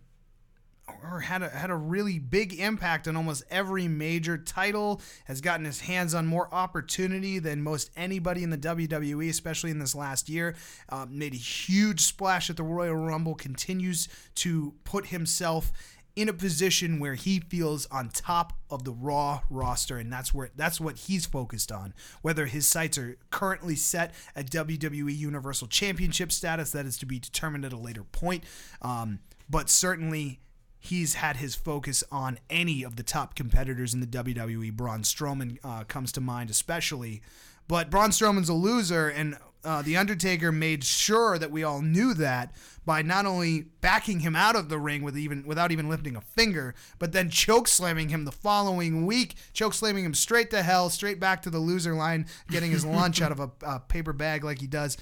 or 0.88 1.22
had 1.22 1.42
a, 1.42 1.50
had 1.50 1.70
a 1.70 1.76
really 1.76 2.20
big 2.20 2.60
impact 2.60 3.08
on 3.08 3.16
almost 3.16 3.44
every 3.50 3.88
major 3.88 4.38
title, 4.38 5.02
has 5.26 5.40
gotten 5.40 5.66
his 5.66 5.82
hands 5.82 6.14
on 6.14 6.26
more 6.26 6.54
opportunity 6.54 7.40
than 7.40 7.62
most 7.62 7.90
anybody 7.96 8.44
in 8.44 8.50
the 8.50 8.58
WWE, 8.58 9.30
especially 9.30 9.72
in 9.72 9.80
this 9.80 9.96
last 9.96 10.28
year. 10.28 10.56
Uh, 10.90 11.06
made 11.10 11.34
a 11.34 11.38
huge 11.38 12.02
splash 12.02 12.50
at 12.50 12.58
the 12.58 12.64
Royal 12.64 12.96
Rumble, 12.96 13.36
continues 13.36 14.10
to 14.36 14.74
put 14.84 15.08
himself 15.08 15.72
in 16.16 16.30
a 16.30 16.34
position 16.34 17.00
where 17.00 17.16
he 17.16 17.40
feels 17.40 17.88
on 17.88 18.10
top 18.10 18.54
of 18.70 18.84
the 18.84 18.92
raw 18.92 19.42
roster 19.50 19.98
and 19.98 20.12
that's 20.14 20.34
where 20.34 20.52
that's 20.56 20.80
what 20.80 20.98
he's 20.98 21.26
focused 21.26 21.72
on. 21.72 21.94
Whether 22.22 22.46
his 22.46 22.68
sights 22.68 22.98
are 22.98 23.18
currently 23.32 23.76
set 23.76 24.14
at 24.36 24.52
WWE 24.52 25.16
Universal 25.16 25.68
Championship 25.68 26.32
status 26.32 26.72
that 26.72 26.86
is 26.86 26.98
to 27.00 27.06
be 27.06 27.20
determined 27.20 27.66
at 27.66 27.74
a 27.74 27.78
later 27.78 28.04
point 28.04 28.44
um, 28.82 29.20
but 29.50 29.70
certainly 29.70 30.40
he's 30.80 31.16
had 31.16 31.38
his 31.38 31.56
focus 31.56 32.04
on 32.12 32.38
any 32.50 32.84
of 32.84 32.98
the 32.98 33.04
top 33.04 33.36
competitors 33.36 33.94
in 33.94 34.02
the 34.02 34.08
WWE 34.08 34.74
Braun 34.74 35.02
Strowman 35.02 35.58
uh, 35.64 35.84
comes 35.86 36.12
to 36.12 36.22
mind 36.22 36.50
especially. 36.50 37.22
But 37.68 37.90
Braun 37.90 38.10
Strowman's 38.10 38.50
a 38.50 38.54
loser 38.54 39.08
and 39.08 39.38
uh, 39.64 39.82
the 39.82 39.98
Undertaker 39.98 40.52
made 40.52 40.84
sure 40.84 41.38
that 41.38 41.52
we 41.52 41.64
all 41.64 41.82
knew 41.82 42.14
that 42.14 42.54
by 42.86 43.02
not 43.02 43.26
only 43.26 43.62
backing 43.82 44.20
him 44.20 44.36
out 44.36 44.56
of 44.56 44.68
the 44.70 44.78
ring 44.78 45.04
with 45.04 45.18
even 45.18 45.46
without 45.46 45.72
even 45.72 45.88
lifting 45.88 46.16
a 46.16 46.22
finger, 46.22 46.76
but 47.00 47.14
then 47.14 47.30
choke 47.30 47.68
slamming 47.68 48.10
him 48.10 48.26
the 48.26 48.32
following 48.32 49.06
week, 49.06 49.36
choke 49.54 49.74
slamming 49.74 50.04
him 50.04 50.14
straight 50.14 50.50
to 50.52 50.64
hell, 50.64 50.90
straight 50.90 51.20
back 51.20 51.42
to 51.42 51.50
the 51.50 51.60
loser 51.60 51.94
line, 51.94 52.26
getting 52.50 52.72
his 52.72 52.86
lunch 52.86 53.22
out 53.22 53.32
of 53.32 53.40
a, 53.40 53.52
a 53.66 53.80
paper 53.80 54.14
bag 54.14 54.44
like 54.44 54.60
he 54.60 54.68
does. 54.68 54.98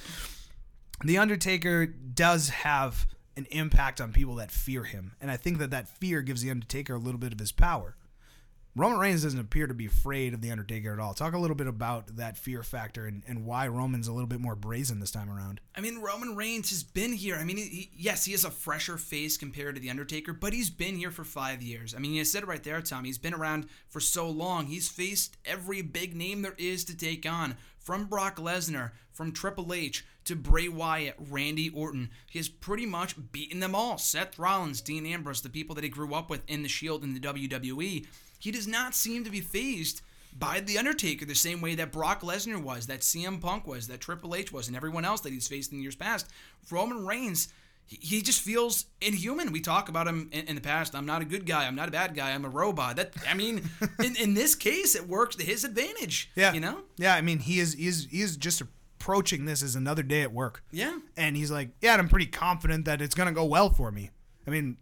The 1.04 1.18
Undertaker 1.18 1.88
does 1.88 2.50
have 2.50 3.08
an 3.36 3.48
impact 3.50 4.00
on 4.00 4.14
people 4.14 4.36
that 4.36 4.52
fear 4.52 4.84
him, 4.84 5.14
and 5.20 5.32
I 5.32 5.38
think 5.38 5.58
that 5.58 5.72
that 5.72 5.88
fear 5.88 6.22
gives 6.22 6.44
the 6.44 6.52
Undertaker 6.52 6.94
a 6.94 7.00
little 7.00 7.20
bit 7.20 7.34
of 7.34 7.40
his 7.40 7.52
power. 7.52 7.96
Roman 8.74 9.00
Reigns 9.00 9.24
doesn't 9.24 9.40
appear 9.40 9.68
to 9.68 9.74
be 9.74 9.88
afraid 9.88 10.34
of 10.34 10.40
The 10.40 10.50
Undertaker 10.50 10.94
at 10.94 11.00
all. 11.00 11.14
Talk 11.14 11.34
a 11.34 11.38
little 11.38 11.58
bit 11.58 11.68
about 11.68 12.16
that 12.16 12.38
fear 12.38 12.64
factor 12.64 13.06
and, 13.06 13.22
and 13.28 13.46
why 13.46 13.68
Roman's 13.68 14.08
a 14.08 14.14
little 14.14 14.28
bit 14.28 14.40
more 14.40 14.56
brazen 14.56 15.02
this 15.02 15.12
time 15.12 15.30
around. 15.30 15.60
I 15.76 15.82
mean, 15.82 16.00
Roman 16.00 16.38
Reigns 16.38 16.70
has 16.70 16.82
been 16.82 17.12
here. 17.12 17.36
I 17.36 17.44
mean, 17.44 17.58
he, 17.58 17.64
he, 17.64 17.92
yes, 17.94 18.24
he 18.24 18.32
has 18.32 18.46
a 18.46 18.50
fresher 18.50 18.98
face 18.98 19.36
compared 19.36 19.76
to 19.76 19.82
The 19.82 19.90
Undertaker, 19.90 20.32
but 20.32 20.54
he's 20.54 20.70
been 20.70 20.96
here 20.96 21.12
for 21.12 21.26
five 21.26 21.62
years. 21.62 21.94
I 21.94 22.00
mean, 22.00 22.14
you 22.14 22.24
said 22.24 22.44
it 22.44 22.48
right 22.48 22.64
there, 22.64 22.80
Tom. 22.82 23.04
He's 23.04 23.18
been 23.18 23.34
around 23.34 23.68
for 23.90 24.00
so 24.00 24.30
long. 24.30 24.68
He's 24.68 24.88
faced 24.88 25.36
every 25.44 25.82
big 25.82 26.16
name 26.16 26.42
there 26.42 26.56
is 26.58 26.86
to 26.86 26.96
take 26.96 27.30
on, 27.30 27.58
from 27.78 28.06
Brock 28.06 28.38
Lesnar, 28.38 28.92
from 29.12 29.34
Triple 29.34 29.74
H, 29.74 30.06
to 30.24 30.36
Bray 30.38 30.70
Wyatt, 30.70 31.16
Randy 31.30 31.70
Orton. 31.70 32.10
He 32.30 32.40
has 32.40 32.48
pretty 32.48 32.86
much 32.86 33.16
beaten 33.34 33.60
them 33.60 33.76
all. 33.76 33.98
Seth 33.98 34.40
Rollins, 34.40 34.80
Dean 34.80 35.06
Ambrose, 35.06 35.42
the 35.42 35.50
people 35.50 35.76
that 35.76 35.84
he 35.84 35.90
grew 35.90 36.14
up 36.14 36.30
with 36.30 36.44
in 36.48 36.64
the 36.64 36.70
Shield 36.70 37.04
in 37.04 37.14
the 37.14 37.20
WWE 37.20 38.06
he 38.42 38.52
does 38.52 38.68
not 38.68 38.96
seem 38.96 39.24
to 39.24 39.30
be 39.30 39.40
fazed 39.40 40.02
by 40.38 40.60
The 40.62 40.78
Undertaker 40.78 41.26
the 41.26 41.36
same 41.36 41.62
way 41.62 41.76
that 41.76 41.92
Brock 41.92 42.22
Lesnar 42.22 42.62
was, 42.62 42.88
that 42.88 43.02
CM 43.02 43.40
Punk 43.40 43.68
was, 43.68 43.88
that 43.88 44.02
Triple 44.02 44.34
H 44.34 44.52
was, 44.52 44.68
and 44.68 44.76
everyone 44.76 45.06
else 45.06 45.22
that 45.22 45.32
he's 45.32 45.48
faced 45.48 45.72
in 45.72 45.82
years 45.82 45.96
past. 45.96 46.28
Roman 46.72 47.06
Reigns, 47.06 47.50
he 47.86 48.24
just 48.24 48.42
feels 48.42 48.86
inhuman. 49.00 49.52
We 49.52 49.62
talk 49.62 49.90
about 49.90 50.08
him 50.08 50.30
in, 50.32 50.48
in, 50.48 50.56
the 50.56 50.62
past. 50.62 50.96
I'm 50.96 51.06
not 51.06 51.22
a 51.22 51.26
good 51.26 51.46
guy. 51.46 51.68
I'm 51.68 51.76
not 51.76 51.88
a 51.88 51.92
bad 51.92 52.16
guy. 52.16 52.32
I'm 52.32 52.46
a 52.46 52.50
robot. 52.50 52.96
That 52.96 53.14
I 53.30 53.36
mean, 53.36 53.70
in, 54.04 54.16
in 54.16 54.34
this 54.34 54.56
case, 54.56 54.96
it 54.96 55.08
works 55.08 55.36
to 55.36 55.46
his 55.46 55.64
advantage. 55.64 56.32
Yeah, 56.36 56.54
you 56.54 56.62
know. 56.62 56.80
Yeah, 56.98 57.14
I 57.14 57.22
mean, 57.22 57.40
he 57.40 57.60
is 57.60 57.74
he 57.74 57.88
is 57.88 58.08
he 58.10 58.22
is 58.22 58.38
just 58.38 58.62
approaching 58.62 59.46
this 59.46 59.62
as 59.62 59.76
another 59.76 60.04
day 60.04 60.24
at 60.24 60.34
work. 60.34 60.64
Yeah, 60.72 60.98
and 61.16 61.38
he's 61.38 61.52
like, 61.52 61.70
yeah, 61.82 61.96
I'm 61.96 62.10
pretty 62.10 62.28
confident 62.28 62.86
that 62.86 63.02
it's 63.02 63.14
gonna 63.14 63.34
go 63.34 63.46
well 63.46 63.70
for 63.70 63.92
me. 63.92 64.10
I 64.48 64.50
mean, 64.50 64.78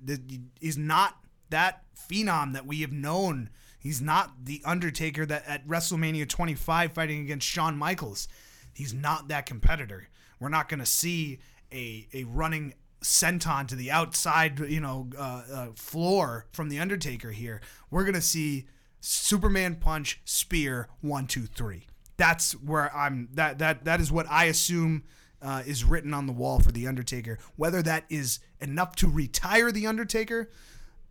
he's 0.62 0.78
not 0.78 1.18
that 1.50 1.84
phenom 1.96 2.54
that 2.54 2.66
we 2.66 2.82
have 2.82 2.92
known 2.92 3.50
He's 3.80 4.02
not 4.02 4.44
the 4.44 4.62
Undertaker 4.66 5.26
that 5.26 5.46
at 5.48 5.66
WrestleMania 5.66 6.28
25 6.28 6.92
fighting 6.92 7.22
against 7.22 7.48
Shawn 7.48 7.78
Michaels. 7.78 8.28
He's 8.74 8.94
not 8.94 9.30
that 9.30 9.46
competitor. 9.46 10.10
We're 10.40 10.50
not 10.50 10.68
going 10.68 10.82
to 10.82 10.86
see 10.86 11.40
a 11.72 12.08
a 12.14 12.26
running 12.26 12.74
senton 13.02 13.68
to 13.70 13.76
the 13.76 13.90
outside, 13.90 14.60
you 14.60 14.82
know, 14.82 15.10
uh, 15.18 15.44
uh, 15.52 15.68
floor 15.76 16.46
from 16.52 16.68
the 16.68 16.80
Undertaker 16.80 17.32
here. 17.32 17.62
We're 17.90 18.04
going 18.04 18.16
to 18.16 18.22
see 18.22 18.68
Superman 19.00 19.76
punch, 19.76 20.20
spear, 20.26 20.90
one, 21.00 21.28
two, 21.28 21.46
three. 21.46 21.88
That's 22.18 22.52
where 22.52 22.94
I'm. 22.94 23.30
That 23.34 23.60
that 23.60 23.86
that 23.86 24.02
is 24.02 24.12
what 24.12 24.28
I 24.30 24.46
assume. 24.46 25.04
Uh, 25.42 25.64
is 25.66 25.86
written 25.86 26.14
on 26.14 26.26
the 26.26 26.34
wall 26.34 26.60
for 26.60 26.74
the 26.74 26.86
Undertaker. 26.86 27.40
Whether 27.56 27.82
that 27.84 28.04
is 28.10 28.40
enough 28.60 28.94
to 28.98 29.08
retire 29.08 29.72
the 29.72 29.88
Undertaker, 29.88 30.50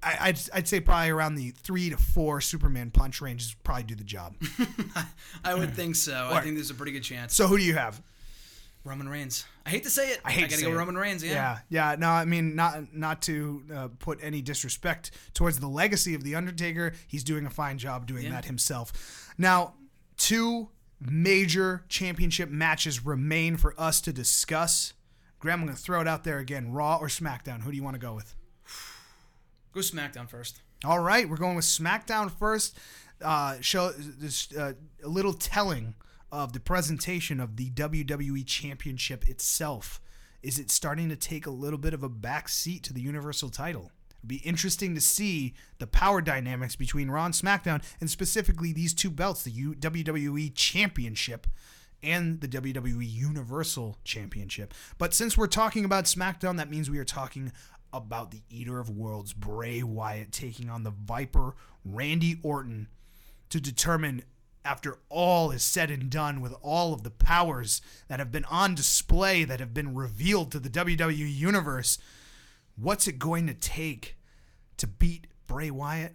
I, 0.02 0.28
would 0.28 0.40
I'd 0.54 0.68
say 0.68 0.80
probably 0.80 1.10
around 1.10 1.34
the 1.34 1.50
three 1.50 1.90
to 1.90 1.96
four 1.96 2.40
Superman 2.40 2.90
punch 2.90 3.20
ranges 3.20 3.54
probably 3.64 3.84
do 3.84 3.94
the 3.94 4.04
job. 4.04 4.36
I 5.44 5.54
would 5.54 5.74
think 5.74 5.96
so. 5.96 6.28
I 6.30 6.40
think 6.40 6.54
there's 6.54 6.70
a 6.70 6.74
pretty 6.74 6.92
good 6.92 7.02
chance. 7.02 7.34
So 7.34 7.46
who 7.46 7.58
do 7.58 7.64
you 7.64 7.74
have? 7.74 8.00
Roman 8.84 9.08
Reigns. 9.08 9.44
I 9.66 9.70
hate 9.70 9.82
to 9.84 9.90
say 9.90 10.12
it. 10.12 10.20
I 10.24 10.30
hate 10.30 10.44
I 10.44 10.48
gotta 10.48 10.62
go 10.62 10.72
Roman 10.72 10.96
Reigns. 10.96 11.22
Yeah. 11.22 11.58
yeah, 11.68 11.90
yeah. 11.90 11.96
No, 11.98 12.08
I 12.08 12.24
mean 12.24 12.54
not 12.54 12.94
not 12.94 13.22
to 13.22 13.62
uh, 13.74 13.88
put 13.98 14.18
any 14.22 14.40
disrespect 14.40 15.10
towards 15.34 15.58
the 15.58 15.66
legacy 15.66 16.14
of 16.14 16.22
the 16.22 16.36
Undertaker. 16.36 16.92
He's 17.06 17.24
doing 17.24 17.44
a 17.44 17.50
fine 17.50 17.76
job 17.76 18.06
doing 18.06 18.24
yeah. 18.24 18.30
that 18.30 18.44
himself. 18.44 19.34
Now, 19.36 19.74
two 20.16 20.68
major 21.00 21.84
championship 21.88 22.50
matches 22.50 23.04
remain 23.04 23.56
for 23.56 23.74
us 23.78 24.00
to 24.02 24.12
discuss. 24.12 24.94
Graham, 25.38 25.60
I'm 25.60 25.66
going 25.66 25.76
to 25.76 25.82
throw 25.82 26.00
it 26.00 26.08
out 26.08 26.24
there 26.24 26.38
again. 26.38 26.72
Raw 26.72 26.96
or 26.96 27.06
SmackDown? 27.06 27.62
Who 27.62 27.70
do 27.70 27.76
you 27.76 27.82
want 27.84 27.94
to 27.94 28.00
go 28.00 28.12
with? 28.14 28.34
Go 29.72 29.80
SmackDown 29.80 30.28
first. 30.28 30.62
All 30.84 31.00
right, 31.00 31.28
we're 31.28 31.36
going 31.36 31.56
with 31.56 31.64
SmackDown 31.64 32.30
first. 32.30 32.78
Uh, 33.22 33.56
show 33.60 33.90
this 33.90 34.52
uh, 34.56 34.74
a 35.02 35.08
little 35.08 35.32
telling 35.32 35.94
of 36.30 36.52
the 36.52 36.60
presentation 36.60 37.40
of 37.40 37.56
the 37.56 37.70
WWE 37.70 38.46
Championship 38.46 39.28
itself. 39.28 40.00
Is 40.42 40.58
it 40.58 40.70
starting 40.70 41.08
to 41.08 41.16
take 41.16 41.46
a 41.46 41.50
little 41.50 41.78
bit 41.78 41.94
of 41.94 42.02
a 42.02 42.08
back 42.08 42.48
seat 42.48 42.82
to 42.84 42.92
the 42.92 43.00
Universal 43.00 43.50
title? 43.50 43.90
It'd 44.20 44.28
be 44.28 44.36
interesting 44.36 44.94
to 44.94 45.00
see 45.00 45.54
the 45.78 45.86
power 45.86 46.20
dynamics 46.20 46.76
between 46.76 47.10
Raw 47.10 47.24
and 47.24 47.34
SmackDown, 47.34 47.82
and 48.00 48.10
specifically 48.10 48.72
these 48.72 48.94
two 48.94 49.10
belts, 49.10 49.42
the 49.42 49.50
WWE 49.52 50.54
Championship 50.54 51.46
and 52.02 52.40
the 52.40 52.48
WWE 52.48 53.08
Universal 53.08 53.98
Championship. 54.04 54.74
But 54.98 55.14
since 55.14 55.36
we're 55.36 55.48
talking 55.48 55.84
about 55.84 56.04
SmackDown, 56.04 56.56
that 56.56 56.70
means 56.70 56.88
we 56.88 56.98
are 56.98 57.04
talking 57.04 57.52
about 57.92 58.30
the 58.30 58.42
Eater 58.50 58.78
of 58.78 58.90
Worlds, 58.90 59.32
Bray 59.32 59.82
Wyatt, 59.82 60.32
taking 60.32 60.68
on 60.68 60.82
the 60.82 60.90
Viper, 60.90 61.54
Randy 61.84 62.38
Orton, 62.42 62.88
to 63.50 63.60
determine, 63.60 64.22
after 64.64 64.98
all 65.08 65.50
is 65.50 65.62
said 65.62 65.90
and 65.90 66.10
done, 66.10 66.40
with 66.40 66.54
all 66.62 66.92
of 66.92 67.02
the 67.02 67.10
powers 67.10 67.80
that 68.08 68.18
have 68.18 68.30
been 68.30 68.44
on 68.46 68.74
display, 68.74 69.44
that 69.44 69.60
have 69.60 69.72
been 69.72 69.94
revealed 69.94 70.52
to 70.52 70.58
the 70.58 70.68
WWE 70.68 71.34
Universe, 71.34 71.98
what's 72.76 73.08
it 73.08 73.18
going 73.18 73.46
to 73.46 73.54
take 73.54 74.16
to 74.76 74.86
beat 74.86 75.26
Bray 75.46 75.70
Wyatt? 75.70 76.14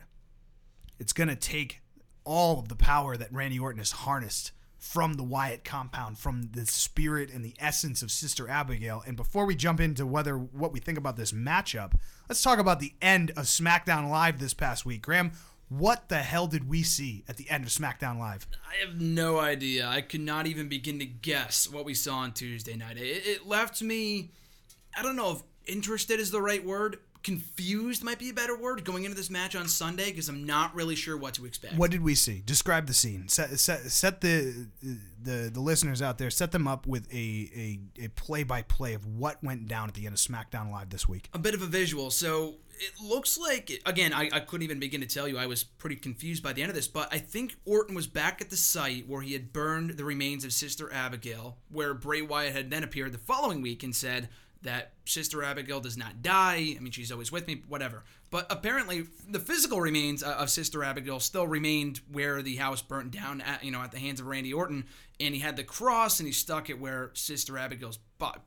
It's 0.99 1.13
going 1.13 1.29
to 1.29 1.35
take 1.35 1.81
all 2.23 2.59
of 2.59 2.69
the 2.69 2.75
power 2.75 3.17
that 3.17 3.33
Randy 3.33 3.59
Orton 3.59 3.79
has 3.79 3.91
harnessed 3.91 4.51
from 4.83 5.13
the 5.13 5.23
Wyatt 5.23 5.63
compound, 5.63 6.19
from 6.19 6.49
the 6.51 6.65
spirit 6.65 7.31
and 7.31 7.43
the 7.43 7.55
essence 7.57 8.01
of 8.01 8.11
Sister 8.11 8.49
Abigail. 8.49 9.01
And 9.07 9.15
before 9.15 9.45
we 9.45 9.55
jump 9.55 9.79
into 9.79 10.05
whether 10.05 10.37
what 10.37 10.73
we 10.73 10.81
think 10.81 10.97
about 10.97 11.15
this 11.15 11.31
matchup, 11.31 11.93
let's 12.27 12.43
talk 12.43 12.59
about 12.59 12.81
the 12.81 12.93
end 13.01 13.31
of 13.31 13.45
SmackDown 13.45 14.09
Live 14.09 14.39
this 14.39 14.53
past 14.53 14.85
week. 14.85 15.01
Graham, 15.01 15.31
what 15.69 16.09
the 16.09 16.17
hell 16.17 16.47
did 16.47 16.67
we 16.67 16.83
see 16.83 17.23
at 17.29 17.37
the 17.37 17.49
end 17.49 17.63
of 17.63 17.69
SmackDown 17.69 18.19
Live? 18.19 18.45
I 18.69 18.85
have 18.85 18.99
no 18.99 19.39
idea. 19.39 19.87
I 19.87 20.01
could 20.01 20.19
not 20.19 20.47
even 20.47 20.67
begin 20.67 20.99
to 20.99 21.05
guess 21.05 21.71
what 21.71 21.85
we 21.85 21.93
saw 21.93 22.17
on 22.17 22.33
Tuesday 22.33 22.75
night. 22.75 22.97
It, 22.97 23.25
it 23.25 23.47
left 23.47 23.81
me, 23.81 24.31
I 24.97 25.01
don't 25.01 25.15
know 25.15 25.31
if 25.31 25.43
interested 25.65 26.19
is 26.19 26.29
the 26.29 26.41
right 26.41 26.63
word, 26.63 26.99
confused 27.23 28.03
might 28.03 28.19
be 28.19 28.29
a 28.29 28.33
better 28.33 28.55
word 28.55 28.83
going 28.83 29.05
into 29.05 29.15
this 29.15 29.29
match 29.29 29.55
on 29.55 29.67
Sunday 29.67 30.07
because 30.07 30.29
I'm 30.29 30.45
not 30.45 30.75
really 30.75 30.95
sure 30.95 31.17
what 31.17 31.33
to 31.35 31.45
expect. 31.45 31.75
What 31.75 31.91
did 31.91 32.03
we 32.03 32.15
see? 32.15 32.41
Describe 32.45 32.87
the 32.87 32.93
scene. 32.93 33.27
Set, 33.29 33.57
set, 33.59 33.79
set 33.81 34.21
the, 34.21 34.67
the 35.21 35.49
the 35.53 35.59
listeners 35.59 36.01
out 36.01 36.17
there. 36.17 36.29
Set 36.29 36.51
them 36.51 36.67
up 36.67 36.85
with 36.85 37.11
a 37.13 37.79
a 37.99 38.07
play 38.09 38.43
by 38.43 38.61
play 38.61 38.93
of 38.93 39.05
what 39.05 39.43
went 39.43 39.67
down 39.67 39.87
at 39.87 39.95
the 39.95 40.05
end 40.05 40.13
of 40.13 40.19
SmackDown 40.19 40.71
Live 40.71 40.89
this 40.89 41.07
week. 41.07 41.29
A 41.33 41.39
bit 41.39 41.53
of 41.53 41.61
a 41.61 41.67
visual. 41.67 42.11
So 42.11 42.55
it 42.79 42.93
looks 43.01 43.37
like 43.37 43.81
again 43.85 44.13
I, 44.13 44.29
I 44.31 44.39
couldn't 44.39 44.63
even 44.63 44.79
begin 44.79 45.01
to 45.01 45.07
tell 45.07 45.27
you 45.27 45.37
I 45.37 45.45
was 45.45 45.63
pretty 45.63 45.95
confused 45.95 46.43
by 46.43 46.53
the 46.53 46.61
end 46.61 46.69
of 46.69 46.75
this, 46.75 46.87
but 46.87 47.13
I 47.13 47.19
think 47.19 47.55
Orton 47.65 47.95
was 47.95 48.07
back 48.07 48.41
at 48.41 48.49
the 48.49 48.57
site 48.57 49.07
where 49.07 49.21
he 49.21 49.33
had 49.33 49.53
burned 49.53 49.91
the 49.91 50.05
remains 50.05 50.43
of 50.43 50.53
Sister 50.53 50.91
Abigail, 50.91 51.57
where 51.69 51.93
Bray 51.93 52.21
Wyatt 52.21 52.53
had 52.53 52.69
then 52.69 52.83
appeared 52.83 53.13
the 53.13 53.17
following 53.17 53.61
week 53.61 53.83
and 53.83 53.95
said 53.95 54.29
that 54.63 54.93
Sister 55.05 55.43
Abigail 55.43 55.79
does 55.79 55.97
not 55.97 56.21
die. 56.21 56.75
I 56.75 56.79
mean, 56.79 56.91
she's 56.91 57.11
always 57.11 57.31
with 57.31 57.47
me, 57.47 57.61
whatever. 57.67 58.03
But 58.31 58.47
apparently, 58.49 59.05
the 59.29 59.39
physical 59.39 59.79
remains 59.79 60.23
of 60.23 60.49
Sister 60.49 60.83
Abigail 60.83 61.19
still 61.19 61.47
remained 61.47 62.01
where 62.11 62.41
the 62.41 62.55
house 62.55 62.81
burnt 62.81 63.11
down, 63.11 63.41
at, 63.41 63.63
you 63.63 63.71
know, 63.71 63.81
at 63.81 63.91
the 63.91 63.99
hands 63.99 64.19
of 64.19 64.25
Randy 64.25 64.51
Orton. 64.51 64.85
And 65.19 65.35
he 65.35 65.39
had 65.39 65.55
the 65.55 65.63
cross, 65.63 66.19
and 66.19 66.27
he 66.27 66.33
stuck 66.33 66.69
it 66.69 66.79
where 66.79 67.11
Sister 67.13 67.57
Abigail's 67.57 67.99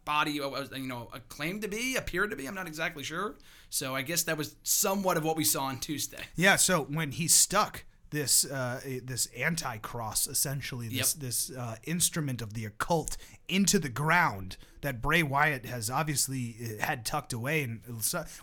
body, 0.05 0.41
uh, 0.41 0.65
you 0.75 0.89
know, 0.89 1.09
uh, 1.13 1.19
claimed 1.29 1.63
to 1.63 1.69
be, 1.69 1.97
appeared 1.97 2.31
to 2.31 2.37
be. 2.37 2.47
I'm 2.47 2.55
not 2.55 2.67
exactly 2.67 3.05
sure. 3.05 3.37
So 3.71 3.95
I 3.95 4.03
guess 4.03 4.25
that 4.25 4.37
was 4.37 4.57
somewhat 4.65 5.17
of 5.17 5.25
what 5.25 5.37
we 5.37 5.45
saw 5.45 5.65
on 5.65 5.79
Tuesday. 5.79 6.25
Yeah. 6.35 6.57
So 6.57 6.83
when 6.85 7.13
he 7.13 7.29
stuck 7.29 7.85
this 8.11 8.45
uh, 8.45 8.81
this 9.03 9.27
anti 9.37 9.79
cross, 9.79 10.27
essentially 10.27 10.89
this 10.89 11.15
yep. 11.15 11.23
this 11.23 11.51
uh, 11.51 11.77
instrument 11.85 12.41
of 12.41 12.55
the 12.55 12.65
occult 12.65 13.17
into 13.49 13.79
the 13.79 13.89
ground 13.89 14.57
that 14.83 15.03
Bray 15.03 15.23
Wyatt 15.23 15.67
has 15.67 15.91
obviously 15.91 16.57
uh, 16.61 16.85
had 16.85 17.05
tucked 17.05 17.33
away, 17.33 17.63
and 17.63 17.81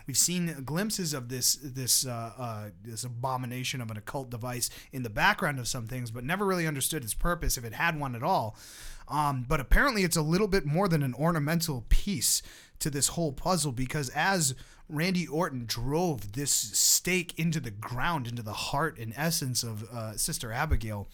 we've 0.06 0.18
seen 0.18 0.62
glimpses 0.64 1.14
of 1.14 1.28
this 1.28 1.54
this 1.62 2.06
uh, 2.06 2.32
uh, 2.36 2.64
this 2.82 3.04
abomination 3.04 3.80
of 3.80 3.90
an 3.90 3.96
occult 3.96 4.30
device 4.30 4.68
in 4.92 5.02
the 5.02 5.10
background 5.10 5.58
of 5.58 5.66
some 5.66 5.86
things, 5.86 6.10
but 6.10 6.24
never 6.24 6.44
really 6.44 6.66
understood 6.66 7.02
its 7.02 7.14
purpose 7.14 7.56
if 7.56 7.64
it 7.64 7.72
had 7.72 7.98
one 7.98 8.14
at 8.14 8.22
all. 8.22 8.56
Um, 9.08 9.44
but 9.48 9.60
apparently, 9.60 10.02
it's 10.02 10.16
a 10.16 10.22
little 10.22 10.48
bit 10.48 10.64
more 10.64 10.88
than 10.88 11.02
an 11.02 11.14
ornamental 11.14 11.84
piece 11.88 12.42
to 12.80 12.90
this 12.90 13.08
whole 13.08 13.32
puzzle 13.32 13.72
because 13.72 14.08
as 14.10 14.54
Randy 14.88 15.26
Orton 15.26 15.64
drove 15.66 16.32
this 16.32 16.50
stake 16.50 17.38
into 17.38 17.60
the 17.60 17.70
ground, 17.70 18.26
into 18.26 18.42
the 18.42 18.52
heart 18.52 18.98
and 18.98 19.12
essence 19.16 19.62
of 19.62 19.88
uh, 19.90 20.16
Sister 20.16 20.52
Abigail, 20.52 21.08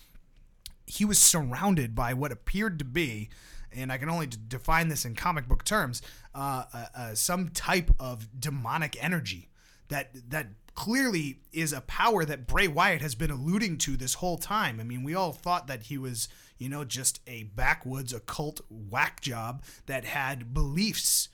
he 0.86 1.04
was 1.04 1.18
surrounded 1.18 1.94
by 1.94 2.12
what 2.14 2.32
appeared 2.32 2.78
to 2.80 2.84
be, 2.84 3.30
and 3.72 3.92
I 3.92 3.98
can 3.98 4.10
only 4.10 4.26
d- 4.26 4.38
define 4.48 4.88
this 4.88 5.04
in 5.04 5.14
comic 5.14 5.46
book 5.46 5.64
terms, 5.64 6.02
uh, 6.34 6.64
uh, 6.72 6.84
uh, 6.96 7.14
some 7.14 7.48
type 7.48 7.92
of 8.00 8.28
demonic 8.40 8.96
energy 9.02 9.50
that 9.88 10.10
that 10.30 10.48
clearly 10.74 11.40
is 11.52 11.72
a 11.72 11.80
power 11.82 12.24
that 12.24 12.46
Bray 12.46 12.66
Wyatt 12.66 13.02
has 13.02 13.14
been 13.14 13.30
alluding 13.30 13.78
to 13.78 13.96
this 13.96 14.14
whole 14.14 14.38
time. 14.38 14.80
I 14.80 14.84
mean, 14.84 15.02
we 15.02 15.14
all 15.14 15.32
thought 15.32 15.66
that 15.66 15.84
he 15.84 15.98
was, 15.98 16.28
you 16.58 16.68
know, 16.68 16.84
just 16.84 17.20
a 17.26 17.44
backwoods 17.44 18.12
occult 18.12 18.60
whack 18.70 19.20
job 19.20 19.62
that 19.86 20.04
had 20.04 20.54
beliefs 20.54 21.28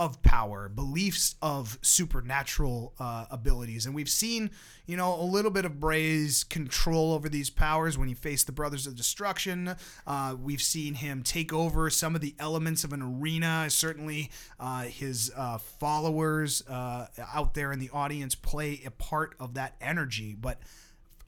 of 0.00 0.22
power, 0.22 0.66
beliefs 0.70 1.34
of 1.42 1.78
supernatural 1.82 2.94
uh, 2.98 3.26
abilities. 3.30 3.84
And 3.84 3.94
we've 3.94 4.08
seen, 4.08 4.50
you 4.86 4.96
know, 4.96 5.14
a 5.14 5.22
little 5.22 5.50
bit 5.50 5.66
of 5.66 5.78
Bray's 5.78 6.42
control 6.42 7.12
over 7.12 7.28
these 7.28 7.50
powers 7.50 7.98
when 7.98 8.08
he 8.08 8.14
faced 8.14 8.46
the 8.46 8.52
Brothers 8.52 8.86
of 8.86 8.96
Destruction. 8.96 9.76
Uh, 10.06 10.36
we've 10.40 10.62
seen 10.62 10.94
him 10.94 11.22
take 11.22 11.52
over 11.52 11.90
some 11.90 12.14
of 12.14 12.22
the 12.22 12.34
elements 12.38 12.82
of 12.82 12.94
an 12.94 13.02
arena. 13.02 13.66
Certainly, 13.68 14.30
uh, 14.58 14.84
his 14.84 15.30
uh, 15.36 15.58
followers 15.58 16.66
uh, 16.66 17.08
out 17.34 17.52
there 17.52 17.70
in 17.70 17.78
the 17.78 17.90
audience 17.90 18.34
play 18.34 18.80
a 18.86 18.90
part 18.90 19.34
of 19.38 19.52
that 19.52 19.76
energy. 19.82 20.34
But 20.34 20.62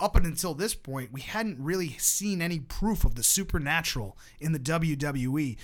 up 0.00 0.16
until 0.16 0.54
this 0.54 0.74
point, 0.74 1.12
we 1.12 1.20
hadn't 1.20 1.62
really 1.62 1.90
seen 1.98 2.40
any 2.40 2.58
proof 2.58 3.04
of 3.04 3.16
the 3.16 3.22
supernatural 3.22 4.16
in 4.40 4.52
the 4.52 4.58
WWE. 4.58 5.58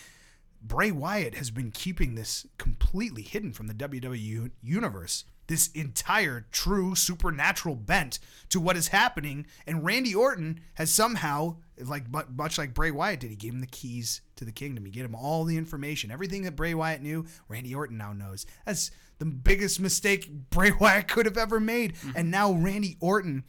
Bray 0.60 0.90
Wyatt 0.90 1.34
has 1.34 1.50
been 1.50 1.70
keeping 1.70 2.14
this 2.14 2.46
completely 2.58 3.22
hidden 3.22 3.52
from 3.52 3.66
the 3.66 3.74
WWE 3.74 4.50
universe. 4.62 5.24
This 5.46 5.68
entire 5.68 6.46
true 6.52 6.94
supernatural 6.94 7.74
bent 7.74 8.18
to 8.50 8.60
what 8.60 8.76
is 8.76 8.88
happening, 8.88 9.46
and 9.66 9.84
Randy 9.84 10.14
Orton 10.14 10.60
has 10.74 10.92
somehow, 10.92 11.56
like 11.82 12.04
much 12.30 12.58
like 12.58 12.74
Bray 12.74 12.90
Wyatt 12.90 13.20
did, 13.20 13.30
he 13.30 13.36
gave 13.36 13.54
him 13.54 13.60
the 13.60 13.66
keys 13.66 14.20
to 14.36 14.44
the 14.44 14.52
kingdom. 14.52 14.84
He 14.84 14.90
gave 14.90 15.06
him 15.06 15.14
all 15.14 15.44
the 15.44 15.56
information, 15.56 16.10
everything 16.10 16.42
that 16.42 16.56
Bray 16.56 16.74
Wyatt 16.74 17.00
knew. 17.00 17.24
Randy 17.48 17.74
Orton 17.74 17.96
now 17.96 18.12
knows. 18.12 18.44
That's 18.66 18.90
the 19.18 19.24
biggest 19.24 19.80
mistake 19.80 20.30
Bray 20.50 20.72
Wyatt 20.78 21.08
could 21.08 21.24
have 21.24 21.38
ever 21.38 21.60
made, 21.60 21.94
mm-hmm. 21.94 22.10
and 22.14 22.30
now 22.30 22.52
Randy 22.52 22.96
Orton 23.00 23.44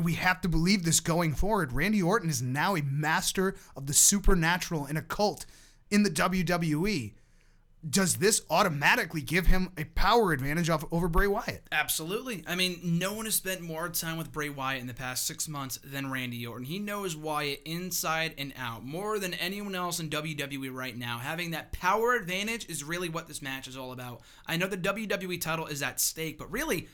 we 0.00 0.14
have 0.14 0.40
to 0.40 0.48
believe 0.48 0.84
this 0.84 1.00
going 1.00 1.34
forward. 1.34 1.72
Randy 1.72 2.00
Orton 2.00 2.30
is 2.30 2.40
now 2.40 2.76
a 2.76 2.82
master 2.82 3.56
of 3.74 3.86
the 3.86 3.92
supernatural 3.92 4.86
and 4.86 4.96
occult 4.96 5.46
in 5.90 6.02
the 6.02 6.10
WWE. 6.10 7.12
Does 7.88 8.16
this 8.16 8.42
automatically 8.50 9.22
give 9.22 9.46
him 9.46 9.70
a 9.78 9.84
power 9.84 10.32
advantage 10.32 10.68
off, 10.68 10.84
over 10.92 11.08
Bray 11.08 11.26
Wyatt? 11.26 11.62
Absolutely. 11.72 12.44
I 12.46 12.54
mean, 12.54 12.78
no 12.82 13.14
one 13.14 13.24
has 13.24 13.36
spent 13.36 13.62
more 13.62 13.88
time 13.88 14.18
with 14.18 14.32
Bray 14.32 14.50
Wyatt 14.50 14.82
in 14.82 14.86
the 14.86 14.92
past 14.92 15.26
six 15.26 15.48
months 15.48 15.78
than 15.82 16.10
Randy 16.10 16.46
Orton. 16.46 16.66
He 16.66 16.78
knows 16.78 17.16
Wyatt 17.16 17.62
inside 17.64 18.34
and 18.36 18.52
out 18.58 18.84
more 18.84 19.18
than 19.18 19.32
anyone 19.32 19.74
else 19.74 19.98
in 19.98 20.10
WWE 20.10 20.70
right 20.74 20.94
now. 20.94 21.20
Having 21.20 21.52
that 21.52 21.72
power 21.72 22.12
advantage 22.12 22.68
is 22.68 22.84
really 22.84 23.08
what 23.08 23.28
this 23.28 23.40
match 23.40 23.66
is 23.66 23.78
all 23.78 23.92
about. 23.92 24.20
I 24.46 24.58
know 24.58 24.66
the 24.66 24.76
WWE 24.76 25.40
title 25.40 25.66
is 25.66 25.82
at 25.82 26.00
stake, 26.00 26.36
but 26.36 26.52
really, 26.52 26.86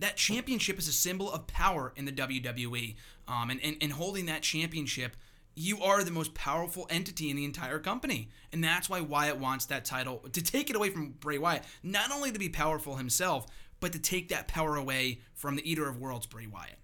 that 0.00 0.16
championship 0.16 0.78
is 0.78 0.88
a 0.88 0.92
symbol 0.92 1.32
of 1.32 1.46
power 1.46 1.94
in 1.96 2.04
the 2.04 2.12
WWE. 2.12 2.96
Um, 3.26 3.48
and, 3.48 3.60
and, 3.62 3.76
and 3.80 3.92
holding 3.92 4.26
that 4.26 4.42
championship, 4.42 5.16
you 5.56 5.82
are 5.82 6.04
the 6.04 6.10
most 6.10 6.34
powerful 6.34 6.86
entity 6.90 7.30
in 7.30 7.36
the 7.36 7.44
entire 7.44 7.78
company. 7.78 8.28
And 8.52 8.62
that's 8.62 8.88
why 8.88 9.00
Wyatt 9.00 9.38
wants 9.38 9.64
that 9.66 9.86
title 9.86 10.18
to 10.32 10.42
take 10.42 10.70
it 10.70 10.76
away 10.76 10.90
from 10.90 11.14
Bray 11.18 11.38
Wyatt, 11.38 11.64
not 11.82 12.12
only 12.12 12.30
to 12.30 12.38
be 12.38 12.50
powerful 12.50 12.96
himself, 12.96 13.46
but 13.80 13.92
to 13.92 13.98
take 13.98 14.28
that 14.28 14.48
power 14.48 14.76
away 14.76 15.20
from 15.34 15.56
the 15.56 15.68
Eater 15.68 15.88
of 15.88 15.98
Worlds, 15.98 16.26
Bray 16.26 16.46
Wyatt. 16.46 16.78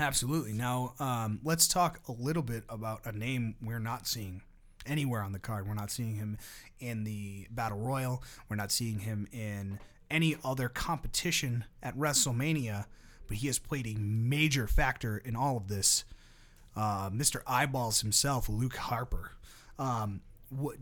Absolutely. 0.00 0.52
Now, 0.52 0.94
um, 0.98 1.40
let's 1.44 1.68
talk 1.68 2.00
a 2.08 2.12
little 2.12 2.42
bit 2.42 2.64
about 2.68 3.04
a 3.04 3.12
name 3.12 3.56
we're 3.60 3.78
not 3.78 4.06
seeing 4.06 4.42
anywhere 4.86 5.22
on 5.22 5.32
the 5.32 5.38
card. 5.38 5.68
We're 5.68 5.74
not 5.74 5.90
seeing 5.90 6.14
him 6.14 6.38
in 6.80 7.04
the 7.04 7.46
Battle 7.50 7.78
Royal. 7.78 8.22
We're 8.48 8.56
not 8.56 8.72
seeing 8.72 9.00
him 9.00 9.28
in 9.32 9.78
any 10.10 10.36
other 10.42 10.68
competition 10.68 11.64
at 11.82 11.96
WrestleMania, 11.96 12.86
but 13.26 13.38
he 13.38 13.48
has 13.48 13.58
played 13.58 13.86
a 13.86 13.98
major 13.98 14.66
factor 14.66 15.18
in 15.18 15.36
all 15.36 15.56
of 15.56 15.68
this. 15.68 16.04
Uh, 16.78 17.10
Mr. 17.10 17.42
Eyeballs 17.44 18.02
himself, 18.02 18.48
Luke 18.48 18.76
Harper. 18.76 19.32
Um, 19.80 20.20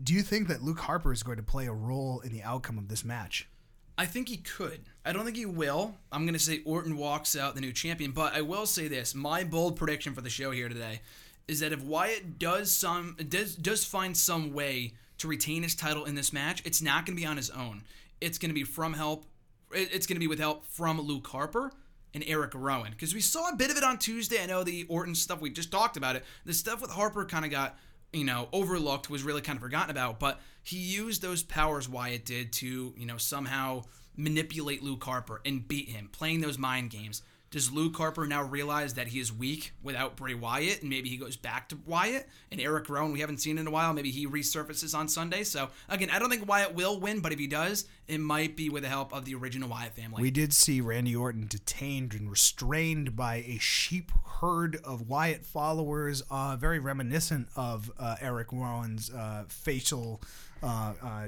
do 0.03 0.13
you 0.13 0.21
think 0.21 0.47
that 0.47 0.61
Luke 0.61 0.77
Harper 0.81 1.11
is 1.11 1.23
going 1.23 1.37
to 1.37 1.43
play 1.43 1.65
a 1.65 1.73
role 1.73 2.19
in 2.19 2.31
the 2.31 2.43
outcome 2.43 2.77
of 2.77 2.87
this 2.87 3.03
match? 3.03 3.49
I 3.97 4.05
think 4.05 4.29
he 4.29 4.37
could. 4.37 4.81
I 5.03 5.11
don't 5.11 5.25
think 5.25 5.37
he 5.37 5.47
will. 5.47 5.95
I'm 6.11 6.23
going 6.23 6.35
to 6.35 6.39
say 6.39 6.61
Orton 6.65 6.97
walks 6.97 7.35
out 7.35 7.55
the 7.55 7.61
new 7.61 7.73
champion, 7.73 8.11
but 8.11 8.35
I 8.35 8.41
will 8.41 8.67
say 8.67 8.87
this: 8.87 9.15
my 9.15 9.43
bold 9.43 9.75
prediction 9.75 10.13
for 10.13 10.21
the 10.21 10.29
show 10.29 10.51
here 10.51 10.69
today 10.69 11.01
is 11.47 11.61
that 11.61 11.73
if 11.73 11.81
Wyatt 11.81 12.37
does 12.37 12.71
some 12.71 13.17
does 13.27 13.55
does 13.55 13.83
find 13.83 14.15
some 14.15 14.53
way 14.53 14.93
to 15.17 15.27
retain 15.27 15.63
his 15.63 15.73
title 15.73 16.05
in 16.05 16.13
this 16.13 16.31
match, 16.31 16.61
it's 16.63 16.79
not 16.79 17.07
going 17.07 17.17
to 17.17 17.21
be 17.21 17.25
on 17.25 17.37
his 17.37 17.49
own. 17.49 17.81
It's 18.21 18.37
going 18.37 18.51
to 18.51 18.55
be 18.55 18.63
from 18.63 18.93
help. 18.93 19.25
It's 19.71 20.05
going 20.05 20.17
to 20.17 20.19
be 20.19 20.27
with 20.27 20.39
help 20.39 20.67
from 20.67 21.01
Luke 21.01 21.25
Harper 21.25 21.71
and 22.13 22.23
Eric 22.27 22.51
Rowan 22.55 22.91
because 22.91 23.13
we 23.13 23.21
saw 23.21 23.49
a 23.49 23.55
bit 23.55 23.71
of 23.71 23.77
it 23.77 23.83
on 23.83 23.97
Tuesday. 23.97 24.41
I 24.41 24.45
know 24.45 24.63
the 24.63 24.85
Orton 24.89 25.15
stuff 25.15 25.41
we 25.41 25.49
just 25.49 25.71
talked 25.71 25.97
about 25.97 26.15
it. 26.15 26.23
The 26.45 26.53
stuff 26.53 26.81
with 26.81 26.91
Harper 26.91 27.25
kind 27.25 27.45
of 27.45 27.51
got 27.51 27.77
you 28.13 28.23
know 28.23 28.49
overlooked, 28.51 29.09
was 29.09 29.23
really 29.23 29.41
kind 29.41 29.57
of 29.57 29.61
forgotten 29.61 29.89
about, 29.89 30.19
but 30.19 30.39
he 30.63 30.77
used 30.77 31.21
those 31.21 31.43
powers 31.43 31.87
Wyatt 31.87 32.25
did 32.25 32.53
to 32.53 32.93
you 32.97 33.05
know 33.05 33.17
somehow 33.17 33.83
manipulate 34.15 34.83
Luke 34.83 35.03
Harper 35.03 35.41
and 35.45 35.67
beat 35.67 35.89
him, 35.89 36.09
playing 36.11 36.41
those 36.41 36.57
mind 36.57 36.89
games. 36.89 37.21
Does 37.49 37.71
Luke 37.71 37.95
Harper 37.95 38.27
now 38.27 38.43
realize 38.43 38.95
that 38.95 39.07
he 39.07 39.19
is 39.19 39.31
weak 39.31 39.71
without 39.81 40.17
Bray 40.17 40.33
Wyatt, 40.33 40.81
and 40.81 40.89
maybe 40.89 41.07
he 41.07 41.15
goes 41.15 41.37
back 41.37 41.69
to 41.69 41.77
Wyatt 41.85 42.27
and 42.51 42.59
Eric 42.59 42.89
Rowan? 42.89 43.13
We 43.13 43.21
haven't 43.21 43.37
seen 43.37 43.57
in 43.57 43.67
a 43.67 43.71
while. 43.71 43.93
Maybe 43.93 44.11
he 44.11 44.27
resurfaces 44.27 44.93
on 44.97 45.07
Sunday. 45.07 45.43
So 45.43 45.69
again, 45.87 46.09
I 46.09 46.19
don't 46.19 46.29
think 46.29 46.47
Wyatt 46.47 46.75
will 46.75 46.99
win, 46.99 47.21
but 47.21 47.31
if 47.31 47.39
he 47.39 47.47
does, 47.47 47.85
it 48.07 48.19
might 48.19 48.57
be 48.57 48.69
with 48.69 48.83
the 48.83 48.89
help 48.89 49.13
of 49.13 49.23
the 49.23 49.33
original 49.35 49.69
Wyatt 49.69 49.93
family. 49.93 50.21
We 50.21 50.31
did 50.31 50.53
see 50.53 50.81
Randy 50.81 51.15
Orton 51.15 51.47
detained 51.47 52.13
and 52.13 52.29
restrained 52.29 53.15
by 53.15 53.37
a 53.47 53.57
sheep 53.59 54.11
herd 54.41 54.77
of 54.83 55.07
Wyatt 55.07 55.45
followers, 55.45 56.21
uh, 56.29 56.57
very 56.59 56.79
reminiscent 56.79 57.47
of 57.55 57.89
uh, 57.97 58.17
Eric 58.19 58.51
Rowan's 58.51 59.09
uh, 59.09 59.45
facial 59.47 60.21
uh, 60.61 60.93
uh, 61.01 61.27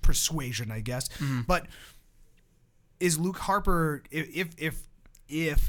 persuasion, 0.00 0.70
I 0.70 0.80
guess. 0.80 1.08
Mm-hmm. 1.08 1.42
But 1.46 1.66
is 2.98 3.18
Luke 3.18 3.38
Harper 3.38 4.02
if 4.10 4.36
if 4.36 4.48
if 4.58 4.82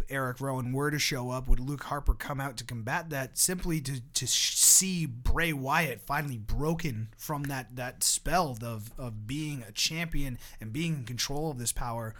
Eric 0.09 0.41
Rowan 0.41 0.73
were 0.73 0.91
to 0.91 0.99
show 0.99 1.29
up, 1.29 1.47
would 1.47 1.59
Luke 1.59 1.83
Harper 1.83 2.13
come 2.13 2.39
out 2.39 2.57
to 2.57 2.63
combat 2.63 3.09
that 3.09 3.38
simply 3.38 3.79
to, 3.81 4.01
to 4.13 4.27
see 4.27 5.05
Bray 5.05 5.53
Wyatt 5.53 6.01
finally 6.01 6.38
broken 6.38 7.09
from 7.17 7.43
that, 7.43 7.75
that 7.75 8.03
spell 8.03 8.57
of, 8.63 8.91
of 8.97 9.27
being 9.27 9.63
a 9.67 9.71
champion 9.71 10.38
and 10.59 10.73
being 10.73 10.95
in 10.95 11.03
control 11.05 11.51
of 11.51 11.59
this 11.59 11.71
power? 11.71 12.15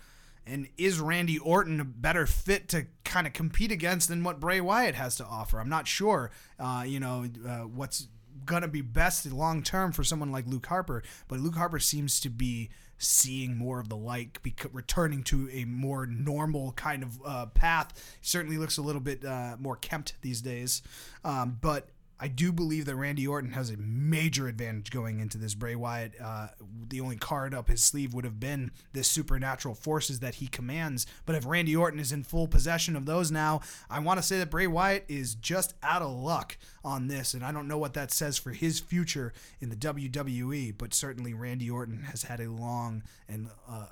And 0.46 0.68
is 0.78 1.00
Randy 1.00 1.38
Orton 1.38 1.80
a 1.80 1.86
better 1.86 2.26
fit 2.26 2.68
to 2.70 2.88
kind 3.04 3.28
of 3.28 3.34
compete 3.34 3.72
against 3.72 4.08
than 4.08 4.24
what 4.24 4.40
Bray 4.40 4.60
Wyatt 4.60 4.96
has 4.96 5.16
to 5.18 5.26
offer? 5.26 5.60
I'm 5.60 5.70
not 5.70 5.88
sure, 5.88 6.32
uh, 6.60 6.84
you 6.86 7.00
know, 7.00 7.26
uh, 7.48 7.60
what's 7.60 8.08
going 8.46 8.64
to 8.64 8.68
be 8.68 8.82
best 8.82 9.32
long 9.32 9.62
term 9.62 9.92
for 9.92 10.04
someone 10.04 10.32
like 10.32 10.48
Luke 10.48 10.66
Harper, 10.66 11.04
but 11.28 11.40
Luke 11.40 11.56
Harper 11.56 11.80
seems 11.80 12.20
to 12.22 12.30
be 12.30 12.70
seeing 13.02 13.58
more 13.58 13.80
of 13.80 13.90
the 13.90 13.98
like, 13.98 14.40
returning 14.72 15.24
to 15.24 15.50
a 15.52 15.66
more 15.66 16.06
normal 16.06 16.72
kind 16.74 17.04
of 17.04 17.20
uh, 17.26 17.46
path. 17.48 18.18
Certainly 18.22 18.58
looks 18.58 18.78
a 18.78 18.82
little 18.82 19.02
bit 19.02 19.26
uh, 19.26 19.58
more 19.60 19.76
kempt 19.76 20.14
these 20.22 20.42
days, 20.42 20.82
um, 21.24 21.58
but 21.62 21.90
I 22.24 22.28
do 22.28 22.52
believe 22.52 22.86
that 22.86 22.96
Randy 22.96 23.26
Orton 23.26 23.54
has 23.54 23.72
a 23.72 23.78
major 23.78 24.48
advantage 24.48 24.92
going 24.92 25.20
into 25.20 25.40
this. 25.40 25.56
Bray 25.56 25.76
Wyatt, 25.76 26.14
uh, 26.22 26.50
the 26.88 27.02
only 27.02 27.16
card 27.16 27.56
up 27.56 27.68
his 27.68 27.84
sleeve 27.84 28.14
would 28.14 28.26
have 28.26 28.40
been 28.40 28.70
the 28.94 29.04
supernatural 29.04 29.74
forces 29.74 30.20
that 30.20 30.36
he 30.36 30.46
commands. 30.46 31.08
But 31.26 31.34
if 31.36 31.48
Randy 31.48 31.76
Orton 31.76 32.00
is 32.00 32.12
in 32.12 32.22
full 32.22 32.48
possession 32.48 32.96
of 32.96 33.08
those 33.08 33.32
now, 33.32 33.62
I 33.90 33.98
want 34.00 34.20
to 34.20 34.24
say 34.24 34.38
that 34.38 34.52
Bray 34.52 34.68
Wyatt 34.68 35.06
is 35.08 35.34
just 35.34 35.74
out 35.82 36.04
of 36.04 36.12
luck 36.12 36.60
on 36.84 37.08
this. 37.08 37.34
And 37.34 37.44
I 37.44 37.52
don't 37.52 37.68
know 37.68 37.80
what 37.80 37.96
that 37.96 38.12
says 38.12 38.38
for 38.38 38.52
his 38.52 38.80
future 38.80 39.34
in 39.60 39.70
the 39.70 39.76
WWE, 39.76 40.76
but 40.78 40.94
certainly 40.94 41.34
Randy 41.34 41.72
Orton 41.72 42.04
has 42.04 42.22
had 42.24 42.40
a 42.40 42.52
long 42.52 43.02
and 43.28 43.50
uh, 43.68 43.88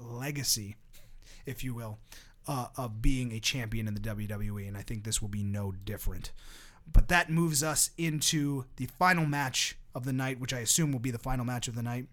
legacy, 0.00 0.76
if 1.44 1.62
you 1.62 1.74
will, 1.74 1.98
uh, 2.48 2.68
of 2.78 3.02
being 3.02 3.30
a 3.32 3.40
champion 3.40 3.86
in 3.86 3.92
the 3.92 4.00
WWE. 4.00 4.66
And 4.66 4.76
I 4.76 4.82
think 4.82 5.04
this 5.04 5.20
will 5.20 5.28
be 5.28 5.42
no 5.42 5.72
different. 5.72 6.32
But 6.90 7.08
that 7.08 7.30
moves 7.30 7.62
us 7.62 7.90
into 7.96 8.64
the 8.76 8.86
final 8.86 9.26
match 9.26 9.76
of 9.94 10.04
the 10.04 10.12
night, 10.12 10.40
which 10.40 10.52
I 10.52 10.60
assume 10.60 10.92
will 10.92 10.98
be 10.98 11.10
the 11.10 11.18
final 11.18 11.44
match 11.44 11.68
of 11.68 11.74
the 11.74 11.82
night, 11.82 12.06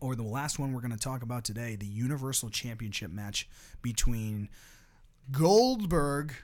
or 0.00 0.14
the 0.14 0.22
last 0.22 0.58
one 0.58 0.72
we're 0.72 0.80
going 0.80 0.92
to 0.92 0.98
talk 0.98 1.22
about 1.22 1.44
today 1.44 1.76
the 1.76 1.86
Universal 1.86 2.50
Championship 2.50 3.10
match 3.10 3.48
between 3.82 4.48
Goldberg 5.30 6.34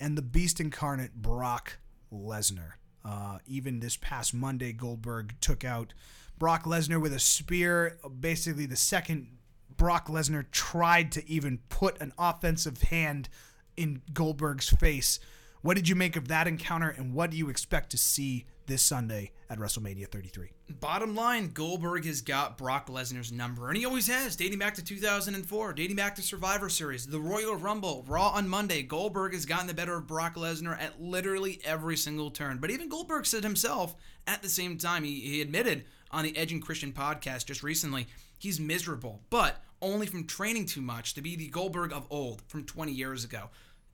and 0.00 0.16
the 0.16 0.22
Beast 0.22 0.60
Incarnate 0.60 1.14
Brock 1.14 1.78
Lesnar. 2.12 2.72
Uh, 3.04 3.38
even 3.46 3.80
this 3.80 3.96
past 3.96 4.34
Monday, 4.34 4.72
Goldberg 4.72 5.34
took 5.40 5.64
out 5.64 5.94
Brock 6.38 6.64
Lesnar 6.64 7.00
with 7.00 7.12
a 7.12 7.20
spear. 7.20 7.98
Basically, 8.20 8.66
the 8.66 8.76
second 8.76 9.28
Brock 9.76 10.08
Lesnar 10.08 10.50
tried 10.50 11.12
to 11.12 11.28
even 11.28 11.60
put 11.68 12.00
an 12.00 12.12
offensive 12.18 12.82
hand 12.82 13.28
in 13.76 14.02
Goldberg's 14.12 14.70
face 14.70 15.20
what 15.66 15.76
did 15.76 15.88
you 15.88 15.96
make 15.96 16.14
of 16.14 16.28
that 16.28 16.46
encounter, 16.46 16.90
and 16.90 17.12
what 17.12 17.28
do 17.32 17.36
you 17.36 17.50
expect 17.50 17.90
to 17.90 17.98
see 17.98 18.46
this 18.66 18.82
Sunday 18.82 19.32
at 19.50 19.58
WrestleMania 19.58 20.06
33? 20.06 20.50
Bottom 20.78 21.16
line, 21.16 21.50
Goldberg 21.52 22.04
has 22.04 22.20
got 22.20 22.56
Brock 22.56 22.86
Lesnar's 22.86 23.32
number, 23.32 23.66
and 23.66 23.76
he 23.76 23.84
always 23.84 24.06
has, 24.06 24.36
dating 24.36 24.60
back 24.60 24.76
to 24.76 24.84
2004, 24.84 25.72
dating 25.72 25.96
back 25.96 26.14
to 26.14 26.22
Survivor 26.22 26.68
Series, 26.68 27.08
the 27.08 27.18
Royal 27.18 27.56
Rumble, 27.56 28.04
Raw 28.06 28.28
on 28.28 28.48
Monday. 28.48 28.84
Goldberg 28.84 29.32
has 29.32 29.44
gotten 29.44 29.66
the 29.66 29.74
better 29.74 29.96
of 29.96 30.06
Brock 30.06 30.36
Lesnar 30.36 30.80
at 30.80 31.02
literally 31.02 31.58
every 31.64 31.96
single 31.96 32.30
turn. 32.30 32.58
But 32.58 32.70
even 32.70 32.88
Goldberg 32.88 33.26
said 33.26 33.42
himself 33.42 33.96
at 34.28 34.42
the 34.42 34.48
same 34.48 34.78
time, 34.78 35.02
he, 35.02 35.18
he 35.18 35.40
admitted, 35.40 35.84
on 36.12 36.22
the 36.22 36.36
Edge 36.36 36.52
and 36.52 36.62
Christian 36.62 36.92
podcast 36.92 37.46
just 37.46 37.64
recently. 37.64 38.06
He's 38.38 38.60
miserable, 38.60 39.22
but 39.30 39.64
only 39.82 40.06
from 40.06 40.26
training 40.26 40.66
too 40.66 40.80
much 40.80 41.14
to 41.14 41.22
be 41.22 41.34
the 41.34 41.48
Goldberg 41.48 41.92
of 41.92 42.06
old 42.08 42.42
from 42.46 42.64
20 42.64 42.92
years 42.92 43.24
ago. 43.24 43.50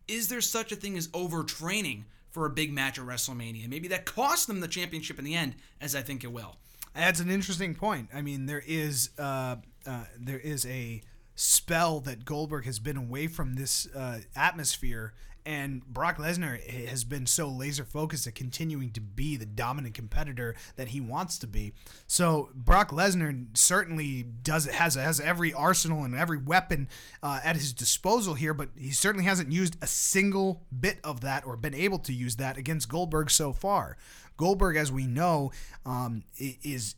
Is 0.09 0.29
there 0.29 0.41
such 0.41 0.73
a 0.73 0.77
thing 0.77 0.97
as 0.97 1.09
overtraining 1.09 2.05
for 2.31 2.47
a 2.47 2.51
big 2.51 2.73
match 2.73 2.99
at 2.99 3.05
WrestleMania? 3.05 3.69
Maybe 3.69 3.89
that 3.89 4.05
cost 4.05 4.47
them 4.47 4.61
the 4.61 4.69
championship 4.69 5.19
in 5.19 5.25
the 5.25 5.35
end, 5.35 5.55
as 5.81 5.95
I 5.95 6.03
think 6.03 6.25
it 6.25 6.33
will. 6.33 6.57
That's 6.95 7.21
an 7.21 7.31
interesting 7.31 7.75
point. 7.75 8.09
I 8.13 8.21
mean, 8.21 8.47
there 8.47 8.63
is 8.67 9.11
uh, 9.19 9.57
uh, 9.87 10.05
there 10.19 10.39
is 10.39 10.67
a 10.67 11.03
spell 11.35 12.01
that 12.01 12.25
Goldberg 12.25 12.67
has 12.67 12.79
been 12.79 12.97
away 12.97 13.27
from 13.27 13.55
this 13.55 13.87
uh, 13.95 14.21
atmosphere, 14.37 15.15
and 15.45 15.85
Brock 15.87 16.19
Lesnar 16.19 16.61
has 16.89 17.05
been 17.05 17.27
so 17.27 17.49
laser 17.49 17.85
focused 17.85 18.27
at 18.27 18.35
continuing 18.35 18.91
to 18.91 19.01
be 19.01 19.37
the 19.37 19.47
dominant 19.47 19.95
competitor 19.95 20.55
that 20.77 20.89
he 20.89 21.01
wants 21.01 21.39
to 21.39 21.47
be. 21.47 21.73
So 22.07 22.51
Brock 22.55 22.91
Lesnar 22.91 23.47
certainly 23.55 24.23
does 24.23 24.67
has 24.67 24.95
has 24.95 25.21
every 25.21 25.53
arsenal 25.53 26.05
and 26.05 26.15
every 26.15 26.39
weapon 26.39 26.89
uh, 27.23 27.41
at 27.43 27.57
his 27.57 27.73
disposal 27.73 28.35
here, 28.35 28.55
but 28.55 28.69
he 28.77 28.91
certainly 28.91 29.25
hasn't 29.25 29.51
used 29.51 29.77
a 29.83 29.87
single 29.87 30.63
bit 30.79 30.99
of 31.03 31.21
that 31.23 31.45
or 31.47 31.57
been 31.57 31.75
able 31.75 31.99
to 32.01 32.13
use 32.13 32.37
that 32.37 32.57
against 32.57 32.89
Goldberg 32.89 33.31
so 33.31 33.53
far. 33.53 33.97
Goldberg, 34.37 34.77
as 34.77 34.91
we 34.91 35.07
know, 35.07 35.53
um, 35.85 36.25
is 36.39 36.95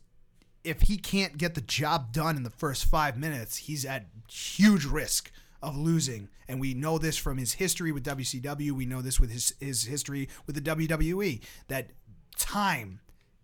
if 0.63 0.83
he 0.83 0.97
can't 0.97 1.37
get 1.37 1.55
the 1.55 1.61
job 1.61 2.11
done 2.11 2.37
in 2.37 2.43
the 2.43 2.49
first 2.49 2.85
five 2.85 3.17
minutes, 3.17 3.57
he's 3.57 3.85
at 3.85 4.07
huge 4.27 4.85
risk 4.85 5.31
of 5.61 5.77
losing. 5.77 6.29
And 6.47 6.59
we 6.59 6.73
know 6.73 6.97
this 6.97 7.17
from 7.17 7.37
his 7.37 7.53
history 7.53 7.91
with 7.91 8.03
WCW. 8.03 8.71
We 8.71 8.85
know 8.85 9.01
this 9.01 9.19
with 9.19 9.31
his, 9.31 9.53
his 9.59 9.85
history 9.85 10.29
with 10.45 10.55
the 10.55 10.61
WWE 10.61 11.41
that 11.67 11.91
time 12.37 12.99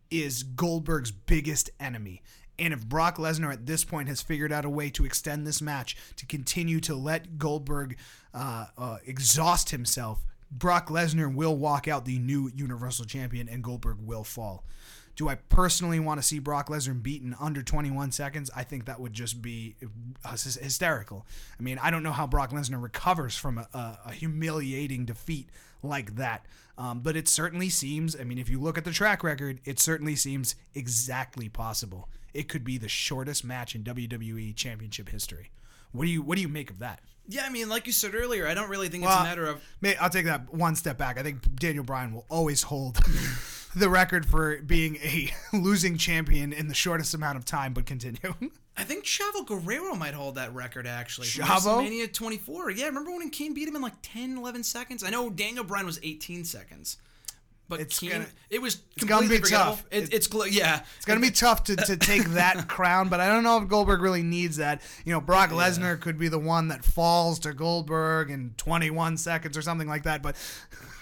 is 0.10 0.44
Goldberg's 0.44 1.12
biggest 1.12 1.70
enemy. 1.80 2.22
And 2.60 2.74
if 2.74 2.86
Brock 2.86 3.18
Lesnar 3.18 3.52
at 3.52 3.66
this 3.66 3.84
point 3.84 4.08
has 4.08 4.22
figured 4.22 4.52
out 4.52 4.66
a 4.66 4.70
way 4.70 4.90
to 4.92 5.06
extend 5.06 5.48
this 5.48 5.62
match, 5.62 5.98
to 6.18 6.26
continue 6.26 6.80
to 6.82 6.94
let 6.94 7.40
Goldberg 7.40 7.98
uh, 8.34 8.68
uh, 8.78 8.98
exhaust 9.06 9.72
himself, 9.72 10.24
Brock 10.52 10.90
Lesnar 10.90 11.34
will 11.34 11.56
walk 11.56 11.88
out 11.88 12.06
the 12.06 12.20
new 12.20 12.52
Universal 12.54 13.06
Champion 13.06 13.48
and 13.48 13.64
Goldberg 13.64 13.98
will 14.02 14.26
fall. 14.26 14.66
Do 15.16 15.30
I 15.30 15.36
personally 15.36 16.00
want 16.00 16.22
to 16.22 16.26
see 16.26 16.40
Brock 16.40 16.70
Lesnar 16.70 17.02
beaten 17.02 17.36
under 17.40 17.62
21 17.62 18.12
seconds? 18.12 18.50
I 18.56 18.64
think 18.64 18.86
that 18.86 19.00
would 19.00 19.14
just 19.14 19.42
be 19.42 19.76
hysterical. 20.26 21.26
I 21.60 21.64
mean, 21.64 21.78
I 21.80 21.92
don't 21.92 22.04
know 22.04 22.12
how 22.12 22.28
Brock 22.28 22.52
Lesnar 22.52 22.82
recovers 22.82 23.36
from 23.36 23.58
a, 23.58 23.68
a, 23.74 24.00
a 24.08 24.12
humiliating 24.14 25.06
defeat 25.06 25.50
like 25.84 26.16
that. 26.16 26.46
Um, 26.78 27.02
but 27.02 27.16
it 27.16 27.28
certainly 27.28 27.70
seems, 27.70 28.16
I 28.20 28.24
mean, 28.24 28.38
if 28.38 28.50
you 28.50 28.60
look 28.60 28.78
at 28.78 28.86
the 28.86 28.92
track 28.92 29.24
record, 29.24 29.60
it 29.66 29.80
certainly 29.80 30.16
seems 30.16 30.56
exactly 30.74 31.50
possible. 31.50 32.10
It 32.34 32.48
could 32.48 32.64
be 32.64 32.78
the 32.78 32.88
shortest 32.88 33.44
match 33.44 33.76
in 33.76 33.84
WWE 33.84 34.56
Championship 34.56 35.10
history. 35.10 35.52
What 35.92 36.06
do 36.06 36.10
you 36.12 36.22
what 36.22 36.38
do 36.38 36.42
you 36.42 36.48
make 36.48 36.70
of 36.70 36.80
that? 36.80 37.02
Yeah, 37.28 37.44
I 37.46 37.50
mean, 37.50 37.70
like 37.70 37.86
you 37.86 37.94
said 37.94 38.16
earlier, 38.16 38.48
I 38.48 38.54
don't 38.54 38.70
really 38.70 38.88
think 38.88 39.04
well, 39.04 39.14
it's 39.14 39.22
a 39.22 39.24
matter 39.24 39.46
of. 39.46 39.62
I'll 40.00 40.10
take 40.10 40.26
that 40.26 40.54
one 40.54 40.76
step 40.76 40.98
back. 40.98 41.20
I 41.20 41.24
think 41.24 41.56
Daniel 41.56 41.84
Bryan 41.84 42.14
will 42.14 42.26
always 42.30 42.64
hold 42.64 42.98
the 43.76 43.90
record 43.90 44.26
for 44.26 44.58
being 44.58 44.98
a 44.98 45.32
losing 45.54 45.98
champion 45.98 46.54
in 46.54 46.68
the 46.68 46.74
shortest 46.74 47.14
amount 47.14 47.38
of 47.38 47.46
time, 47.46 47.74
but 47.74 47.86
continue. 47.86 48.20
I 48.78 48.84
think 48.84 49.04
Chavo 49.04 49.46
Guerrero 49.46 49.96
might 49.96 50.14
hold 50.14 50.36
that 50.36 50.54
record 50.54 50.88
actually. 50.88 51.28
Chavo? 51.28 51.82
WrestleMania 51.82 52.12
24. 52.12 52.72
Yeah, 52.72 52.86
remember 52.86 53.12
when 53.12 53.30
Kane 53.30 53.54
beat 53.54 53.68
him 53.68 53.76
in 53.76 53.82
like 53.82 53.94
10, 54.02 54.38
11 54.38 54.64
seconds? 54.64 55.04
I 55.04 55.10
know 55.10 55.30
Daniel 55.30 55.64
Bryan 55.64 55.86
was 55.86 56.00
18 56.02 56.46
seconds. 56.46 56.98
But 57.72 57.80
it's 57.80 58.00
Kane, 58.00 58.10
gonna, 58.10 58.28
it 58.50 58.62
was 58.62 58.82
it's 58.98 59.06
gonna 59.06 59.30
be 59.30 59.40
tough. 59.40 59.86
It, 59.92 60.14
it's 60.14 60.28
yeah, 60.50 60.82
it's 60.98 61.06
gonna 61.06 61.22
be 61.22 61.32
tough 61.32 61.64
to, 61.66 61.78
to 61.78 61.96
take 61.96 62.26
that 62.32 62.68
crown. 62.68 63.08
But 63.08 63.22
I 63.22 63.30
don't 63.30 63.44
know 63.44 63.62
if 63.62 63.70
Goldberg 63.70 64.02
really 64.02 64.24
needs 64.24 64.58
that. 64.58 64.82
You 65.06 65.14
know, 65.14 65.22
Brock 65.22 65.52
Lesnar 65.52 65.98
could 65.98 66.18
be 66.18 66.28
the 66.28 66.38
one 66.38 66.68
that 66.68 66.84
falls 66.84 67.40
to 67.40 67.54
Goldberg 67.54 68.30
in 68.30 68.56
21 68.58 69.16
seconds 69.16 69.58
or 69.58 69.62
something 69.62 69.88
like 69.88 70.04
that. 70.04 70.22
But 70.22 70.36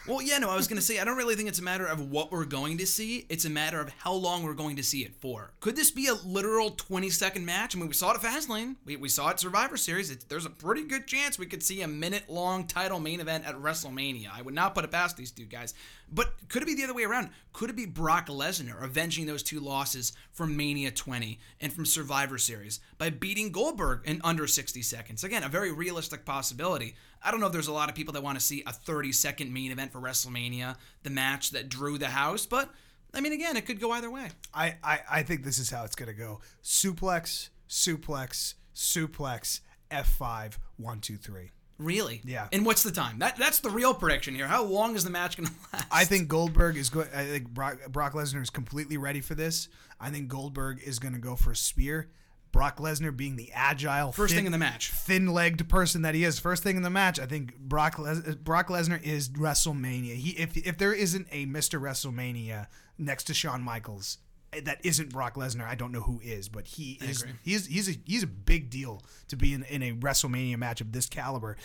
well, 0.09 0.21
yeah, 0.23 0.39
no, 0.39 0.49
I 0.49 0.55
was 0.55 0.67
going 0.67 0.79
to 0.79 0.85
say, 0.85 0.99
I 0.99 1.05
don't 1.05 1.17
really 1.17 1.35
think 1.35 1.47
it's 1.47 1.59
a 1.59 1.63
matter 1.63 1.85
of 1.85 2.09
what 2.09 2.31
we're 2.31 2.45
going 2.45 2.79
to 2.79 2.87
see. 2.87 3.27
It's 3.29 3.45
a 3.45 3.49
matter 3.49 3.79
of 3.79 3.89
how 3.99 4.13
long 4.13 4.43
we're 4.43 4.55
going 4.55 4.75
to 4.77 4.83
see 4.83 5.01
it 5.01 5.13
for. 5.13 5.51
Could 5.59 5.75
this 5.75 5.91
be 5.91 6.07
a 6.07 6.15
literal 6.15 6.71
20 6.71 7.09
second 7.11 7.45
match? 7.45 7.75
I 7.75 7.79
mean, 7.79 7.87
we 7.87 7.93
saw 7.93 8.11
it 8.11 8.15
at 8.15 8.21
Fastlane, 8.21 8.75
we, 8.85 8.95
we 8.95 9.07
saw 9.07 9.29
it 9.29 9.39
Survivor 9.39 9.77
Series. 9.77 10.09
It, 10.09 10.25
there's 10.27 10.47
a 10.47 10.49
pretty 10.49 10.83
good 10.83 11.05
chance 11.05 11.37
we 11.37 11.45
could 11.45 11.61
see 11.61 11.83
a 11.83 11.87
minute 11.87 12.23
long 12.27 12.65
title 12.65 12.99
main 12.99 13.19
event 13.19 13.45
at 13.45 13.55
WrestleMania. 13.55 14.29
I 14.33 14.41
would 14.41 14.55
not 14.55 14.73
put 14.73 14.83
it 14.83 14.91
past 14.91 15.15
these 15.15 15.31
two 15.31 15.45
guys. 15.45 15.75
But 16.11 16.33
could 16.47 16.63
it 16.63 16.65
be 16.65 16.73
the 16.73 16.85
other 16.85 16.95
way 16.95 17.03
around? 17.03 17.29
Could 17.53 17.69
it 17.69 17.75
be 17.75 17.85
Brock 17.85 18.27
Lesnar 18.27 18.83
avenging 18.83 19.27
those 19.27 19.43
two 19.43 19.59
losses 19.59 20.13
from 20.31 20.57
Mania 20.57 20.89
20 20.89 21.39
and 21.61 21.71
from 21.71 21.85
Survivor 21.85 22.39
Series 22.39 22.79
by 22.97 23.11
beating 23.11 23.51
Goldberg 23.51 24.01
in 24.05 24.21
under 24.23 24.47
60 24.47 24.81
seconds? 24.81 25.23
Again, 25.23 25.43
a 25.43 25.49
very 25.49 25.71
realistic 25.71 26.25
possibility. 26.25 26.95
I 27.23 27.31
don't 27.31 27.39
know 27.39 27.47
if 27.47 27.53
there's 27.53 27.67
a 27.67 27.73
lot 27.73 27.89
of 27.89 27.95
people 27.95 28.13
that 28.13 28.23
want 28.23 28.39
to 28.39 28.45
see 28.45 28.63
a 28.65 28.73
30 28.73 29.11
second 29.11 29.53
main 29.53 29.71
event 29.71 29.91
for 29.91 29.99
WrestleMania, 29.99 30.75
the 31.03 31.09
match 31.09 31.51
that 31.51 31.69
drew 31.69 31.97
the 31.97 32.07
house, 32.07 32.45
but 32.45 32.69
I 33.13 33.21
mean, 33.21 33.33
again, 33.33 33.57
it 33.57 33.65
could 33.65 33.79
go 33.79 33.91
either 33.91 34.09
way. 34.09 34.29
I, 34.53 34.75
I, 34.83 34.99
I 35.09 35.23
think 35.23 35.43
this 35.43 35.57
is 35.57 35.69
how 35.69 35.83
it's 35.83 35.95
going 35.95 36.09
to 36.09 36.13
go 36.13 36.41
suplex, 36.63 37.49
suplex, 37.67 38.53
suplex, 38.75 39.61
F5, 39.91 40.57
1, 40.77 40.99
2, 41.01 41.17
3. 41.17 41.51
Really? 41.79 42.21
Yeah. 42.25 42.47
And 42.51 42.65
what's 42.65 42.83
the 42.83 42.91
time? 42.91 43.19
That 43.19 43.37
that's 43.37 43.59
the 43.59 43.69
real 43.69 43.93
prediction 43.93 44.35
here. 44.35 44.47
How 44.47 44.63
long 44.63 44.95
is 44.95 45.05
the 45.05 45.09
match 45.09 45.37
going 45.37 45.47
to 45.49 45.53
last? 45.71 45.87
I 45.89 46.03
think 46.03 46.27
Goldberg 46.27 46.75
is 46.75 46.89
going. 46.89 47.07
I 47.15 47.23
think 47.23 47.49
Brock, 47.49 47.77
Brock 47.89 48.13
Lesnar 48.13 48.41
is 48.41 48.49
completely 48.49 48.97
ready 48.97 49.21
for 49.21 49.33
this. 49.33 49.69
I 49.97 50.09
think 50.09 50.27
Goldberg 50.27 50.81
is 50.83 50.99
going 50.99 51.13
to 51.13 51.21
go 51.21 51.37
for 51.37 51.51
a 51.51 51.55
spear. 51.55 52.09
Brock 52.51 52.77
Lesnar 52.77 53.15
being 53.15 53.35
the 53.35 53.51
agile, 53.53 54.11
first 54.11 54.31
thin, 54.33 54.39
thing 54.39 54.45
in 54.47 54.51
the 54.51 54.57
match, 54.57 54.91
thin-legged 54.91 55.69
person 55.69 56.01
that 56.01 56.15
he 56.15 56.23
is. 56.23 56.39
First 56.39 56.63
thing 56.63 56.77
in 56.77 56.83
the 56.83 56.89
match, 56.89 57.19
I 57.19 57.25
think 57.25 57.57
Brock 57.57 57.99
Les- 57.99 58.35
Brock 58.35 58.69
Lesnar 58.69 59.01
is 59.03 59.29
WrestleMania. 59.29 60.15
He 60.15 60.31
if 60.31 60.57
if 60.57 60.77
there 60.77 60.93
isn't 60.93 61.27
a 61.31 61.45
Mr. 61.45 61.79
WrestleMania 61.79 62.67
next 62.97 63.25
to 63.25 63.33
Shawn 63.33 63.61
Michaels, 63.61 64.17
eh, 64.53 64.61
that 64.63 64.79
isn't 64.83 65.11
Brock 65.11 65.35
Lesnar, 65.35 65.67
I 65.67 65.75
don't 65.75 65.91
know 65.91 66.01
who 66.01 66.19
is, 66.23 66.49
but 66.49 66.67
he 66.67 66.97
is 67.01 67.23
he's 67.43 67.67
he's 67.67 67.89
a 67.89 67.99
he's 68.05 68.23
a 68.23 68.27
big 68.27 68.69
deal 68.69 69.03
to 69.27 69.35
be 69.35 69.53
in, 69.53 69.63
in 69.65 69.83
a 69.83 69.93
WrestleMania 69.93 70.57
match 70.57 70.81
of 70.81 70.91
this 70.91 71.05
caliber. 71.05 71.55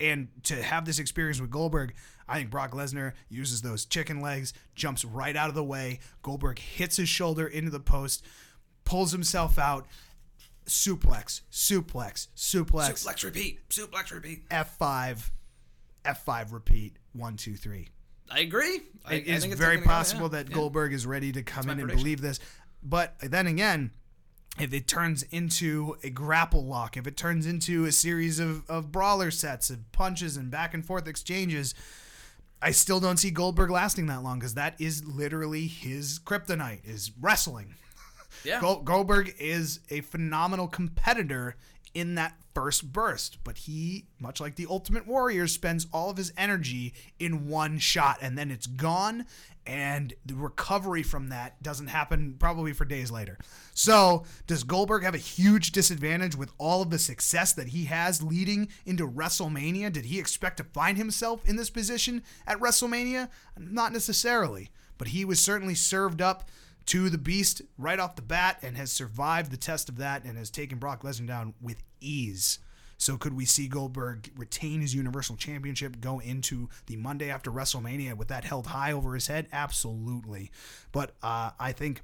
And 0.00 0.28
to 0.44 0.62
have 0.62 0.84
this 0.84 0.98
experience 0.98 1.40
with 1.40 1.50
Goldberg, 1.50 1.94
I 2.28 2.38
think 2.38 2.50
Brock 2.50 2.72
Lesnar 2.72 3.12
uses 3.28 3.62
those 3.62 3.84
chicken 3.84 4.20
legs, 4.20 4.52
jumps 4.74 5.04
right 5.04 5.36
out 5.36 5.48
of 5.48 5.54
the 5.54 5.64
way. 5.64 6.00
Goldberg 6.22 6.58
hits 6.58 6.96
his 6.96 7.08
shoulder 7.08 7.46
into 7.46 7.70
the 7.70 7.80
post, 7.80 8.24
pulls 8.84 9.12
himself 9.12 9.58
out, 9.58 9.86
suplex, 10.66 11.42
suplex, 11.50 12.28
suplex, 12.36 13.04
suplex 13.04 13.24
repeat, 13.24 13.68
suplex 13.68 14.12
repeat. 14.12 14.48
F5, 14.48 15.30
F5 16.04 16.52
repeat, 16.52 16.96
one, 17.12 17.36
two, 17.36 17.54
three. 17.54 17.88
I 18.30 18.40
agree. 18.40 18.80
I, 19.04 19.14
it 19.14 19.26
is 19.26 19.44
I 19.44 19.54
very 19.54 19.78
possible 19.78 20.28
go, 20.28 20.36
yeah. 20.36 20.42
that 20.42 20.50
yeah. 20.50 20.54
Goldberg 20.56 20.92
is 20.92 21.06
ready 21.06 21.32
to 21.32 21.42
come 21.42 21.64
in 21.64 21.70
and 21.72 21.80
prediction. 21.80 22.02
believe 22.02 22.20
this. 22.20 22.40
But 22.82 23.14
then 23.20 23.46
again, 23.46 23.92
if 24.58 24.72
it 24.72 24.86
turns 24.86 25.22
into 25.24 25.96
a 26.02 26.10
grapple 26.10 26.64
lock, 26.64 26.96
if 26.96 27.06
it 27.06 27.16
turns 27.16 27.46
into 27.46 27.84
a 27.84 27.92
series 27.92 28.38
of, 28.38 28.68
of 28.70 28.92
brawler 28.92 29.30
sets 29.30 29.70
of 29.70 29.90
punches 29.92 30.36
and 30.36 30.50
back 30.50 30.74
and 30.74 30.84
forth 30.84 31.08
exchanges, 31.08 31.74
I 32.62 32.70
still 32.70 33.00
don't 33.00 33.16
see 33.18 33.30
Goldberg 33.30 33.70
lasting 33.70 34.06
that 34.06 34.22
long 34.22 34.38
because 34.38 34.54
that 34.54 34.80
is 34.80 35.04
literally 35.04 35.66
his 35.66 36.18
kryptonite 36.18 36.80
is 36.84 37.10
wrestling. 37.20 37.74
Yeah. 38.42 38.60
Gold- 38.60 38.84
Goldberg 38.84 39.34
is 39.38 39.80
a 39.90 40.00
phenomenal 40.00 40.66
competitor 40.68 41.56
in 41.94 42.16
that 42.16 42.34
first 42.54 42.92
burst, 42.92 43.38
but 43.44 43.56
he, 43.56 44.06
much 44.18 44.40
like 44.40 44.56
the 44.56 44.66
Ultimate 44.68 45.06
Warrior, 45.06 45.46
spends 45.46 45.86
all 45.92 46.10
of 46.10 46.16
his 46.16 46.32
energy 46.36 46.92
in 47.18 47.48
one 47.48 47.78
shot 47.78 48.18
and 48.20 48.36
then 48.36 48.50
it's 48.50 48.66
gone. 48.66 49.26
And 49.66 50.12
the 50.26 50.34
recovery 50.34 51.02
from 51.02 51.30
that 51.30 51.62
doesn't 51.62 51.86
happen 51.86 52.34
probably 52.38 52.74
for 52.74 52.84
days 52.84 53.10
later. 53.10 53.38
So, 53.72 54.24
does 54.46 54.62
Goldberg 54.62 55.04
have 55.04 55.14
a 55.14 55.18
huge 55.18 55.72
disadvantage 55.72 56.36
with 56.36 56.50
all 56.58 56.82
of 56.82 56.90
the 56.90 56.98
success 56.98 57.54
that 57.54 57.68
he 57.68 57.84
has 57.86 58.22
leading 58.22 58.68
into 58.84 59.08
WrestleMania? 59.08 59.90
Did 59.90 60.04
he 60.04 60.18
expect 60.18 60.58
to 60.58 60.64
find 60.64 60.98
himself 60.98 61.48
in 61.48 61.56
this 61.56 61.70
position 61.70 62.22
at 62.46 62.60
WrestleMania? 62.60 63.30
Not 63.58 63.92
necessarily, 63.94 64.70
but 64.98 65.08
he 65.08 65.24
was 65.24 65.40
certainly 65.40 65.74
served 65.74 66.20
up 66.20 66.46
to 66.86 67.08
the 67.08 67.18
beast 67.18 67.62
right 67.78 67.98
off 67.98 68.16
the 68.16 68.22
bat 68.22 68.58
and 68.62 68.76
has 68.76 68.92
survived 68.92 69.50
the 69.50 69.56
test 69.56 69.88
of 69.88 69.96
that 69.96 70.24
and 70.24 70.36
has 70.36 70.50
taken 70.50 70.78
Brock 70.78 71.02
Lesnar 71.02 71.26
down 71.26 71.54
with 71.60 71.82
ease. 72.00 72.58
So 72.96 73.16
could 73.16 73.34
we 73.34 73.44
see 73.44 73.68
Goldberg 73.68 74.30
retain 74.36 74.80
his 74.80 74.94
Universal 74.94 75.36
Championship, 75.36 76.00
go 76.00 76.20
into 76.20 76.68
the 76.86 76.96
Monday 76.96 77.30
after 77.30 77.50
WrestleMania 77.50 78.16
with 78.16 78.28
that 78.28 78.44
held 78.44 78.68
high 78.68 78.92
over 78.92 79.14
his 79.14 79.26
head? 79.26 79.48
Absolutely. 79.52 80.50
But 80.92 81.14
uh, 81.22 81.50
I 81.58 81.72
think 81.72 82.02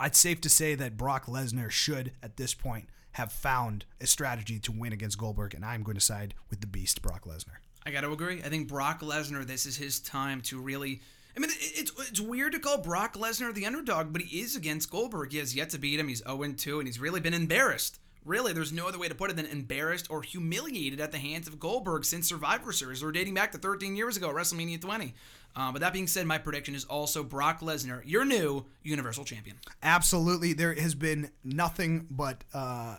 it's 0.00 0.18
safe 0.18 0.40
to 0.42 0.50
say 0.50 0.74
that 0.74 0.96
Brock 0.96 1.26
Lesnar 1.26 1.70
should, 1.70 2.12
at 2.22 2.36
this 2.36 2.52
point, 2.52 2.88
have 3.12 3.32
found 3.32 3.86
a 4.00 4.06
strategy 4.06 4.58
to 4.58 4.72
win 4.72 4.92
against 4.92 5.16
Goldberg, 5.16 5.54
and 5.54 5.64
I'm 5.64 5.82
going 5.82 5.94
to 5.94 6.02
side 6.02 6.34
with 6.50 6.60
the 6.60 6.66
beast, 6.66 7.00
Brock 7.00 7.24
Lesnar. 7.24 7.56
I 7.86 7.90
got 7.90 8.02
to 8.02 8.12
agree. 8.12 8.42
I 8.44 8.48
think 8.48 8.68
Brock 8.68 9.00
Lesnar, 9.00 9.46
this 9.46 9.64
is 9.64 9.76
his 9.76 10.00
time 10.00 10.40
to 10.42 10.60
really 10.60 11.00
I 11.36 11.40
mean, 11.40 11.50
it's 11.52 11.92
it's 12.08 12.20
weird 12.20 12.52
to 12.52 12.58
call 12.58 12.78
Brock 12.78 13.14
Lesnar 13.14 13.52
the 13.52 13.66
underdog, 13.66 14.12
but 14.12 14.22
he 14.22 14.40
is 14.40 14.56
against 14.56 14.90
Goldberg. 14.90 15.32
He 15.32 15.38
has 15.38 15.54
yet 15.54 15.70
to 15.70 15.78
beat 15.78 16.00
him. 16.00 16.08
He's 16.08 16.22
0 16.22 16.52
2, 16.56 16.78
and 16.78 16.88
he's 16.88 16.98
really 16.98 17.20
been 17.20 17.34
embarrassed. 17.34 18.00
Really, 18.24 18.52
there's 18.52 18.72
no 18.72 18.88
other 18.88 18.98
way 18.98 19.08
to 19.08 19.14
put 19.14 19.30
it 19.30 19.36
than 19.36 19.46
embarrassed 19.46 20.10
or 20.10 20.22
humiliated 20.22 20.98
at 20.98 21.12
the 21.12 21.18
hands 21.18 21.46
of 21.46 21.60
Goldberg 21.60 22.04
since 22.04 22.28
Survivor 22.28 22.72
Series, 22.72 23.02
or 23.02 23.12
dating 23.12 23.34
back 23.34 23.52
to 23.52 23.58
13 23.58 23.94
years 23.94 24.16
ago, 24.16 24.30
WrestleMania 24.30 24.80
20. 24.80 25.14
Uh, 25.54 25.72
but 25.72 25.80
that 25.80 25.92
being 25.92 26.08
said, 26.08 26.26
my 26.26 26.38
prediction 26.38 26.74
is 26.74 26.84
also 26.86 27.22
Brock 27.22 27.60
Lesnar, 27.60 28.02
your 28.04 28.24
new 28.24 28.64
Universal 28.82 29.24
Champion. 29.24 29.58
Absolutely, 29.82 30.54
there 30.54 30.74
has 30.74 30.94
been 30.94 31.30
nothing 31.44 32.06
but. 32.10 32.44
Uh, 32.52 32.96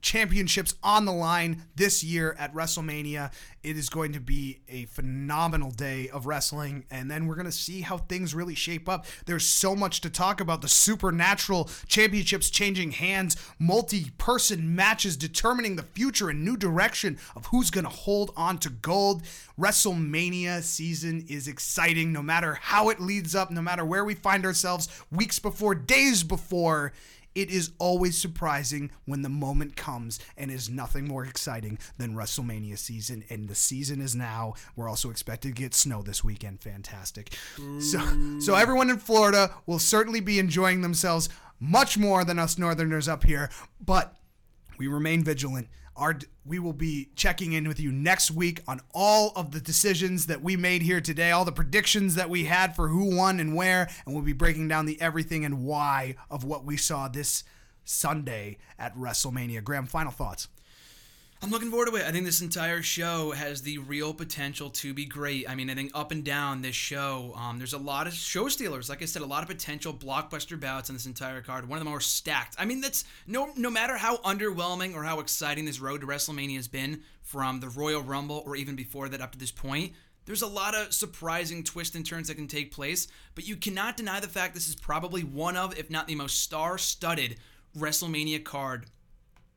championships 0.00 0.74
on 0.82 1.04
the 1.04 1.12
line 1.12 1.62
this 1.76 2.02
year 2.02 2.34
at 2.38 2.54
WrestleMania. 2.54 3.32
It 3.62 3.76
is 3.76 3.90
going 3.90 4.12
to 4.14 4.20
be 4.20 4.60
a 4.68 4.86
phenomenal 4.86 5.70
day 5.70 6.08
of 6.08 6.26
wrestling, 6.26 6.84
and 6.90 7.10
then 7.10 7.26
we're 7.26 7.34
going 7.34 7.44
to 7.46 7.52
see 7.52 7.82
how 7.82 7.98
things 7.98 8.34
really 8.34 8.54
shape 8.54 8.88
up. 8.88 9.04
There's 9.26 9.44
so 9.44 9.76
much 9.76 10.00
to 10.00 10.10
talk 10.10 10.40
about 10.40 10.62
the 10.62 10.68
supernatural 10.68 11.68
championships 11.86 12.48
changing 12.48 12.92
hands, 12.92 13.36
multi 13.58 14.10
person 14.16 14.74
matches 14.74 15.16
determining 15.16 15.76
the 15.76 15.82
future 15.82 16.30
and 16.30 16.44
new 16.44 16.56
direction 16.56 17.18
of 17.36 17.46
who's 17.46 17.70
going 17.70 17.84
to 17.84 17.90
hold 17.90 18.32
on 18.36 18.58
to 18.58 18.70
gold. 18.70 19.22
WrestleMania 19.58 20.62
season 20.62 21.26
is 21.28 21.46
exciting 21.46 22.12
no 22.12 22.22
matter 22.22 22.54
how 22.54 22.88
it 22.88 23.00
leads 23.00 23.34
up, 23.34 23.50
no 23.50 23.60
matter 23.60 23.84
where 23.84 24.04
we 24.04 24.14
find 24.14 24.46
ourselves 24.46 24.88
weeks 25.10 25.38
before, 25.38 25.74
days 25.74 26.22
before 26.22 26.92
it 27.34 27.50
is 27.50 27.72
always 27.78 28.18
surprising 28.18 28.90
when 29.04 29.22
the 29.22 29.28
moment 29.28 29.76
comes 29.76 30.18
and 30.36 30.50
is 30.50 30.68
nothing 30.68 31.06
more 31.06 31.24
exciting 31.24 31.78
than 31.96 32.14
WrestleMania 32.14 32.76
season. 32.76 33.24
And 33.30 33.48
the 33.48 33.54
season 33.54 34.00
is 34.00 34.16
now. 34.16 34.54
We're 34.74 34.88
also 34.88 35.10
expected 35.10 35.54
to 35.54 35.62
get 35.62 35.74
snow 35.74 36.02
this 36.02 36.24
weekend. 36.24 36.60
Fantastic. 36.60 37.36
So, 37.80 38.00
so 38.40 38.54
everyone 38.54 38.90
in 38.90 38.98
Florida 38.98 39.54
will 39.66 39.78
certainly 39.78 40.20
be 40.20 40.38
enjoying 40.38 40.80
themselves 40.80 41.28
much 41.60 41.96
more 41.96 42.24
than 42.24 42.38
us 42.38 42.58
Northerners 42.58 43.06
up 43.08 43.24
here. 43.24 43.50
But 43.80 44.16
we 44.78 44.88
remain 44.88 45.22
vigilant. 45.22 45.68
Our, 46.00 46.18
we 46.46 46.58
will 46.58 46.72
be 46.72 47.10
checking 47.14 47.52
in 47.52 47.68
with 47.68 47.78
you 47.78 47.92
next 47.92 48.30
week 48.30 48.62
on 48.66 48.80
all 48.94 49.32
of 49.36 49.52
the 49.52 49.60
decisions 49.60 50.26
that 50.26 50.42
we 50.42 50.56
made 50.56 50.80
here 50.80 51.02
today, 51.02 51.30
all 51.30 51.44
the 51.44 51.52
predictions 51.52 52.14
that 52.14 52.30
we 52.30 52.44
had 52.44 52.74
for 52.74 52.88
who 52.88 53.14
won 53.14 53.38
and 53.38 53.54
where, 53.54 53.88
and 54.06 54.14
we'll 54.14 54.24
be 54.24 54.32
breaking 54.32 54.66
down 54.66 54.86
the 54.86 54.98
everything 54.98 55.44
and 55.44 55.62
why 55.62 56.16
of 56.30 56.42
what 56.42 56.64
we 56.64 56.78
saw 56.78 57.06
this 57.06 57.44
Sunday 57.84 58.56
at 58.78 58.96
WrestleMania. 58.96 59.62
Graham, 59.62 59.84
final 59.86 60.10
thoughts. 60.10 60.48
I'm 61.42 61.50
looking 61.50 61.70
forward 61.70 61.88
to 61.88 61.96
it. 61.96 62.04
I 62.06 62.12
think 62.12 62.26
this 62.26 62.42
entire 62.42 62.82
show 62.82 63.30
has 63.30 63.62
the 63.62 63.78
real 63.78 64.12
potential 64.12 64.68
to 64.70 64.92
be 64.92 65.06
great. 65.06 65.48
I 65.48 65.54
mean, 65.54 65.70
I 65.70 65.74
think 65.74 65.90
up 65.94 66.10
and 66.10 66.22
down 66.22 66.60
this 66.60 66.74
show, 66.74 67.32
um, 67.34 67.56
there's 67.56 67.72
a 67.72 67.78
lot 67.78 68.06
of 68.06 68.12
show 68.12 68.48
stealers. 68.48 68.90
Like 68.90 69.00
I 69.00 69.06
said, 69.06 69.22
a 69.22 69.26
lot 69.26 69.42
of 69.42 69.48
potential 69.48 69.94
blockbuster 69.94 70.60
bouts 70.60 70.90
on 70.90 70.96
this 70.96 71.06
entire 71.06 71.40
card. 71.40 71.66
One 71.66 71.78
of 71.78 71.84
the 71.84 71.88
more 71.88 72.00
stacked. 72.00 72.56
I 72.58 72.66
mean, 72.66 72.82
that's 72.82 73.04
no 73.26 73.52
no 73.56 73.70
matter 73.70 73.96
how 73.96 74.18
underwhelming 74.18 74.94
or 74.94 75.02
how 75.02 75.20
exciting 75.20 75.64
this 75.64 75.80
road 75.80 76.02
to 76.02 76.06
WrestleMania 76.06 76.56
has 76.56 76.68
been 76.68 77.02
from 77.22 77.60
the 77.60 77.70
Royal 77.70 78.02
Rumble 78.02 78.42
or 78.44 78.54
even 78.54 78.76
before 78.76 79.08
that 79.08 79.22
up 79.22 79.32
to 79.32 79.38
this 79.38 79.50
point. 79.50 79.94
There's 80.26 80.42
a 80.42 80.46
lot 80.46 80.74
of 80.74 80.92
surprising 80.92 81.64
twists 81.64 81.96
and 81.96 82.04
turns 82.04 82.28
that 82.28 82.34
can 82.34 82.48
take 82.48 82.70
place, 82.70 83.08
but 83.34 83.48
you 83.48 83.56
cannot 83.56 83.96
deny 83.96 84.20
the 84.20 84.28
fact 84.28 84.52
this 84.52 84.68
is 84.68 84.76
probably 84.76 85.22
one 85.22 85.56
of, 85.56 85.78
if 85.78 85.88
not 85.88 86.06
the 86.06 86.14
most 86.14 86.42
star-studded 86.42 87.36
WrestleMania 87.76 88.44
card 88.44 88.86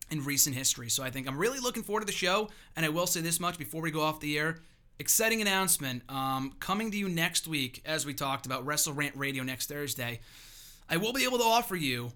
in 0.10 0.24
recent 0.24 0.56
history. 0.56 0.90
So 0.90 1.04
I 1.04 1.10
think 1.10 1.28
I'm 1.28 1.38
really 1.38 1.60
looking 1.60 1.84
forward 1.84 2.02
to 2.02 2.06
the 2.06 2.12
show. 2.12 2.50
And 2.76 2.86
I 2.86 2.90
will 2.90 3.08
say 3.08 3.22
this 3.22 3.40
much 3.40 3.58
before 3.58 3.82
we 3.82 3.92
go 3.92 4.02
off 4.02 4.20
the 4.20 4.38
air. 4.38 4.60
Exciting 5.00 5.42
announcement 5.42 6.04
um, 6.10 6.56
coming 6.60 6.92
to 6.92 6.98
you 6.98 7.10
next 7.10 7.48
week, 7.48 7.82
as 7.86 8.06
we 8.06 8.14
talked 8.14 8.46
about 8.46 8.66
Wrestle 8.66 8.94
Rant 8.94 9.16
Radio 9.16 9.44
next 9.44 9.68
Thursday. 9.68 10.20
I 10.90 10.98
will 10.98 11.14
be 11.14 11.24
able 11.24 11.40
to 11.40 11.44
offer 11.44 11.76
you 11.76 12.12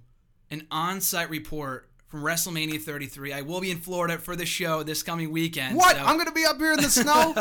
an 0.51 0.67
on 0.69 1.01
site 1.01 1.29
report 1.29 1.89
from 2.07 2.21
WrestleMania 2.23 2.81
33. 2.81 3.33
I 3.33 3.41
will 3.41 3.59
be 3.59 3.69
in 3.69 3.77
Florida 3.77 4.17
for 4.17 4.35
the 4.35 4.45
show 4.45 4.81
this 4.81 5.03
coming 5.03 5.29
weekend. 5.29 5.75
What? 5.75 5.97
So. 5.97 6.03
I'm 6.03 6.15
going 6.15 6.27
to 6.27 6.31
be 6.31 6.45
up 6.45 6.57
here 6.57 6.71
in 6.71 6.81
the 6.81 6.89
snow. 6.89 7.33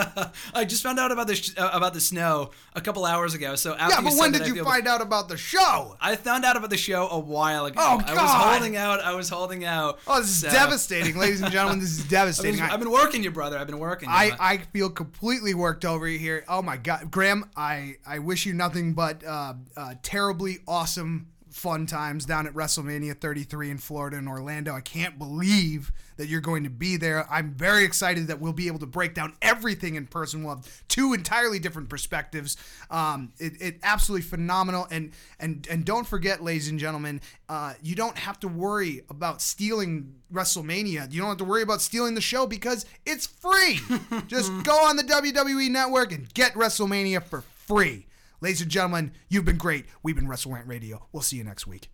I 0.55 0.65
just 0.65 0.83
found 0.83 0.99
out 0.99 1.13
about 1.13 1.29
the 1.29 1.37
sh- 1.37 1.55
uh, 1.57 1.71
about 1.73 1.95
the 1.95 2.01
snow 2.01 2.51
a 2.75 2.81
couple 2.81 3.05
hours 3.05 3.35
ago. 3.35 3.55
So 3.55 3.77
yeah, 3.77 4.01
but 4.03 4.15
when 4.15 4.33
did 4.33 4.47
you 4.47 4.65
find 4.65 4.89
out 4.89 5.01
about 5.01 5.29
the 5.29 5.37
show? 5.37 5.97
I 6.01 6.17
found 6.17 6.45
out 6.45 6.57
about 6.57 6.71
the 6.71 6.77
show 6.77 7.09
a 7.09 7.19
while 7.19 7.67
ago. 7.67 7.81
Oh 7.81 7.99
God! 7.99 8.11
I 8.11 8.23
was 8.23 8.33
holding 8.33 8.77
out. 8.77 9.01
I 9.01 9.15
was 9.15 9.29
holding 9.29 9.65
out. 9.65 10.01
Oh, 10.07 10.21
this 10.21 10.41
so. 10.41 10.49
is 10.49 10.53
devastating, 10.53 11.17
ladies 11.17 11.41
and 11.41 11.53
gentlemen. 11.53 11.79
This 11.79 11.99
is 11.99 12.05
devastating. 12.09 12.61
I've 12.61 12.81
been 12.81 12.91
working 12.91 13.23
you, 13.23 13.31
brother. 13.31 13.59
I've 13.59 13.69
been 13.69 13.79
working. 13.79 14.09
You, 14.09 14.15
I 14.15 14.33
I 14.39 14.59
feel 14.59 14.91
completely 14.91 15.55
worked 15.55 15.85
over 15.85 16.07
here. 16.07 16.45
Oh 16.49 16.63
my 16.63 16.77
God, 16.77 17.11
Graham. 17.11 17.49
I 17.57 17.97
I 18.05 18.19
wish 18.19 18.47
you 18.47 18.53
nothing 18.53 18.95
but 18.95 19.25
uh, 19.25 19.55
uh, 19.77 19.95
terribly 20.03 20.59
awesome 20.67 21.29
fun 21.57 21.87
times 21.87 22.27
down 22.27 22.47
at 22.47 22.53
WrestleMania 22.53 23.19
33 23.19 23.71
in 23.71 23.79
Florida 23.79 24.19
and 24.19 24.29
Orlando. 24.29 24.75
I 24.75 24.83
can't 24.83 25.19
believe 25.19 25.91
that 26.19 26.29
you're 26.29 26.43
going 26.43 26.65
to 26.65 26.71
be 26.71 26.99
there. 26.99 27.27
I'm 27.31 27.55
very 27.55 27.85
excited 27.85 28.27
that 28.27 28.41
we'll 28.41 28.53
be 28.53 28.67
able 28.67 28.79
to 28.81 28.87
break 28.87 29.15
down 29.15 29.35
everything 29.41 29.95
in 29.95 30.07
person. 30.07 30.45
We'll 30.45 30.57
have 30.57 30.83
two 30.89 31.15
entirely 31.15 31.59
different 31.59 31.89
perspectives. 31.89 32.59
Um, 32.91 33.33
it, 33.39 33.61
it 33.61 33.79
absolutely 33.83 34.29
phenomenal. 34.29 34.87
And 34.91 35.13
and 35.41 35.67
and 35.71 35.85
don't 35.87 36.07
forget, 36.07 36.43
ladies 36.43 36.69
and 36.69 36.79
gentlemen, 36.79 37.23
uh, 37.49 37.73
you 37.83 37.95
don't 37.95 38.19
have 38.19 38.39
to 38.41 38.49
worry 38.49 39.03
about 39.09 39.41
stealing 39.41 40.15
WrestleMania. 40.31 41.11
You 41.11 41.21
don't 41.21 41.31
have 41.31 41.39
to 41.39 41.45
worry 41.45 41.63
about 41.63 41.81
stealing 41.81 42.15
the 42.15 42.21
show 42.21 42.47
because 42.47 42.85
it's 43.07 43.27
free. 43.27 43.81
Just 44.27 44.53
go 44.63 44.85
on 44.85 44.97
the 44.97 45.05
WWE 45.05 45.71
Network 45.71 46.13
and 46.13 46.33
get 46.35 46.53
WrestleMania 46.53 47.23
for 47.23 47.41
free. 47.41 48.07
Ladies 48.41 48.61
and 48.61 48.71
gentlemen, 48.71 49.13
you've 49.29 49.45
been 49.45 49.57
great. 49.57 49.87
We've 50.03 50.15
been 50.15 50.29
Wrestle 50.29 50.53
Rant 50.53 50.69
Radio. 50.69 51.07
We'll 51.13 51.23
see 51.23 51.37
you 51.37 51.45
next 51.45 51.67
week. 51.67 51.89